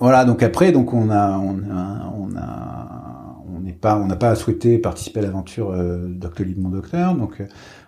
voilà. 0.00 0.24
Donc 0.24 0.42
après, 0.42 0.72
donc 0.72 0.92
on 0.92 1.10
a, 1.10 1.38
on 1.38 1.58
a, 1.70 2.12
on 2.18 2.36
a, 2.36 3.42
on 3.54 3.60
n'est 3.60 3.72
pas, 3.72 3.98
on 3.98 4.06
n'a 4.06 4.16
pas 4.16 4.34
souhaité 4.34 4.78
participer 4.78 5.20
à 5.20 5.22
l'aventure 5.22 5.70
euh, 5.70 6.06
Doctolib 6.08 6.58
mon 6.58 6.70
docteur. 6.70 7.14
Donc 7.14 7.40
euh, 7.40 7.46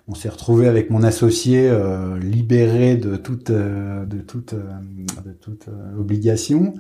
on 0.09 0.15
s'est 0.15 0.29
retrouvé 0.29 0.67
avec 0.67 0.91
mon 0.91 1.03
associé 1.03 1.69
euh, 1.69 2.19
libéré 2.19 2.97
de 2.97 3.17
toute, 3.17 3.51
euh, 3.51 4.05
de 4.05 4.19
toute, 4.19 4.55
de 4.55 5.33
toute 5.41 5.67
obligation 5.99 6.75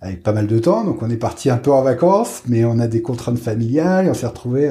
avec 0.00 0.22
pas 0.22 0.32
mal 0.32 0.46
de 0.46 0.58
temps. 0.58 0.84
Donc 0.84 1.02
on 1.02 1.10
est 1.10 1.16
parti 1.16 1.50
un 1.50 1.56
peu 1.56 1.72
en 1.72 1.82
vacances, 1.82 2.42
mais 2.46 2.64
on 2.64 2.78
a 2.78 2.86
des 2.86 3.02
contraintes 3.02 3.38
familiales 3.38 4.06
et 4.06 4.10
on 4.10 4.14
s'est 4.14 4.26
retrouvé 4.26 4.70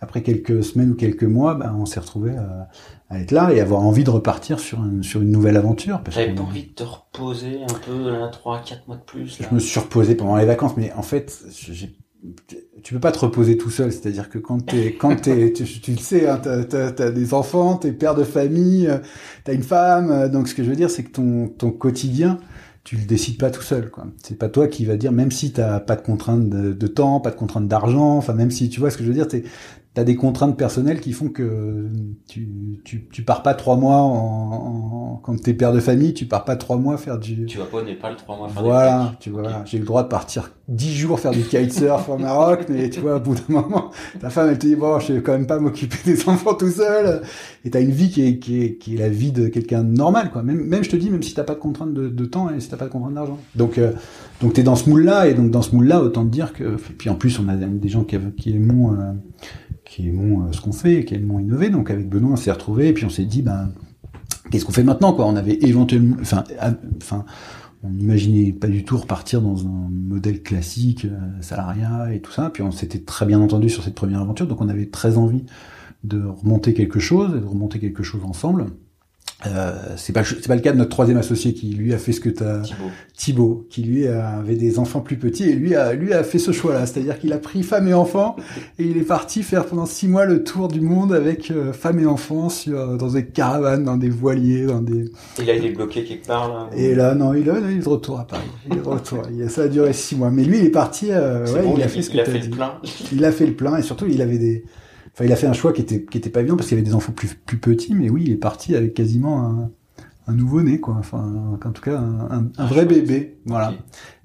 après 0.00 0.22
quelques 0.22 0.62
semaines 0.62 0.92
ou 0.92 0.94
quelques 0.94 1.24
mois, 1.24 1.54
ben, 1.54 1.74
on 1.78 1.86
s'est 1.86 2.00
retrouvé 2.00 2.32
à 3.10 3.20
être 3.20 3.32
là 3.32 3.52
et 3.52 3.60
avoir 3.60 3.80
envie 3.80 4.04
de 4.04 4.10
repartir 4.10 4.60
sur, 4.60 4.78
une 4.84 5.02
sur 5.02 5.20
une 5.20 5.30
nouvelle 5.30 5.56
aventure. 5.56 6.00
T'avais 6.04 6.32
pas 6.32 6.42
envie 6.42 6.66
de 6.66 6.72
te 6.72 6.84
reposer 6.84 7.60
un 7.62 7.74
peu, 7.84 8.10
là, 8.10 8.28
3 8.28 8.62
4 8.64 8.86
mois 8.86 8.96
de 8.96 9.02
plus 9.02 9.40
là? 9.40 9.46
Je 9.50 9.54
me 9.54 9.60
suis 9.60 9.80
reposé 9.80 10.14
pendant 10.14 10.36
les 10.36 10.44
vacances, 10.46 10.76
mais 10.76 10.92
en 10.92 11.02
fait, 11.02 11.44
tu 12.82 12.94
peux 12.94 13.00
pas 13.00 13.10
te 13.10 13.18
reposer 13.18 13.56
tout 13.56 13.70
seul. 13.70 13.92
C'est-à-dire 13.92 14.28
que 14.28 14.38
quand 14.38 14.64
t'es, 14.64 14.92
quand 14.98 15.16
t'es, 15.16 15.52
tu, 15.52 15.64
tu, 15.64 15.90
le 15.90 15.98
sais, 15.98 16.28
hein, 16.28 16.40
t'as, 16.40 16.86
as, 16.86 17.10
des 17.10 17.34
enfants, 17.34 17.76
t'es 17.76 17.92
père 17.92 18.14
de 18.14 18.24
famille, 18.24 18.86
euh, 18.86 18.98
t'as 19.44 19.54
une 19.54 19.64
femme. 19.64 20.10
Euh, 20.12 20.28
donc 20.28 20.46
ce 20.46 20.54
que 20.54 20.62
je 20.62 20.70
veux 20.70 20.76
dire, 20.76 20.90
c'est 20.90 21.02
que 21.02 21.10
ton, 21.10 21.48
ton 21.48 21.72
quotidien, 21.72 22.38
tu 22.90 22.96
le 22.96 23.04
décides 23.04 23.38
pas 23.38 23.52
tout 23.52 23.62
seul. 23.62 23.88
Quoi. 23.88 24.08
C'est 24.20 24.36
pas 24.36 24.48
toi 24.48 24.66
qui 24.66 24.84
va 24.84 24.96
dire, 24.96 25.12
même 25.12 25.30
si 25.30 25.52
t'as 25.52 25.78
pas 25.78 25.94
de 25.94 26.00
contraintes 26.00 26.48
de, 26.50 26.86
temps, 26.88 27.20
pas 27.20 27.30
de 27.30 27.36
contraintes 27.36 27.68
d'argent, 27.68 28.16
enfin 28.16 28.32
même 28.32 28.50
si 28.50 28.68
tu 28.68 28.80
vois 28.80 28.90
ce 28.90 28.96
que 28.96 29.04
je 29.04 29.08
veux 29.08 29.14
dire, 29.14 29.28
t'es, 29.28 29.44
t'as 29.92 30.04
des 30.04 30.14
contraintes 30.14 30.56
personnelles 30.56 31.00
qui 31.00 31.12
font 31.12 31.28
que 31.28 31.88
tu, 32.28 32.48
tu, 32.84 33.08
tu 33.10 33.22
pars 33.22 33.42
pas 33.42 33.54
trois 33.54 33.76
mois 33.76 33.96
en, 33.96 34.52
en 34.52 35.16
quand 35.16 35.40
t'es 35.42 35.52
père 35.52 35.72
de 35.72 35.80
famille, 35.80 36.14
tu 36.14 36.26
pars 36.26 36.44
pas 36.44 36.54
trois 36.56 36.76
mois 36.76 36.96
faire 36.96 37.18
du. 37.18 37.44
Tu 37.46 37.58
vas 37.58 37.64
pas 37.64 37.78
au 37.78 37.82
Népal 37.82 38.16
trois 38.16 38.36
mois 38.36 38.48
faire 38.48 38.62
voilà, 38.62 39.14
tu 39.18 39.30
vois, 39.30 39.64
j'ai 39.64 39.78
le 39.78 39.84
droit 39.84 40.04
de 40.04 40.08
partir 40.08 40.52
dix 40.68 40.94
jours 40.94 41.18
faire 41.18 41.32
du 41.32 41.42
kitesurf 41.42 42.08
au 42.08 42.16
Maroc, 42.16 42.66
mais 42.68 42.88
tu 42.88 43.00
vois, 43.00 43.16
au 43.16 43.20
bout 43.20 43.34
d'un 43.34 43.42
moment, 43.48 43.90
ta 44.20 44.30
femme 44.30 44.50
elle 44.50 44.58
te 44.58 44.66
dit 44.66 44.76
bon, 44.76 45.00
je 45.00 45.14
vais 45.14 45.22
quand 45.22 45.32
même 45.32 45.48
pas 45.48 45.58
m'occuper 45.58 45.96
des 46.04 46.28
enfants 46.28 46.54
tout 46.54 46.70
seul, 46.70 47.22
et 47.64 47.70
t'as 47.70 47.80
une 47.80 47.90
vie 47.90 48.10
qui 48.10 48.22
est, 48.22 48.38
qui 48.38 48.62
est 48.62 48.76
qui 48.76 48.94
est 48.94 48.98
la 48.98 49.08
vie 49.08 49.32
de 49.32 49.48
quelqu'un 49.48 49.82
de 49.82 49.92
normal 49.92 50.30
quoi. 50.30 50.44
Même 50.44 50.64
même 50.64 50.84
je 50.84 50.90
te 50.90 50.96
dis, 50.96 51.10
même 51.10 51.24
si 51.24 51.34
t'as 51.34 51.42
pas 51.42 51.54
de 51.54 51.60
contraintes 51.60 51.92
de, 51.92 52.08
de 52.08 52.24
temps 52.24 52.48
et 52.48 52.60
si 52.60 52.68
t'as 52.68 52.76
pas 52.76 52.86
de 52.86 52.90
contraintes 52.90 53.14
d'argent. 53.14 53.38
Donc 53.56 53.76
euh, 53.76 53.92
donc 54.40 54.52
t'es 54.52 54.62
dans 54.62 54.76
ce 54.76 54.88
moule 54.88 55.02
là 55.02 55.26
et 55.26 55.34
donc 55.34 55.50
dans 55.50 55.62
ce 55.62 55.74
moule 55.74 55.88
là, 55.88 56.00
autant 56.00 56.24
te 56.24 56.30
dire 56.30 56.52
que 56.52 56.76
puis 56.76 57.10
en 57.10 57.16
plus 57.16 57.40
on 57.40 57.48
a 57.48 57.56
des 57.56 57.88
gens 57.88 58.04
qui 58.04 58.16
qui 58.38 58.54
aiment 58.54 58.96
euh, 58.96 59.12
qui 59.90 60.06
aimons 60.06 60.42
euh, 60.42 60.52
ce 60.52 60.60
qu'on 60.60 60.72
fait, 60.72 61.04
qui 61.04 61.14
aimons 61.14 61.40
innover. 61.40 61.68
Donc 61.68 61.90
avec 61.90 62.08
Benoît, 62.08 62.32
on 62.32 62.36
s'est 62.36 62.52
retrouvé 62.52 62.88
et 62.88 62.92
puis 62.92 63.04
on 63.04 63.10
s'est 63.10 63.24
dit, 63.24 63.42
ben, 63.42 63.70
qu'est-ce 64.50 64.64
qu'on 64.64 64.72
fait 64.72 64.84
maintenant 64.84 65.12
quoi? 65.12 65.26
On 65.26 65.34
avait 65.34 65.58
éventuellement, 65.62 66.16
enfin, 66.20 66.44
enfin, 66.96 67.24
on 67.82 67.90
n'imaginait 67.90 68.52
pas 68.52 68.68
du 68.68 68.84
tout 68.84 68.96
repartir 68.96 69.42
dans 69.42 69.66
un 69.66 69.88
modèle 69.90 70.42
classique, 70.42 71.06
euh, 71.06 71.18
salariat 71.40 72.14
et 72.14 72.20
tout 72.20 72.30
ça. 72.30 72.50
Puis 72.50 72.62
on 72.62 72.70
s'était 72.70 73.00
très 73.00 73.26
bien 73.26 73.40
entendu 73.40 73.68
sur 73.68 73.82
cette 73.82 73.96
première 73.96 74.20
aventure, 74.20 74.46
donc 74.46 74.60
on 74.60 74.68
avait 74.68 74.86
très 74.86 75.18
envie 75.18 75.44
de 76.04 76.22
remonter 76.22 76.72
quelque 76.72 77.00
chose, 77.00 77.34
et 77.36 77.40
de 77.40 77.44
remonter 77.44 77.80
quelque 77.80 78.04
chose 78.04 78.22
ensemble. 78.24 78.66
Euh, 79.46 79.72
c'est 79.96 80.12
pas 80.12 80.22
c'est 80.24 80.48
pas 80.48 80.54
le 80.54 80.60
cas 80.60 80.72
de 80.72 80.76
notre 80.76 80.90
troisième 80.90 81.16
associé 81.18 81.54
qui 81.54 81.68
lui 81.70 81.94
a 81.94 81.98
fait 81.98 82.12
ce 82.12 82.20
que 82.20 82.28
tu 82.28 82.42
as 82.42 82.62
Thibaut. 83.16 83.66
qui 83.70 83.82
lui 83.82 84.06
avait 84.06 84.54
des 84.54 84.78
enfants 84.78 85.00
plus 85.00 85.16
petits 85.16 85.44
et 85.44 85.54
lui 85.54 85.74
a 85.74 85.94
lui 85.94 86.12
a 86.12 86.22
fait 86.24 86.38
ce 86.38 86.52
choix 86.52 86.74
là 86.74 86.84
c'est-à-dire 86.84 87.18
qu'il 87.18 87.32
a 87.32 87.38
pris 87.38 87.62
femme 87.62 87.88
et 87.88 87.94
enfants 87.94 88.36
et 88.78 88.84
il 88.84 88.98
est 88.98 89.02
parti 89.02 89.42
faire 89.42 89.64
pendant 89.64 89.86
six 89.86 90.08
mois 90.08 90.26
le 90.26 90.44
tour 90.44 90.68
du 90.68 90.82
monde 90.82 91.14
avec 91.14 91.50
euh, 91.50 91.72
femme 91.72 91.98
et 92.00 92.06
enfants 92.06 92.50
sur 92.50 92.98
dans 92.98 93.12
des 93.12 93.24
caravanes 93.24 93.84
dans 93.84 93.96
des 93.96 94.10
voiliers 94.10 94.66
dans 94.66 94.82
des 94.82 95.06
et 95.40 95.44
là 95.44 95.54
il 95.54 95.64
est 95.64 95.72
bloqué 95.72 96.04
quelque 96.04 96.26
part 96.26 96.48
là 96.52 96.70
et 96.76 96.94
là 96.94 97.14
non 97.14 97.32
il, 97.32 97.40
il 97.40 97.78
est 97.78 97.82
de 97.82 97.88
retour 97.88 98.20
à 98.20 98.26
Paris. 98.26 98.42
Il 98.66 98.76
est 98.76 98.80
de 98.80 98.88
retour 98.88 99.22
ça 99.48 99.62
a 99.62 99.68
duré 99.68 99.92
six 99.92 100.16
mois. 100.16 100.30
Mais 100.30 100.44
lui 100.44 100.58
il 100.58 100.66
est 100.66 100.70
parti 100.70 101.08
euh, 101.10 101.46
ouais, 101.46 101.72
il, 101.76 101.82
a 101.82 101.88
fait 101.88 102.02
ce 102.02 102.10
que 102.10 102.14
il 102.14 102.20
a 102.20 102.24
fait 102.24 102.38
le 102.38 102.50
plein. 102.50 102.74
Il 103.12 103.24
a 103.24 103.32
fait 103.32 103.46
le 103.46 103.54
plein 103.54 103.76
et 103.76 103.82
surtout 103.82 104.06
il 104.06 104.20
avait 104.22 104.38
des 104.38 104.64
Enfin, 105.20 105.26
il 105.26 105.32
a 105.32 105.36
fait 105.36 105.46
un 105.46 105.52
choix 105.52 105.74
qui 105.74 105.82
était 105.82 106.02
qui 106.02 106.16
était 106.16 106.30
pas 106.30 106.40
évident 106.40 106.56
parce 106.56 106.66
qu'il 106.66 106.78
y 106.78 106.80
avait 106.80 106.88
des 106.88 106.94
enfants 106.94 107.12
plus 107.12 107.34
plus 107.34 107.58
petits, 107.58 107.94
mais 107.94 108.08
oui, 108.08 108.22
il 108.24 108.32
est 108.32 108.36
parti 108.36 108.74
avec 108.74 108.94
quasiment 108.94 109.44
un, 109.44 109.70
un 110.26 110.32
nouveau 110.32 110.62
né, 110.62 110.80
quoi. 110.80 110.96
Enfin, 110.98 111.58
en 111.62 111.70
tout 111.72 111.82
cas, 111.82 111.98
un, 111.98 112.50
un, 112.56 112.66
vrai 112.66 112.86
bébé, 112.86 113.36
voilà. 113.44 113.74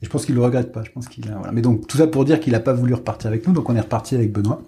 Et 0.02 0.06
je 0.06 0.10
pense 0.10 0.26
qu'il 0.26 0.36
le 0.36 0.42
regrette 0.42 0.72
pas. 0.72 0.84
Je 0.84 0.92
pense 0.92 1.10
qu'il 1.10 1.30
a, 1.30 1.36
voilà. 1.36 1.52
Mais 1.52 1.62
donc 1.62 1.86
tout 1.86 1.98
ça 1.98 2.08
pour 2.08 2.24
dire 2.24 2.40
qu'il 2.40 2.56
a 2.56 2.62
pas 2.62 2.72
voulu 2.72 2.94
repartir 2.94 3.28
avec 3.28 3.46
nous, 3.46 3.54
donc 3.54 3.70
on 3.70 3.76
est 3.76 3.82
reparti 3.82 4.16
avec 4.16 4.32
Benoît. 4.32 4.62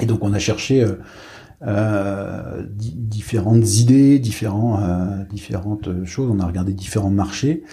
Et 0.00 0.06
donc 0.06 0.22
on 0.22 0.32
a 0.32 0.38
cherché 0.38 0.82
euh, 0.82 0.94
euh, 1.66 2.62
différentes 2.72 3.78
idées, 3.78 4.18
différents, 4.20 4.80
euh, 4.80 5.24
différentes 5.30 6.04
choses. 6.04 6.30
On 6.30 6.38
a 6.38 6.46
regardé 6.46 6.72
différents 6.72 7.10
marchés. 7.10 7.64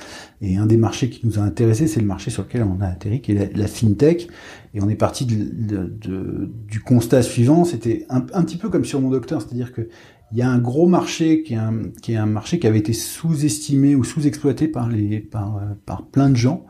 Et 0.41 0.57
un 0.57 0.65
des 0.65 0.77
marchés 0.77 1.09
qui 1.09 1.25
nous 1.25 1.39
a 1.39 1.43
intéressé, 1.43 1.87
c'est 1.87 1.99
le 1.99 2.07
marché 2.07 2.31
sur 2.31 2.43
lequel 2.43 2.63
on 2.63 2.81
a 2.81 2.87
atterri, 2.87 3.21
qui 3.21 3.33
est 3.33 3.55
la, 3.55 3.67
fintech. 3.67 4.27
Et 4.76 4.82
on 4.82 4.89
est 4.89 4.95
parti 4.95 5.26
du 5.26 6.80
constat 6.86 7.23
suivant. 7.23 7.65
C'était 7.65 8.05
un, 8.09 8.21
petit 8.21 8.57
peu 8.57 8.69
comme 8.69 8.86
sur 8.86 9.01
mon 9.01 9.09
docteur, 9.09 9.41
c'est-à-dire 9.41 9.73
que 9.73 9.88
il 10.32 10.38
y 10.38 10.41
a 10.41 10.49
un 10.49 10.57
gros 10.57 10.88
marché 10.88 11.43
qui 11.43 11.53
est 11.53 12.17
un, 12.17 12.26
marché 12.26 12.59
qui 12.59 12.67
avait 12.67 12.80
été 12.80 12.93
sous-estimé 12.93 13.95
ou 13.95 14.03
sous-exploité 14.03 14.67
par 14.67 14.89
les 14.89 15.19
par, 15.19 15.61
par 15.86 16.05
plein 16.05 16.30
de 16.30 16.36
gens, 16.36 16.65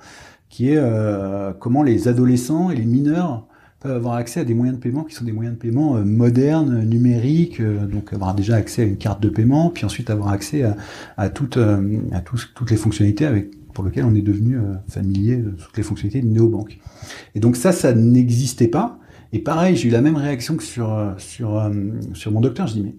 qui 0.49 0.69
est 0.69 0.77
euh, 0.77 1.51
comment 1.53 1.81
les 1.81 2.07
adolescents 2.07 2.69
et 2.69 2.75
les 2.75 2.85
mineurs 2.85 3.47
avoir 3.91 4.15
accès 4.15 4.39
à 4.39 4.43
des 4.43 4.53
moyens 4.53 4.77
de 4.77 4.81
paiement 4.81 5.03
qui 5.03 5.15
sont 5.15 5.25
des 5.25 5.31
moyens 5.31 5.55
de 5.55 5.61
paiement 5.61 5.97
euh, 5.97 6.03
modernes, 6.03 6.83
numériques, 6.83 7.59
euh, 7.59 7.85
donc 7.85 8.13
avoir 8.13 8.33
déjà 8.33 8.55
accès 8.55 8.83
à 8.83 8.85
une 8.85 8.97
carte 8.97 9.21
de 9.21 9.29
paiement, 9.29 9.69
puis 9.69 9.85
ensuite 9.85 10.09
avoir 10.09 10.29
accès 10.29 10.63
à, 11.17 11.29
toutes, 11.29 11.57
euh, 11.57 11.99
à 12.11 12.21
toutes 12.21 12.69
les 12.69 12.77
fonctionnalités 12.77 13.25
avec 13.25 13.51
pour 13.75 13.83
lesquelles 13.83 14.05
on 14.05 14.15
est 14.15 14.23
devenu 14.23 14.57
familier 14.89 15.37
de 15.37 15.51
toutes 15.51 15.77
les 15.77 15.83
fonctionnalités 15.83 16.27
de 16.27 16.33
néobanque. 16.33 16.79
Et 17.35 17.39
donc 17.39 17.55
ça, 17.55 17.71
ça 17.71 17.93
n'existait 17.93 18.67
pas. 18.67 18.97
Et 19.33 19.39
pareil, 19.39 19.75
j'ai 19.75 19.89
eu 19.89 19.91
la 19.91 20.01
même 20.01 20.15
réaction 20.15 20.55
que 20.55 20.63
sur 20.63 21.13
sur 21.19 21.71
sur 22.13 22.31
mon 22.31 22.41
docteur. 22.41 22.65
Je 22.65 22.73
dis 22.73 22.81
mais 22.81 22.95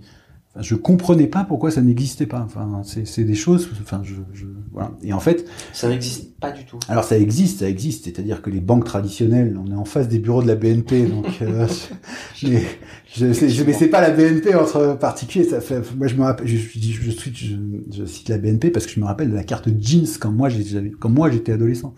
je 0.61 0.75
comprenais 0.75 1.27
pas 1.27 1.45
pourquoi 1.45 1.71
ça 1.71 1.81
n'existait 1.81 2.27
pas. 2.27 2.41
Enfin, 2.41 2.83
c'est 2.85 3.25
des 3.25 3.35
choses. 3.35 3.69
Enfin, 3.83 4.01
je, 4.03 4.15
je, 4.33 4.47
voilà. 4.73 4.93
Et 5.03 5.13
en 5.13 5.21
fait, 5.21 5.47
ça 5.73 5.89
n'existe 5.89 6.39
pas 6.39 6.51
du 6.51 6.65
tout. 6.65 6.79
Alors 6.89 7.05
ça 7.05 7.19
existe, 7.19 7.61
ça 7.61 7.69
existe. 7.69 8.05
C'est-à-dire 8.05 8.43
que 8.43 8.51
les 8.51 8.61
banques 8.61 8.85
traditionnelles, 8.85 9.59
on 9.63 9.71
est 9.71 9.77
en 9.77 9.85
face 9.85 10.09
des 10.09 10.19
bureaux 10.19 10.43
de 10.43 10.49
la 10.49 10.55
BNP, 10.55 11.07
donc. 11.07 11.27
Euh, 11.43 11.67
mais 12.43 12.63
je, 13.15 13.33
je 13.33 13.65
mais 13.65 13.73
c'est 13.73 13.89
pas 13.89 14.01
la 14.01 14.11
BNP 14.11 14.55
entre 14.55 14.97
particuliers. 14.99 15.45
Ça 15.45 15.61
fait. 15.61 15.83
Moi, 15.97 16.07
je 16.07 16.15
me 16.15 16.23
rappelle. 16.23 16.47
Je, 16.47 16.57
je, 16.57 16.91
je, 16.91 17.57
je, 17.93 18.05
cite 18.05 18.29
la 18.29 18.39
BNP 18.39 18.71
parce 18.71 18.87
que 18.87 18.93
je 18.93 19.01
me 19.01 19.07
rappelle 19.07 19.31
de 19.31 19.37
la 19.37 19.45
carte 19.45 19.69
jeans 19.79 20.07
quand 20.19 20.33
moi 20.33 20.49
j'avais, 20.49 20.91
quand 20.91 21.11
moi 21.11 21.31
j'étais 21.31 21.53
adolescent. 21.53 21.95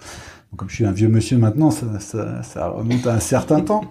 Donc, 0.51 0.61
comme 0.61 0.71
je 0.71 0.77
suis 0.77 0.87
un 0.87 0.93
vieux 0.93 1.09
monsieur 1.09 1.37
maintenant, 1.37 1.71
ça, 1.71 2.01
ça, 2.01 2.43
ça, 2.43 2.69
remonte 2.71 3.07
à 3.07 3.15
un 3.15 3.21
certain 3.21 3.61
temps. 3.61 3.83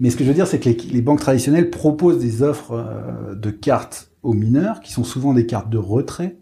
Mais 0.00 0.10
ce 0.10 0.16
que 0.16 0.24
je 0.24 0.28
veux 0.28 0.34
dire, 0.34 0.48
c'est 0.48 0.58
que 0.58 0.68
les, 0.68 0.76
les, 0.92 1.02
banques 1.02 1.20
traditionnelles 1.20 1.70
proposent 1.70 2.18
des 2.18 2.42
offres 2.42 2.72
euh, 2.72 3.34
de 3.36 3.50
cartes 3.50 4.09
aux 4.22 4.34
mineurs, 4.34 4.80
qui 4.80 4.92
sont 4.92 5.04
souvent 5.04 5.34
des 5.34 5.46
cartes 5.46 5.70
de 5.70 5.78
retrait, 5.78 6.36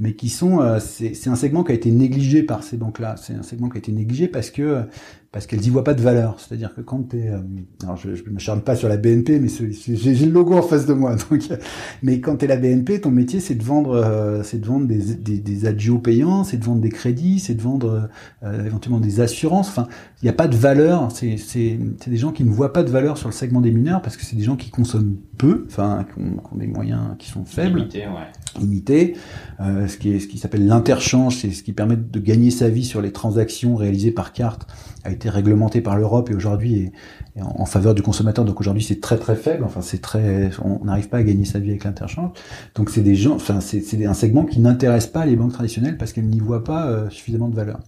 mais 0.00 0.14
qui 0.14 0.28
sont, 0.28 0.60
euh, 0.60 0.78
c'est 0.80 1.28
un 1.28 1.34
segment 1.34 1.64
qui 1.64 1.72
a 1.72 1.74
été 1.74 1.90
négligé 1.90 2.42
par 2.42 2.62
ces 2.62 2.76
banques-là. 2.76 3.16
C'est 3.16 3.34
un 3.34 3.42
segment 3.42 3.68
qui 3.68 3.76
a 3.76 3.80
été 3.80 3.92
négligé 3.92 4.28
parce 4.28 4.50
que 4.50 4.82
parce 5.30 5.46
qu'elles 5.46 5.66
y 5.66 5.68
voient 5.68 5.84
pas 5.84 5.92
de 5.92 6.00
valeur. 6.00 6.40
C'est-à-dire 6.40 6.74
que 6.74 6.80
quand 6.80 7.10
t'es, 7.10 7.28
euh, 7.28 7.38
alors 7.82 7.96
je, 7.98 8.14
je 8.14 8.24
me 8.30 8.38
charme 8.38 8.62
pas 8.62 8.74
sur 8.74 8.88
la 8.88 8.96
BNP, 8.96 9.40
mais 9.40 9.48
j'ai 9.48 10.26
le 10.26 10.32
logo 10.32 10.54
en 10.54 10.62
face 10.62 10.86
de 10.86 10.94
moi. 10.94 11.16
Donc, 11.30 11.42
mais 12.02 12.20
quand 12.20 12.36
t'es 12.36 12.46
la 12.46 12.56
BNP, 12.56 13.02
ton 13.02 13.10
métier 13.10 13.40
c'est 13.40 13.54
de 13.54 13.62
vendre, 13.62 13.90
euh, 13.90 14.42
c'est 14.42 14.58
de 14.58 14.66
vendre 14.66 14.86
des, 14.86 15.14
des, 15.16 15.98
payants, 16.02 16.44
c'est 16.44 16.56
de 16.56 16.64
vendre 16.64 16.80
des 16.80 16.88
crédits, 16.88 17.40
c'est 17.40 17.54
de 17.54 17.60
vendre 17.60 18.08
éventuellement 18.42 19.00
des 19.00 19.20
assurances. 19.20 19.68
Enfin, 19.68 19.86
il 20.22 20.24
n'y 20.24 20.30
a 20.30 20.34
pas 20.34 20.48
de 20.48 20.56
valeur. 20.56 21.10
C'est 21.12 21.36
des 22.06 22.16
gens 22.16 22.32
qui 22.32 22.44
ne 22.44 22.50
voient 22.50 22.72
pas 22.72 22.82
de 22.82 22.90
valeur 22.90 23.18
sur 23.18 23.28
le 23.28 23.34
segment 23.34 23.60
des 23.60 23.70
mineurs 23.70 24.00
parce 24.00 24.16
que 24.16 24.24
c'est 24.24 24.36
des 24.36 24.44
gens 24.44 24.56
qui 24.56 24.70
consomment 24.70 25.16
peu, 25.36 25.66
enfin, 25.68 26.06
qui 26.12 26.20
ont, 26.20 26.56
des 26.56 26.66
moyens 26.66 27.16
qui 27.18 27.28
sont 27.28 27.44
faibles. 27.44 27.88
Limités. 28.58 29.16
ce 29.58 29.96
qui 29.96 30.12
est 30.12 30.20
ce 30.20 30.28
qui 30.28 30.38
s'appelle 30.38 30.66
l'interchange, 30.66 31.36
c'est 31.36 31.50
ce 31.50 31.62
qui 31.62 31.72
permet 31.72 31.96
de 31.96 32.18
gagner 32.20 32.50
sa 32.50 32.68
vie 32.68 32.84
sur 32.84 33.00
les 33.00 33.12
transactions 33.12 33.76
réalisées 33.76 34.12
par 34.12 34.32
carte 34.32 34.66
a 35.04 35.12
été 35.12 35.30
réglementé 35.30 35.80
par 35.80 35.96
l'Europe 35.96 36.30
et 36.30 36.34
aujourd'hui 36.34 36.92
est, 37.36 37.42
en, 37.42 37.64
faveur 37.66 37.94
du 37.94 38.02
consommateur. 38.02 38.44
Donc 38.44 38.60
aujourd'hui 38.60 38.82
c'est 38.82 39.00
très 39.00 39.16
très 39.16 39.36
faible. 39.36 39.64
Enfin 39.64 39.80
c'est 39.80 40.00
très, 40.00 40.50
on 40.62 40.84
n'arrive 40.84 41.08
pas 41.08 41.18
à 41.18 41.22
gagner 41.22 41.44
sa 41.44 41.58
vie 41.58 41.70
avec 41.70 41.84
l'interchange. 41.84 42.30
Donc 42.74 42.90
c'est 42.90 43.02
des 43.02 43.14
gens, 43.14 43.34
enfin 43.34 43.60
c'est 43.60 44.04
un 44.04 44.14
segment 44.14 44.44
qui 44.44 44.60
n'intéresse 44.60 45.06
pas 45.06 45.26
les 45.26 45.36
banques 45.36 45.52
traditionnelles 45.52 45.98
parce 45.98 46.12
qu'elles 46.12 46.28
n'y 46.28 46.40
voient 46.40 46.64
pas 46.64 46.88
euh, 46.88 47.10
suffisamment 47.10 47.48
de 47.48 47.56
valeur. 47.56 47.80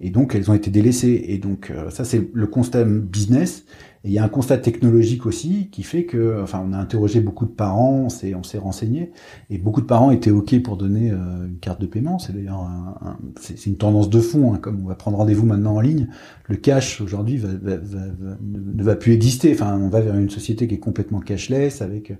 Et 0.00 0.10
donc 0.10 0.34
elles 0.34 0.50
ont 0.50 0.54
été 0.54 0.70
délaissées. 0.70 1.24
Et 1.28 1.38
donc 1.38 1.70
euh, 1.70 1.90
ça 1.90 2.04
c'est 2.04 2.30
le 2.32 2.46
constat 2.46 2.84
business. 2.84 3.64
Et 4.04 4.08
il 4.08 4.12
y 4.12 4.18
a 4.18 4.24
un 4.24 4.28
constat 4.28 4.58
technologique 4.58 5.26
aussi 5.26 5.68
qui 5.70 5.84
fait 5.84 6.04
que, 6.04 6.40
enfin, 6.42 6.64
on 6.66 6.72
a 6.72 6.76
interrogé 6.76 7.20
beaucoup 7.20 7.44
de 7.46 7.52
parents, 7.52 8.02
on 8.06 8.08
s'est, 8.08 8.34
on 8.34 8.42
s'est 8.42 8.58
renseigné, 8.58 9.12
et 9.48 9.58
beaucoup 9.58 9.80
de 9.80 9.86
parents 9.86 10.10
étaient 10.10 10.32
ok 10.32 10.60
pour 10.62 10.76
donner 10.76 11.12
euh, 11.12 11.46
une 11.46 11.58
carte 11.58 11.80
de 11.80 11.86
paiement. 11.86 12.18
C'est 12.18 12.32
d'ailleurs, 12.32 12.60
un, 12.60 13.16
c'est, 13.40 13.66
une 13.66 13.76
tendance 13.76 14.10
de 14.10 14.20
fond, 14.20 14.54
hein, 14.54 14.58
comme 14.58 14.82
on 14.82 14.88
va 14.88 14.96
prendre 14.96 15.18
rendez-vous 15.18 15.46
maintenant 15.46 15.76
en 15.76 15.80
ligne. 15.80 16.08
Le 16.48 16.56
cash 16.56 17.00
aujourd'hui 17.00 17.36
va, 17.36 17.48
va, 17.62 17.76
va, 17.76 18.06
ne 18.40 18.82
va 18.82 18.96
plus 18.96 19.12
exister. 19.12 19.52
Enfin, 19.52 19.78
on 19.80 19.88
va 19.88 20.00
vers 20.00 20.16
une 20.16 20.30
société 20.30 20.66
qui 20.66 20.74
est 20.74 20.80
complètement 20.80 21.20
cashless, 21.20 21.80
avec 21.80 22.12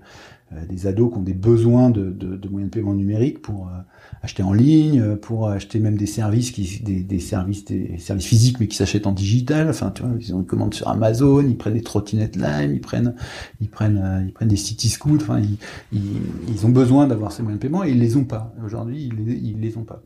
des 0.69 0.87
ados 0.87 1.11
qui 1.11 1.17
ont 1.17 1.23
des 1.23 1.33
besoins 1.33 1.89
de, 1.89 2.11
de, 2.11 2.35
de 2.35 2.47
moyens 2.47 2.71
de 2.71 2.75
paiement 2.75 2.93
numériques 2.93 3.41
pour 3.41 3.69
acheter 4.21 4.43
en 4.43 4.53
ligne, 4.53 5.15
pour 5.17 5.49
acheter 5.49 5.79
même 5.79 5.97
des 5.97 6.05
services 6.05 6.51
qui, 6.51 6.81
des, 6.83 7.01
des 7.01 7.19
services, 7.19 7.65
des 7.65 7.97
services 7.97 8.25
physiques, 8.25 8.59
mais 8.59 8.67
qui 8.67 8.77
s'achètent 8.77 9.07
en 9.07 9.11
digital. 9.11 9.69
Enfin, 9.69 9.91
tu 9.91 10.03
vois, 10.03 10.11
ils 10.19 10.33
ont 10.33 10.39
une 10.39 10.45
commande 10.45 10.73
sur 10.73 10.87
Amazon, 10.87 11.41
ils 11.41 11.57
prennent 11.57 11.73
des 11.73 11.81
trottinettes 11.81 12.35
Lime, 12.35 12.73
ils 12.73 12.81
prennent, 12.81 13.15
ils 13.61 13.69
prennent, 13.69 14.01
euh, 14.03 14.23
ils 14.25 14.33
prennent 14.33 14.47
des 14.47 14.55
city 14.55 14.89
scouts. 14.89 15.15
Enfin, 15.15 15.39
ils, 15.39 15.57
ils, 16.47 16.65
ont 16.65 16.69
besoin 16.69 17.07
d'avoir 17.07 17.31
ces 17.31 17.43
moyens 17.43 17.59
de 17.59 17.67
paiement 17.67 17.83
et 17.83 17.91
ils 17.91 17.99
les 17.99 18.15
ont 18.15 18.25
pas. 18.25 18.53
Aujourd'hui, 18.65 19.11
ils 19.11 19.25
les, 19.25 19.33
ils 19.33 19.59
les 19.59 19.77
ont 19.77 19.83
pas. 19.83 20.01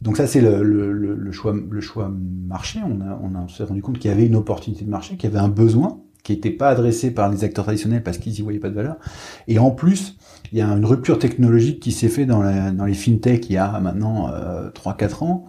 Donc 0.00 0.16
ça, 0.16 0.26
c'est 0.26 0.40
le, 0.40 0.62
le, 0.62 0.92
le, 0.92 1.32
choix, 1.32 1.54
le 1.70 1.80
choix 1.80 2.12
marché. 2.46 2.80
On 2.84 3.00
a, 3.00 3.18
on, 3.22 3.34
a, 3.34 3.40
on 3.40 3.48
s'est 3.48 3.64
rendu 3.64 3.82
compte 3.82 3.98
qu'il 3.98 4.10
y 4.10 4.14
avait 4.14 4.26
une 4.26 4.36
opportunité 4.36 4.84
de 4.84 4.90
marché, 4.90 5.16
qu'il 5.16 5.28
y 5.28 5.32
avait 5.32 5.44
un 5.44 5.48
besoin 5.48 6.00
qui 6.22 6.32
n'était 6.32 6.50
pas 6.50 6.68
adressé 6.68 7.10
par 7.10 7.30
les 7.30 7.42
acteurs 7.42 7.64
traditionnels 7.64 8.02
parce 8.02 8.18
qu'ils 8.18 8.38
y 8.38 8.42
voyaient 8.42 8.58
pas 8.58 8.68
de 8.68 8.74
valeur. 8.74 8.96
Et 9.46 9.58
en 9.58 9.70
plus, 9.70 10.16
il 10.52 10.58
y 10.58 10.62
a 10.62 10.68
une 10.68 10.84
rupture 10.84 11.18
technologique 11.18 11.80
qui 11.80 11.92
s'est 11.92 12.08
fait 12.08 12.26
dans, 12.26 12.42
dans 12.72 12.84
les 12.84 12.94
fintech 12.94 13.48
il 13.50 13.54
y 13.54 13.56
a 13.56 13.78
maintenant 13.80 14.30
euh, 14.32 14.70
3-4 14.70 15.24
ans, 15.24 15.48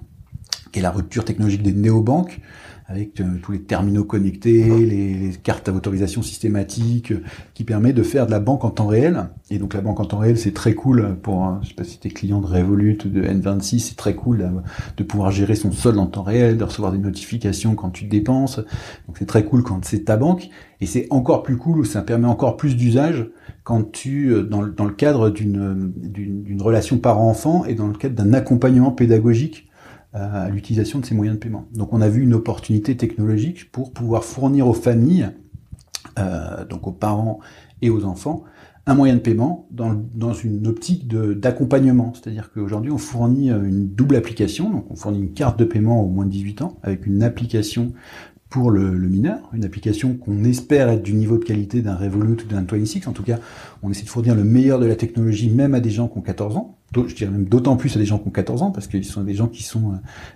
qui 0.71 0.79
est 0.79 0.81
la 0.81 0.91
rupture 0.91 1.25
technologique 1.25 1.63
des 1.63 1.73
néobanques, 1.73 2.41
avec 2.89 3.21
euh, 3.21 3.25
tous 3.41 3.51
les 3.51 3.61
terminaux 3.61 4.03
connectés, 4.03 4.63
les, 4.85 5.31
cartes 5.43 5.69
à 5.69 5.73
autorisation 5.73 6.21
systématique, 6.21 7.11
euh, 7.11 7.23
qui 7.53 7.63
permet 7.63 7.93
de 7.93 8.03
faire 8.03 8.25
de 8.25 8.31
la 8.31 8.39
banque 8.39 8.65
en 8.65 8.71
temps 8.71 8.87
réel. 8.87 9.27
Et 9.51 9.59
donc 9.59 9.73
la 9.73 9.81
banque 9.81 9.99
en 9.99 10.05
temps 10.05 10.17
réel, 10.17 10.37
c'est 10.37 10.53
très 10.53 10.73
cool 10.73 11.17
pour, 11.21 11.59
je 11.61 11.69
sais 11.69 11.75
pas 11.75 11.83
si 11.83 11.99
t'es 11.99 12.09
client 12.09 12.41
de 12.41 12.47
Revolut, 12.47 12.97
de 13.05 13.21
N26, 13.21 13.79
c'est 13.79 13.95
très 13.95 14.15
cool 14.15 14.51
de, 14.97 15.03
pouvoir 15.03 15.31
gérer 15.31 15.55
son 15.55 15.71
solde 15.71 15.97
en 15.97 16.07
temps 16.07 16.23
réel, 16.23 16.57
de 16.57 16.63
recevoir 16.63 16.91
des 16.91 16.97
notifications 16.97 17.75
quand 17.75 17.91
tu 17.91 18.05
dépenses. 18.05 18.57
Donc 19.07 19.17
c'est 19.17 19.27
très 19.27 19.45
cool 19.45 19.63
quand 19.63 19.85
c'est 19.85 20.05
ta 20.05 20.17
banque. 20.17 20.49
Et 20.81 20.87
c'est 20.87 21.07
encore 21.09 21.43
plus 21.43 21.57
cool, 21.57 21.85
ça 21.85 22.01
permet 22.01 22.27
encore 22.27 22.57
plus 22.57 22.75
d'usage 22.75 23.29
quand 23.69 23.91
tu, 23.91 24.33
euh, 24.33 24.41
dans, 24.41 24.61
le 24.61 24.93
cadre 24.93 25.29
d'une, 25.29 25.93
relation 26.59 26.97
parent-enfant 26.97 27.65
et 27.65 27.75
dans 27.75 27.85
le 27.85 27.93
cadre 27.93 28.15
d'un 28.15 28.33
accompagnement 28.33 28.91
pédagogique 28.91 29.67
à 30.11 30.49
l'utilisation 30.49 30.97
de 30.97 31.05
ces 31.05 31.13
moyens 31.13 31.37
de 31.37 31.43
paiement. 31.43 31.67
Donc 31.75 31.93
on 31.93 32.01
a 32.01 32.09
vu 32.09 32.23
une 32.23 32.33
opportunité 32.33 32.97
technologique 32.97 33.71
pour 33.71 33.93
pouvoir 33.93 34.23
fournir 34.23 34.67
aux 34.67 34.73
familles, 34.73 35.29
euh, 36.17 36.65
donc 36.65 36.87
aux 36.87 36.91
parents 36.91 37.41
et 37.83 37.91
aux 37.91 38.05
enfants, 38.05 38.43
un 38.87 38.95
moyen 38.95 39.13
de 39.13 39.19
paiement 39.19 39.67
dans, 39.69 39.93
dans 40.15 40.33
une 40.33 40.65
optique 40.65 41.07
d'accompagnement. 41.07 42.11
C'est-à-dire 42.15 42.51
qu'aujourd'hui, 42.51 42.91
on 42.91 42.97
fournit 42.97 43.51
euh, 43.51 43.63
une 43.63 43.87
double 43.87 44.15
application. 44.15 44.71
Donc, 44.71 44.85
on 44.89 44.95
fournit 44.95 45.19
une 45.19 45.33
carte 45.33 45.59
de 45.59 45.65
paiement 45.65 46.03
au 46.03 46.07
moins 46.07 46.25
de 46.25 46.31
18 46.31 46.63
ans 46.63 46.79
avec 46.81 47.05
une 47.05 47.21
application 47.21 47.93
pour 48.49 48.71
le, 48.71 48.97
mineur, 48.97 49.47
une 49.53 49.63
application 49.63 50.15
qu'on 50.15 50.43
espère 50.43 50.89
être 50.89 51.03
du 51.03 51.13
niveau 51.13 51.37
de 51.37 51.43
qualité 51.43 51.83
d'un 51.83 51.95
Revolut 51.95 52.33
ou 52.43 52.47
d'un 52.47 52.63
26. 52.63 53.07
En 53.07 53.11
tout 53.11 53.21
cas, 53.21 53.37
on 53.83 53.91
essaie 53.91 54.03
de 54.03 54.09
fournir 54.09 54.33
le 54.33 54.43
meilleur 54.43 54.79
de 54.79 54.87
la 54.87 54.95
technologie, 54.95 55.51
même 55.51 55.75
à 55.75 55.79
des 55.79 55.91
gens 55.91 56.07
qui 56.07 56.17
ont 56.17 56.21
14 56.21 56.57
ans. 56.57 56.75
Je 56.95 57.13
dirais 57.13 57.29
même 57.29 57.45
d'autant 57.45 57.77
plus 57.77 57.95
à 57.95 57.99
des 57.99 58.05
gens 58.05 58.17
qui 58.17 58.27
ont 58.27 58.31
14 58.31 58.63
ans, 58.63 58.71
parce 58.71 58.87
qu'ils 58.87 59.05
sont 59.05 59.21
des 59.21 59.35
gens 59.35 59.47
qui 59.47 59.61
sont 59.61 59.91
euh, 59.91 59.95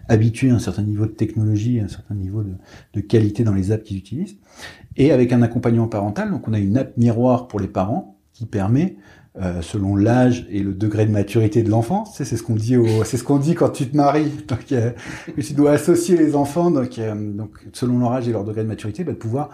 habitués 0.10 0.52
à 0.52 0.56
un 0.56 0.60
certain 0.60 0.84
niveau 0.84 1.08
de 1.08 1.12
technologie, 1.12 1.80
à 1.80 1.86
un 1.86 1.88
certain 1.88 2.14
niveau 2.14 2.44
de, 2.44 2.54
de 2.94 3.02
qualité 3.02 3.44
dans 3.44 3.56
les 3.56 3.72
apps 3.72 3.84
qu'ils 3.84 3.98
utilisent. 3.98 4.38
Et 4.96 5.12
avec 5.12 5.34
un 5.34 5.42
accompagnement 5.42 5.88
parental, 5.88 6.30
donc 6.30 6.48
on 6.48 6.54
a 6.54 6.60
une 6.60 6.78
app 6.78 6.96
miroir 6.98 7.48
pour 7.48 7.60
les 7.60 7.68
parents 7.68 8.20
qui 8.34 8.46
permet 8.46 8.98
euh, 9.42 9.64
selon 9.64 9.96
l'âge 9.96 10.46
et 10.52 10.60
le 10.60 10.76
degré 10.76 11.08
de 11.08 11.12
maturité 11.12 11.64
de 11.64 11.70
l'enfant. 11.72 12.06
c'est 12.06 12.24
ce 12.24 12.44
qu'on 12.44 12.54
dit 12.54 12.76
c'est 13.04 13.18
ce 13.18 13.24
qu'on 13.24 13.40
dit 13.40 13.56
quand 13.56 13.70
tu 13.70 13.90
te 13.90 13.98
maries. 13.98 14.30
Donc, 14.48 14.72
euh, 14.72 14.92
tu 15.42 15.54
dois 15.54 15.72
associer 15.72 16.16
les 16.16 16.36
enfants, 16.36 16.70
donc, 16.70 17.00
euh, 17.00 17.16
donc 17.16 17.66
selon 17.74 17.98
leur 17.98 18.14
âge 18.14 18.30
et 18.30 18.32
leur 18.32 18.44
degré 18.44 18.62
de 18.62 18.68
maturité, 18.68 19.04
bah, 19.04 19.14
de 19.14 19.18
pouvoir 19.18 19.50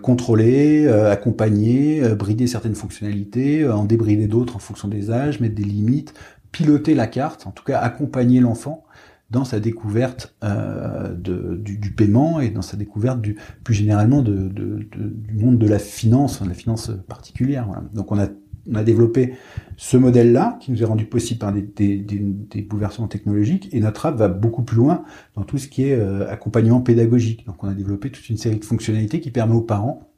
contrôler, 0.00 0.86
accompagner, 0.86 2.00
brider 2.14 2.46
certaines 2.46 2.76
fonctionnalités, 2.76 3.68
en 3.68 3.84
débrider 3.84 4.28
d'autres 4.28 4.54
en 4.54 4.60
fonction 4.60 4.86
des 4.86 5.10
âges, 5.10 5.40
mettre 5.40 5.56
des 5.56 5.64
limites, 5.64 6.14
piloter 6.52 6.94
la 6.94 7.08
carte, 7.08 7.48
en 7.48 7.50
tout 7.50 7.64
cas 7.64 7.80
accompagner 7.80 8.38
l'enfant 8.38 8.84
dans 9.30 9.44
sa 9.44 9.58
découverte 9.58 10.36
de, 10.40 11.56
du, 11.56 11.78
du, 11.78 11.90
paiement 11.90 12.38
et 12.38 12.50
dans 12.50 12.62
sa 12.62 12.76
découverte 12.76 13.20
du 13.20 13.36
plus 13.64 13.74
généralement 13.74 14.22
de, 14.22 14.46
de, 14.48 14.86
du 14.94 15.34
monde 15.44 15.58
de 15.58 15.66
la 15.66 15.80
finance, 15.80 16.40
de 16.40 16.48
la 16.48 16.54
finance 16.54 16.92
particulière. 17.08 17.66
Voilà. 17.66 17.82
Donc 17.92 18.12
on 18.12 18.20
a 18.20 18.28
on 18.70 18.74
a 18.74 18.84
développé 18.84 19.34
ce 19.76 19.96
modèle-là 19.96 20.58
qui 20.60 20.70
nous 20.70 20.82
est 20.82 20.86
rendu 20.86 21.06
possible 21.06 21.40
par 21.40 21.52
des, 21.52 22.64
bouleversements 22.68 23.08
technologiques 23.08 23.68
et 23.72 23.80
notre 23.80 24.06
app 24.06 24.16
va 24.16 24.28
beaucoup 24.28 24.62
plus 24.62 24.76
loin 24.76 25.04
dans 25.34 25.42
tout 25.42 25.58
ce 25.58 25.68
qui 25.68 25.84
est 25.84 25.94
euh, 25.94 26.30
accompagnement 26.30 26.80
pédagogique. 26.80 27.46
Donc 27.46 27.62
on 27.64 27.68
a 27.68 27.74
développé 27.74 28.10
toute 28.10 28.28
une 28.28 28.36
série 28.36 28.58
de 28.58 28.64
fonctionnalités 28.64 29.20
qui 29.20 29.30
permet 29.30 29.54
aux 29.54 29.62
parents 29.62 30.08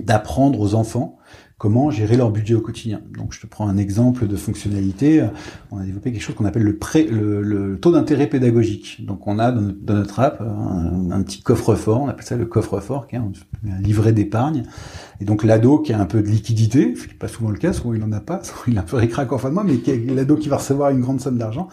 d'apprendre 0.00 0.60
aux 0.60 0.74
enfants 0.74 1.18
comment 1.64 1.90
gérer 1.90 2.18
leur 2.18 2.30
budget 2.30 2.54
au 2.54 2.60
quotidien. 2.60 3.00
Donc 3.16 3.32
je 3.32 3.40
te 3.40 3.46
prends 3.46 3.66
un 3.66 3.78
exemple 3.78 4.26
de 4.26 4.36
fonctionnalité. 4.36 5.26
On 5.70 5.78
a 5.78 5.82
développé 5.82 6.12
quelque 6.12 6.20
chose 6.20 6.34
qu'on 6.34 6.44
appelle 6.44 6.62
le, 6.62 6.76
pré, 6.76 7.04
le, 7.04 7.78
taux 7.80 7.90
d'intérêt 7.90 8.26
pédagogique. 8.26 9.02
Donc 9.06 9.26
on 9.26 9.38
a 9.38 9.50
dans 9.50 9.94
notre, 9.94 10.20
app 10.20 10.42
un, 10.42 11.22
petit 11.22 11.40
coffre-fort, 11.40 12.02
on 12.02 12.08
appelle 12.08 12.26
ça 12.26 12.36
le 12.36 12.44
coffre-fort, 12.44 13.06
qui 13.06 13.16
un, 13.16 13.32
livret 13.80 14.12
d'épargne. 14.12 14.64
Et 15.22 15.24
donc 15.24 15.42
l'ado 15.42 15.78
qui 15.78 15.94
a 15.94 15.98
un 15.98 16.04
peu 16.04 16.20
de 16.20 16.28
liquidité, 16.28 16.94
ce 16.96 17.04
qui 17.04 17.12
n'est 17.12 17.18
pas 17.18 17.28
souvent 17.28 17.48
le 17.48 17.56
cas, 17.56 17.72
souvent 17.72 17.94
il 17.94 18.00
n'en 18.00 18.12
a 18.12 18.20
pas, 18.20 18.42
souvent 18.44 18.60
il 18.66 18.76
a 18.76 18.82
un 18.82 18.84
peu 18.84 18.98
récrac 18.98 19.32
en 19.32 19.38
fin 19.38 19.48
de 19.48 19.54
mois, 19.54 19.64
mais 19.64 19.80
l'ado 20.14 20.36
qui 20.36 20.50
va 20.50 20.58
recevoir 20.58 20.90
une 20.90 21.00
grande 21.00 21.22
somme 21.22 21.38
d'argent, 21.38 21.68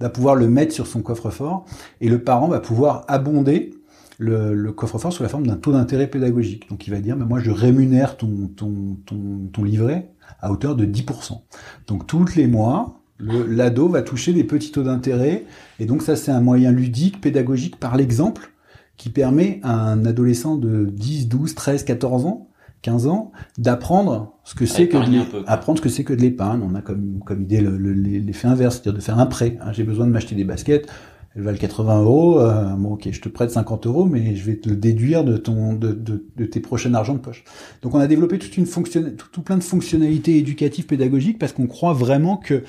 va 0.00 0.08
pouvoir 0.08 0.34
le 0.34 0.48
mettre 0.48 0.74
sur 0.74 0.88
son 0.88 1.02
coffre-fort, 1.02 1.66
et 2.00 2.08
le 2.08 2.20
parent 2.20 2.48
va 2.48 2.58
pouvoir 2.58 3.04
abonder 3.06 3.70
le, 4.18 4.54
le 4.54 4.72
coffre-fort 4.72 5.12
sous 5.12 5.22
la 5.22 5.28
forme 5.28 5.46
d'un 5.46 5.56
taux 5.56 5.72
d'intérêt 5.72 6.06
pédagogique. 6.06 6.68
Donc 6.70 6.86
il 6.86 6.90
va 6.90 7.00
dire, 7.00 7.16
mais 7.16 7.24
moi 7.24 7.40
je 7.40 7.50
rémunère 7.50 8.16
ton, 8.16 8.48
ton, 8.56 8.96
ton, 9.06 9.48
ton 9.52 9.64
livret 9.64 10.10
à 10.40 10.50
hauteur 10.50 10.76
de 10.76 10.86
10%. 10.86 11.40
Donc 11.86 12.06
tous 12.06 12.34
les 12.34 12.46
mois, 12.46 13.00
l'ado 13.20 13.88
va 13.88 14.02
toucher 14.02 14.32
des 14.32 14.44
petits 14.44 14.72
taux 14.72 14.82
d'intérêt, 14.82 15.44
et 15.78 15.86
donc 15.86 16.02
ça 16.02 16.16
c'est 16.16 16.32
un 16.32 16.40
moyen 16.40 16.72
ludique, 16.72 17.20
pédagogique 17.20 17.76
par 17.76 17.96
l'exemple, 17.96 18.50
qui 18.96 19.10
permet 19.10 19.60
à 19.62 19.72
un 19.72 20.04
adolescent 20.06 20.56
de 20.56 20.86
10, 20.86 21.28
12, 21.28 21.54
13, 21.54 21.84
14 21.84 22.26
ans 22.26 22.48
15 22.86 23.08
ans, 23.08 23.32
d'apprendre 23.58 24.34
ce 24.44 24.54
que 24.54 24.64
c'est 24.64 24.86
que 24.86 24.96
de, 24.96 25.44
apprendre 25.48 25.78
ce 25.78 25.82
que 25.82 25.88
c'est 25.88 26.04
que 26.04 26.12
de 26.12 26.20
l'épargne. 26.20 26.62
On 26.62 26.76
a 26.76 26.82
comme, 26.82 27.20
comme 27.24 27.42
idée 27.42 27.60
l'effet 27.60 28.46
inverse, 28.46 28.76
c'est-à-dire 28.76 28.94
de 28.94 29.02
faire 29.02 29.18
un 29.18 29.26
prêt. 29.26 29.58
Hein, 29.60 29.72
j'ai 29.72 29.82
besoin 29.82 30.06
de 30.06 30.12
m'acheter 30.12 30.36
des 30.36 30.44
baskets, 30.44 30.88
elles 31.36 31.42
valent 31.42 31.58
80 31.58 32.02
euros. 32.02 32.40
Euh, 32.40 32.64
bon, 32.76 32.94
ok, 32.94 33.08
je 33.10 33.20
te 33.20 33.28
prête 33.28 33.50
50 33.50 33.86
euros, 33.86 34.06
mais 34.06 34.34
je 34.34 34.44
vais 34.44 34.56
te 34.56 34.68
le 34.68 34.76
déduire 34.76 35.22
de 35.22 35.36
ton, 35.36 35.74
de, 35.74 35.92
de, 35.92 36.44
tes 36.46 36.60
prochains 36.60 36.94
argent 36.94 37.14
de 37.14 37.18
poche. 37.18 37.44
Donc, 37.82 37.94
on 37.94 37.98
a 37.98 38.06
développé 38.06 38.38
toute 38.38 38.56
une 38.56 38.66
fonction, 38.66 39.04
tout, 39.32 39.42
plein 39.42 39.58
de 39.58 39.62
fonctionnalités 39.62 40.38
éducatives, 40.38 40.86
pédagogiques, 40.86 41.38
parce 41.38 41.52
qu'on 41.52 41.66
croit 41.66 41.92
vraiment 41.92 42.38
que 42.38 42.64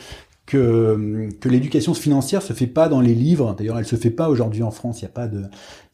que, 0.47 1.29
que 1.41 1.49
l'éducation 1.49 1.93
financière 1.93 2.41
se 2.41 2.53
fait 2.53 2.67
pas 2.67 2.87
dans 2.87 3.01
les 3.01 3.13
livres. 3.13 3.53
D'ailleurs, 3.55 3.77
elle 3.77 3.85
se 3.85 3.97
fait 3.97 4.09
pas 4.09 4.29
aujourd'hui 4.29 4.63
en 4.63 4.71
France. 4.71 5.01
Il 5.01 5.03
y 5.03 5.07
a 5.07 5.11
pas 5.11 5.27
de, 5.27 5.43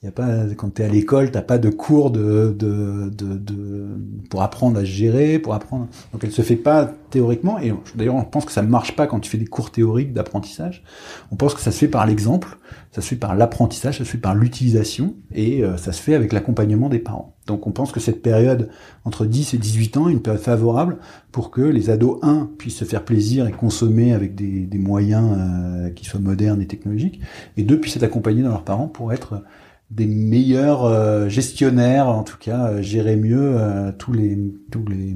il 0.01 0.05
y 0.05 0.09
a 0.09 0.11
pas 0.11 0.45
quand 0.55 0.75
tu 0.75 0.83
es 0.83 0.85
à 0.85 0.89
l'école, 0.89 1.31
t'as 1.31 1.41
pas 1.41 1.57
de 1.57 1.69
cours 1.69 2.11
de, 2.11 2.55
de, 2.57 3.09
de, 3.09 3.35
de, 3.35 3.87
pour 4.29 4.43
apprendre 4.43 4.79
à 4.79 4.83
gérer, 4.85 5.39
pour 5.39 5.55
apprendre. 5.55 5.87
Donc 6.13 6.23
elle 6.23 6.31
se 6.31 6.43
fait 6.43 6.55
pas 6.55 6.93
théoriquement. 7.09 7.57
Et 7.59 7.73
d'ailleurs, 7.95 8.15
on 8.15 8.23
pense 8.23 8.45
que 8.45 8.51
ça 8.51 8.61
marche 8.61 8.95
pas 8.95 9.07
quand 9.07 9.19
tu 9.19 9.29
fais 9.29 9.39
des 9.39 9.47
cours 9.47 9.71
théoriques 9.71 10.13
d'apprentissage. 10.13 10.83
On 11.31 11.35
pense 11.35 11.55
que 11.55 11.61
ça 11.61 11.71
se 11.71 11.79
fait 11.79 11.87
par 11.87 12.05
l'exemple, 12.05 12.57
ça 12.91 13.01
se 13.01 13.07
fait 13.07 13.15
par 13.15 13.35
l'apprentissage, 13.35 13.97
ça 13.97 14.05
se 14.05 14.09
fait 14.09 14.19
par 14.19 14.35
l'utilisation 14.35 15.15
et 15.31 15.63
euh, 15.63 15.77
ça 15.77 15.91
se 15.91 16.01
fait 16.01 16.13
avec 16.13 16.31
l'accompagnement 16.31 16.89
des 16.89 16.99
parents. 16.99 17.32
Donc 17.45 17.67
on 17.67 17.71
pense 17.71 17.91
que 17.91 17.99
cette 17.99 18.21
période 18.21 18.69
entre 19.03 19.25
10 19.25 19.53
et 19.53 19.57
18 19.57 19.97
ans 19.97 20.09
est 20.09 20.13
une 20.13 20.21
période 20.21 20.41
favorable 20.41 20.97
pour 21.31 21.51
que 21.51 21.61
les 21.61 21.89
ados 21.89 22.19
1 22.21 22.51
puissent 22.57 22.77
se 22.77 22.85
faire 22.85 23.03
plaisir 23.03 23.47
et 23.47 23.51
consommer 23.51 24.13
avec 24.13 24.35
des, 24.35 24.77
moyens 24.77 25.35
euh, 25.37 25.89
qui 25.89 26.05
soient 26.05 26.19
modernes 26.19 26.61
et 26.61 26.67
technologiques, 26.67 27.19
et 27.57 27.63
deux 27.63 27.79
puissent 27.79 27.97
être 27.97 28.03
accompagnés 28.03 28.43
dans 28.43 28.49
leurs 28.49 28.63
parents 28.63 28.87
pour 28.87 29.13
être 29.13 29.43
des 29.91 30.07
meilleurs 30.07 30.85
euh, 30.85 31.29
gestionnaires, 31.29 32.07
en 32.07 32.23
tout 32.23 32.37
cas 32.39 32.69
euh, 32.69 32.81
gérer 32.81 33.15
mieux 33.15 33.57
tous 33.97 34.13
les 34.13 34.37
tous 34.71 34.85
les 34.87 35.15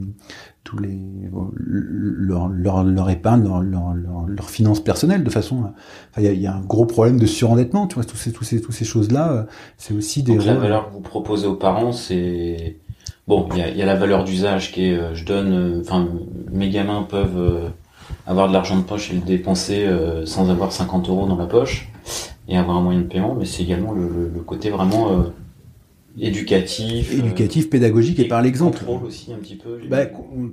tous 0.68 0.78
les 0.80 1.00
leur, 1.56 2.50
leur, 2.50 2.84
leur 2.84 3.10
épargne, 3.10 3.44
leur, 3.44 3.62
leur, 3.62 3.94
leur, 4.28 4.50
finances 4.50 4.82
personnelles 4.82 5.24
de 5.24 5.30
façon. 5.30 5.72
Il 6.18 6.24
y, 6.24 6.28
a, 6.28 6.34
y, 6.34 6.46
a, 6.46 6.54
un 6.54 6.62
gros 6.62 6.86
problème 6.86 7.18
de 7.18 7.26
surendettement, 7.26 7.88
tu 7.88 7.96
vois, 7.96 8.04
tous 8.04 8.18
ces 8.18 8.34
tous 8.34 8.44
ces 8.44 8.60
tous 8.60 8.74
ces 8.74 8.84
choses 8.84 9.12
là, 9.12 9.46
c'est 9.78 9.94
aussi 9.94 10.24
des. 10.24 10.36
Donc 10.36 10.46
la 10.46 10.56
valeur 10.56 10.90
que 10.90 10.94
vous 10.94 11.00
proposez 11.00 11.48
aux 11.48 11.56
parents, 11.56 11.94
c'est 11.94 12.78
bon, 13.28 13.48
il 13.54 13.60
y 13.60 13.62
a, 13.62 13.70
y 13.70 13.82
a, 13.82 13.86
la 13.86 13.96
valeur 13.96 14.26
d'usage 14.26 14.74
qui 14.74 14.90
est, 14.90 15.16
je 15.16 15.26
donne, 15.26 15.80
enfin 15.80 16.08
mes 16.52 16.70
gamins 16.70 17.04
peuvent 17.04 17.72
avoir 18.26 18.50
de 18.50 18.54
l'argent 18.54 18.76
de 18.76 18.84
poche 18.84 19.12
et 19.12 19.14
le 19.14 19.22
dépenser 19.22 19.88
sans 20.26 20.50
avoir 20.50 20.74
50 20.74 21.08
euros 21.08 21.28
dans 21.28 21.38
la 21.38 21.48
poche 21.48 21.90
et 22.48 22.58
avoir 22.58 22.78
un 22.78 22.82
moyen 22.82 23.02
de 23.02 23.06
paiement, 23.06 23.36
mais 23.38 23.46
c'est 23.46 23.64
également 23.64 23.92
le, 23.92 24.32
le, 24.34 24.42
côté 24.42 24.70
vraiment 24.70 25.12
euh, 25.12 25.24
éducatif, 26.20 27.14
éducatif, 27.14 27.66
euh, 27.66 27.70
pédagogique 27.70 28.20
et, 28.20 28.28
par 28.28 28.42
l'exemple. 28.42 28.80
Contrôle 28.80 29.08
aussi 29.08 29.34
un 29.34 29.38
petit 29.38 29.56
peu. 29.56 29.80
Bah, 29.90 30.06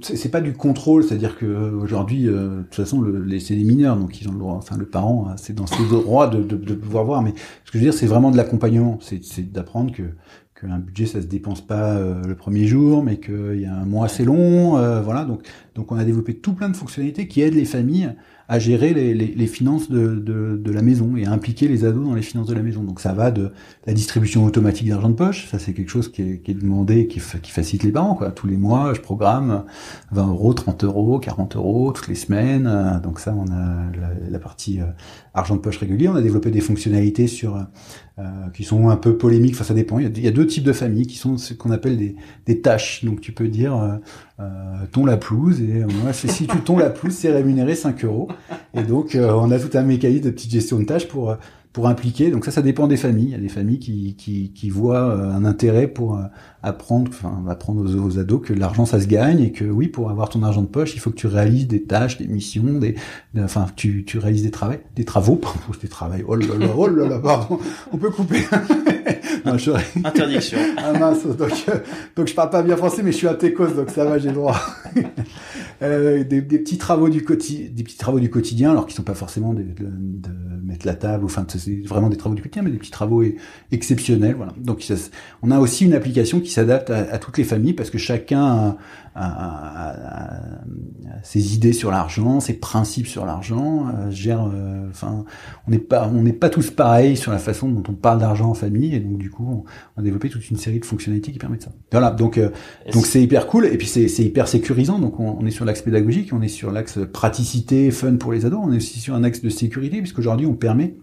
c'est 0.03 0.31
pas 0.31 0.41
du 0.41 0.53
contrôle, 0.53 1.05
c'est-à-dire 1.05 1.39
que 1.39 1.73
aujourd'hui, 1.75 2.29
euh, 2.29 2.59
de 2.59 2.63
toute 2.63 2.75
façon, 2.75 3.01
le, 3.01 3.39
c'est 3.39 3.55
des 3.55 3.65
mineurs, 3.65 3.97
donc 3.97 4.21
ils 4.21 4.29
ont 4.29 4.33
le 4.33 4.39
droit. 4.39 4.55
Enfin, 4.55 4.77
le 4.77 4.87
parent, 4.87 5.35
c'est 5.37 5.55
dans 5.55 5.67
ses 5.67 5.83
droits 5.85 6.27
de, 6.27 6.43
de, 6.43 6.57
de, 6.57 6.75
pouvoir 6.75 7.05
voir. 7.05 7.23
Mais 7.23 7.35
ce 7.65 7.71
que 7.71 7.79
je 7.79 7.85
veux 7.85 7.91
dire, 7.91 7.95
c'est 7.95 8.07
vraiment 8.07 8.31
de 8.31 8.37
l'accompagnement, 8.37 8.99
c'est 9.01 9.53
d'apprendre 9.53 9.93
que 9.93 10.03
qu'un 10.61 10.79
budget 10.79 11.07
ça 11.07 11.21
se 11.21 11.27
dépense 11.27 11.61
pas 11.61 11.99
le 11.99 12.35
premier 12.37 12.67
jour, 12.67 13.03
mais 13.03 13.19
qu'il 13.19 13.61
y 13.61 13.67
a 13.67 13.75
un 13.75 13.85
mois 13.85 14.07
assez 14.07 14.25
long, 14.25 14.73
voilà. 15.03 15.25
Donc 15.25 15.43
Donc 15.75 15.91
on 15.91 15.97
a 15.97 16.05
développé 16.05 16.35
tout 16.35 16.53
plein 16.53 16.69
de 16.69 16.77
fonctionnalités 16.77 17.27
qui 17.27 17.41
aident 17.41 17.55
les 17.55 17.65
familles 17.65 18.11
à 18.49 18.59
gérer 18.59 18.93
les, 18.93 19.15
les, 19.15 19.27
les 19.27 19.47
finances 19.47 19.91
de, 19.91 20.15
de, 20.15 20.57
de, 20.57 20.73
la 20.73 20.83
maison 20.83 21.17
et 21.17 21.25
à 21.25 21.33
impliquer 21.33 21.67
les 21.67 21.85
ados 21.85 22.05
dans 22.05 22.15
les 22.15 22.23
finances 22.23 22.47
de 22.47 22.55
la 22.55 22.63
maison. 22.63 22.83
Donc 22.83 23.01
ça 23.01 23.13
va 23.13 23.31
de 23.31 23.53
la 23.87 23.95
distribution 23.95 24.45
automatique 24.45 24.89
d'argent 24.89 25.09
de 25.09 25.15
poche, 25.15 25.49
ça 25.51 25.59
c'est 25.59 25.73
quelque 25.73 25.91
chose 25.91 26.11
qui 26.11 26.23
est, 26.23 26.39
qui 26.43 26.51
est 26.51 26.55
demandé, 26.55 27.07
qui, 27.07 27.21
qui, 27.43 27.51
facilite 27.51 27.85
les 27.85 27.93
parents. 27.93 28.15
Quoi. 28.15 28.31
Tous 28.33 28.47
les 28.47 28.57
mois, 28.57 28.93
je 28.95 29.01
programme 29.01 29.65
20 30.13 30.27
euros, 30.29 30.53
30 30.53 30.85
euros, 30.85 31.19
40 31.19 31.57
euros 31.57 31.93
toutes 31.93 32.09
les 32.09 32.15
semaines. 32.15 33.01
Donc 33.03 33.19
ça, 33.21 33.35
on 33.35 33.51
a 33.51 33.91
la, 33.99 34.31
la 34.31 34.39
partie 34.39 34.81
euh, 34.81 34.87
argent 35.33 35.57
de 35.57 35.61
poche 35.61 35.79
régulier. 35.79 36.09
On 36.09 36.17
a 36.17 36.23
développé 36.23 36.51
des 36.51 36.61
fonctionnalités 36.61 37.27
sur 37.27 37.57
euh, 38.17 38.23
qui 38.55 38.63
sont 38.63 38.91
un 38.91 38.97
peu 38.97 39.17
polémiques. 39.17 39.55
Enfin, 39.55 39.65
ça 39.65 39.75
dépend. 39.75 39.99
Il 39.99 40.05
y, 40.05 40.07
a, 40.07 40.11
il 40.15 40.23
y 40.23 40.29
a 40.29 40.31
deux 40.31 40.47
types 40.47 40.63
de 40.63 40.73
familles 40.73 41.09
qui 41.09 41.17
sont 41.17 41.37
ce 41.37 41.53
qu'on 41.53 41.73
appelle 41.73 41.97
des, 41.97 42.15
des 42.47 42.61
tâches. 42.61 43.05
Donc 43.05 43.21
tu 43.21 43.33
peux 43.33 43.49
dire 43.49 43.77
euh, 43.77 43.97
euh 44.39 44.87
ton 44.93 45.05
la 45.05 45.17
pelouse 45.17 45.61
et 45.61 45.85
moi 45.85 46.13
si 46.13 46.47
tu 46.47 46.59
tons 46.65 46.79
la 46.79 46.91
pelouse, 46.91 47.13
c'est 47.13 47.33
rémunéré 47.33 47.75
5 47.75 48.05
euros. 48.05 48.29
Et 48.75 48.83
donc, 48.83 49.15
euh, 49.15 49.33
on 49.33 49.51
a 49.51 49.59
tout 49.59 49.77
un 49.77 49.83
mécanisme 49.83 50.25
de 50.25 50.31
petite 50.31 50.51
gestion 50.51 50.79
de 50.79 50.85
tâches 50.85 51.09
pour 51.09 51.37
pour 51.75 51.89
impliquer. 51.89 52.31
Donc 52.31 52.45
ça, 52.45 52.53
ça 52.53 52.63
dépend 52.63 52.87
des 52.87 52.97
familles. 52.97 53.27
Il 53.27 53.33
y 53.33 53.35
a 53.35 53.39
des 53.39 53.49
familles 53.49 53.81
qui, 53.81 54.15
qui, 54.17 54.53
qui 54.53 54.71
voient 54.71 55.09
euh, 55.09 55.33
un 55.33 55.45
intérêt 55.45 55.89
pour 55.89 56.17
euh, 56.17 56.23
apprendre, 56.63 57.11
enfin, 57.13 57.45
apprendre 57.49 57.83
aux, 57.83 58.19
ados 58.19 58.41
que 58.43 58.55
l'argent, 58.55 58.87
ça 58.87 59.01
se 59.01 59.09
gagne 59.09 59.41
et 59.41 59.51
que 59.51 59.65
oui, 59.65 59.89
pour 59.89 60.09
avoir 60.09 60.29
ton 60.29 60.45
argent 60.45 60.63
de 60.63 60.69
poche, 60.69 60.95
il 60.95 61.01
faut 61.01 61.11
que 61.11 61.17
tu 61.17 61.27
réalises 61.27 61.67
des 61.67 61.83
tâches, 61.83 62.17
des 62.17 62.29
missions, 62.29 62.79
des, 62.79 62.95
enfin, 63.37 63.67
tu, 63.75 64.05
tu 64.05 64.19
réalises 64.19 64.45
des 64.45 64.53
travaux, 64.53 64.77
des 64.95 65.05
travaux, 65.05 65.35
pardon, 65.35 65.59
des 65.83 65.89
travaux. 65.89 66.15
Oh 66.29 66.37
là 66.37 66.47
là, 66.47 66.67
oh 66.77 66.87
là 66.87 67.09
là, 67.09 67.19
pardon, 67.19 67.59
on 67.93 67.97
peut 67.97 68.11
couper. 68.11 68.45
non, 69.45 69.59
je... 69.59 69.73
Interdiction. 70.05 70.59
ah 70.79 70.97
mince, 70.97 71.27
donc, 71.27 71.65
euh, 71.69 71.79
donc 72.15 72.29
je 72.29 72.35
parle 72.35 72.51
pas 72.51 72.63
bien 72.63 72.77
français, 72.77 73.03
mais 73.03 73.11
je 73.11 73.17
suis 73.17 73.29
à 73.29 73.35
Técos, 73.35 73.75
donc 73.75 73.91
ça 73.91 74.05
va, 74.05 74.19
j'ai 74.19 74.29
le 74.29 74.35
droit. 74.35 74.61
euh, 75.83 76.25
des, 76.25 76.41
des, 76.41 76.59
petits 76.59 76.79
travaux 76.79 77.09
du 77.09 77.23
quotidien, 77.25 77.69
des 77.73 77.83
petits 77.83 77.99
travaux 77.99 78.21
du 78.21 78.31
quotidien, 78.31 78.71
alors 78.71 78.87
qui 78.87 78.95
sont 78.95 79.03
pas 79.03 79.15
forcément 79.15 79.53
de, 79.55 79.63
de, 79.63 79.85
de 79.85 80.31
mettre 80.65 80.87
la 80.87 80.95
table, 80.95 81.25
enfin, 81.25 81.47
c'est 81.49 81.87
vraiment 81.87 82.09
des 82.09 82.17
travaux 82.17 82.35
du 82.35 82.43
quotidien, 82.43 82.63
mais 82.63 82.71
des 82.71 82.79
petits 82.79 82.91
travaux 82.91 83.23
exceptionnels. 83.71 84.35
Voilà. 84.37 84.53
Donc, 84.57 84.85
on 85.43 85.51
a 85.51 85.59
aussi 85.59 85.85
une 85.85 85.95
application 85.95 86.41
qui 86.41 86.51
s'adapte 86.51 86.91
à, 86.91 87.19
toutes 87.19 87.39
les 87.39 87.45
familles 87.45 87.75
parce 87.75 87.91
que 87.91 87.99
chacun 87.99 88.77
a, 89.15 90.41
ses 91.23 91.55
idées 91.55 91.73
sur 91.73 91.91
l'argent, 91.91 92.41
ses 92.41 92.55
principes 92.55 93.07
sur 93.07 93.25
l'argent, 93.25 93.87
euh, 93.89 94.11
gère. 94.11 94.51
Euh, 94.53 94.89
enfin, 94.91 95.25
on 95.67 95.71
n'est 95.71 95.79
pas, 95.79 96.11
on 96.13 96.23
n'est 96.23 96.33
pas 96.33 96.51
tous 96.51 96.71
pareils 96.71 97.17
sur 97.17 97.31
la 97.31 97.39
façon 97.39 97.69
dont 97.69 97.83
on 97.89 97.95
parle 97.95 98.19
d'argent 98.19 98.51
en 98.51 98.55
famille, 98.55 98.95
et 98.95 99.01
donc 99.01 99.19
du 99.19 99.31
coup, 99.31 99.65
on, 99.97 100.01
a 100.01 100.03
développé 100.03 100.29
toute 100.29 100.51
une 100.51 100.57
série 100.57 100.81
de 100.81 100.85
fonctionnalités 100.85 101.33
qui 101.33 101.39
permettent 101.39 101.63
ça. 101.63 101.73
Voilà. 101.93 102.11
Donc, 102.11 102.39
euh, 102.39 102.51
donc 102.93 103.07
c'est 103.07 103.23
hyper 103.23 103.47
cool, 103.47 103.67
et 103.67 103.79
puis 103.79 103.87
c'est 103.87 104.07
hyper 104.23 104.49
sécurisant. 104.49 104.99
Donc, 104.99 105.21
on, 105.21 105.37
on 105.41 105.47
est 105.47 105.51
sur 105.51 105.64
l'axe 105.65 105.83
pédagogique, 105.83 106.33
on 106.33 106.43
est 106.43 106.49
sur 106.49 106.71
l'axe 106.71 106.99
praticité, 107.13 107.91
fun 107.91 108.17
pour 108.17 108.33
les 108.33 108.47
ados, 108.47 108.61
on 108.63 108.73
est 108.73 108.77
aussi 108.77 109.01
sur 109.01 109.15
un 109.15 109.25
axe 109.25 109.43
de 109.43 109.49
sécurité, 109.49 109.99
puisqu'aujourd'hui, 109.99 110.47
on 110.47 110.55
permet 110.55 110.97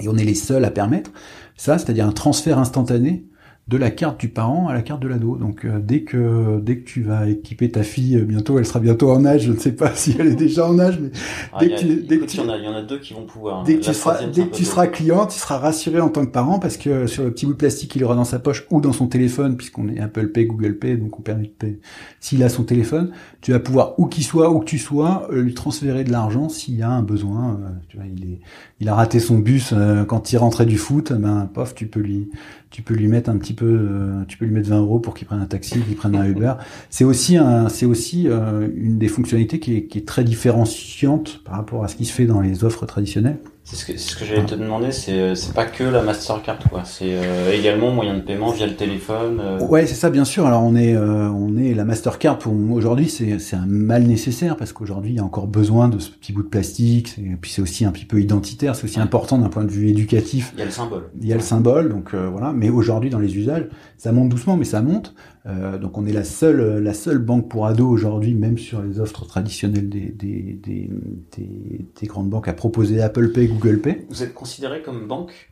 et 0.00 0.08
on 0.08 0.16
est 0.16 0.24
les 0.24 0.34
seuls 0.34 0.64
à 0.64 0.70
permettre 0.70 1.10
ça, 1.56 1.78
c'est-à-dire 1.78 2.06
un 2.06 2.12
transfert 2.12 2.58
instantané 2.58 3.24
de 3.68 3.76
la 3.76 3.90
carte 3.90 4.18
du 4.18 4.28
parent 4.28 4.66
à 4.66 4.74
la 4.74 4.82
carte 4.82 5.00
de 5.00 5.08
l'ado. 5.08 5.36
Donc 5.36 5.64
euh, 5.64 5.78
dès 5.78 6.02
que 6.02 6.58
dès 6.60 6.78
que 6.78 6.84
tu 6.84 7.02
vas 7.02 7.28
équiper 7.28 7.70
ta 7.70 7.84
fille, 7.84 8.16
euh, 8.16 8.24
bientôt 8.24 8.58
elle 8.58 8.66
sera 8.66 8.80
bientôt 8.80 9.10
en 9.10 9.24
âge. 9.24 9.42
Je 9.42 9.52
ne 9.52 9.58
sais 9.58 9.72
pas 9.72 9.92
si 9.94 10.16
elle 10.18 10.26
est 10.26 10.34
déjà 10.34 10.66
en 10.66 10.78
âge, 10.80 10.98
mais 11.00 11.10
ah, 11.52 11.58
dès, 11.60 11.68
que 11.68 11.78
tu, 11.78 12.02
dès 12.02 12.18
que 12.18 12.24
tu, 12.24 12.38
il, 12.38 12.42
y 12.42 12.68
en 12.68 12.74
a, 12.74 12.82
deux 12.82 12.98
qui 12.98 13.14
vont 13.14 13.24
pouvoir. 13.24 13.60
Hein. 13.60 13.64
Dès 13.64 13.76
que 13.76 13.84
tu 13.84 13.94
seras, 13.94 14.26
dès 14.26 14.46
que 14.46 14.54
tu 14.54 14.64
seras 14.64 14.88
client, 14.88 15.26
tu 15.26 15.38
seras 15.38 15.58
rassuré 15.58 16.00
en 16.00 16.08
tant 16.08 16.26
que 16.26 16.32
parent 16.32 16.58
parce 16.58 16.76
que 16.76 17.06
sur 17.06 17.22
le 17.22 17.30
petit 17.30 17.46
bout 17.46 17.52
de 17.52 17.58
plastique 17.58 17.92
qu'il 17.92 18.02
aura 18.02 18.16
dans 18.16 18.24
sa 18.24 18.40
poche 18.40 18.66
ou 18.70 18.80
dans 18.80 18.92
son 18.92 19.06
téléphone, 19.06 19.56
puisqu'on 19.56 19.88
est 19.88 20.00
Apple 20.00 20.28
Pay, 20.28 20.46
Google 20.46 20.78
Pay, 20.78 20.96
donc 20.96 21.18
on 21.18 21.22
permet 21.22 21.44
de 21.44 21.48
payer. 21.48 21.80
S'il 22.18 22.42
a 22.42 22.48
son 22.48 22.64
téléphone, 22.64 23.12
tu 23.42 23.52
vas 23.52 23.60
pouvoir 23.60 23.94
où 23.98 24.06
qu'il 24.06 24.24
soit, 24.24 24.50
où 24.50 24.58
que 24.58 24.64
tu 24.64 24.78
sois, 24.78 25.28
euh, 25.30 25.40
lui 25.40 25.54
transférer 25.54 26.02
de 26.02 26.10
l'argent 26.10 26.48
s'il 26.48 26.76
y 26.76 26.82
a 26.82 26.90
un 26.90 27.02
besoin. 27.02 27.60
tu 27.88 27.96
vois, 27.96 28.06
il 28.06 28.24
est, 28.24 28.40
il 28.80 28.88
a 28.88 28.94
raté 28.94 29.20
son 29.20 29.38
bus 29.38 29.72
quand 30.08 30.32
il 30.32 30.36
rentrait 30.36 30.66
du 30.66 30.78
foot, 30.78 31.12
ben 31.12 31.48
pof, 31.52 31.74
tu 31.74 31.86
peux 31.86 32.00
lui 32.00 32.28
tu 32.72 32.80
peux 32.80 32.94
lui 32.94 33.06
mettre 33.06 33.30
un 33.30 33.36
petit 33.36 33.52
peu, 33.52 33.66
euh, 33.66 34.24
tu 34.26 34.38
peux 34.38 34.46
lui 34.46 34.52
mettre 34.52 34.68
20 34.70 34.80
euros 34.80 34.98
pour 34.98 35.14
qu'il 35.14 35.26
prenne 35.26 35.40
un 35.40 35.46
taxi, 35.46 35.78
qu'il 35.82 35.94
prenne 35.94 36.16
un 36.16 36.24
Uber. 36.24 36.54
C'est 36.90 37.04
aussi 37.04 37.36
un, 37.36 37.68
c'est 37.68 37.86
aussi 37.86 38.28
euh, 38.28 38.66
une 38.74 38.98
des 38.98 39.08
fonctionnalités 39.08 39.60
qui 39.60 39.76
est, 39.76 39.84
qui 39.84 39.98
est 39.98 40.08
très 40.08 40.24
différenciante 40.24 41.42
par 41.44 41.56
rapport 41.56 41.84
à 41.84 41.88
ce 41.88 41.96
qui 41.96 42.06
se 42.06 42.12
fait 42.12 42.26
dans 42.26 42.40
les 42.40 42.64
offres 42.64 42.86
traditionnelles. 42.86 43.38
C'est 43.64 43.76
ce 43.76 43.84
que, 43.84 43.96
ce 43.96 44.16
que 44.16 44.24
j'allais 44.24 44.44
te 44.44 44.56
demander, 44.56 44.90
c'est 44.90 45.12
euh, 45.12 45.34
c'est 45.36 45.54
pas 45.54 45.64
que 45.64 45.84
la 45.84 46.02
Mastercard 46.02 46.58
quoi, 46.68 46.82
c'est 46.84 47.12
euh, 47.12 47.52
également 47.52 47.92
moyen 47.92 48.14
de 48.14 48.20
paiement 48.20 48.50
via 48.50 48.66
le 48.66 48.74
téléphone. 48.74 49.40
Euh. 49.40 49.60
Ouais, 49.60 49.86
c'est 49.86 49.94
ça 49.94 50.10
bien 50.10 50.24
sûr. 50.24 50.46
Alors 50.46 50.64
on 50.64 50.74
est 50.74 50.96
on 50.96 51.56
est 51.56 51.72
la 51.72 51.84
Mastercard 51.84 52.38
pour 52.38 52.52
aujourd'hui, 52.72 53.08
c'est 53.08 53.38
c'est 53.38 53.54
un 53.54 53.66
mal 53.66 54.02
nécessaire 54.02 54.56
parce 54.56 54.72
qu'aujourd'hui 54.72 55.12
il 55.12 55.16
y 55.16 55.20
a 55.20 55.24
encore 55.24 55.46
besoin 55.46 55.88
de 55.88 56.00
ce 56.00 56.10
petit 56.10 56.32
bout 56.32 56.42
de 56.42 56.48
plastique 56.48 57.16
et 57.18 57.36
puis 57.40 57.52
c'est 57.52 57.62
aussi 57.62 57.84
un 57.84 57.92
petit 57.92 58.04
peu 58.04 58.20
identitaire, 58.20 58.74
c'est 58.74 58.84
aussi 58.84 58.98
important 58.98 59.38
d'un 59.38 59.48
point 59.48 59.64
de 59.64 59.70
vue 59.70 59.88
éducatif. 59.88 60.52
Il 60.54 60.58
y 60.58 60.62
a 60.62 60.66
le 60.66 60.72
symbole. 60.72 61.04
Il 61.20 61.28
y 61.28 61.32
a 61.32 61.36
le 61.36 61.42
symbole, 61.42 61.88
donc 61.88 62.14
voilà. 62.14 62.52
Mais 62.52 62.68
aujourd'hui 62.68 63.10
dans 63.10 63.20
les 63.20 63.36
usages, 63.36 63.68
ça 63.96 64.10
monte 64.10 64.28
doucement, 64.28 64.56
mais 64.56 64.64
ça 64.64 64.82
monte. 64.82 65.14
Euh, 65.46 65.76
donc 65.76 65.98
on 65.98 66.06
est 66.06 66.12
la 66.12 66.24
seule, 66.24 66.82
la 66.82 66.94
seule 66.94 67.18
banque 67.18 67.48
pour 67.48 67.66
ados 67.66 67.90
aujourd'hui, 67.90 68.34
même 68.34 68.58
sur 68.58 68.80
les 68.80 69.00
offres 69.00 69.24
traditionnelles 69.26 69.88
des, 69.88 70.10
des, 70.10 70.58
des, 70.62 70.90
des, 71.36 71.86
des 72.00 72.06
grandes 72.06 72.30
banques 72.30 72.48
à 72.48 72.52
proposer 72.52 73.02
Apple 73.02 73.32
Pay, 73.32 73.48
Google 73.48 73.80
Pay. 73.80 74.06
Vous 74.08 74.22
êtes 74.22 74.34
considéré 74.34 74.82
comme 74.82 75.08
banque? 75.08 75.48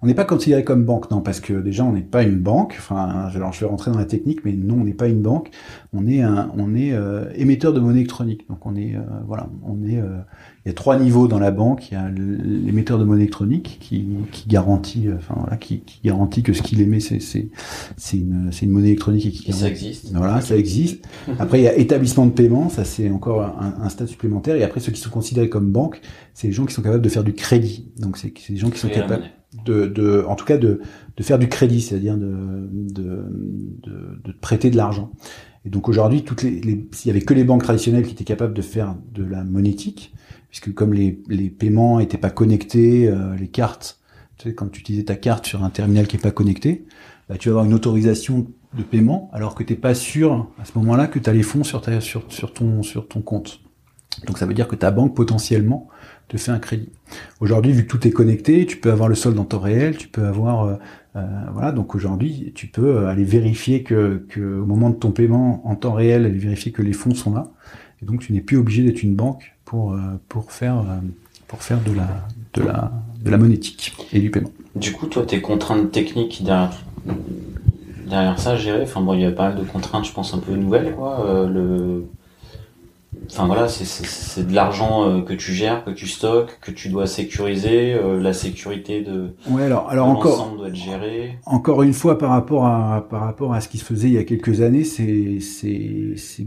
On 0.00 0.06
n'est 0.06 0.14
pas 0.14 0.24
considéré 0.24 0.64
comme 0.64 0.84
banque, 0.84 1.10
non, 1.10 1.20
parce 1.20 1.40
que 1.40 1.54
déjà 1.54 1.84
on 1.84 1.92
n'est 1.92 2.02
pas 2.02 2.22
une 2.22 2.38
banque. 2.38 2.76
Enfin, 2.78 2.96
alors 3.34 3.52
je 3.52 3.60
vais 3.60 3.66
rentrer 3.66 3.90
dans 3.90 3.98
la 3.98 4.04
technique, 4.04 4.44
mais 4.44 4.52
non, 4.52 4.76
on 4.80 4.84
n'est 4.84 4.94
pas 4.94 5.08
une 5.08 5.22
banque. 5.22 5.50
On 5.94 6.06
est 6.06 6.22
un, 6.22 6.50
on 6.56 6.74
est 6.74 6.92
euh, 6.92 7.26
émetteur 7.34 7.74
de 7.74 7.80
monnaie 7.80 7.98
électronique. 7.98 8.48
Donc 8.48 8.64
on 8.64 8.74
est, 8.76 8.96
euh, 8.96 9.00
voilà, 9.26 9.50
on 9.62 9.82
est. 9.86 9.98
Euh, 9.98 10.20
il 10.64 10.68
y 10.68 10.70
a 10.70 10.74
trois 10.74 10.98
niveaux 10.98 11.28
dans 11.28 11.38
la 11.38 11.50
banque. 11.50 11.90
Il 11.90 11.94
y 11.94 11.96
a 11.98 12.08
l'émetteur 12.08 12.98
de 12.98 13.04
monnaie 13.04 13.22
électronique 13.22 13.76
qui, 13.80 14.06
qui 14.30 14.48
garantit, 14.48 15.08
enfin 15.14 15.34
voilà, 15.36 15.58
qui, 15.58 15.80
qui 15.80 16.00
garantit 16.02 16.42
que 16.42 16.54
ce 16.54 16.62
qu'il 16.62 16.80
émet 16.80 17.00
c'est 17.00 17.20
c'est 17.20 17.50
c'est 17.98 18.16
une 18.16 18.50
c'est 18.52 18.64
une 18.64 18.72
monnaie 18.72 18.88
électronique 18.88 19.26
et 19.26 19.30
qui. 19.30 19.50
Et 19.50 19.52
ça 19.52 19.68
existe. 19.68 20.12
Voilà, 20.14 20.40
ça 20.40 20.56
existe. 20.56 21.06
Après 21.38 21.60
il 21.60 21.64
y 21.64 21.68
a 21.68 21.76
établissement 21.76 22.24
de 22.24 22.32
paiement, 22.32 22.70
ça 22.70 22.84
c'est 22.84 23.10
encore 23.10 23.42
un, 23.42 23.74
un 23.82 23.88
stade 23.90 24.08
supplémentaire. 24.08 24.56
Et 24.56 24.62
après 24.62 24.80
ceux 24.80 24.92
qui 24.92 25.00
sont 25.00 25.10
considérés 25.10 25.50
comme 25.50 25.72
banque, 25.72 26.00
c'est 26.32 26.46
les 26.46 26.54
gens 26.54 26.64
qui 26.64 26.72
sont 26.72 26.82
capables 26.82 27.02
de 27.02 27.08
faire 27.10 27.24
du 27.24 27.34
crédit. 27.34 27.92
Donc 27.98 28.16
c'est 28.16 28.32
des 28.48 28.56
gens 28.56 28.70
qui 28.70 28.78
sont 28.78 28.88
capables 28.88 29.24
de, 29.66 29.86
de, 29.86 30.24
en 30.26 30.36
tout 30.36 30.46
cas 30.46 30.56
de, 30.56 30.80
de 31.16 31.22
faire 31.22 31.38
du 31.38 31.48
crédit, 31.48 31.82
c'est-à-dire 31.82 32.16
de, 32.16 32.34
de, 32.72 33.26
de, 33.82 34.22
de 34.24 34.32
prêter 34.40 34.70
de 34.70 34.76
l'argent. 34.78 35.12
Et 35.64 35.70
donc 35.70 35.88
aujourd'hui, 35.88 36.24
s'il 36.36 37.06
y 37.06 37.10
avait 37.10 37.20
que 37.20 37.34
les 37.34 37.44
banques 37.44 37.62
traditionnelles 37.62 38.04
qui 38.04 38.12
étaient 38.12 38.24
capables 38.24 38.54
de 38.54 38.62
faire 38.62 38.96
de 39.12 39.24
la 39.24 39.44
monétique, 39.44 40.12
puisque 40.48 40.74
comme 40.74 40.92
les, 40.92 41.22
les 41.28 41.50
paiements 41.50 42.00
étaient 42.00 42.18
pas 42.18 42.30
connectés, 42.30 43.08
euh, 43.08 43.36
les 43.36 43.48
cartes, 43.48 44.00
tu 44.38 44.48
sais, 44.48 44.54
quand 44.54 44.68
tu 44.68 44.80
utilisais 44.80 45.04
ta 45.04 45.16
carte 45.16 45.46
sur 45.46 45.62
un 45.62 45.70
terminal 45.70 46.06
qui 46.06 46.16
est 46.16 46.20
pas 46.20 46.32
connecté, 46.32 46.84
bah, 47.28 47.36
tu 47.38 47.48
vas 47.48 47.52
avoir 47.52 47.64
une 47.64 47.74
autorisation 47.74 48.48
de 48.76 48.82
paiement, 48.82 49.30
alors 49.32 49.54
que 49.54 49.62
t'es 49.62 49.76
pas 49.76 49.94
sûr 49.94 50.48
à 50.58 50.64
ce 50.64 50.72
moment-là 50.78 51.06
que 51.06 51.18
tu 51.18 51.28
as 51.28 51.32
les 51.32 51.42
fonds 51.42 51.62
sur, 51.62 51.80
ton, 51.80 52.82
sur 52.82 53.08
ton 53.08 53.20
compte. 53.20 53.60
Donc 54.26 54.38
ça 54.38 54.46
veut 54.46 54.54
dire 54.54 54.68
que 54.68 54.76
ta 54.76 54.90
banque 54.90 55.14
potentiellement 55.14 55.88
te 56.32 56.38
fait 56.38 56.50
un 56.50 56.58
crédit. 56.58 56.88
Aujourd'hui, 57.40 57.72
vu 57.72 57.84
que 57.84 57.90
tout 57.90 58.06
est 58.06 58.10
connecté, 58.10 58.64
tu 58.64 58.78
peux 58.78 58.90
avoir 58.90 59.08
le 59.08 59.14
solde 59.14 59.38
en 59.38 59.44
temps 59.44 59.60
réel, 59.60 59.96
tu 59.96 60.08
peux 60.08 60.24
avoir 60.24 60.64
euh, 60.64 60.74
euh, 61.16 61.20
voilà. 61.52 61.72
Donc 61.72 61.94
aujourd'hui, 61.94 62.52
tu 62.54 62.68
peux 62.68 62.96
euh, 62.96 63.08
aller 63.08 63.24
vérifier 63.24 63.82
que, 63.82 64.24
que, 64.28 64.40
au 64.40 64.64
moment 64.64 64.88
de 64.88 64.94
ton 64.94 65.10
paiement 65.10 65.60
en 65.66 65.76
temps 65.76 65.92
réel, 65.92 66.24
aller 66.24 66.38
vérifier 66.38 66.72
que 66.72 66.80
les 66.80 66.94
fonds 66.94 67.14
sont 67.14 67.34
là. 67.34 67.48
Et 68.00 68.06
donc 68.06 68.20
tu 68.20 68.32
n'es 68.32 68.40
plus 68.40 68.56
obligé 68.56 68.82
d'être 68.82 69.02
une 69.02 69.14
banque 69.14 69.54
pour 69.64 69.96
pour 70.28 70.50
faire 70.50 70.84
pour 71.46 71.62
faire 71.62 71.78
de 71.80 71.92
la 71.92 72.08
de 72.54 72.62
la 72.62 72.92
de 73.22 73.30
la 73.30 73.38
monétique 73.38 73.94
et 74.12 74.18
du 74.18 74.30
paiement. 74.30 74.50
Du 74.74 74.92
coup, 74.92 75.06
toi, 75.06 75.24
tes 75.24 75.40
contraintes 75.40 75.92
techniques 75.92 76.42
derrière 76.42 76.82
derrière 78.08 78.40
ça, 78.40 78.56
gérer. 78.56 78.82
Enfin 78.82 79.02
bon, 79.02 79.14
il 79.14 79.20
y 79.20 79.24
a 79.24 79.30
pas 79.30 79.50
mal 79.50 79.58
de 79.60 79.64
contraintes, 79.64 80.04
je 80.04 80.12
pense 80.12 80.34
un 80.34 80.38
peu 80.38 80.56
nouvelles, 80.56 80.94
quoi. 80.94 81.46
le 81.48 82.06
Enfin 83.30 83.46
voilà, 83.46 83.68
c'est 83.68 84.46
de 84.46 84.54
l'argent 84.54 85.08
euh, 85.08 85.22
que 85.22 85.32
tu 85.32 85.52
gères, 85.52 85.84
que 85.84 85.90
tu 85.90 86.06
stockes, 86.06 86.58
que 86.60 86.70
tu 86.70 86.88
dois 86.88 87.06
sécuriser. 87.06 87.94
Euh, 87.94 88.20
la 88.20 88.32
sécurité 88.32 89.02
de, 89.02 89.34
ouais, 89.50 89.64
alors, 89.64 89.88
alors 89.88 90.08
encore, 90.08 90.54
doit 90.56 90.68
être 90.68 90.74
gérée. 90.74 91.38
Encore 91.46 91.82
une 91.82 91.92
fois, 91.92 92.18
par 92.18 92.30
rapport 92.30 92.66
à 92.66 93.06
par 93.08 93.22
rapport 93.22 93.54
à 93.54 93.60
ce 93.60 93.68
qui 93.68 93.78
se 93.78 93.84
faisait 93.84 94.08
il 94.08 94.14
y 94.14 94.18
a 94.18 94.24
quelques 94.24 94.60
années, 94.60 94.84
c'est 94.84 95.38
c'est 95.40 96.46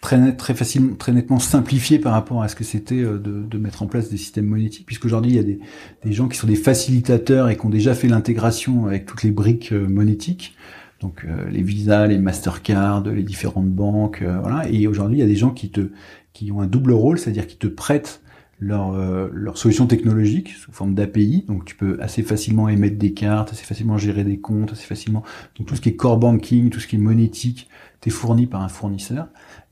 très 0.00 0.18
net, 0.18 0.36
très 0.36 0.54
facilement, 0.54 0.94
très 0.94 1.12
nettement 1.12 1.38
simplifié 1.38 1.98
par 1.98 2.12
rapport 2.12 2.42
à 2.42 2.48
ce 2.48 2.56
que 2.56 2.64
c'était 2.64 3.02
euh, 3.02 3.18
de, 3.18 3.42
de, 3.42 3.58
mettre 3.58 3.82
en 3.82 3.86
place 3.86 4.08
des 4.10 4.16
systèmes 4.16 4.46
monétiques, 4.46 4.86
puisqu'aujourd'hui 4.86 5.32
il 5.32 5.36
y 5.36 5.40
a 5.40 5.44
des, 5.44 5.60
des 6.04 6.12
gens 6.12 6.28
qui 6.28 6.36
sont 6.36 6.46
des 6.46 6.56
facilitateurs 6.56 7.48
et 7.48 7.56
qui 7.56 7.66
ont 7.66 7.70
déjà 7.70 7.94
fait 7.94 8.08
l'intégration 8.08 8.86
avec 8.86 9.06
toutes 9.06 9.22
les 9.22 9.30
briques 9.30 9.72
monétiques 9.72 10.54
donc 11.02 11.24
euh, 11.24 11.48
les 11.50 11.62
Visa, 11.62 12.06
les 12.06 12.18
Mastercard, 12.18 13.02
les 13.04 13.22
différentes 13.22 13.68
banques, 13.68 14.22
euh, 14.22 14.38
voilà. 14.40 14.68
Et 14.70 14.86
aujourd'hui, 14.86 15.18
il 15.18 15.20
y 15.20 15.24
a 15.24 15.26
des 15.26 15.36
gens 15.36 15.50
qui 15.50 15.70
te 15.70 15.90
qui 16.32 16.50
ont 16.50 16.62
un 16.62 16.66
double 16.66 16.92
rôle, 16.92 17.18
c'est-à-dire 17.18 17.46
qui 17.46 17.56
te 17.56 17.66
prêtent 17.66 18.22
leur, 18.58 18.94
euh, 18.94 19.28
leur 19.34 19.58
solution 19.58 19.86
technologique 19.86 20.50
sous 20.50 20.72
forme 20.72 20.94
d'API. 20.94 21.44
Donc 21.46 21.64
tu 21.64 21.74
peux 21.74 21.98
assez 22.00 22.22
facilement 22.22 22.68
émettre 22.68 22.96
des 22.96 23.12
cartes, 23.12 23.52
assez 23.52 23.64
facilement 23.64 23.98
gérer 23.98 24.24
des 24.24 24.38
comptes, 24.38 24.72
assez 24.72 24.86
facilement. 24.86 25.24
Donc 25.58 25.66
tout 25.66 25.76
ce 25.76 25.80
qui 25.80 25.90
est 25.90 25.96
core 25.96 26.16
banking, 26.16 26.70
tout 26.70 26.80
ce 26.80 26.86
qui 26.86 26.96
est 26.96 27.00
monétique, 27.00 27.68
t'es 28.00 28.10
fourni 28.10 28.46
par 28.46 28.62
un 28.62 28.68
fournisseur. 28.68 29.28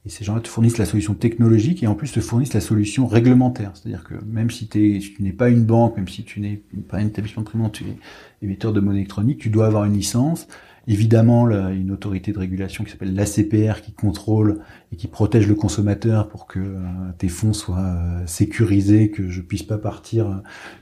Et 0.06 0.08
ces 0.08 0.24
gens-là 0.24 0.40
te 0.40 0.48
fournissent 0.48 0.78
la 0.78 0.86
solution 0.86 1.14
technologique 1.14 1.82
et 1.82 1.86
en 1.86 1.94
plus 1.94 2.10
te 2.10 2.20
fournissent 2.20 2.54
la 2.54 2.62
solution 2.62 3.06
réglementaire. 3.06 3.72
C'est-à-dire 3.74 4.02
que 4.02 4.14
même 4.26 4.50
si, 4.50 4.68
si 4.72 5.14
tu 5.14 5.22
n'es 5.22 5.32
pas 5.32 5.50
une 5.50 5.64
banque, 5.64 5.96
même 5.96 6.08
si 6.08 6.24
tu 6.24 6.40
n'es 6.40 6.62
pas 6.88 6.98
un 6.98 7.06
établissement 7.06 7.42
de 7.42 7.50
paiement, 7.50 7.68
tu 7.68 7.84
es 7.84 7.96
émetteur 8.42 8.72
de 8.72 8.80
monnaie 8.80 9.00
électronique, 9.00 9.38
tu 9.38 9.50
dois 9.50 9.66
avoir 9.66 9.84
une 9.84 9.92
licence 9.92 10.48
évidemment 10.86 11.48
une 11.48 11.90
autorité 11.90 12.32
de 12.32 12.38
régulation 12.38 12.84
qui 12.84 12.90
s'appelle 12.90 13.14
l'ACPR 13.14 13.80
qui 13.82 13.92
contrôle 13.92 14.60
et 14.92 14.96
qui 14.96 15.06
protège 15.06 15.46
le 15.46 15.54
consommateur 15.54 16.28
pour 16.28 16.46
que 16.46 16.58
euh, 16.58 16.80
tes 17.18 17.28
fonds 17.28 17.52
soient 17.52 17.78
euh, 17.78 18.26
sécurisés, 18.26 19.10
que 19.10 19.28
je 19.28 19.40
puisse 19.40 19.62
pas 19.62 19.78
partir, 19.78 20.26
euh, 20.26 20.34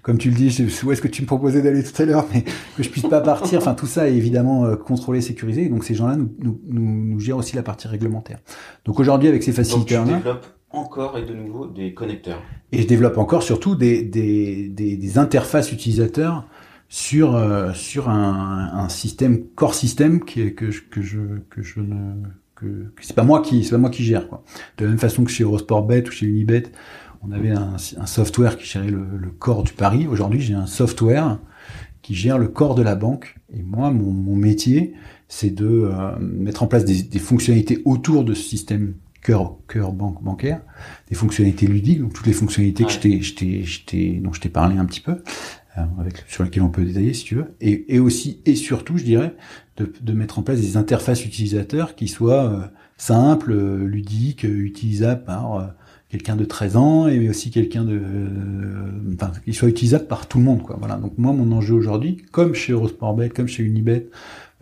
comme 0.03 0.19
tu 0.19 0.31
le 0.31 0.37
dis, 0.37 0.67
où 0.85 0.93
est-ce 0.93 1.03
que 1.03 1.09
tu 1.09 1.23
me 1.23 1.27
proposais 1.27 1.63
d'aller 1.63 1.83
tout 1.83 2.01
à 2.01 2.05
l'heure, 2.07 2.27
mais 2.33 2.43
que 2.77 2.83
je 2.83 2.89
puisse 2.89 3.07
pas 3.07 3.21
partir. 3.21 3.59
Enfin, 3.59 3.75
tout 3.75 3.87
ça 3.87 4.09
est 4.09 4.15
évidemment 4.15 4.77
contrôlé, 4.77 5.21
sécurisé. 5.21 5.69
donc 5.69 5.85
ces 5.85 5.95
gens-là 5.95 6.17
nous, 6.17 6.31
nous, 6.39 6.61
nous, 6.69 7.21
gèrent 7.21 7.37
aussi 7.37 7.57
la 7.57 7.63
partie 7.63 7.89
réglementaire. 7.89 8.39
Donc 8.85 9.01
aujourd'hui, 9.01 9.29
avec 9.29 9.43
ces 9.43 9.53
faciliteurs 9.53 10.05
là, 10.07 10.41
encore 10.71 11.19
et 11.19 11.25
de 11.25 11.35
nouveau 11.35 11.67
des 11.67 11.95
connecteurs. 11.95 12.43
Et 12.73 12.83
je 12.83 12.87
développe 12.87 13.19
encore 13.19 13.43
surtout 13.43 13.75
des, 13.75 14.03
des, 14.03 14.69
des, 14.69 14.97
des 14.97 15.19
interfaces 15.19 15.73
utilisateurs 15.73 16.47
sur 16.89 17.37
euh, 17.37 17.73
sur 17.75 18.09
un, 18.09 18.71
un, 18.75 18.89
système 18.89 19.45
core 19.55 19.75
système 19.75 20.25
qui 20.25 20.55
que 20.55 20.71
je, 20.71 20.83
que 20.83 21.03
je 21.03 21.19
que 21.51 21.63
je 21.63 21.81
ne 21.81 22.15
que, 22.55 22.67
que 22.67 23.05
c'est 23.05 23.15
pas 23.15 23.25
moi 23.25 23.43
qui 23.43 23.63
c'est 23.63 23.73
pas 23.73 23.79
moi 23.79 23.91
qui 23.91 24.05
gère 24.05 24.29
quoi. 24.29 24.43
De 24.79 24.85
la 24.85 24.91
même 24.91 24.99
façon 24.99 25.25
que 25.25 25.31
chez 25.31 25.45
Eurosportbet 25.45 26.09
ou 26.09 26.11
chez 26.11 26.27
Unibet, 26.27 26.65
on 27.23 27.33
avait 27.33 27.51
un, 27.51 27.77
un 27.97 28.07
software 28.07 28.57
qui 28.57 28.67
gérait 28.67 28.91
le, 28.91 29.05
le 29.19 29.31
corps 29.31 29.63
du 29.63 29.73
pari. 29.73 30.07
Aujourd'hui, 30.07 30.41
j'ai 30.41 30.55
un 30.55 30.67
software 30.67 31.39
qui 32.03 32.15
gère 32.15 32.39
le 32.39 32.49
corps 32.49 32.75
de 32.75 32.83
la 32.83 32.95
banque. 32.95 33.37
Et 33.53 33.63
moi, 33.63 33.91
mon, 33.91 34.11
mon 34.11 34.37
métier, 34.37 34.95
c'est 35.29 35.51
de 35.51 35.67
euh, 35.67 36.19
mettre 36.21 36.63
en 36.63 36.67
place 36.67 36.85
des, 36.85 37.03
des, 37.03 37.19
fonctionnalités 37.19 37.83
autour 37.85 38.25
de 38.25 38.35
ce 38.35 38.43
système 38.43 38.95
cœur 39.23 39.59
cœur 39.67 39.93
banque 39.93 40.23
bancaire, 40.23 40.61
des 41.09 41.15
fonctionnalités 41.15 41.67
ludiques, 41.67 42.01
donc 42.01 42.15
toutes 42.15 42.27
les 42.27 42.33
fonctionnalités 42.33 42.85
que 42.85 42.91
je 42.91 42.99
t'ai 42.99 43.21
je 43.21 43.35
t'ai 43.35 43.65
je 43.65 43.85
t'ai 43.85 44.21
dont 44.23 44.33
je 44.33 44.41
t'ai 44.41 44.49
parlé 44.49 44.79
un 44.79 44.87
petit 44.87 45.01
peu. 45.01 45.23
Euh, 45.79 46.01
avec, 46.01 46.25
sur 46.29 46.45
lesquels 46.45 46.63
on 46.63 46.69
peut 46.69 46.85
détailler 46.85 47.15
si 47.15 47.25
tu 47.25 47.35
veux, 47.37 47.47
et, 47.61 47.99
aussi 47.99 48.41
et 48.47 48.55
surtout, 48.55 48.99
je 48.99 49.05
dirais, 49.05 49.35
de, 49.77 50.13
mettre 50.13 50.39
en 50.39 50.43
place 50.43 50.61
des 50.61 50.77
interfaces 50.77 51.25
utilisateurs 51.25 51.95
qui 51.95 52.09
soient 52.09 52.45
euh, 52.45 52.61
simples, 52.97 53.53
euh, 53.53 53.85
ludiques, 53.85 54.45
utilisables 54.45 55.25
par 55.25 55.75
quelqu'un 56.09 56.37
de 56.37 56.45
13 56.45 56.77
ans 56.77 57.09
et 57.09 57.29
aussi 57.29 57.51
quelqu'un 57.51 57.85
de 57.85 58.01
enfin 59.13 59.31
qui 59.45 59.53
soit 59.53 59.69
utilisable 59.69 60.07
par 60.07 60.27
tout 60.27 60.39
le 60.39 60.45
monde 60.45 60.63
quoi. 60.63 60.77
Voilà. 60.79 60.97
Donc 60.97 61.19
moi 61.19 61.35
mon 61.35 61.53
enjeu 61.53 61.75
aujourd'hui 61.75 62.17
comme 62.33 62.55
chez 62.55 62.73
Eurosportbet 62.73 63.29
comme 63.29 63.47
chez 63.47 63.63
Unibet 63.63 64.09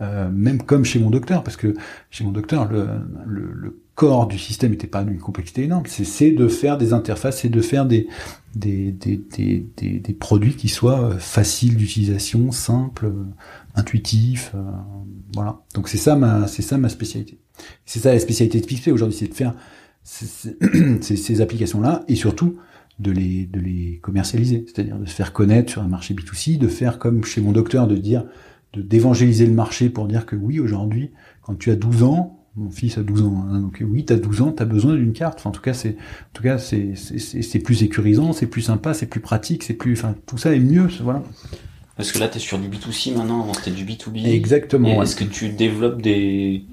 euh, 0.01 0.29
même 0.31 0.61
comme 0.61 0.85
chez 0.85 0.99
mon 0.99 1.09
docteur 1.09 1.43
parce 1.43 1.57
que 1.57 1.73
chez 2.11 2.23
mon 2.23 2.31
docteur 2.31 2.71
le, 2.71 2.87
le, 3.25 3.51
le 3.51 3.81
corps 3.95 4.27
du 4.27 4.37
système 4.37 4.71
n'était 4.71 4.85
pas 4.87 5.03
d'une 5.03 5.17
complexité 5.17 5.63
énorme 5.63 5.85
c'est 5.87 6.31
de 6.31 6.47
faire 6.47 6.77
des 6.77 6.93
interfaces 6.93 7.41
c'est 7.41 7.49
de 7.49 7.61
faire 7.61 7.85
des 7.85 8.07
des, 8.57 8.91
des, 8.91 9.17
des, 9.77 9.99
des, 9.99 10.13
produits 10.13 10.55
qui 10.55 10.67
soient 10.67 11.01
euh, 11.01 11.17
faciles 11.17 11.75
d'utilisation, 11.77 12.51
simples, 12.51 13.05
euh, 13.07 13.25
intuitifs. 13.75 14.51
Euh, 14.55 14.71
voilà. 15.33 15.61
Donc 15.73 15.87
c'est 15.89 15.97
ça 15.97 16.15
ma 16.15 16.47
c'est 16.47 16.61
ça 16.61 16.77
ma 16.77 16.89
spécialité. 16.89 17.39
C'est 17.85 17.99
ça 17.99 18.13
la 18.13 18.19
spécialité 18.19 18.59
de 18.59 18.65
Pixpay 18.65 18.91
aujourd'hui, 18.91 19.17
c'est 19.17 19.27
de 19.27 19.33
faire 19.33 19.53
ces, 20.03 20.55
ces 21.01 21.41
applications-là 21.41 22.03
et 22.07 22.15
surtout 22.15 22.57
de 22.99 23.11
les, 23.11 23.45
de 23.45 23.59
les 23.59 23.99
commercialiser, 24.01 24.65
c'est-à-dire 24.65 24.97
de 24.97 25.05
se 25.05 25.13
faire 25.13 25.33
connaître 25.33 25.71
sur 25.71 25.83
un 25.83 25.87
marché 25.87 26.15
B2C, 26.15 26.57
de 26.57 26.67
faire 26.67 26.97
comme 26.97 27.23
chez 27.23 27.41
mon 27.41 27.51
docteur, 27.51 27.87
de 27.87 27.95
dire, 27.95 28.25
d'évangéliser 28.75 29.45
le 29.45 29.53
marché 29.53 29.89
pour 29.89 30.07
dire 30.07 30.25
que 30.25 30.35
oui, 30.35 30.59
aujourd'hui, 30.59 31.11
quand 31.41 31.55
tu 31.55 31.71
as 31.71 31.75
12 31.75 32.03
ans, 32.03 32.39
mon 32.55 32.71
fils 32.71 32.97
a 32.97 33.03
12 33.03 33.21
ans, 33.21 33.45
hein, 33.49 33.59
donc 33.59 33.83
oui, 33.87 34.03
t'as 34.03 34.15
12 34.15 34.41
ans, 34.41 34.51
t'as 34.51 34.65
besoin 34.65 34.95
d'une 34.95 35.13
carte. 35.13 35.39
Enfin, 35.39 35.49
en 35.49 35.53
tout 35.53 35.61
cas, 35.61 35.73
c'est, 35.73 35.91
en 35.91 36.33
tout 36.33 36.43
cas, 36.43 36.57
c'est, 36.57 36.93
c'est, 36.95 37.59
plus 37.59 37.75
sécurisant, 37.75 38.33
c'est 38.33 38.47
plus 38.47 38.63
sympa, 38.63 38.93
c'est 38.93 39.05
plus 39.05 39.19
pratique, 39.19 39.63
c'est 39.63 39.75
plus, 39.75 39.93
enfin, 39.93 40.15
tout 40.25 40.37
ça 40.37 40.53
est 40.55 40.59
mieux, 40.59 40.87
voilà. 41.01 41.23
Parce 41.95 42.11
que 42.11 42.19
là, 42.19 42.27
t'es 42.27 42.39
sur 42.39 42.59
du 42.59 42.67
B2C 42.67 43.15
maintenant, 43.15 43.41
avant 43.41 43.53
c'était 43.53 43.71
du 43.71 43.85
B2B. 43.85 44.27
Exactement. 44.27 45.01
Est-ce 45.01 45.15
que 45.15 45.23
tu 45.23 45.49
développes 45.49 46.01
des, 46.01 46.63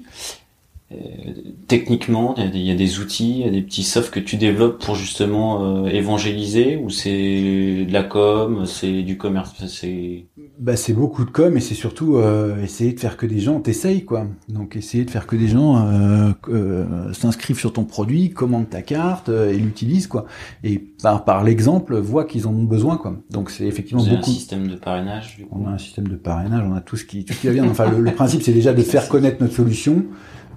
techniquement, 1.67 2.35
il 2.37 2.57
y 2.57 2.71
a 2.71 2.75
des 2.75 2.99
outils, 2.99 3.39
il 3.39 3.45
y 3.45 3.47
a 3.47 3.51
des 3.51 3.61
petits 3.61 3.83
softs 3.83 4.11
que 4.11 4.19
tu 4.19 4.37
développes 4.37 4.83
pour 4.83 4.95
justement 4.95 5.85
euh, 5.85 5.87
évangéliser, 5.87 6.77
ou 6.77 6.89
c'est 6.89 7.85
de 7.87 7.91
la 7.93 8.03
com, 8.03 8.65
c'est 8.65 9.01
du 9.01 9.17
commerce, 9.17 9.53
c'est 9.67 10.25
bah, 10.59 10.77
c'est 10.77 10.93
beaucoup 10.93 11.25
de 11.25 11.31
com 11.31 11.57
et 11.57 11.59
c'est 11.59 11.75
surtout 11.75 12.15
euh, 12.15 12.61
essayer 12.63 12.93
de 12.93 12.99
faire 12.99 13.17
que 13.17 13.25
des 13.25 13.39
gens 13.39 13.59
t'essayent 13.59 14.05
quoi. 14.05 14.27
Donc 14.47 14.75
essayer 14.77 15.03
de 15.03 15.09
faire 15.09 15.27
que 15.27 15.35
des 15.35 15.49
gens 15.49 15.85
euh, 15.85 16.31
euh, 16.49 17.11
s'inscrivent 17.13 17.59
sur 17.59 17.73
ton 17.73 17.83
produit, 17.83 18.29
commandent 18.29 18.69
ta 18.69 18.81
carte 18.81 19.29
et 19.29 19.57
l'utilisent 19.57 20.07
quoi. 20.07 20.25
Et 20.63 20.77
par, 20.79 21.25
par 21.25 21.43
l'exemple 21.43 21.97
voient 21.97 22.25
qu'ils 22.25 22.47
en 22.47 22.51
ont 22.51 22.63
besoin 22.63 22.95
quoi. 22.97 23.17
Donc 23.31 23.49
c'est 23.49 23.65
effectivement 23.65 24.01
Vous 24.01 24.09
beaucoup. 24.11 24.29
un 24.29 24.33
système 24.33 24.67
de 24.67 24.75
parrainage. 24.75 25.35
Du 25.37 25.45
coup. 25.45 25.57
On 25.61 25.67
a 25.67 25.71
un 25.71 25.77
système 25.77 26.07
de 26.07 26.15
parrainage, 26.15 26.63
on 26.65 26.73
a 26.73 26.81
tout 26.81 26.95
ce 26.95 27.03
qui 27.03 27.25
tout 27.25 27.33
ce 27.33 27.41
qui 27.41 27.47
va 27.47 27.53
bien. 27.53 27.67
Enfin 27.69 27.89
le, 27.91 27.99
le 27.99 28.11
principe 28.11 28.41
c'est 28.41 28.53
déjà 28.53 28.73
de 28.73 28.81
faire 28.81 29.09
connaître 29.09 29.41
notre 29.41 29.55
solution, 29.55 30.05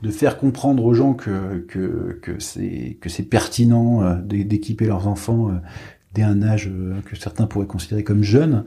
de 0.03 0.11
faire 0.11 0.39
comprendre 0.39 0.85
aux 0.85 0.95
gens 0.95 1.15
que 1.15 1.65
que 1.69 2.19
que 2.23 2.39
c'est 2.39 3.23
pertinent 3.29 4.17
d'équiper 4.23 4.87
leurs 4.87 5.09
enfants 5.09 5.51
dès 6.15 6.23
un 6.23 6.43
âge 6.43 6.71
que 7.05 7.17
certains 7.17 7.47
pourraient 7.47 7.67
considérer 7.67 8.05
comme 8.05 8.23
jeune 8.23 8.65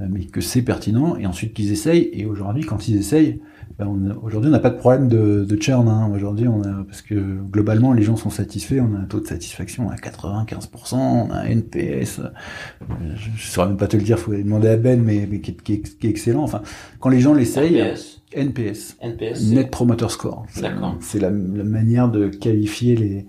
euh, 0.00 0.06
mais 0.08 0.24
que 0.24 0.40
c'est 0.40 0.62
pertinent, 0.62 1.16
et 1.16 1.26
ensuite 1.26 1.52
qu'ils 1.52 1.72
essayent. 1.72 2.08
Et 2.12 2.24
aujourd'hui, 2.24 2.64
quand 2.64 2.88
ils 2.88 2.96
essayent, 2.96 3.40
ben 3.78 4.16
aujourd'hui 4.22 4.48
on 4.48 4.52
n'a 4.52 4.58
pas 4.58 4.70
de 4.70 4.78
problème 4.78 5.08
de, 5.08 5.44
de 5.44 5.62
churn. 5.62 5.88
Hein. 5.88 6.10
Aujourd'hui, 6.14 6.48
on 6.48 6.62
a 6.62 6.84
parce 6.84 7.02
que 7.02 7.14
globalement 7.14 7.92
les 7.92 8.02
gens 8.02 8.16
sont 8.16 8.30
satisfaits. 8.30 8.80
On 8.80 8.94
a 8.94 8.98
un 8.98 9.04
taux 9.04 9.20
de 9.20 9.26
satisfaction 9.26 9.90
à 9.90 9.96
95%, 9.96 10.94
on 10.94 11.30
a 11.30 11.36
un 11.36 11.44
NPS. 11.44 12.20
Je 13.16 13.30
ne 13.30 13.36
saurais 13.38 13.68
même 13.68 13.76
pas 13.76 13.86
te 13.86 13.96
le 13.96 14.02
dire, 14.02 14.18
faut 14.18 14.32
demander 14.34 14.68
à 14.68 14.76
Ben, 14.76 15.02
mais, 15.02 15.26
mais 15.30 15.40
qui, 15.40 15.54
qui, 15.54 15.74
est, 15.74 15.98
qui, 15.98 16.06
est, 16.06 16.10
excellent. 16.10 16.42
Enfin, 16.42 16.62
quand 17.00 17.08
les 17.08 17.20
gens 17.20 17.34
l'essayent. 17.34 17.82
NPS. 18.34 18.96
NPS. 19.02 19.50
Net 19.50 19.70
Promoter 19.70 20.08
Score. 20.08 20.46
D'accord. 20.60 20.96
C'est 21.00 21.18
la, 21.18 21.30
la 21.30 21.64
manière 21.64 22.08
de 22.08 22.28
qualifier 22.28 22.96
les 22.96 23.26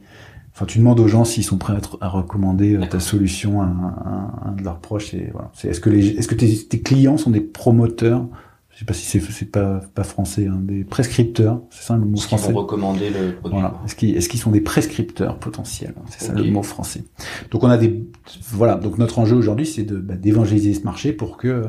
Enfin, 0.56 0.66
tu 0.68 0.78
demandes 0.78 1.00
aux 1.00 1.08
gens 1.08 1.26
s'ils 1.26 1.44
sont 1.44 1.58
prêts 1.58 1.74
à, 1.74 2.06
à 2.06 2.10
recommander 2.10 2.76
euh, 2.76 2.86
ta 2.86 3.00
solution 3.00 3.62
à 3.62 3.66
un, 3.66 4.52
de 4.52 4.64
leurs 4.64 4.80
proches. 4.80 5.14
Et 5.16 5.30
voilà. 5.34 5.50
C'est 5.54 5.70
est-ce 5.70 5.80
que 5.80 5.90
les, 5.90 6.10
est-ce 6.10 6.28
que 6.28 6.36
tes, 6.36 6.56
tes, 6.66 6.82
clients 6.82 7.18
sont 7.18 7.32
des 7.32 7.42
promoteurs 7.42 8.28
Je 8.74 8.80
sais 8.80 8.86
pas 8.86 8.94
si 8.94 9.20
c'est 9.20 9.52
pas 9.52 9.82
pas 9.94 10.04
français, 10.04 10.48
hein, 10.48 10.60
des 10.60 10.84
prescripteurs. 10.84 11.62
C'est 11.70 11.84
ça 11.84 11.96
le 11.96 12.06
mot 12.06 12.18
français. 12.18 12.48
Ils 12.50 12.54
vont 12.54 12.62
recommander 12.62 13.12
le 13.12 13.36
produit. 13.36 13.60
Voilà. 13.60 13.80
Est-ce 13.86 13.96
qu'ils 13.96 14.18
est-ce 14.18 14.28
qu'ils 14.28 14.40
sont 14.40 14.50
des 14.50 14.62
prescripteurs 14.62 15.38
potentiels 15.38 15.94
C'est 16.10 16.26
ça 16.26 16.34
le 16.34 16.44
mot 16.46 16.64
français. 16.64 17.04
Donc 17.52 17.64
on 17.64 17.70
a 17.70 17.78
des 17.78 18.04
voilà. 18.42 18.76
Donc 18.76 18.98
notre 18.98 19.20
enjeu 19.20 19.36
aujourd'hui, 19.36 19.68
c'est 19.68 19.84
de 19.84 19.98
bah, 19.98 20.16
d'évangéliser 20.16 20.74
ce 20.74 20.84
marché 20.86 21.14
pour 21.14 21.38
que 21.38 21.66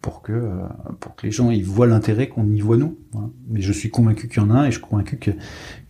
pour 0.00 0.22
que 0.22 0.32
euh, 0.32 0.62
pour 0.98 1.14
que 1.14 1.26
les 1.26 1.32
gens 1.32 1.50
ils 1.50 1.64
voient 1.64 1.86
l'intérêt 1.86 2.28
qu'on 2.28 2.48
y 2.50 2.60
voit 2.60 2.78
nous. 2.78 2.96
Voilà. 3.12 3.28
Mais 3.50 3.60
je 3.60 3.72
suis 3.72 3.90
convaincu 3.90 4.26
qu'il 4.26 4.42
y 4.42 4.46
en 4.46 4.50
a 4.50 4.66
et 4.66 4.70
je 4.70 4.78
suis 4.78 4.86
convaincu 4.86 5.18
que 5.18 5.32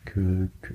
que, 0.04 0.48
que 0.62 0.72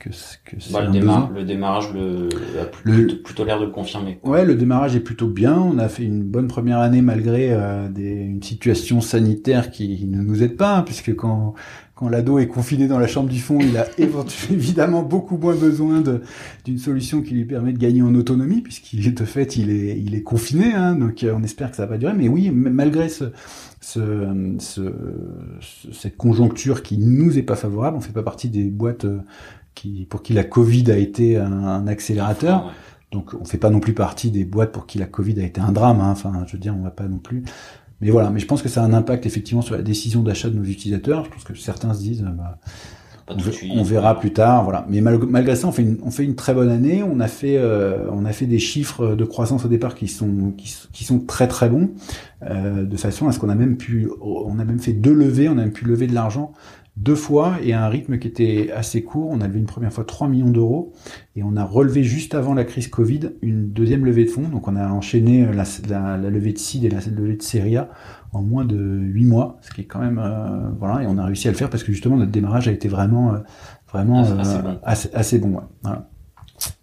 que, 0.00 0.08
que 0.44 0.56
bah, 0.72 0.84
le, 0.84 0.90
démarrage, 0.90 1.28
le, 1.34 1.44
démarrage 1.44 1.92
le, 1.92 2.28
a 2.60 2.64
plutôt, 2.64 3.44
l'air 3.44 3.60
de 3.60 3.66
le 3.66 3.70
confirmer. 3.70 4.18
Ouais, 4.24 4.44
le 4.44 4.54
démarrage 4.54 4.96
est 4.96 5.00
plutôt 5.00 5.28
bien. 5.28 5.56
On 5.56 5.78
a 5.78 5.88
fait 5.88 6.04
une 6.04 6.22
bonne 6.22 6.48
première 6.48 6.78
année 6.78 7.02
malgré 7.02 7.52
euh, 7.52 7.88
des, 7.88 8.10
une 8.10 8.42
situation 8.42 9.00
sanitaire 9.00 9.70
qui 9.70 10.06
ne 10.06 10.22
nous 10.22 10.42
aide 10.42 10.56
pas, 10.56 10.78
hein, 10.78 10.82
puisque 10.82 11.14
quand 11.14 11.54
quand 12.00 12.08
l'ado 12.08 12.38
est 12.38 12.46
confiné 12.46 12.88
dans 12.88 12.98
la 12.98 13.06
chambre 13.06 13.28
du 13.28 13.40
fond, 13.40 13.58
il 13.60 13.76
a 13.76 13.86
évidemment 14.50 15.02
beaucoup 15.02 15.36
moins 15.36 15.54
besoin 15.54 16.02
d'une 16.64 16.78
solution 16.78 17.20
qui 17.20 17.34
lui 17.34 17.44
permet 17.44 17.74
de 17.74 17.78
gagner 17.78 18.00
en 18.00 18.14
autonomie, 18.14 18.62
puisqu'il 18.62 19.06
est 19.06 19.10
de 19.10 19.24
fait 19.26 19.56
il 19.56 19.70
est 19.70 20.00
il 20.00 20.14
est 20.14 20.22
confiné. 20.22 20.72
Hein, 20.72 20.94
donc 20.94 21.22
euh, 21.22 21.34
on 21.36 21.42
espère 21.42 21.70
que 21.70 21.76
ça 21.76 21.82
va 21.82 21.88
pas 21.88 21.98
durer. 21.98 22.14
Mais 22.14 22.28
oui, 22.28 22.50
malgré 22.50 23.10
ce, 23.10 23.24
ce, 23.82 24.56
ce, 24.60 24.80
cette 25.92 26.16
conjoncture 26.16 26.82
qui 26.82 26.96
nous 26.96 27.36
est 27.36 27.42
pas 27.42 27.56
favorable, 27.56 27.98
on 27.98 28.00
fait 28.00 28.12
pas 28.12 28.22
partie 28.22 28.48
des 28.48 28.64
boîtes 28.64 29.04
euh, 29.04 29.18
qui, 29.74 30.06
pour 30.06 30.22
qui 30.22 30.32
la 30.32 30.44
Covid 30.44 30.90
a 30.90 30.96
été 30.96 31.36
un, 31.36 31.86
accélérateur. 31.86 32.72
Donc 33.12 33.34
on 33.40 33.44
fait 33.44 33.58
pas 33.58 33.70
non 33.70 33.80
plus 33.80 33.94
partie 33.94 34.30
des 34.30 34.44
boîtes 34.44 34.72
pour 34.72 34.86
qui 34.86 34.98
la 34.98 35.06
Covid 35.06 35.40
a 35.40 35.44
été 35.44 35.60
un 35.60 35.72
drame. 35.72 36.00
Hein. 36.00 36.10
Enfin, 36.10 36.44
je 36.46 36.52
veux 36.52 36.58
dire, 36.58 36.74
on 36.78 36.82
va 36.82 36.90
pas 36.90 37.08
non 37.08 37.18
plus. 37.18 37.44
Mais 38.00 38.10
voilà, 38.10 38.30
mais 38.30 38.40
je 38.40 38.46
pense 38.46 38.62
que 38.62 38.68
ça 38.68 38.82
a 38.82 38.86
un 38.86 38.92
impact 38.92 39.26
effectivement 39.26 39.62
sur 39.62 39.74
la 39.74 39.82
décision 39.82 40.22
d'achat 40.22 40.48
de 40.48 40.56
nos 40.56 40.64
utilisateurs. 40.64 41.24
Je 41.24 41.30
pense 41.30 41.44
que 41.44 41.54
certains 41.54 41.92
se 41.92 42.00
disent, 42.00 42.22
bah, 42.22 42.58
on, 43.28 43.82
verra 43.82 44.18
plus 44.18 44.32
tard, 44.32 44.64
voilà. 44.64 44.86
Mais 44.88 45.00
malgré 45.00 45.54
ça, 45.54 45.68
on 45.68 45.72
fait 45.72 45.82
une, 45.82 45.98
on 46.02 46.10
fait 46.10 46.24
une 46.24 46.34
très 46.34 46.54
bonne 46.54 46.70
année. 46.70 47.02
On 47.02 47.20
a 47.20 47.28
fait, 47.28 47.58
euh, 47.58 48.06
on 48.10 48.24
a 48.24 48.32
fait 48.32 48.46
des 48.46 48.58
chiffres 48.58 49.14
de 49.14 49.24
croissance 49.24 49.64
au 49.64 49.68
départ 49.68 49.94
qui 49.94 50.08
sont, 50.08 50.52
qui, 50.56 51.04
sont 51.04 51.20
très 51.20 51.46
très 51.46 51.68
bons, 51.68 51.90
euh, 52.42 52.84
de 52.84 52.96
façon 52.96 53.28
à 53.28 53.32
ce 53.32 53.38
qu'on 53.38 53.48
a 53.48 53.54
même 53.54 53.76
pu, 53.76 54.08
on 54.20 54.58
a 54.58 54.64
même 54.64 54.80
fait 54.80 54.92
deux 54.92 55.14
levées, 55.14 55.48
on 55.48 55.52
a 55.52 55.62
même 55.62 55.72
pu 55.72 55.84
lever 55.84 56.06
de 56.06 56.14
l'argent 56.14 56.52
deux 57.00 57.14
fois 57.14 57.56
et 57.62 57.72
à 57.72 57.84
un 57.84 57.88
rythme 57.88 58.18
qui 58.18 58.28
était 58.28 58.70
assez 58.72 59.02
court. 59.02 59.30
On 59.30 59.40
a 59.40 59.48
levé 59.48 59.58
une 59.58 59.66
première 59.66 59.92
fois 59.92 60.04
3 60.04 60.28
millions 60.28 60.50
d'euros 60.50 60.92
et 61.34 61.42
on 61.42 61.56
a 61.56 61.64
relevé 61.64 62.04
juste 62.04 62.34
avant 62.34 62.52
la 62.52 62.64
crise 62.64 62.88
Covid 62.88 63.30
une 63.40 63.70
deuxième 63.70 64.04
levée 64.04 64.26
de 64.26 64.30
fonds. 64.30 64.48
Donc 64.48 64.68
on 64.68 64.76
a 64.76 64.86
enchaîné 64.88 65.46
la, 65.46 65.64
la, 65.88 66.30
levée 66.30 66.52
de 66.52 66.58
CID 66.58 66.84
et 66.84 66.90
la 66.90 67.00
levée 67.00 67.36
de 67.36 67.42
Seria 67.42 67.88
en 68.32 68.42
moins 68.42 68.64
de 68.64 68.76
huit 68.76 69.24
mois, 69.24 69.58
ce 69.62 69.72
qui 69.72 69.80
est 69.80 69.84
quand 69.84 69.98
même 69.98 70.20
voilà, 70.78 71.02
et 71.02 71.06
on 71.06 71.16
a 71.18 71.24
réussi 71.24 71.48
à 71.48 71.50
le 71.50 71.56
faire 71.56 71.70
parce 71.70 71.82
que 71.82 71.90
justement 71.90 72.16
notre 72.16 72.30
démarrage 72.30 72.68
a 72.68 72.72
été 72.72 72.86
vraiment 72.88 73.34
vraiment 73.90 74.24
assez, 74.84 75.38
bon. 75.38 75.60
Voilà. 75.82 76.10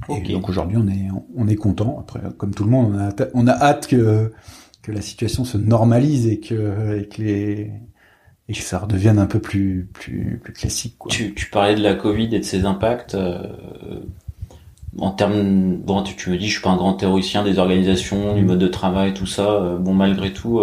Et 0.09 0.33
donc 0.33 0.49
aujourd'hui 0.49 0.77
on 0.77 0.87
est 0.87 1.07
on 1.35 1.47
est 1.47 1.55
content. 1.55 1.99
Après 1.99 2.19
comme 2.37 2.53
tout 2.53 2.63
le 2.63 2.71
monde 2.71 2.95
on 2.95 2.99
a 2.99 3.27
on 3.33 3.47
a 3.47 3.53
hâte 3.53 3.87
que 3.87 4.31
que 4.81 4.91
la 4.91 5.01
situation 5.01 5.45
se 5.45 5.57
normalise 5.57 6.27
et 6.27 6.39
que 6.39 6.99
et 6.99 7.07
que 7.07 7.21
les 7.21 7.71
et 8.49 8.53
que 8.53 8.61
ça 8.61 8.79
redevienne 8.79 9.19
un 9.19 9.25
peu 9.25 9.39
plus 9.39 9.87
plus 9.93 10.39
plus 10.41 10.53
classique. 10.53 10.95
Quoi. 10.97 11.11
Tu, 11.11 11.33
tu 11.33 11.49
parlais 11.49 11.75
de 11.75 11.83
la 11.83 11.95
Covid 11.95 12.33
et 12.35 12.39
de 12.39 12.45
ses 12.45 12.65
impacts. 12.65 13.15
Euh, 13.15 13.41
en 14.99 15.11
termes, 15.11 15.77
bon, 15.77 16.01
tu, 16.01 16.15
tu, 16.15 16.29
me 16.31 16.37
dis, 16.37 16.47
je 16.47 16.53
suis 16.53 16.61
pas 16.61 16.71
un 16.71 16.77
grand 16.77 16.93
théoricien 16.93 17.43
des 17.43 17.59
organisations, 17.59 18.33
du 18.33 18.43
mode 18.43 18.59
de 18.59 18.67
travail, 18.67 19.13
tout 19.13 19.27
ça. 19.27 19.49
Euh, 19.49 19.77
bon, 19.77 19.93
malgré 19.93 20.33
tout, 20.33 20.61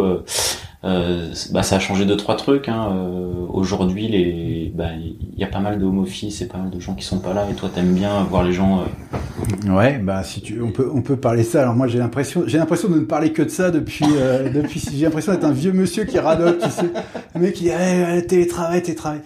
euh, 0.85 1.33
bah, 1.51 1.63
ça 1.63 1.77
a 1.77 1.79
changé 1.79 2.05
deux 2.05 2.17
trois 2.17 2.37
trucs. 2.37 2.69
Hein. 2.69 2.89
Euh, 2.93 3.47
aujourd'hui, 3.49 4.09
les, 4.09 4.71
bah, 4.75 4.91
il 4.99 5.39
y 5.39 5.45
a 5.45 5.47
pas 5.47 5.61
mal 5.61 5.79
de 5.79 5.85
home 5.85 6.05
et 6.05 6.45
pas 6.45 6.59
mal 6.59 6.71
de 6.71 6.79
gens 6.79 6.95
qui 6.95 7.05
sont 7.05 7.21
pas 7.21 7.33
là. 7.33 7.47
Et 7.51 7.55
toi, 7.55 7.71
t'aimes 7.75 7.95
bien 7.95 8.23
voir 8.25 8.45
les 8.45 8.53
gens. 8.53 8.81
Euh... 8.81 9.73
Ouais, 9.75 9.99
bah 9.99 10.23
si 10.23 10.43
tu, 10.43 10.61
on 10.61 10.73
peut, 10.73 10.91
on 10.93 11.01
peut 11.01 11.17
parler 11.17 11.43
ça. 11.43 11.63
Alors 11.63 11.75
moi, 11.75 11.87
j'ai 11.87 11.99
l'impression, 11.99 12.45
j'ai 12.47 12.59
l'impression 12.59 12.89
de 12.89 12.97
ne 12.97 13.05
parler 13.05 13.33
que 13.33 13.43
de 13.43 13.49
ça 13.49 13.71
depuis, 13.71 14.05
euh, 14.17 14.51
depuis. 14.55 14.85
J'ai 14.95 15.05
l'impression 15.05 15.33
d'être 15.33 15.45
un 15.45 15.53
vieux 15.53 15.73
monsieur 15.73 16.05
qui 16.05 16.19
radote, 16.19 16.59
tu 16.63 16.71
sais, 16.71 16.91
le 17.35 17.41
mec 17.41 17.55
qui, 17.55 17.69
eh, 17.69 18.27
télétravail, 18.27 18.83
télétravail. 18.83 19.21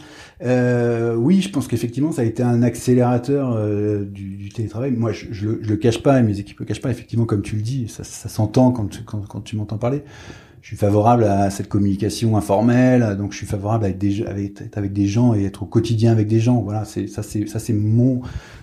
Euh, 0.44 1.16
oui, 1.16 1.40
je 1.40 1.51
pense 1.51 1.66
qu'effectivement, 1.66 2.12
ça 2.12 2.22
a 2.22 2.24
été 2.24 2.44
un 2.44 2.62
accélérateur 2.62 3.52
euh, 3.56 4.05
du, 4.05 4.36
du, 4.36 4.48
télétravail. 4.51 4.93
Moi, 4.93 5.10
je, 5.10 5.26
je, 5.32 5.47
le, 5.47 5.59
je, 5.60 5.68
le, 5.68 5.76
cache 5.76 6.01
pas, 6.01 6.20
et 6.20 6.22
mes 6.22 6.39
équipes 6.39 6.60
le 6.60 6.66
cachent 6.66 6.80
pas. 6.80 6.90
Effectivement, 6.90 7.24
comme 7.24 7.43
tu 7.43 7.56
le 7.56 7.62
dis, 7.62 7.89
ça, 7.89 8.05
ça 8.05 8.28
s'entend 8.28 8.70
quand, 8.70 9.05
quand, 9.05 9.26
quand 9.26 9.40
tu 9.40 9.56
m'entends 9.56 9.78
parler 9.78 10.05
je 10.69 10.74
suis 10.74 10.81
favorable 10.81 11.24
à 11.24 11.49
cette 11.49 11.70
communication 11.70 12.36
informelle, 12.36 13.16
donc 13.16 13.32
je 13.32 13.39
suis 13.39 13.47
favorable 13.47 13.86
à 13.86 13.89
être, 13.89 13.97
des, 13.97 14.23
avec, 14.27 14.61
être 14.61 14.77
avec 14.77 14.93
des 14.93 15.07
gens 15.07 15.35
et 15.35 15.47
être 15.47 15.62
au 15.62 15.66
quotidien 15.66 16.12
avec 16.12 16.27
des 16.27 16.40
gens. 16.40 16.61
Voilà, 16.61 16.85
c'est 16.85 17.07
ça, 17.07 17.23
c'est 17.23 17.47
ça, 17.49 17.59
c'est 17.59 17.73
mon 17.73 18.20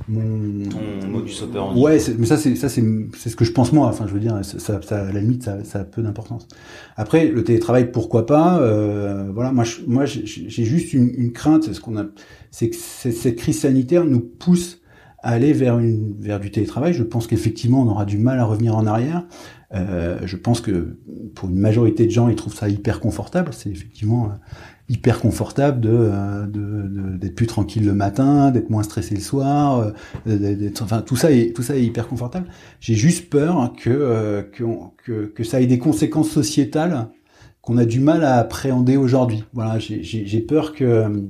mon 0.07 0.69
Ton 0.69 1.07
modus 1.07 1.41
operandi. 1.41 1.81
Ouais, 1.81 1.97
mais 2.19 2.27
ça, 2.27 2.37
c'est 2.37 2.55
ça, 2.55 2.69
c'est 2.69 2.83
c'est 3.17 3.29
ce 3.31 3.35
que 3.35 3.43
je 3.43 3.51
pense 3.51 3.73
moi. 3.73 3.87
Enfin, 3.87 4.05
je 4.07 4.13
veux 4.13 4.19
dire, 4.19 4.39
ça, 4.43 4.79
ça 4.83 5.01
à 5.01 5.11
la 5.11 5.19
limite, 5.19 5.41
ça, 5.41 5.63
ça 5.63 5.79
a 5.79 5.83
peu 5.83 6.03
d'importance. 6.03 6.47
Après, 6.95 7.27
le 7.27 7.43
télétravail, 7.43 7.91
pourquoi 7.91 8.27
pas 8.27 8.59
euh, 8.59 9.31
Voilà, 9.33 9.51
moi, 9.51 9.63
je, 9.63 9.77
moi, 9.87 10.05
j'ai 10.05 10.63
juste 10.63 10.93
une, 10.93 11.09
une 11.17 11.31
crainte, 11.31 11.73
ce 11.73 11.81
qu'on 11.81 11.97
a, 11.97 12.05
c'est 12.51 12.69
que 12.69 12.75
cette 12.75 13.35
crise 13.35 13.61
sanitaire 13.61 14.05
nous 14.05 14.19
pousse 14.19 14.79
à 15.23 15.29
aller 15.29 15.53
vers 15.53 15.79
une 15.79 16.13
vers 16.19 16.39
du 16.39 16.51
télétravail. 16.51 16.93
Je 16.93 17.01
pense 17.01 17.25
qu'effectivement, 17.25 17.81
on 17.81 17.87
aura 17.87 18.05
du 18.05 18.19
mal 18.19 18.39
à 18.39 18.45
revenir 18.45 18.75
en 18.75 18.85
arrière. 18.85 19.25
Euh, 19.73 20.19
je 20.25 20.37
pense 20.37 20.61
que 20.61 20.97
pour 21.33 21.49
une 21.49 21.57
majorité 21.57 22.05
de 22.05 22.11
gens, 22.11 22.29
ils 22.29 22.35
trouvent 22.35 22.55
ça 22.55 22.69
hyper 22.69 22.99
confortable. 22.99 23.51
C'est 23.53 23.69
effectivement 23.69 24.25
euh, 24.25 24.35
hyper 24.89 25.19
confortable 25.19 25.81
de 25.81 25.89
euh, 25.91 26.45
d'être 27.17 27.35
plus 27.35 27.47
tranquille 27.47 27.85
le 27.85 27.93
matin, 27.93 28.51
d'être 28.51 28.69
moins 28.69 28.83
stressé 28.83 29.15
le 29.15 29.21
soir. 29.21 29.93
d'être, 30.25 30.81
enfin, 30.81 31.01
tout 31.01 31.15
ça 31.15 31.31
est 31.31 31.55
tout 31.55 31.63
ça 31.63 31.75
est 31.75 31.83
hyper 31.83 32.07
confortable. 32.07 32.47
J'ai 32.79 32.95
juste 32.95 33.29
peur 33.29 33.73
que, 33.81 34.47
que 34.51 35.25
que 35.25 35.43
ça 35.43 35.61
ait 35.61 35.67
des 35.67 35.79
conséquences 35.79 36.29
sociétales 36.29 37.07
qu'on 37.61 37.77
a 37.77 37.85
du 37.85 37.99
mal 37.99 38.23
à 38.23 38.35
appréhender 38.35 38.95
aujourd'hui. 38.95 39.43
Voilà, 39.53 39.79
j'ai 39.79 40.41
peur 40.41 40.73
que 40.73 41.27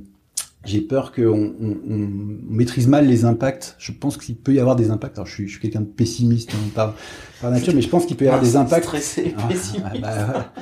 j'ai 0.65 0.81
peur 0.81 1.11
qu'on 1.11 1.53
on, 1.59 1.77
on, 1.87 2.09
maîtrise 2.49 2.87
mal 2.87 3.07
les 3.07 3.25
impacts. 3.25 3.75
Je 3.77 3.91
pense 3.91 4.17
qu'il 4.17 4.35
peut 4.35 4.53
y 4.53 4.59
avoir 4.59 4.75
des 4.75 4.89
impacts. 4.89 5.17
Alors, 5.17 5.27
je 5.27 5.33
suis, 5.33 5.47
je 5.47 5.51
suis 5.53 5.61
quelqu'un 5.61 5.81
de 5.81 5.85
pessimiste 5.85 6.51
hein, 6.53 6.69
par, 6.73 6.95
par, 7.41 7.51
nature, 7.51 7.73
mais 7.73 7.81
je 7.81 7.89
pense 7.89 8.05
qu'il 8.05 8.17
peut 8.17 8.25
y 8.25 8.27
avoir 8.27 8.43
des 8.43 8.55
impacts. 8.55 8.85
Stressé, 8.85 9.35
ah, 9.37 9.47
pessimiste. 9.47 9.85
Ah, 9.85 9.97
bah, 10.01 10.53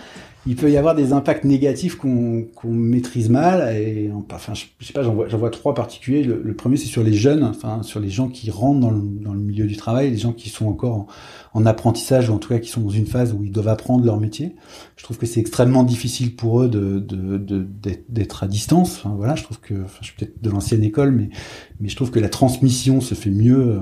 il 0.45 0.55
peut 0.55 0.69
y 0.69 0.77
avoir 0.77 0.95
des 0.95 1.13
impacts 1.13 1.45
négatifs 1.45 1.95
qu'on 1.95 2.45
qu'on 2.55 2.69
maîtrise 2.69 3.29
mal. 3.29 3.75
Et 3.75 4.11
enfin, 4.31 4.53
je, 4.53 4.65
sais 4.85 4.93
pas, 4.93 5.03
j'en 5.03 5.13
vois, 5.13 5.27
vois 5.27 5.49
trois 5.49 5.73
particuliers. 5.73 6.23
Le, 6.23 6.41
le 6.43 6.53
premier, 6.53 6.77
c'est 6.77 6.87
sur 6.87 7.03
les 7.03 7.13
jeunes, 7.13 7.43
enfin 7.43 7.81
sur 7.83 7.99
les 7.99 8.09
gens 8.09 8.27
qui 8.27 8.51
rentrent 8.51 8.79
dans 8.79 8.91
le, 8.91 9.01
dans 9.01 9.33
le 9.33 9.39
milieu 9.39 9.65
du 9.65 9.77
travail, 9.77 10.11
les 10.11 10.17
gens 10.17 10.33
qui 10.33 10.49
sont 10.49 10.67
encore 10.67 10.95
en, 10.95 11.07
en 11.53 11.65
apprentissage 11.65 12.29
ou 12.29 12.33
en 12.33 12.39
tout 12.39 12.49
cas 12.49 12.59
qui 12.59 12.69
sont 12.69 12.81
dans 12.81 12.89
une 12.89 13.05
phase 13.05 13.33
où 13.33 13.43
ils 13.43 13.51
doivent 13.51 13.67
apprendre 13.67 14.05
leur 14.05 14.19
métier. 14.19 14.55
Je 14.97 15.03
trouve 15.03 15.17
que 15.17 15.25
c'est 15.25 15.39
extrêmement 15.39 15.83
difficile 15.83 16.35
pour 16.35 16.61
eux 16.61 16.69
de, 16.69 16.99
de, 16.99 17.67
d'être 18.09 18.43
à 18.43 18.47
distance. 18.47 18.97
Enfin, 18.97 19.13
voilà, 19.15 19.35
je 19.35 19.43
trouve 19.43 19.59
que, 19.59 19.73
enfin, 19.73 19.99
je 20.01 20.07
suis 20.07 20.15
peut-être 20.15 20.41
de 20.41 20.49
l'ancienne 20.49 20.83
école, 20.83 21.11
mais 21.11 21.29
mais 21.79 21.89
je 21.89 21.97
trouve 21.97 22.11
que 22.11 22.19
la 22.19 22.29
transmission 22.29 23.01
se 23.01 23.13
fait 23.13 23.29
mieux 23.29 23.73
euh, 23.73 23.79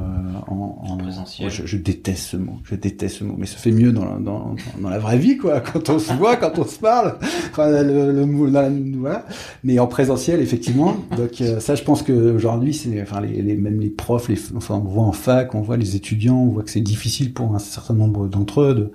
en, 0.48 0.84
en, 0.90 0.98
présentiel. 0.98 1.52
Je, 1.52 1.68
je, 1.68 1.78
déteste 1.78 2.32
ce 2.32 2.38
mot, 2.38 2.58
je 2.64 2.74
déteste 2.74 3.18
ce 3.20 3.24
mot, 3.24 3.36
mais 3.38 3.46
se 3.46 3.58
fait 3.58 3.72
mieux 3.72 3.92
dans 3.92 4.06
la, 4.06 4.18
dans, 4.18 4.56
dans 4.82 4.90
la 4.90 4.98
vraie 4.98 5.20
vie, 5.20 5.38
quoi. 5.38 5.62
Quand 5.72 5.88
on 5.90 6.00
se 6.00 6.12
voit, 6.14 6.36
quand 6.36 6.51
on 6.58 6.66
se 6.66 6.80
parle, 6.80 7.18
enfin, 7.52 7.70
le, 7.84 8.12
le, 8.12 8.98
voilà. 8.98 9.26
Mais 9.64 9.80
en 9.80 9.88
présentiel, 9.88 10.40
effectivement. 10.42 10.96
Donc 11.18 11.42
euh, 11.42 11.60
ça, 11.60 11.76
je 11.76 11.84
pense 11.84 12.04
que 12.04 12.14
aujourd'hui, 12.34 12.74
c'est, 12.74 13.02
enfin, 13.02 13.22
les, 13.22 13.42
les, 13.42 13.56
même 13.56 13.80
les 13.80 13.90
profs, 13.90 14.30
les, 14.30 14.38
enfin, 14.56 14.76
on 14.76 14.88
voit 14.88 15.04
en 15.04 15.12
fac, 15.12 15.56
on 15.56 15.62
voit 15.62 15.78
les 15.78 15.96
étudiants, 15.96 16.38
on 16.38 16.50
voit 16.50 16.64
que 16.64 16.72
c'est 16.72 16.82
difficile 16.82 17.34
pour 17.34 17.54
un 17.56 17.60
certain 17.60 17.94
nombre 17.94 18.28
d'entre 18.28 18.62
eux 18.62 18.76
de, 18.76 18.92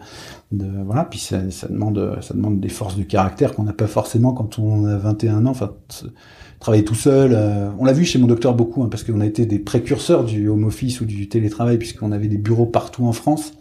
de, 0.53 0.67
voilà. 0.85 1.05
Puis 1.05 1.19
ça, 1.19 1.51
ça 1.51 1.69
demande, 1.69 2.19
ça 2.23 2.35
demande 2.35 2.61
des 2.61 2.69
forces 2.69 2.97
de 2.97 3.03
caractère 3.03 3.55
qu'on 3.55 3.65
n'a 3.65 3.73
pas 3.73 3.87
forcément 3.87 4.33
quand 4.33 4.59
on 4.59 4.87
a 4.87 4.97
21 4.97 5.47
ans. 5.47 5.51
Enfin 5.51 5.73
travailler 6.61 6.85
tout 6.85 6.95
seul. 6.95 7.33
Euh, 7.35 7.69
on 7.79 7.85
l'a 7.85 7.93
vu 7.93 8.05
chez 8.05 8.19
mon 8.19 8.27
docteur 8.27 8.55
beaucoup, 8.55 8.83
hein, 8.83 8.89
parce 8.91 9.05
qu'on 9.05 9.21
a 9.21 9.27
été 9.27 9.47
des 9.47 9.59
précurseurs 9.59 10.25
du 10.25 10.49
home 10.49 10.65
office 10.65 11.01
ou 11.01 11.05
du 11.05 11.29
télétravail, 11.29 11.79
puisqu'on 11.79 12.13
avait 12.13 12.29
des 12.29 12.39
bureaux 12.39 12.67
partout 12.67 13.07
en 13.07 13.13
France. 13.13 13.53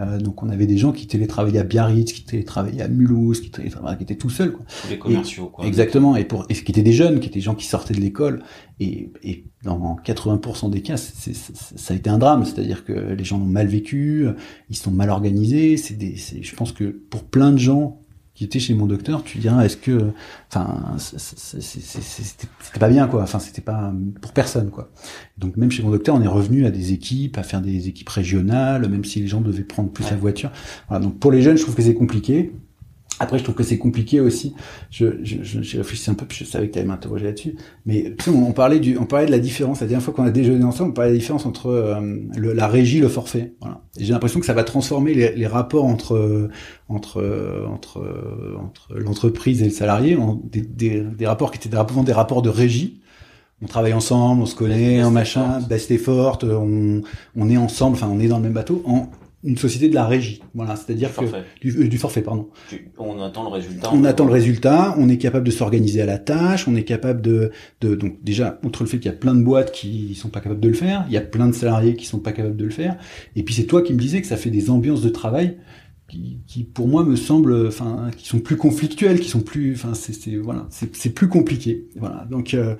Euh, 0.00 0.18
donc 0.18 0.42
on 0.42 0.48
avait 0.48 0.66
des 0.66 0.78
gens 0.78 0.92
qui 0.92 1.06
télétravaillaient 1.06 1.58
à 1.58 1.64
Biarritz, 1.64 2.12
qui 2.12 2.24
télétravaillaient 2.24 2.82
à 2.82 2.88
Mulhouse, 2.88 3.40
qui, 3.40 3.50
qui 3.50 3.62
étaient 4.00 4.14
tout 4.16 4.30
seuls. 4.30 4.52
Quoi. 4.52 4.64
Tous 4.82 4.90
les 4.90 4.98
commerciaux, 4.98 5.46
quoi. 5.46 5.66
Exactement, 5.66 6.14
et 6.16 6.24
pour 6.24 6.46
et 6.48 6.54
qui 6.54 6.70
étaient 6.70 6.82
des 6.82 6.92
jeunes, 6.92 7.20
qui 7.20 7.26
étaient 7.26 7.38
des 7.38 7.40
gens 7.40 7.54
qui 7.54 7.66
sortaient 7.66 7.94
de 7.94 8.00
l'école, 8.00 8.42
et, 8.80 9.10
et 9.22 9.44
dans 9.64 9.96
80% 10.04 10.70
des 10.70 10.82
cas, 10.82 10.96
c'est, 10.96 11.34
ça 11.34 11.94
a 11.94 11.96
été 11.96 12.08
un 12.08 12.18
drame, 12.18 12.44
c'est-à-dire 12.44 12.84
que 12.84 12.92
les 12.92 13.24
gens 13.24 13.38
l'ont 13.38 13.44
mal 13.44 13.66
vécu, 13.66 14.26
ils 14.70 14.76
sont 14.76 14.92
mal 14.92 15.10
organisés. 15.10 15.76
C'est 15.76 15.94
des, 15.94 16.14
je 16.16 16.54
pense 16.54 16.72
que 16.72 16.84
pour 16.84 17.24
plein 17.24 17.50
de 17.52 17.58
gens 17.58 18.00
qui 18.38 18.44
était 18.44 18.60
chez 18.60 18.72
mon 18.72 18.86
docteur, 18.86 19.24
tu 19.24 19.38
diras 19.38 19.64
est-ce 19.64 19.76
que, 19.76 20.12
enfin, 20.48 20.94
c'était 20.96 22.46
pas 22.78 22.88
bien 22.88 23.08
quoi. 23.08 23.24
Enfin, 23.24 23.40
c'était 23.40 23.60
pas 23.60 23.92
pour 24.22 24.30
personne 24.30 24.70
quoi. 24.70 24.92
Donc 25.38 25.56
même 25.56 25.72
chez 25.72 25.82
mon 25.82 25.90
docteur, 25.90 26.14
on 26.14 26.22
est 26.22 26.28
revenu 26.28 26.64
à 26.64 26.70
des 26.70 26.92
équipes, 26.92 27.36
à 27.36 27.42
faire 27.42 27.60
des 27.60 27.88
équipes 27.88 28.08
régionales, 28.08 28.88
même 28.88 29.04
si 29.04 29.18
les 29.18 29.26
gens 29.26 29.40
devaient 29.40 29.64
prendre 29.64 29.90
plus 29.90 30.08
la 30.08 30.16
voiture. 30.16 30.52
Voilà, 30.86 31.04
donc 31.04 31.18
pour 31.18 31.32
les 31.32 31.42
jeunes, 31.42 31.56
je 31.56 31.62
trouve 31.62 31.74
que 31.74 31.82
c'est 31.82 31.94
compliqué. 31.94 32.52
Après, 33.20 33.38
je 33.38 33.44
trouve 33.44 33.54
que 33.54 33.62
c'est 33.62 33.78
compliqué 33.78 34.20
aussi. 34.20 34.54
Je, 34.90 35.22
je, 35.22 35.42
je, 35.42 35.78
réfléchis 35.78 36.10
un 36.10 36.14
peu, 36.14 36.26
puis 36.26 36.38
je 36.38 36.44
savais 36.44 36.68
que 36.68 36.72
tu 36.72 36.78
allais 36.78 36.88
m'interroger 36.88 37.24
là-dessus. 37.24 37.56
Mais 37.84 38.14
tu 38.16 38.24
sais, 38.24 38.30
on, 38.30 38.52
parlait 38.52 38.78
du, 38.78 38.96
on 38.96 39.06
parlait 39.06 39.26
de 39.26 39.30
la 39.30 39.38
différence. 39.38 39.80
La 39.80 39.86
dernière 39.86 40.04
fois 40.04 40.14
qu'on 40.14 40.24
a 40.24 40.30
déjeuné 40.30 40.64
ensemble, 40.64 40.90
on 40.90 40.94
parlait 40.94 41.10
de 41.10 41.14
la 41.16 41.20
différence 41.20 41.46
entre 41.46 41.66
euh, 41.66 42.00
le, 42.36 42.52
la 42.52 42.68
régie, 42.68 43.00
le 43.00 43.08
forfait. 43.08 43.54
Voilà. 43.60 43.82
J'ai 43.98 44.12
l'impression 44.12 44.40
que 44.40 44.46
ça 44.46 44.54
va 44.54 44.64
transformer 44.64 45.14
les, 45.14 45.34
les 45.34 45.46
rapports 45.46 45.84
entre 45.84 46.48
entre 46.88 47.66
entre 47.68 48.56
entre 48.58 48.94
l'entreprise 48.94 49.62
et 49.62 49.66
le 49.66 49.70
salarié 49.70 50.16
en 50.16 50.40
des, 50.44 50.62
des, 50.62 51.00
des, 51.00 51.26
rapports 51.26 51.50
qui 51.50 51.66
étaient 51.66 51.76
avant 51.76 52.02
des 52.02 52.12
rapports 52.12 52.42
de 52.42 52.50
régie. 52.50 53.00
On 53.60 53.66
travaille 53.66 53.92
ensemble, 53.92 54.42
on 54.42 54.46
se 54.46 54.54
connaît, 54.54 55.02
en 55.02 55.10
machin, 55.10 55.60
best 55.68 55.90
effort, 55.90 56.38
on, 56.44 57.02
on 57.36 57.50
est 57.50 57.56
ensemble, 57.56 57.96
enfin 57.96 58.08
on 58.08 58.20
est 58.20 58.28
dans 58.28 58.36
le 58.36 58.44
même 58.44 58.52
bateau. 58.52 58.82
En 58.86 59.08
une 59.48 59.56
société 59.56 59.88
de 59.88 59.94
la 59.94 60.06
régie. 60.06 60.42
Voilà, 60.54 60.76
c'est-à-dire 60.76 61.14
que 61.14 61.24
du, 61.60 61.84
euh, 61.84 61.88
du, 61.88 61.96
forfait, 61.96 62.20
pardon. 62.20 62.48
on 62.98 63.20
attend 63.22 63.44
le 63.44 63.48
résultat. 63.48 63.90
On, 63.92 64.04
attend 64.04 64.26
le 64.26 64.32
résultat. 64.32 64.94
On 64.98 65.08
est 65.08 65.16
capable 65.16 65.46
de 65.46 65.50
s'organiser 65.50 66.02
à 66.02 66.06
la 66.06 66.18
tâche. 66.18 66.68
On 66.68 66.76
est 66.76 66.84
capable 66.84 67.22
de, 67.22 67.50
de 67.80 67.94
donc 67.94 68.22
déjà 68.22 68.60
outre 68.62 68.82
le 68.82 68.88
fait 68.88 68.98
qu'il 68.98 69.10
y 69.10 69.14
a 69.14 69.16
plein 69.16 69.34
de 69.34 69.42
boîtes 69.42 69.72
qui 69.72 70.14
sont 70.14 70.28
pas 70.28 70.40
capables 70.40 70.60
de 70.60 70.68
le 70.68 70.74
faire, 70.74 71.04
il 71.08 71.14
y 71.14 71.16
a 71.16 71.22
plein 71.22 71.46
de 71.46 71.54
salariés 71.54 71.96
qui 71.96 72.04
sont 72.04 72.18
pas 72.18 72.32
capables 72.32 72.56
de 72.56 72.64
le 72.64 72.70
faire. 72.70 72.98
Et 73.36 73.42
puis 73.42 73.54
c'est 73.54 73.64
toi 73.64 73.80
qui 73.80 73.94
me 73.94 73.98
disais 73.98 74.20
que 74.20 74.26
ça 74.26 74.36
fait 74.36 74.50
des 74.50 74.68
ambiances 74.68 75.00
de 75.00 75.08
travail 75.08 75.56
qui, 76.08 76.40
qui 76.46 76.64
pour 76.64 76.88
moi 76.88 77.04
me 77.04 77.16
semblent, 77.16 77.66
enfin, 77.66 78.10
qui 78.16 78.28
sont 78.28 78.40
plus 78.40 78.56
conflictuelles, 78.56 79.20
qui 79.20 79.28
sont 79.28 79.40
plus, 79.40 79.74
enfin, 79.74 79.94
c'est 79.94 80.36
voilà, 80.36 80.66
c'est 80.70 81.10
plus 81.10 81.28
compliqué. 81.28 81.88
Voilà, 81.96 82.26
donc. 82.30 82.54
Euh, 82.54 82.74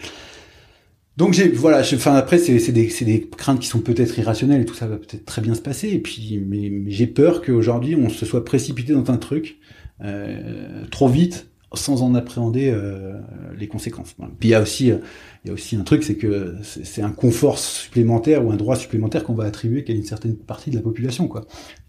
donc 1.19 1.32
j'ai 1.32 1.49
voilà, 1.49 1.81
enfin 1.81 2.15
après 2.15 2.39
c'est 2.39 2.61
c'est 2.61 2.70
des 2.70 3.28
craintes 3.36 3.59
qui 3.59 3.66
sont 3.66 3.81
peut-être 3.81 4.16
irrationnelles 4.20 4.62
et 4.62 4.65
tout 4.65 4.74
ça 4.74 4.86
va 4.86 4.99
peut-être 4.99 5.24
très 5.24 5.43
bien 5.43 5.55
se 5.55 5.61
passer 5.61 5.89
et 5.89 5.99
puis 5.99 6.40
mais, 6.47 6.70
j'ai 6.86 7.09
peur 7.09 7.43
qu'aujourd'hui 7.43 7.97
on 7.97 8.09
se 8.09 8.24
soit 8.24 8.45
précipité 8.45 8.93
dans 8.93 9.11
un 9.11 9.16
truc 9.16 9.59
euh, 10.05 10.85
trop 10.93 11.09
vite 11.09 11.49
sans 11.74 12.03
en 12.03 12.15
appréhender 12.15 12.70
euh, 12.70 13.19
les 13.59 13.66
conséquences. 13.66 14.15
Puis 14.39 14.51
il 14.51 14.53
y 14.53 14.55
a 14.55 14.62
aussi 14.62 14.86
il 14.86 15.49
y 15.49 15.51
a 15.51 15.53
aussi 15.53 15.74
un 15.74 15.82
truc 15.82 16.05
c'est 16.05 16.15
que 16.15 16.55
c'est 16.62 17.03
un 17.03 17.11
confort 17.11 17.59
supplémentaire 17.59 18.47
ou 18.47 18.53
un 18.53 18.57
droit 18.57 18.77
supplémentaire 18.77 19.24
qu'on 19.24 19.35
va 19.35 19.45
attribuer 19.45 19.82
qu'à 19.82 19.95
une 19.95 20.05
certaine 20.05 20.36
partie 20.36 20.70
de 20.70 20.77
la 20.77 20.82
population. 20.82 21.28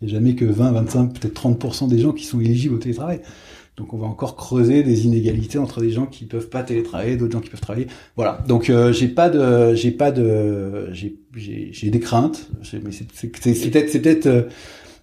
Il 0.01 0.07
n'y 0.07 0.11
a 0.11 0.15
jamais 0.17 0.33
que 0.33 0.45
20 0.45 0.71
25 0.71 1.19
peut-être 1.19 1.39
30% 1.39 1.87
des 1.87 1.99
gens 1.99 2.13
qui 2.13 2.25
sont 2.25 2.39
éligibles 2.39 2.73
au 2.73 2.79
télétravail. 2.79 3.21
Donc 3.79 3.93
on 3.93 3.97
va 3.97 4.07
encore 4.07 4.35
creuser 4.35 4.83
des 4.83 5.05
inégalités 5.05 5.57
entre 5.57 5.79
des 5.79 5.89
gens 5.89 6.05
qui 6.05 6.25
peuvent 6.25 6.49
pas 6.49 6.63
télétravailler, 6.63 7.15
d'autres 7.15 7.31
gens 7.31 7.39
qui 7.39 7.49
peuvent 7.49 7.61
travailler. 7.61 7.87
Voilà. 8.17 8.43
Donc 8.45 8.69
euh, 8.69 8.91
j'ai 8.91 9.07
pas 9.07 9.29
de, 9.29 9.73
j'ai 9.73 9.91
pas 9.91 10.11
de, 10.11 10.89
j'ai, 10.91 11.15
j'ai, 11.71 11.89
des 11.89 11.99
craintes. 12.01 12.49
Mais 12.73 12.91
c'est, 12.91 13.07
peut-être, 13.31 13.87
c'est 13.87 14.01
peut-être, 14.01 14.25
euh, 14.25 14.43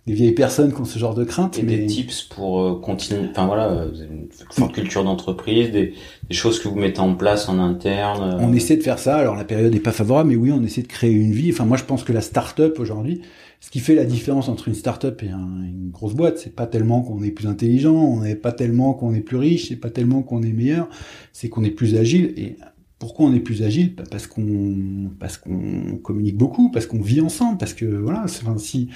des 0.07 0.12
vieilles 0.12 0.32
personnes 0.32 0.74
qui 0.74 0.81
ont 0.81 0.85
ce 0.85 0.98
genre 0.98 1.15
de 1.15 1.24
crainte. 1.24 1.59
Et 1.59 1.62
mais... 1.62 1.78
des 1.78 1.86
tips 1.86 2.24
pour 2.24 2.61
euh, 2.61 2.78
continuer. 2.78 3.28
Enfin 3.31 3.47
voilà, 3.47 3.86
une 3.94 4.28
forte 4.51 4.74
culture 4.74 5.03
d'entreprise, 5.05 5.70
des, 5.70 5.94
des, 6.28 6.35
choses 6.35 6.61
que 6.61 6.69
vous 6.69 6.77
mettez 6.77 7.01
en 7.01 7.15
place 7.15 7.48
en 7.48 7.59
interne. 7.59 8.36
On 8.40 8.53
essaie 8.53 8.77
de 8.77 8.82
faire 8.82 8.98
ça. 8.98 9.16
Alors 9.16 9.36
la 9.36 9.44
période 9.44 9.73
n'est 9.73 9.81
pas 9.81 9.93
favorable, 9.93 10.28
mais 10.28 10.36
oui, 10.36 10.53
on 10.53 10.62
essaie 10.62 10.82
de 10.82 10.86
créer 10.86 11.12
une 11.12 11.32
vie. 11.32 11.51
Enfin, 11.51 11.65
moi, 11.65 11.78
je 11.78 11.85
pense 11.85 12.05
que 12.05 12.12
la 12.12 12.20
start-up 12.20 12.78
aujourd'hui, 12.78 13.23
ce 13.60 13.70
qui 13.70 13.80
fait 13.80 13.94
la 13.94 14.04
différence 14.04 14.48
entre 14.48 14.68
une 14.68 14.74
start-up 14.74 15.22
et 15.22 15.30
un- 15.30 15.62
une 15.64 15.90
grosse 15.90 16.14
boîte, 16.14 16.38
c'est 16.38 16.54
pas 16.54 16.66
tellement 16.66 17.02
qu'on 17.02 17.22
est 17.22 17.30
plus 17.30 17.46
intelligent, 17.48 17.94
on 17.96 18.20
n'est 18.22 18.36
pas 18.36 18.52
tellement 18.52 18.94
qu'on 18.94 19.14
est 19.14 19.20
plus 19.20 19.36
riche, 19.38 19.68
c'est 19.68 19.76
pas 19.76 19.90
tellement 19.90 20.22
qu'on 20.22 20.42
est 20.42 20.52
meilleur, 20.52 20.88
c'est 21.32 21.48
qu'on 21.48 21.64
est 21.64 21.70
plus 21.70 21.96
agile. 21.96 22.32
Et 22.36 22.56
pourquoi 22.98 23.26
on 23.26 23.34
est 23.34 23.40
plus 23.40 23.62
agile? 23.62 23.94
Bah, 23.94 24.04
Parce 24.10 24.26
qu'on 24.26 25.10
parce 25.18 25.36
qu'on 25.38 25.98
communique 26.02 26.36
beaucoup, 26.36 26.70
parce 26.70 26.86
qu'on 26.86 27.00
vit 27.00 27.20
ensemble, 27.20 27.58
parce 27.58 27.74
que 27.74 27.84
voilà. 27.86 28.22
Enfin, 28.24 28.56
si 28.58 28.88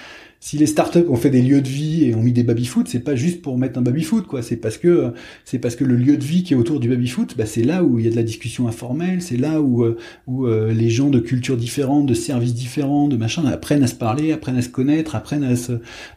si 0.42 0.56
les 0.56 0.64
startups 0.66 1.04
ont 1.10 1.16
fait 1.16 1.28
des 1.28 1.42
lieux 1.42 1.60
de 1.60 1.68
vie 1.68 2.06
et 2.06 2.14
ont 2.14 2.22
mis 2.22 2.32
des 2.32 2.42
baby-foot, 2.42 2.88
c'est 2.88 3.00
pas 3.00 3.14
juste 3.14 3.42
pour 3.42 3.58
mettre 3.58 3.78
un 3.78 3.82
baby-foot, 3.82 4.26
quoi. 4.26 4.40
C'est 4.42 4.56
parce 4.56 4.78
que 4.78 5.12
c'est 5.44 5.58
parce 5.58 5.76
que 5.76 5.84
le 5.84 5.96
lieu 5.96 6.16
de 6.16 6.24
vie 6.24 6.42
qui 6.44 6.54
est 6.54 6.56
autour 6.56 6.80
du 6.80 6.88
baby-foot, 6.88 7.34
bah, 7.36 7.44
c'est 7.44 7.62
là 7.62 7.84
où 7.84 7.98
il 7.98 8.06
y 8.06 8.08
a 8.08 8.10
de 8.10 8.16
la 8.16 8.22
discussion 8.22 8.66
informelle, 8.66 9.20
c'est 9.20 9.36
là 9.36 9.60
où 9.60 9.84
euh, 9.84 9.98
où 10.26 10.46
euh, 10.46 10.72
les 10.72 10.88
gens 10.88 11.10
de 11.10 11.18
cultures 11.20 11.58
différentes, 11.58 12.06
de 12.06 12.14
services 12.14 12.54
différents, 12.54 13.06
de 13.06 13.16
machin, 13.18 13.44
apprennent 13.44 13.82
à 13.82 13.86
se 13.86 13.94
parler, 13.94 14.32
apprennent 14.32 14.56
à 14.56 14.62
se 14.62 14.70
connaître, 14.70 15.14
apprennent 15.14 15.44
à 15.44 15.56
se 15.56 15.72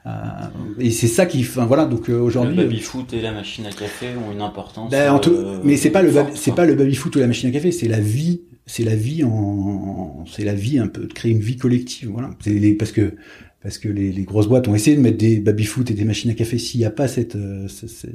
à- 0.06 0.52
et 0.80 0.92
c'est 0.92 1.08
ça 1.08 1.26
qui, 1.26 1.42
enfin 1.42 1.66
voilà. 1.66 1.86
Donc 1.86 2.10
euh, 2.10 2.14
Le 2.14 2.22
aujourd'hui, 2.22 2.58
euh, 2.60 2.64
baby 2.64 2.80
foot 2.80 3.12
et 3.14 3.22
la 3.22 3.34
machine 3.34 3.66
à 3.66 3.72
café 3.72 4.08
ont 4.26 4.32
une 4.32 4.42
importance. 4.42 4.90
ben, 4.90 5.12
en 5.12 5.20
tout- 5.20 5.32
euh, 5.32 5.60
mais 5.66 5.76
c'est 5.76 5.90
pas 5.90 6.02
le 6.02 6.12
c'est 6.36 6.56
pas 6.56 6.66
le 6.66 6.76
baby 6.76 6.96
foot 6.96 7.14
ou 7.16 7.20
la 7.20 7.28
machine 7.28 7.50
à 7.50 7.52
café, 7.52 7.74
c'est 7.74 7.90
la 7.90 8.00
vie, 8.00 8.42
c'est 8.66 8.84
la 8.86 8.96
vie 8.96 9.26
en, 9.26 10.24
c'est 10.34 10.46
la 10.46 10.54
vie 10.54 10.80
un 10.80 10.88
peu 10.88 11.02
de 11.08 11.14
créer 11.14 11.34
une 11.34 11.42
vie 11.42 11.58
collective, 11.58 12.10
voilà. 12.10 12.30
Les- 12.46 12.74
parce 12.76 12.94
que 12.94 13.16
parce 13.64 13.78
que 13.80 13.88
les, 13.90 14.12
les 14.12 14.24
grosses 14.24 14.48
boîtes 14.48 14.68
ont 14.68 14.76
essayé 14.76 14.96
de 14.98 15.02
mettre 15.02 15.18
des 15.18 15.40
baby 15.40 15.64
foot 15.64 15.90
et 15.90 15.94
des 15.96 16.04
machines 16.06 16.30
à 16.30 16.34
café. 16.36 16.58
S'il 16.60 16.80
n'y 16.82 16.86
a 16.86 16.92
pas 16.92 17.08
cette 17.08 17.36
euh, 17.36 17.68
ce, 17.70 17.88
ce- 17.88 18.08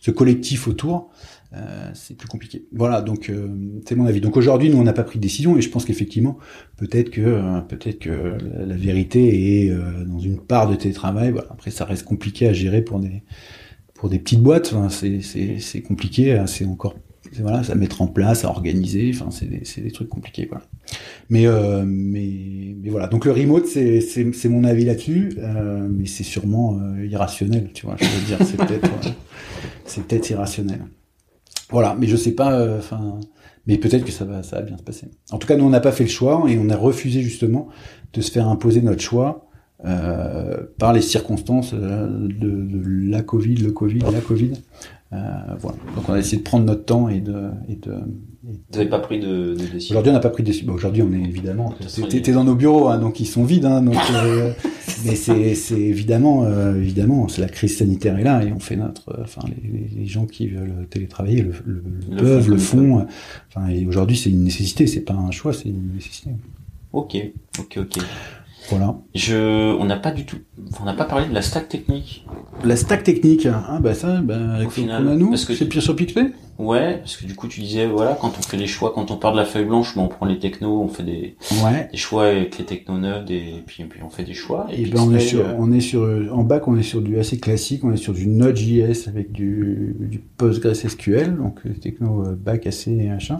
ce- 0.00 0.10
collectif 0.10 0.66
autour, 0.66 1.10
euh, 1.54 1.90
c'est 1.94 2.16
plus 2.16 2.28
compliqué. 2.28 2.64
Voilà, 2.72 3.02
donc 3.02 3.28
euh, 3.30 3.48
c'est 3.86 3.94
mon 3.94 4.06
avis. 4.06 4.20
Donc 4.20 4.36
aujourd'hui, 4.36 4.70
nous 4.70 4.78
on 4.78 4.84
n'a 4.84 4.92
pas 4.94 5.04
pris 5.04 5.18
de 5.18 5.22
décision 5.22 5.56
et 5.58 5.62
je 5.62 5.68
pense 5.68 5.84
qu'effectivement, 5.84 6.38
peut-être 6.76 7.10
que 7.10 7.20
euh, 7.20 7.60
peut-être 7.60 7.98
que 8.00 8.36
la, 8.66 8.76
vérité 8.76 9.64
est 9.66 9.70
euh, 9.70 10.04
dans 10.04 10.18
une 10.18 10.38
part 10.40 10.68
de 10.70 10.74
télétravail. 10.76 11.30
Voilà. 11.32 11.48
Après, 11.50 11.70
ça 11.70 11.84
reste 11.84 12.04
compliqué 12.04 12.48
à 12.48 12.52
gérer 12.52 12.82
pour 12.82 12.98
des 13.00 13.22
pour 13.94 14.08
des 14.08 14.18
petites 14.18 14.40
boîtes. 14.42 14.72
Enfin, 14.74 14.88
c'est 14.88 15.82
compliqué. 15.82 16.32
hein, 16.32 16.46
C'est 16.46 16.64
encore 16.64 16.96
voilà, 17.40 17.62
à 17.68 17.74
mettre 17.74 18.02
en 18.02 18.06
place, 18.06 18.44
à 18.44 18.48
organiser. 18.48 19.10
Enfin, 19.14 19.30
c'est 19.30 19.46
des 19.46 19.62
des 19.82 19.90
trucs 19.92 20.08
compliqués, 20.08 20.46
quoi. 20.46 20.60
Mais 21.30 21.46
euh, 21.46 21.84
mais 21.86 22.74
mais 22.82 22.90
voilà. 22.90 23.06
Donc 23.06 23.24
le 23.24 23.32
remote, 23.32 23.66
c'est 23.66 24.48
mon 24.48 24.64
avis 24.64 24.84
là-dessus. 24.84 25.34
Euh, 25.38 25.88
mais 25.90 26.06
c'est 26.06 26.24
sûrement 26.24 26.78
euh, 26.78 27.06
irrationnel, 27.06 27.70
tu 27.72 27.86
vois. 27.86 27.96
Je 28.00 28.04
veux 28.04 28.26
dire, 28.26 28.38
c'est 28.46 28.56
peut-être 28.56 28.90
c'est 29.86 30.04
peut-être 30.04 30.28
irrationnel. 30.30 30.80
Voilà, 31.70 31.96
mais 31.98 32.06
je 32.06 32.16
sais 32.16 32.32
pas. 32.32 32.52
euh, 32.58 32.78
Enfin, 32.78 33.18
mais 33.66 33.78
peut-être 33.78 34.04
que 34.04 34.10
ça 34.12 34.24
va, 34.24 34.42
ça 34.42 34.56
va 34.56 34.62
bien 34.62 34.76
se 34.76 34.82
passer. 34.82 35.06
En 35.30 35.38
tout 35.38 35.46
cas, 35.46 35.56
nous 35.56 35.64
on 35.64 35.70
n'a 35.70 35.80
pas 35.80 35.92
fait 35.92 36.04
le 36.04 36.10
choix 36.10 36.44
et 36.48 36.58
on 36.58 36.68
a 36.68 36.76
refusé 36.76 37.22
justement 37.22 37.68
de 38.12 38.20
se 38.20 38.30
faire 38.30 38.48
imposer 38.48 38.82
notre 38.82 39.00
choix 39.00 39.46
euh, 39.84 40.58
par 40.78 40.92
les 40.92 41.00
circonstances 41.00 41.72
euh, 41.74 42.08
de, 42.08 42.50
de 42.50 43.10
la 43.10 43.22
Covid, 43.22 43.56
le 43.56 43.72
Covid, 43.72 44.00
la 44.12 44.20
Covid. 44.20 44.52
Euh, 45.12 45.18
voilà. 45.60 45.76
Donc 45.94 46.08
on 46.08 46.12
a 46.14 46.18
essayé 46.18 46.38
de 46.38 46.42
prendre 46.42 46.64
notre 46.64 46.84
temps 46.84 47.08
et 47.08 47.20
de, 47.20 47.48
et 47.68 47.76
de. 47.76 47.92
et 47.92 47.96
Vous 48.44 48.58
n'avez 48.78 48.88
pas 48.88 48.98
pris 48.98 49.20
de, 49.20 49.54
de 49.54 49.66
décision? 49.66 49.94
Aujourd'hui, 49.94 50.10
on 50.10 50.14
n'a 50.14 50.20
pas 50.20 50.30
pris 50.30 50.42
de 50.42 50.46
décision. 50.46 50.68
Bon, 50.68 50.74
aujourd'hui, 50.74 51.02
on 51.02 51.12
est 51.12 51.20
évidemment. 51.22 51.74
T'es 52.08 52.20
t'es 52.22 52.32
dans 52.32 52.44
nos 52.44 52.54
bureaux, 52.54 52.88
hein, 52.88 52.98
donc 52.98 53.20
ils 53.20 53.26
sont 53.26 53.44
vides. 53.44 53.66
Hein, 53.66 53.82
donc, 53.82 53.96
euh, 54.14 54.52
mais 55.04 55.14
c'est 55.14 55.78
évidemment, 55.80 56.44
euh, 56.44 56.76
évidemment, 56.76 57.28
c'est 57.28 57.42
la 57.42 57.48
crise 57.48 57.76
sanitaire 57.76 58.18
est 58.18 58.24
là 58.24 58.42
et 58.42 58.52
on 58.52 58.58
fait 58.58 58.76
notre. 58.76 59.10
euh, 59.10 59.22
Enfin, 59.22 59.42
les, 59.48 59.68
les- 59.70 59.88
les 60.00 60.06
gens 60.06 60.24
qui 60.26 60.46
veulent 60.48 60.86
télétravailler 60.88 61.42
le, 61.42 61.52
le, 61.66 61.74
le 61.74 61.82
Le 62.10 62.16
peuvent, 62.16 62.48
le 62.50 62.56
font. 62.58 63.06
Enfin, 63.54 63.68
et 63.68 63.86
aujourd'hui, 63.86 64.16
c'est 64.16 64.30
une 64.30 64.44
nécessité. 64.44 64.86
C'est 64.86 65.00
pas 65.02 65.14
un 65.14 65.30
choix, 65.30 65.52
c'est 65.52 65.68
une 65.68 65.92
nécessité. 65.94 66.30
Ok, 66.94 67.16
ok, 67.58 67.78
ok. 67.82 67.98
Voilà. 68.70 68.96
Je, 69.14 69.74
on 69.76 69.84
n'a 69.84 69.96
pas 69.96 70.12
du 70.12 70.24
tout, 70.24 70.38
on 70.80 70.84
n'a 70.84 70.94
pas 70.94 71.04
parlé 71.04 71.26
de 71.28 71.34
la 71.34 71.42
stack 71.42 71.68
technique. 71.68 72.26
La 72.64 72.76
stack 72.76 73.02
technique. 73.02 73.46
Ah 73.46 73.78
bah 73.80 73.94
ça, 73.94 74.20
bah, 74.20 74.58
final, 74.70 75.08
a 75.08 75.14
nous. 75.14 75.36
C'est 75.36 75.68
pire 75.68 75.82
sur 75.82 75.96
Pixpay. 75.96 76.32
Ouais, 76.58 76.98
parce 76.98 77.16
que 77.16 77.26
du 77.26 77.34
coup 77.34 77.48
tu 77.48 77.60
disais 77.60 77.86
voilà 77.86 78.16
quand 78.20 78.32
on 78.38 78.42
fait 78.42 78.58
les 78.58 78.66
choix, 78.66 78.92
quand 78.94 79.10
on 79.10 79.16
part 79.16 79.32
de 79.32 79.38
la 79.38 79.44
feuille 79.44 79.64
blanche, 79.64 79.96
ben, 79.96 80.02
on 80.02 80.08
prend 80.08 80.26
les 80.26 80.38
technos, 80.38 80.80
on 80.80 80.86
fait 80.86 81.02
des, 81.02 81.36
Ouais. 81.64 81.88
des 81.90 81.96
choix 81.96 82.26
avec 82.26 82.56
les 82.58 82.64
technos 82.64 82.98
neufs, 82.98 83.28
et 83.30 83.62
puis, 83.66 83.82
puis 83.84 84.00
on 84.04 84.10
fait 84.10 84.22
des 84.22 84.34
choix. 84.34 84.66
Et 84.70 84.84
ben 84.86 85.00
on 85.00 85.14
est 85.14 85.18
sur, 85.20 85.40
euh, 85.40 85.54
on 85.58 85.72
est 85.72 85.80
sur, 85.80 86.02
en 86.32 86.44
bac 86.44 86.68
on 86.68 86.76
est 86.76 86.82
sur 86.82 87.00
du 87.00 87.18
assez 87.18 87.38
classique, 87.38 87.82
on 87.84 87.92
est 87.92 87.96
sur 87.96 88.12
du 88.12 88.28
Node.js 88.28 89.08
avec 89.08 89.32
du, 89.32 89.96
du 89.98 90.18
PostgreSQL, 90.18 91.36
donc 91.36 91.60
euh, 91.66 91.70
techno 91.70 92.26
euh, 92.26 92.36
bac 92.36 92.66
assez 92.66 92.92
machin. 92.92 93.38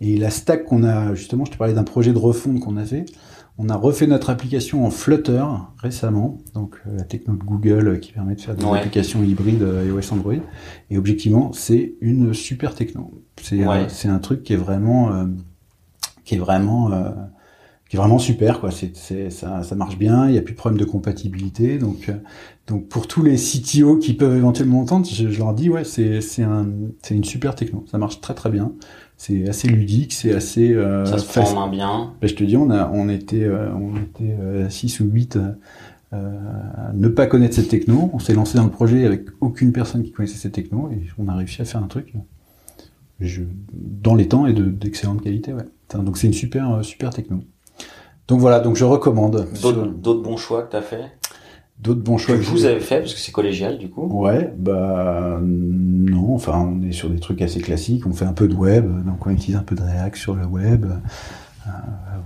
Et 0.00 0.16
la 0.16 0.30
stack 0.30 0.64
qu'on 0.64 0.84
a, 0.84 1.14
justement, 1.14 1.44
je 1.46 1.50
te 1.52 1.56
parlais 1.56 1.74
d'un 1.74 1.82
projet 1.84 2.12
de 2.12 2.18
refonte 2.18 2.60
qu'on 2.60 2.76
a 2.76 2.84
fait. 2.84 3.06
On 3.62 3.68
a 3.68 3.76
refait 3.76 4.06
notre 4.06 4.30
application 4.30 4.86
en 4.86 4.90
Flutter 4.90 5.44
récemment, 5.76 6.38
donc 6.54 6.76
euh, 6.86 6.96
la 6.96 7.04
techno 7.04 7.34
de 7.34 7.44
Google 7.44 7.88
euh, 7.88 7.96
qui 7.98 8.10
permet 8.12 8.34
de 8.34 8.40
faire 8.40 8.54
des 8.56 8.64
Ouais. 8.64 8.78
applications 8.78 9.22
hybrides 9.22 9.62
euh, 9.62 9.84
iOS 9.86 10.14
Android. 10.14 10.32
Et 10.88 10.96
objectivement, 10.96 11.52
c'est 11.52 11.92
une 12.00 12.32
super 12.32 12.74
techno. 12.74 13.22
C'est 13.42 13.66
Ouais. 13.66 13.84
c'est 13.90 14.08
un 14.08 14.18
truc 14.18 14.42
qui 14.44 14.54
est 14.54 14.56
vraiment, 14.56 15.10
qui 16.24 16.36
est 16.36 16.38
vraiment 16.38 16.90
qui 17.88 17.96
est 17.96 17.98
vraiment 17.98 18.18
super 18.20 18.60
quoi 18.60 18.70
c'est 18.70 18.96
c'est 18.96 19.30
ça 19.30 19.64
ça 19.64 19.74
marche 19.74 19.98
bien 19.98 20.28
il 20.28 20.34
y 20.36 20.38
a 20.38 20.42
plus 20.42 20.52
de 20.52 20.58
problème 20.58 20.78
de 20.78 20.84
compatibilité 20.84 21.76
donc 21.76 22.08
donc 22.68 22.86
pour 22.86 23.08
tous 23.08 23.24
les 23.24 23.34
CTO 23.34 23.96
qui 23.96 24.14
peuvent 24.14 24.36
éventuellement 24.36 24.80
entendre 24.80 25.08
je, 25.12 25.28
je 25.28 25.38
leur 25.40 25.54
dis 25.54 25.68
ouais 25.68 25.82
c'est 25.82 26.20
c'est 26.20 26.44
un 26.44 26.68
c'est 27.02 27.16
une 27.16 27.24
super 27.24 27.56
techno 27.56 27.84
ça 27.90 27.98
marche 27.98 28.20
très 28.20 28.34
très 28.34 28.48
bien 28.50 28.70
c'est 29.20 29.46
assez 29.46 29.68
ludique 29.68 30.14
c'est 30.14 30.32
assez 30.32 30.72
euh, 30.72 31.04
ça 31.04 31.18
se 31.18 31.24
prend 31.24 31.42
facile. 31.42 31.58
en 31.58 31.66
main 31.66 31.68
bien. 31.70 32.14
Ben, 32.22 32.26
je 32.26 32.34
te 32.34 32.42
dis 32.42 32.56
on 32.56 32.70
a 32.70 32.90
on 32.90 33.10
était 33.10 33.44
euh, 33.44 33.68
on 33.74 33.94
était 33.96 34.70
6 34.70 35.00
ou 35.00 35.04
8 35.04 35.38
à 36.10 36.92
ne 36.94 37.08
pas 37.08 37.26
connaître 37.26 37.54
cette 37.54 37.68
techno 37.68 38.08
on 38.14 38.18
s'est 38.18 38.32
lancé 38.32 38.56
dans 38.56 38.64
le 38.64 38.70
projet 38.70 39.04
avec 39.04 39.26
aucune 39.42 39.72
personne 39.72 40.02
qui 40.02 40.10
connaissait 40.10 40.38
cette 40.38 40.52
techno 40.52 40.90
et 40.90 41.06
on 41.18 41.28
a 41.28 41.34
réussi 41.34 41.60
à 41.60 41.66
faire 41.66 41.82
un 41.82 41.86
truc 41.86 42.14
je, 43.20 43.42
dans 43.74 44.14
les 44.14 44.26
temps 44.26 44.46
et 44.46 44.54
de 44.54 44.64
d'excellente 44.64 45.22
qualité 45.22 45.52
ouais 45.52 45.66
donc 46.02 46.16
c'est 46.16 46.26
une 46.26 46.32
super 46.32 46.76
euh, 46.76 46.82
super 46.82 47.10
techno 47.10 47.42
donc 48.30 48.38
voilà, 48.38 48.60
donc 48.60 48.76
je 48.76 48.84
recommande. 48.84 49.48
D'autres 49.60 50.22
bons 50.22 50.36
choix 50.36 50.62
que 50.62 50.70
t'as 50.70 50.82
fait, 50.82 51.10
D'autres 51.82 52.02
bons 52.02 52.18
choix 52.18 52.36
que 52.36 52.42
vous 52.42 52.66
avez 52.66 52.80
fait 52.80 52.98
parce 53.00 53.14
que 53.14 53.20
c'est 53.20 53.32
collégial 53.32 53.78
du 53.78 53.88
coup. 53.88 54.06
Ouais, 54.06 54.52
bah 54.58 55.38
non, 55.42 56.34
enfin 56.34 56.58
on 56.58 56.82
est 56.82 56.92
sur 56.92 57.08
des 57.08 57.18
trucs 57.18 57.40
assez 57.40 57.60
classiques, 57.60 58.06
on 58.06 58.12
fait 58.12 58.26
un 58.26 58.34
peu 58.34 58.48
de 58.48 58.54
web, 58.54 58.84
donc 59.06 59.26
on 59.26 59.30
utilise 59.30 59.56
un 59.56 59.62
peu 59.62 59.74
de 59.74 59.82
React 59.82 60.16
sur 60.16 60.34
le 60.34 60.44
web. 60.44 60.84
Euh, 60.86 61.70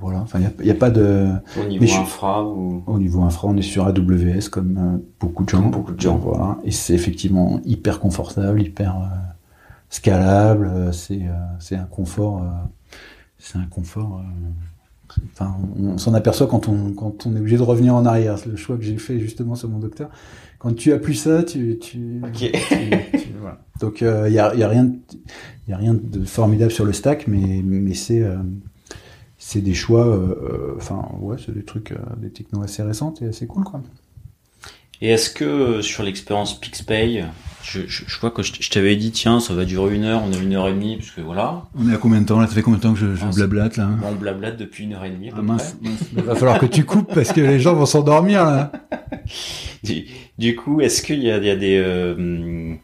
voilà, 0.01 0.21
enfin 0.21 0.39
il 0.41 0.65
n'y 0.65 0.71
a, 0.71 0.75
pas 0.75 0.91
de... 0.91 1.29
Au 1.61 1.65
niveau 1.69 1.81
Mais 1.81 1.87
je- 1.87 2.01
infra 2.01 2.45
ou 2.45 2.83
Au 2.87 2.99
niveau 2.99 3.23
infra, 3.23 3.49
on 3.49 3.57
est 3.57 3.63
sur 3.63 3.87
AWS 3.87 4.49
comme 4.51 4.77
euh, 4.77 4.99
beaucoup 5.21 5.45
de 5.45 5.49
gens. 5.49 5.63
Comme 5.63 5.71
beaucoup 5.71 5.93
de 5.93 6.01
gens. 6.01 6.17
Voilà, 6.17 6.59
et 6.65 6.71
c'est 6.71 6.95
effectivement 6.95 7.61
hyper 7.65 8.01
confortable, 8.01 8.61
hyper 8.61 8.97
euh, 8.97 9.17
scalable, 9.89 10.93
c'est 10.93 11.23
c'est 11.61 11.77
un 11.77 11.85
confort... 11.85 12.43
c'est 13.39 13.59
un 13.59 13.67
confort... 13.67 14.21
euh, 15.19 15.23
Enfin, 15.33 15.57
on 15.79 15.99
s'en 15.99 16.15
aperçoit 16.15 16.47
quand 16.47 16.69
on, 16.69 16.93
quand 16.93 17.27
on 17.27 17.35
est 17.37 17.41
obligé 17.41 17.57
de 17.57 17.63
revenir 17.63 17.95
en 17.95 18.05
arrière. 18.07 18.39
C'est 18.39 18.49
le 18.49 18.57
choix 18.57 18.77
que 18.77 18.83
j'ai 18.83 18.97
fait 18.99 19.19
justement 19.21 19.55
sur 19.55 19.69
mon 19.69 19.79
docteur. 19.79 20.11
Quand 20.59 20.75
tu 20.75 20.93
as 20.93 20.99
plus 20.99 21.15
ça, 21.15 21.43
tu, 21.43 21.79
tu, 21.79 22.21
Ok. 22.25 22.33
tu- 22.33 22.51
tu- 22.53 23.29
voilà. 23.41 23.61
Donc 23.81 24.01
il 24.01 24.33
y, 24.33 24.39
a, 24.39 24.55
y 24.55 24.63
a 24.63 24.69
rien, 24.69 24.85
de- 24.85 24.99
y 25.69 25.73
a 25.73 25.77
rien 25.77 25.95
de 25.95 26.25
formidable 26.25 26.71
sur 26.73 26.85
le 26.85 26.93
stack, 26.93 27.27
mais, 27.27 27.61
mais 27.65 27.95
c'est, 27.95 28.23
euh, 28.23 28.37
c'est 29.39 29.61
des 29.61 29.75
choix. 29.75 30.07
euh, 30.07 30.35
euh, 30.43 30.75
Enfin, 30.77 31.07
ouais, 31.21 31.37
c'est 31.45 31.53
des 31.55 31.65
trucs, 31.65 31.93
euh, 31.93 31.97
des 32.17 32.31
technos 32.31 32.63
assez 32.63 32.83
récentes 32.83 33.21
et 33.23 33.27
assez 33.27 33.47
cool, 33.47 33.65
quoi. 33.65 33.83
Et 35.03 35.11
est-ce 35.11 35.29
que 35.29 35.45
euh, 35.45 35.83
sur 35.83 36.03
l'expérience 36.03 36.59
PixPay, 36.59 37.25
je, 37.65 37.81
je, 37.87 38.05
je 38.07 38.21
vois 38.21 38.31
que 38.31 38.43
je, 38.43 38.53
je 38.61 38.71
t'avais 38.71 38.97
dit 38.97 39.11
tiens 39.11 39.41
ça 39.41 39.55
va 39.55 39.65
durer 39.65 39.95
une 39.95 40.05
heure, 40.05 40.23
on 40.25 40.33
a 40.33 40.37
une 40.37 40.55
heure 40.55 40.69
et 40.69 40.73
demie 40.73 40.97
parce 40.97 41.11
que 41.11 41.21
voilà, 41.21 41.65
On 41.79 41.89
est 41.91 41.95
à 41.95 41.99
combien 41.99 42.21
de 42.21 42.27
temps 42.27 42.39
là? 42.39 42.47
Ça 42.47 42.55
fait 42.55 42.63
combien 42.63 42.79
de 42.79 42.83
temps 42.83 42.95
que 42.95 43.01
je, 43.01 43.35
blablate 43.35 43.77
là 43.77 43.91
on 44.05 44.15
blablate 44.15 44.57
depuis 44.57 44.85
une 44.85 44.93
heure 44.93 45.05
et 45.05 45.11
demie. 45.11 45.31
à 45.31 45.35
Ah 45.39 45.43
mince, 45.43 45.77
mince. 45.83 46.01
Il 46.17 46.23
va 46.23 46.35
falloir 46.35 46.59
que 46.59 46.67
tu 46.67 46.85
coupes 46.85 47.13
parce 47.13 47.33
que 47.33 47.41
les 47.41 47.59
gens 47.61 47.75
vont 47.75 47.87
s'endormir 47.87 48.45
là. 48.45 48.73
Du, 49.83 50.07
du 50.39 50.57
coup, 50.57 50.81
est-ce 50.81 51.03
qu'il 51.03 51.23
y 51.23 51.31
a, 51.31 51.37
il 51.37 51.45
y 51.45 51.51
a 51.51 51.57
des 51.57 51.77
euh, 51.77 52.75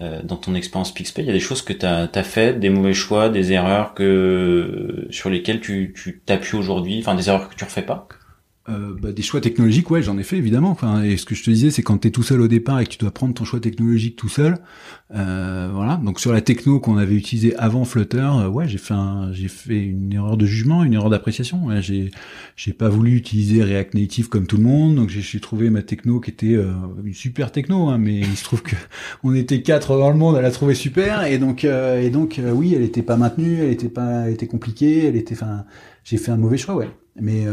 euh, 0.00 0.22
dans 0.22 0.36
ton 0.36 0.54
expérience 0.54 0.94
PixPay, 0.94 1.22
il 1.22 1.26
y 1.26 1.30
a 1.30 1.32
des 1.32 1.40
choses 1.40 1.62
que 1.62 1.72
tu 1.72 1.84
as, 1.84 2.08
faites, 2.22 2.60
des 2.60 2.70
mauvais 2.70 2.94
choix, 2.94 3.28
des 3.28 3.52
erreurs 3.52 3.94
que 3.94 5.08
sur 5.10 5.28
lesquelles 5.28 5.60
tu 5.60 5.92
tu 5.94 6.20
t'appuies 6.24 6.56
aujourd'hui, 6.56 7.00
enfin 7.00 7.14
des 7.14 7.28
erreurs 7.28 7.48
que 7.48 7.54
tu 7.54 7.64
refais 7.64 7.82
pas? 7.82 8.06
Euh, 8.68 8.94
bah, 9.00 9.12
des 9.12 9.22
choix 9.22 9.40
technologiques, 9.40 9.90
ouais, 9.90 10.02
j'en 10.02 10.18
ai 10.18 10.22
fait 10.22 10.36
évidemment. 10.36 10.70
Enfin, 10.70 11.02
et 11.02 11.16
ce 11.16 11.24
que 11.24 11.34
je 11.34 11.42
te 11.42 11.50
disais, 11.50 11.70
c'est 11.70 11.82
quand 11.82 11.98
t'es 11.98 12.10
tout 12.10 12.22
seul 12.22 12.40
au 12.40 12.48
départ 12.48 12.80
et 12.80 12.84
que 12.84 12.90
tu 12.90 12.98
dois 12.98 13.10
prendre 13.10 13.32
ton 13.34 13.44
choix 13.44 13.60
technologique 13.60 14.16
tout 14.16 14.28
seul. 14.28 14.58
Euh, 15.14 15.70
voilà. 15.72 15.96
Donc 16.04 16.20
sur 16.20 16.32
la 16.32 16.42
techno 16.42 16.78
qu'on 16.78 16.98
avait 16.98 17.14
utilisée 17.14 17.56
avant 17.56 17.84
Flutter, 17.84 18.18
euh, 18.18 18.48
ouais, 18.48 18.68
j'ai 18.68 18.76
fait 18.76 18.94
un, 18.94 19.32
j'ai 19.32 19.48
fait 19.48 19.78
une 19.78 20.12
erreur 20.12 20.36
de 20.36 20.44
jugement, 20.44 20.84
une 20.84 20.92
erreur 20.92 21.08
d'appréciation. 21.08 21.64
Ouais, 21.64 21.80
j'ai, 21.80 22.10
j'ai 22.56 22.74
pas 22.74 22.90
voulu 22.90 23.16
utiliser 23.16 23.62
React 23.62 23.94
Native 23.94 24.28
comme 24.28 24.46
tout 24.46 24.58
le 24.58 24.64
monde, 24.64 24.96
donc 24.96 25.08
j'ai 25.08 25.40
trouvé 25.40 25.70
ma 25.70 25.82
techno 25.82 26.20
qui 26.20 26.30
était 26.30 26.54
euh, 26.54 26.72
une 27.04 27.14
super 27.14 27.52
techno, 27.52 27.88
hein, 27.88 27.96
mais 27.96 28.18
il 28.18 28.36
se 28.36 28.44
trouve 28.44 28.62
que 28.62 28.76
on 29.24 29.34
était 29.34 29.62
quatre 29.62 29.96
dans 29.96 30.10
le 30.10 30.16
monde, 30.16 30.36
elle 30.38 30.44
a 30.44 30.50
trouvé 30.50 30.74
super, 30.74 31.24
et 31.24 31.38
donc, 31.38 31.64
euh, 31.64 32.02
et 32.02 32.10
donc, 32.10 32.38
oui, 32.52 32.74
elle 32.74 32.82
était 32.82 33.02
pas 33.02 33.16
maintenue, 33.16 33.60
elle 33.62 33.70
était 33.70 33.88
pas, 33.88 34.26
elle 34.26 34.34
était 34.34 34.46
compliquée, 34.46 35.06
elle 35.06 35.16
était, 35.16 35.34
enfin, 35.34 35.64
j'ai 36.04 36.18
fait 36.18 36.32
un 36.32 36.36
mauvais 36.36 36.58
choix, 36.58 36.74
ouais. 36.74 36.90
Mais 37.20 37.46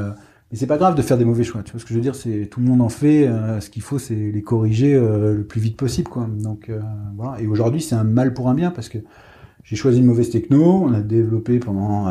mais 0.55 0.59
c'est 0.59 0.67
pas 0.67 0.77
grave 0.77 0.95
de 0.95 1.01
faire 1.01 1.17
des 1.17 1.25
mauvais 1.25 1.43
choix. 1.43 1.63
Tu 1.63 1.73
vois 1.73 1.81
ce 1.81 1.85
que 1.85 1.89
je 1.89 1.95
veux 1.95 2.01
dire 2.01 2.15
C'est 2.15 2.47
tout 2.49 2.61
le 2.61 2.65
monde 2.65 2.81
en 2.81 2.87
fait. 2.87 3.27
Euh, 3.27 3.59
ce 3.59 3.69
qu'il 3.69 3.81
faut, 3.81 3.99
c'est 3.99 4.15
les 4.15 4.41
corriger 4.41 4.95
euh, 4.95 5.35
le 5.35 5.43
plus 5.43 5.59
vite 5.59 5.75
possible, 5.75 6.07
quoi. 6.07 6.29
Donc 6.31 6.69
euh, 6.69 6.79
voilà. 7.17 7.41
Et 7.41 7.47
aujourd'hui, 7.47 7.81
c'est 7.81 7.95
un 7.95 8.05
mal 8.05 8.33
pour 8.33 8.47
un 8.47 8.53
bien 8.53 8.71
parce 8.71 8.87
que 8.87 8.99
j'ai 9.65 9.75
choisi 9.75 9.99
une 9.99 10.05
mauvaise 10.05 10.29
techno. 10.29 10.63
On 10.63 10.93
a 10.93 11.01
développé 11.01 11.59
pendant 11.59 12.07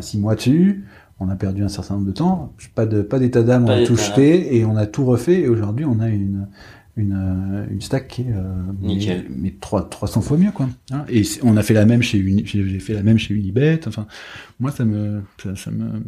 six 0.00 0.16
mois 0.16 0.36
dessus. 0.36 0.84
On 1.18 1.28
a 1.28 1.34
perdu 1.34 1.64
un 1.64 1.68
certain 1.68 1.94
nombre 1.94 2.06
de 2.06 2.12
temps. 2.12 2.54
Pas 2.76 2.86
de 2.86 3.02
pas 3.02 3.18
d'état 3.18 3.42
d'âme. 3.42 3.64
On 3.64 3.70
a 3.70 3.84
tout 3.84 3.96
jeté 3.96 4.56
et 4.56 4.64
on 4.64 4.76
a 4.76 4.86
tout 4.86 5.04
refait. 5.04 5.40
Et 5.40 5.48
aujourd'hui, 5.48 5.84
on 5.84 5.98
a 5.98 6.08
une 6.08 6.46
une, 6.96 7.66
une 7.68 7.80
stack 7.80 8.06
qui 8.06 8.22
est 8.22 8.34
Nickel. 8.80 9.24
mais, 9.30 9.36
mais 9.44 9.54
3, 9.58 9.88
300 9.88 10.20
fois 10.20 10.36
mieux 10.36 10.52
quoi. 10.52 10.68
Hein. 10.92 11.04
et 11.08 11.22
on 11.42 11.56
a 11.56 11.62
fait 11.62 11.72
la 11.72 11.86
même 11.86 12.02
chez 12.02 12.18
Uni, 12.18 12.42
j'ai 12.44 12.80
fait 12.80 12.92
la 12.92 13.02
même 13.02 13.16
chez 13.16 13.32
Unibet. 13.32 13.80
Enfin, 13.88 14.06
moi 14.60 14.70
ça 14.70 14.84
me 14.84 15.22
ça, 15.42 15.56
ça 15.56 15.70
me 15.70 16.02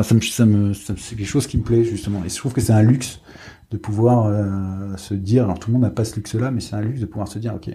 Enfin, 0.00 0.18
ça 0.20 0.46
me, 0.46 0.72
ça 0.74 0.92
me, 0.92 0.98
c'est 0.98 1.16
quelque 1.16 1.26
chose 1.26 1.46
qui 1.46 1.58
me 1.58 1.62
plaît 1.62 1.84
justement. 1.84 2.22
Et 2.24 2.28
je 2.28 2.36
trouve 2.36 2.52
que 2.52 2.60
c'est 2.60 2.72
un 2.72 2.82
luxe 2.82 3.20
de 3.70 3.76
pouvoir 3.76 4.26
euh, 4.26 4.96
se 4.96 5.14
dire. 5.14 5.44
Alors 5.44 5.58
tout 5.58 5.70
le 5.70 5.74
monde 5.74 5.82
n'a 5.82 5.90
pas 5.90 6.04
ce 6.04 6.16
luxe-là, 6.16 6.50
mais 6.50 6.60
c'est 6.60 6.74
un 6.74 6.80
luxe 6.80 7.00
de 7.00 7.06
pouvoir 7.06 7.28
se 7.28 7.38
dire, 7.38 7.54
ok, 7.54 7.70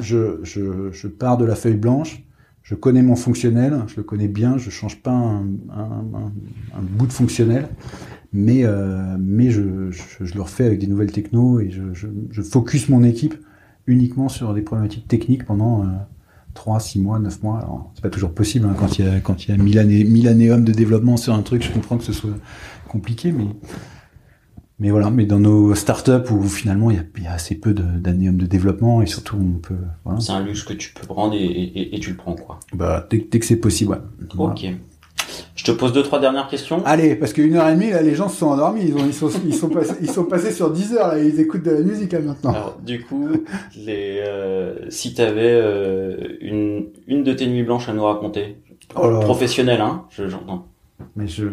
je, 0.00 0.02
je, 0.02 0.40
je, 0.42 0.90
je, 0.90 1.08
pars 1.08 1.36
de 1.36 1.44
la 1.44 1.54
feuille 1.54 1.76
blanche. 1.76 2.24
Je 2.62 2.74
connais 2.76 3.02
mon 3.02 3.16
fonctionnel, 3.16 3.76
je 3.88 3.96
le 3.96 4.02
connais 4.04 4.28
bien, 4.28 4.56
je 4.56 4.70
change 4.70 5.02
pas 5.02 5.10
un, 5.10 5.42
un, 5.70 6.32
un, 6.74 6.82
bout 6.82 7.08
de 7.08 7.12
fonctionnel, 7.12 7.68
mais 8.32 8.64
euh, 8.64 9.16
mais 9.18 9.50
je, 9.50 9.90
je, 9.90 10.34
le 10.34 10.40
refais 10.40 10.64
avec 10.64 10.78
des 10.78 10.86
nouvelles 10.86 11.10
technos 11.10 11.58
et 11.58 11.70
je, 11.70 11.92
je, 11.92 12.06
je 12.30 12.40
focus 12.40 12.88
mon 12.88 13.02
équipe 13.02 13.34
uniquement 13.88 14.28
sur 14.28 14.54
des 14.54 14.62
problématiques 14.62 15.08
techniques 15.08 15.44
pendant 15.44 15.82
euh, 15.82 15.86
3, 16.54 16.80
6 16.80 17.00
mois, 17.00 17.18
9 17.18 17.42
mois. 17.42 17.58
Alors, 17.58 17.90
c'est 17.94 18.02
pas 18.02 18.10
toujours 18.10 18.32
possible 18.34 18.66
hein, 18.66 18.74
quand 18.78 18.98
il 18.98 19.04
y 19.04 19.08
a 19.08 19.20
quand 19.20 19.46
il 19.46 19.50
y 19.50 19.54
a 19.54 19.56
1000 19.62 19.78
années 19.78 20.04
1000 20.04 20.28
années 20.28 20.48
de 20.48 20.72
développement 20.72 21.16
sur 21.16 21.34
un 21.34 21.42
truc, 21.42 21.62
je 21.62 21.70
comprends 21.70 21.98
que 21.98 22.04
ce 22.04 22.12
soit 22.12 22.30
compliqué 22.88 23.32
mais 23.32 23.46
mais 24.78 24.90
voilà, 24.90 25.10
mais 25.10 25.26
dans 25.26 25.38
nos 25.38 25.76
startups 25.76 26.28
où 26.32 26.42
finalement 26.42 26.90
il 26.90 26.96
y 26.96 27.00
a, 27.00 27.04
il 27.16 27.22
y 27.22 27.26
a 27.26 27.32
assez 27.32 27.54
peu 27.54 27.72
d'années 27.72 28.32
de 28.32 28.46
développement 28.46 29.00
et 29.00 29.06
surtout 29.06 29.36
on 29.36 29.58
peut 29.58 29.76
voilà. 30.04 30.18
C'est 30.20 30.32
un 30.32 30.44
luxe 30.44 30.64
que 30.64 30.72
tu 30.72 30.92
peux 30.92 31.06
prendre 31.06 31.34
et, 31.34 31.44
et, 31.44 31.94
et 31.94 32.00
tu 32.00 32.10
le 32.10 32.16
prends 32.16 32.34
quoi. 32.34 32.58
Bah 32.74 33.06
dès, 33.08 33.24
dès 33.30 33.38
que 33.38 33.46
c'est 33.46 33.56
possible, 33.56 33.92
ouais. 33.92 33.98
OK. 34.38 34.66
Je 35.62 35.70
te 35.70 35.76
pose 35.78 35.92
deux, 35.92 36.02
trois 36.02 36.18
dernières 36.18 36.48
questions. 36.48 36.82
Allez, 36.84 37.14
parce 37.14 37.32
qu'une 37.32 37.54
heure 37.54 37.68
et 37.68 37.74
demie, 37.74 37.90
là, 37.90 38.02
les 38.02 38.16
gens 38.16 38.28
se 38.28 38.36
sont 38.38 38.48
endormis. 38.48 38.82
Ils, 38.88 38.96
ont, 38.96 39.06
ils, 39.06 39.14
sont, 39.14 39.30
ils, 39.46 39.54
sont, 39.54 39.68
passés, 39.68 39.94
ils 40.00 40.10
sont 40.10 40.24
passés 40.24 40.50
sur 40.50 40.72
10 40.72 40.94
heures, 40.94 41.06
là. 41.06 41.22
Ils 41.22 41.38
écoutent 41.38 41.62
de 41.62 41.70
la 41.70 41.82
musique, 41.82 42.10
là, 42.10 42.18
maintenant. 42.18 42.50
Alors, 42.50 42.80
du 42.84 43.04
coup, 43.04 43.28
les, 43.76 44.20
euh, 44.26 44.90
si 44.90 45.14
t'avais 45.14 45.52
euh, 45.52 46.36
une, 46.40 46.88
une 47.06 47.22
de 47.22 47.32
tes 47.32 47.46
nuits 47.46 47.62
blanches 47.62 47.88
à 47.88 47.92
nous 47.92 48.02
raconter, 48.02 48.56
oh 48.96 49.20
professionnelle, 49.20 49.80
hein, 49.80 50.06
j'entends. 50.10 50.66
Mais 51.14 51.28
je, 51.28 51.44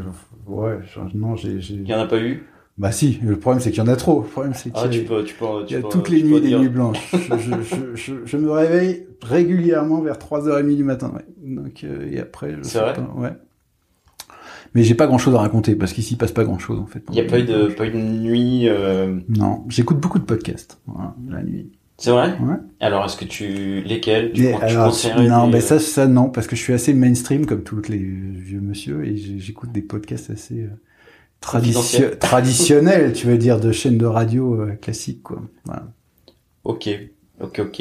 ouais, 0.48 0.80
non, 1.14 1.36
j'ai, 1.36 1.60
Il 1.70 1.88
y 1.88 1.94
en 1.94 2.00
a 2.00 2.08
pas 2.08 2.18
eu? 2.18 2.48
Bah 2.80 2.92
si, 2.92 3.20
le 3.22 3.38
problème 3.38 3.62
c'est 3.62 3.70
qu'il 3.70 3.84
y 3.84 3.86
en 3.86 3.92
a 3.92 3.96
trop. 3.98 4.22
Le 4.22 4.28
problème 4.28 4.54
c'est 4.56 4.72
ah, 4.74 4.88
qu'il 4.88 4.94
y, 4.94 4.98
a, 4.98 5.02
tu 5.02 5.08
peux, 5.08 5.24
tu 5.24 5.36
peux, 5.36 5.90
toutes 5.90 6.10
les 6.10 6.24
nuits 6.24 6.40
des 6.40 6.58
nuits 6.58 6.70
blanches. 6.70 7.14
je, 7.14 7.36
je, 7.38 7.96
je, 7.96 8.14
je, 8.24 8.38
me 8.38 8.50
réveille 8.50 9.06
régulièrement 9.22 10.00
vers 10.00 10.16
3h30 10.16 10.76
du 10.78 10.86
matin. 10.86 11.12
Ouais. 11.14 11.26
Donc, 11.44 11.84
euh, 11.84 12.10
et 12.10 12.20
après, 12.22 12.56
je 12.56 12.64
C'est 12.64 12.80
vrai? 12.80 12.94
pas, 12.94 13.02
ouais 13.18 13.34
mais 14.74 14.84
j'ai 14.84 14.96
pas 14.96 15.08
grand 15.08 15.18
chose 15.18 15.36
à 15.36 15.40
raconter 15.40 15.76
parce 15.76 15.94
qu'ici 15.94 16.14
il 16.14 16.18
passe 16.18 16.32
pas 16.32 16.44
grand 16.44 16.60
chose 16.60 16.80
en 16.80 16.86
fait. 16.86 17.04
Il 17.10 17.16
y 17.16 17.22
a 17.22 17.26
pas 17.26 17.40
eu 17.40 17.44
de 17.44 17.68
pas 17.68 17.86
eu 17.88 17.92
de 17.92 17.98
nuit. 17.98 18.68
Euh... 18.68 19.20
Non, 19.30 19.66
j'écoute 19.70 20.00
beaucoup 20.00 20.20
de 20.20 20.26
podcasts 20.26 20.80
voilà, 20.86 21.16
la 21.28 21.44
nuit. 21.44 21.72
C'est 21.98 22.12
vrai? 22.12 22.38
Ouais. 22.40 22.56
Alors 22.80 23.04
est-ce 23.06 23.18
que 23.18 23.26
tu 23.26 23.82
lesquels? 23.82 24.32
Tu, 24.32 24.44
mais, 24.44 24.54
alors, 24.54 24.96
Non, 25.20 25.48
mais 25.48 25.60
ça 25.62 25.80
ça 25.80 26.08
non 26.08 26.30
parce 26.30 26.48
que 26.48 26.56
je 26.56 26.62
suis 26.62 26.74
assez 26.74 26.94
mainstream 26.94 27.46
comme 27.46 27.64
tous 27.64 27.82
les 27.90 27.98
vieux 27.98 28.62
monsieur 28.62 29.06
et 29.06 29.18
j'écoute 29.18 29.72
des 29.72 29.82
podcasts 29.82 30.30
assez 30.30 30.62
euh, 30.62 30.70
tradition 31.42 32.12
traditionnels, 32.20 33.14
tu 33.14 33.28
veux 33.28 33.38
dire 33.38 33.60
de 33.60 33.72
chaînes 33.72 33.98
de 33.98 34.06
radio 34.06 34.62
euh, 34.62 34.76
classiques 34.76 35.24
quoi. 35.24 35.42
Voilà. 35.66 35.88
Ok, 36.64 36.90
ok, 37.42 37.60
ok. 37.60 37.80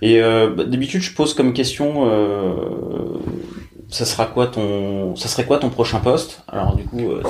Et 0.00 0.22
euh, 0.22 0.54
bah, 0.54 0.64
d'habitude 0.64 1.02
je 1.02 1.14
pose 1.14 1.34
comme 1.34 1.52
question 1.52 2.06
euh, 2.06 3.18
ça 3.90 4.04
sera 4.04 4.26
quoi 4.26 4.46
ton, 4.46 5.16
ça 5.16 5.28
serait 5.28 5.46
quoi 5.46 5.58
ton 5.58 5.70
prochain 5.70 6.00
poste? 6.00 6.42
Alors 6.46 6.76
du 6.76 6.84
coup, 6.84 7.10
euh, 7.10 7.22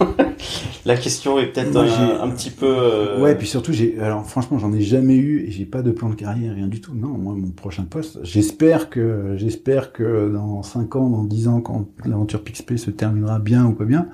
la 0.84 0.96
question 0.96 1.38
est 1.38 1.46
peut-être 1.46 1.76
un, 1.76 2.30
petit 2.30 2.50
peu. 2.50 2.66
Euh... 2.66 3.22
Ouais, 3.22 3.36
puis 3.36 3.46
surtout, 3.46 3.72
j'ai, 3.72 3.98
alors 4.00 4.26
franchement, 4.26 4.58
j'en 4.58 4.72
ai 4.72 4.80
jamais 4.80 5.14
eu 5.14 5.46
et 5.46 5.50
j'ai 5.52 5.64
pas 5.64 5.82
de 5.82 5.92
plan 5.92 6.08
de 6.08 6.16
carrière, 6.16 6.54
rien 6.54 6.66
du 6.66 6.80
tout. 6.80 6.94
Non, 6.94 7.08
moi, 7.08 7.34
mon 7.34 7.50
prochain 7.50 7.84
poste, 7.84 8.18
j'espère 8.24 8.90
que, 8.90 9.34
j'espère 9.36 9.92
que 9.92 10.32
dans 10.32 10.62
5 10.62 10.96
ans, 10.96 11.08
dans 11.08 11.24
10 11.24 11.48
ans, 11.48 11.60
quand 11.60 11.86
l'aventure 12.04 12.42
PixP 12.42 12.76
se 12.76 12.90
terminera 12.90 13.38
bien 13.38 13.64
ou 13.64 13.72
pas 13.72 13.84
bien, 13.84 14.08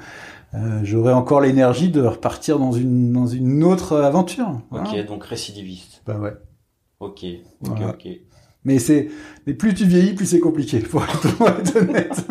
euh, 0.55 0.81
j'aurai 0.83 1.15
encore 1.15 1.41
l'énergie 1.41 1.89
de 1.89 2.03
repartir 2.03 2.59
dans 2.59 2.73
une 2.73 3.13
dans 3.15 3.27
une 3.27 3.65
autre 3.65 3.97
aventure. 3.97 4.61
Ok, 4.71 5.07
donc 5.07 5.25
récidiviste. 5.25 6.03
Bah 6.07 6.19
ouais. 6.19 6.35
Ok, 7.01 7.25
ok, 7.67 7.79
ok. 7.89 8.09
Mais 8.65 8.79
c'est, 8.79 9.09
mais 9.47 9.55
plus 9.55 9.75
tu 9.75 9.85
vieillis, 9.85 10.15
plus 10.15 10.27
c'est 10.27 10.41
compliqué, 10.41 10.79
pour 10.91 11.03
être, 11.05 11.77
honnête. 11.77 12.27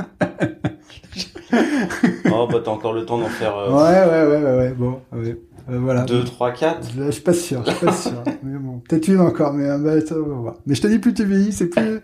oh, 2.31 2.47
bah, 2.49 2.61
t'as 2.63 2.71
encore 2.71 2.93
le 2.93 3.05
temps 3.05 3.17
d'en 3.17 3.27
faire, 3.27 3.55
euh... 3.57 3.71
Ouais, 3.71 4.09
ouais, 4.09 4.25
ouais, 4.27 4.43
ouais, 4.43 4.57
ouais, 4.57 4.73
bon, 4.73 4.99
ouais. 5.13 5.37
Euh, 5.69 5.79
voilà. 5.79 6.03
2, 6.03 6.23
3, 6.23 6.51
4. 6.51 6.87
Je 6.97 7.11
suis 7.11 7.21
pas 7.21 7.33
sûr, 7.33 7.63
je 7.65 7.71
suis 7.71 7.85
pas 7.85 7.93
sûr. 7.93 8.23
mais 8.43 8.57
bon, 8.57 8.79
peut-être 8.79 9.07
une 9.07 9.19
encore, 9.19 9.53
mais, 9.53 9.67
bah, 9.77 9.99
ça, 10.05 10.15
on 10.15 10.27
va 10.27 10.35
voir. 10.35 10.55
Mais 10.65 10.75
je 10.75 10.81
te 10.81 10.87
dis, 10.87 10.99
plus 10.99 11.13
tu 11.13 11.25
vieillis, 11.25 11.51
c'est 11.51 11.67
plus, 11.67 12.01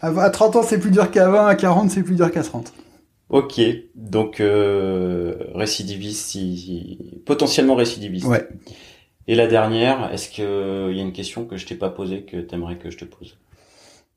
à 0.00 0.30
30 0.30 0.56
ans, 0.56 0.62
c'est 0.62 0.78
plus 0.78 0.90
dur 0.90 1.10
qu'à 1.10 1.28
20, 1.28 1.46
à 1.46 1.54
40, 1.54 1.90
c'est 1.90 2.02
plus 2.02 2.16
dur 2.16 2.30
qu'à 2.30 2.42
30. 2.42 2.72
Ok, 3.30 3.60
donc 3.94 4.40
euh, 4.40 5.34
récidiviste, 5.54 6.26
si... 6.26 7.20
potentiellement 7.24 7.74
récidiviste. 7.74 8.26
Ouais. 8.26 8.46
Et 9.26 9.34
la 9.34 9.46
dernière, 9.46 10.12
est-ce 10.12 10.28
qu'il 10.28 10.44
y 10.44 11.00
a 11.00 11.02
une 11.02 11.12
question 11.12 11.46
que 11.46 11.56
je 11.56 11.66
t'ai 11.66 11.74
pas 11.74 11.88
posée 11.88 12.22
que 12.22 12.36
t'aimerais 12.36 12.76
que 12.76 12.90
je 12.90 12.98
te 12.98 13.04
pose? 13.06 13.38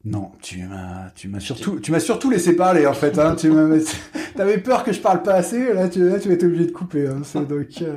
Non, 0.10 0.32
tu 0.42 0.64
m'as, 0.64 1.10
tu 1.16 1.28
m'as 1.28 1.42
surtout, 1.42 1.82
tu 1.82 1.92
m'as 1.92 2.00
surtout 2.00 2.30
laissé 2.30 2.56
parler 2.56 2.88
en 2.88 2.94
fait. 2.94 3.20
Hein, 3.20 3.36
tu 3.38 3.52
avais 4.40 4.58
peur 4.58 4.86
que 4.86 4.94
je 4.94 5.02
parle 5.02 5.22
pas 5.22 5.34
assez. 5.34 5.74
Là, 5.74 5.90
tu, 5.90 6.08
là, 6.08 6.18
tu 6.18 6.30
obligé 6.30 6.66
de 6.66 6.72
couper. 6.72 7.08
Hein, 7.08 7.22
donc, 7.42 7.82
euh, 7.82 7.94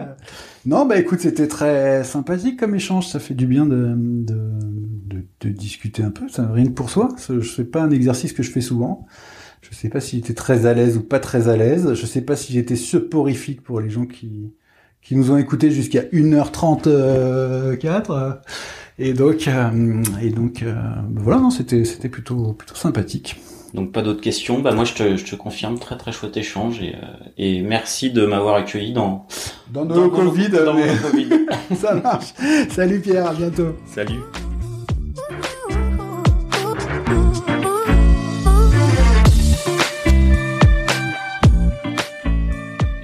non, 0.67 0.87
bah 0.87 0.99
écoute, 0.99 1.21
c'était 1.21 1.47
très 1.47 2.03
sympathique 2.03 2.59
comme 2.59 2.75
échange. 2.75 3.07
Ça 3.07 3.21
fait 3.21 3.35
du 3.35 3.47
bien 3.47 3.65
de, 3.65 3.95
de, 3.97 4.41
de, 5.07 5.25
de 5.41 5.49
discuter 5.51 6.03
un 6.03 6.11
peu. 6.11 6.29
Ça 6.29 6.51
rien 6.53 6.65
que 6.65 6.73
pour 6.73 6.91
soi. 6.91 7.11
Je 7.29 7.41
fais 7.41 7.65
pas 7.65 7.83
un 7.83 7.91
exercice 7.91 8.33
que 8.33 8.43
je 8.43 8.51
fais 8.51 8.61
souvent. 8.61 9.07
Je 9.63 9.73
sais 9.73 9.89
pas 9.89 10.01
si 10.01 10.17
j'étais 10.17 10.35
très 10.35 10.67
à 10.67 10.75
l'aise 10.75 10.97
ou 10.97 11.03
pas 11.03 11.21
très 11.21 11.47
à 11.47 11.57
l'aise. 11.57 11.95
Je 11.95 12.07
sais 12.07 12.23
pas 12.23 12.35
si 12.35 12.53
j'étais 12.53 12.77
soporifique 12.77 13.63
pour 13.63 13.81
les 13.81 13.91
gens 13.91 14.07
qui 14.07 14.53
qui 15.03 15.17
nous 15.17 15.31
ont 15.31 15.39
écoutés 15.39 15.71
jusqu'à 15.71 16.03
1h34. 16.13 18.41
Et 19.03 19.15
donc, 19.15 19.49
euh, 19.49 20.03
et 20.21 20.29
donc 20.29 20.63
euh, 20.63 20.75
voilà, 21.17 21.41
non, 21.41 21.49
c'était 21.49 21.85
c'était 21.87 22.11
plutôt 22.11 22.53
plutôt 22.53 22.75
sympathique. 22.75 23.37
Donc 23.73 23.93
pas 23.93 24.03
d'autres 24.03 24.21
questions? 24.21 24.59
Bah 24.59 24.73
moi 24.73 24.85
je 24.85 24.93
te, 24.93 25.17
je 25.17 25.25
te 25.25 25.37
confirme 25.37 25.79
très 25.79 25.97
très 25.97 26.13
chouette 26.13 26.37
échange 26.37 26.83
et, 26.83 26.95
euh, 26.97 27.31
et 27.39 27.63
merci 27.63 28.11
de 28.11 28.27
m'avoir 28.27 28.57
accueilli 28.57 28.93
dans 28.93 29.27
dans 29.71 29.87
nos 29.87 30.11
Covid. 30.11 30.51
Dans, 30.51 30.75
dans 30.75 31.11
COVID. 31.11 31.31
Ça 31.77 31.95
marche. 31.95 32.35
Salut 32.71 33.01
Pierre, 33.01 33.29
à 33.29 33.33
bientôt. 33.33 33.75
Salut. 33.87 34.21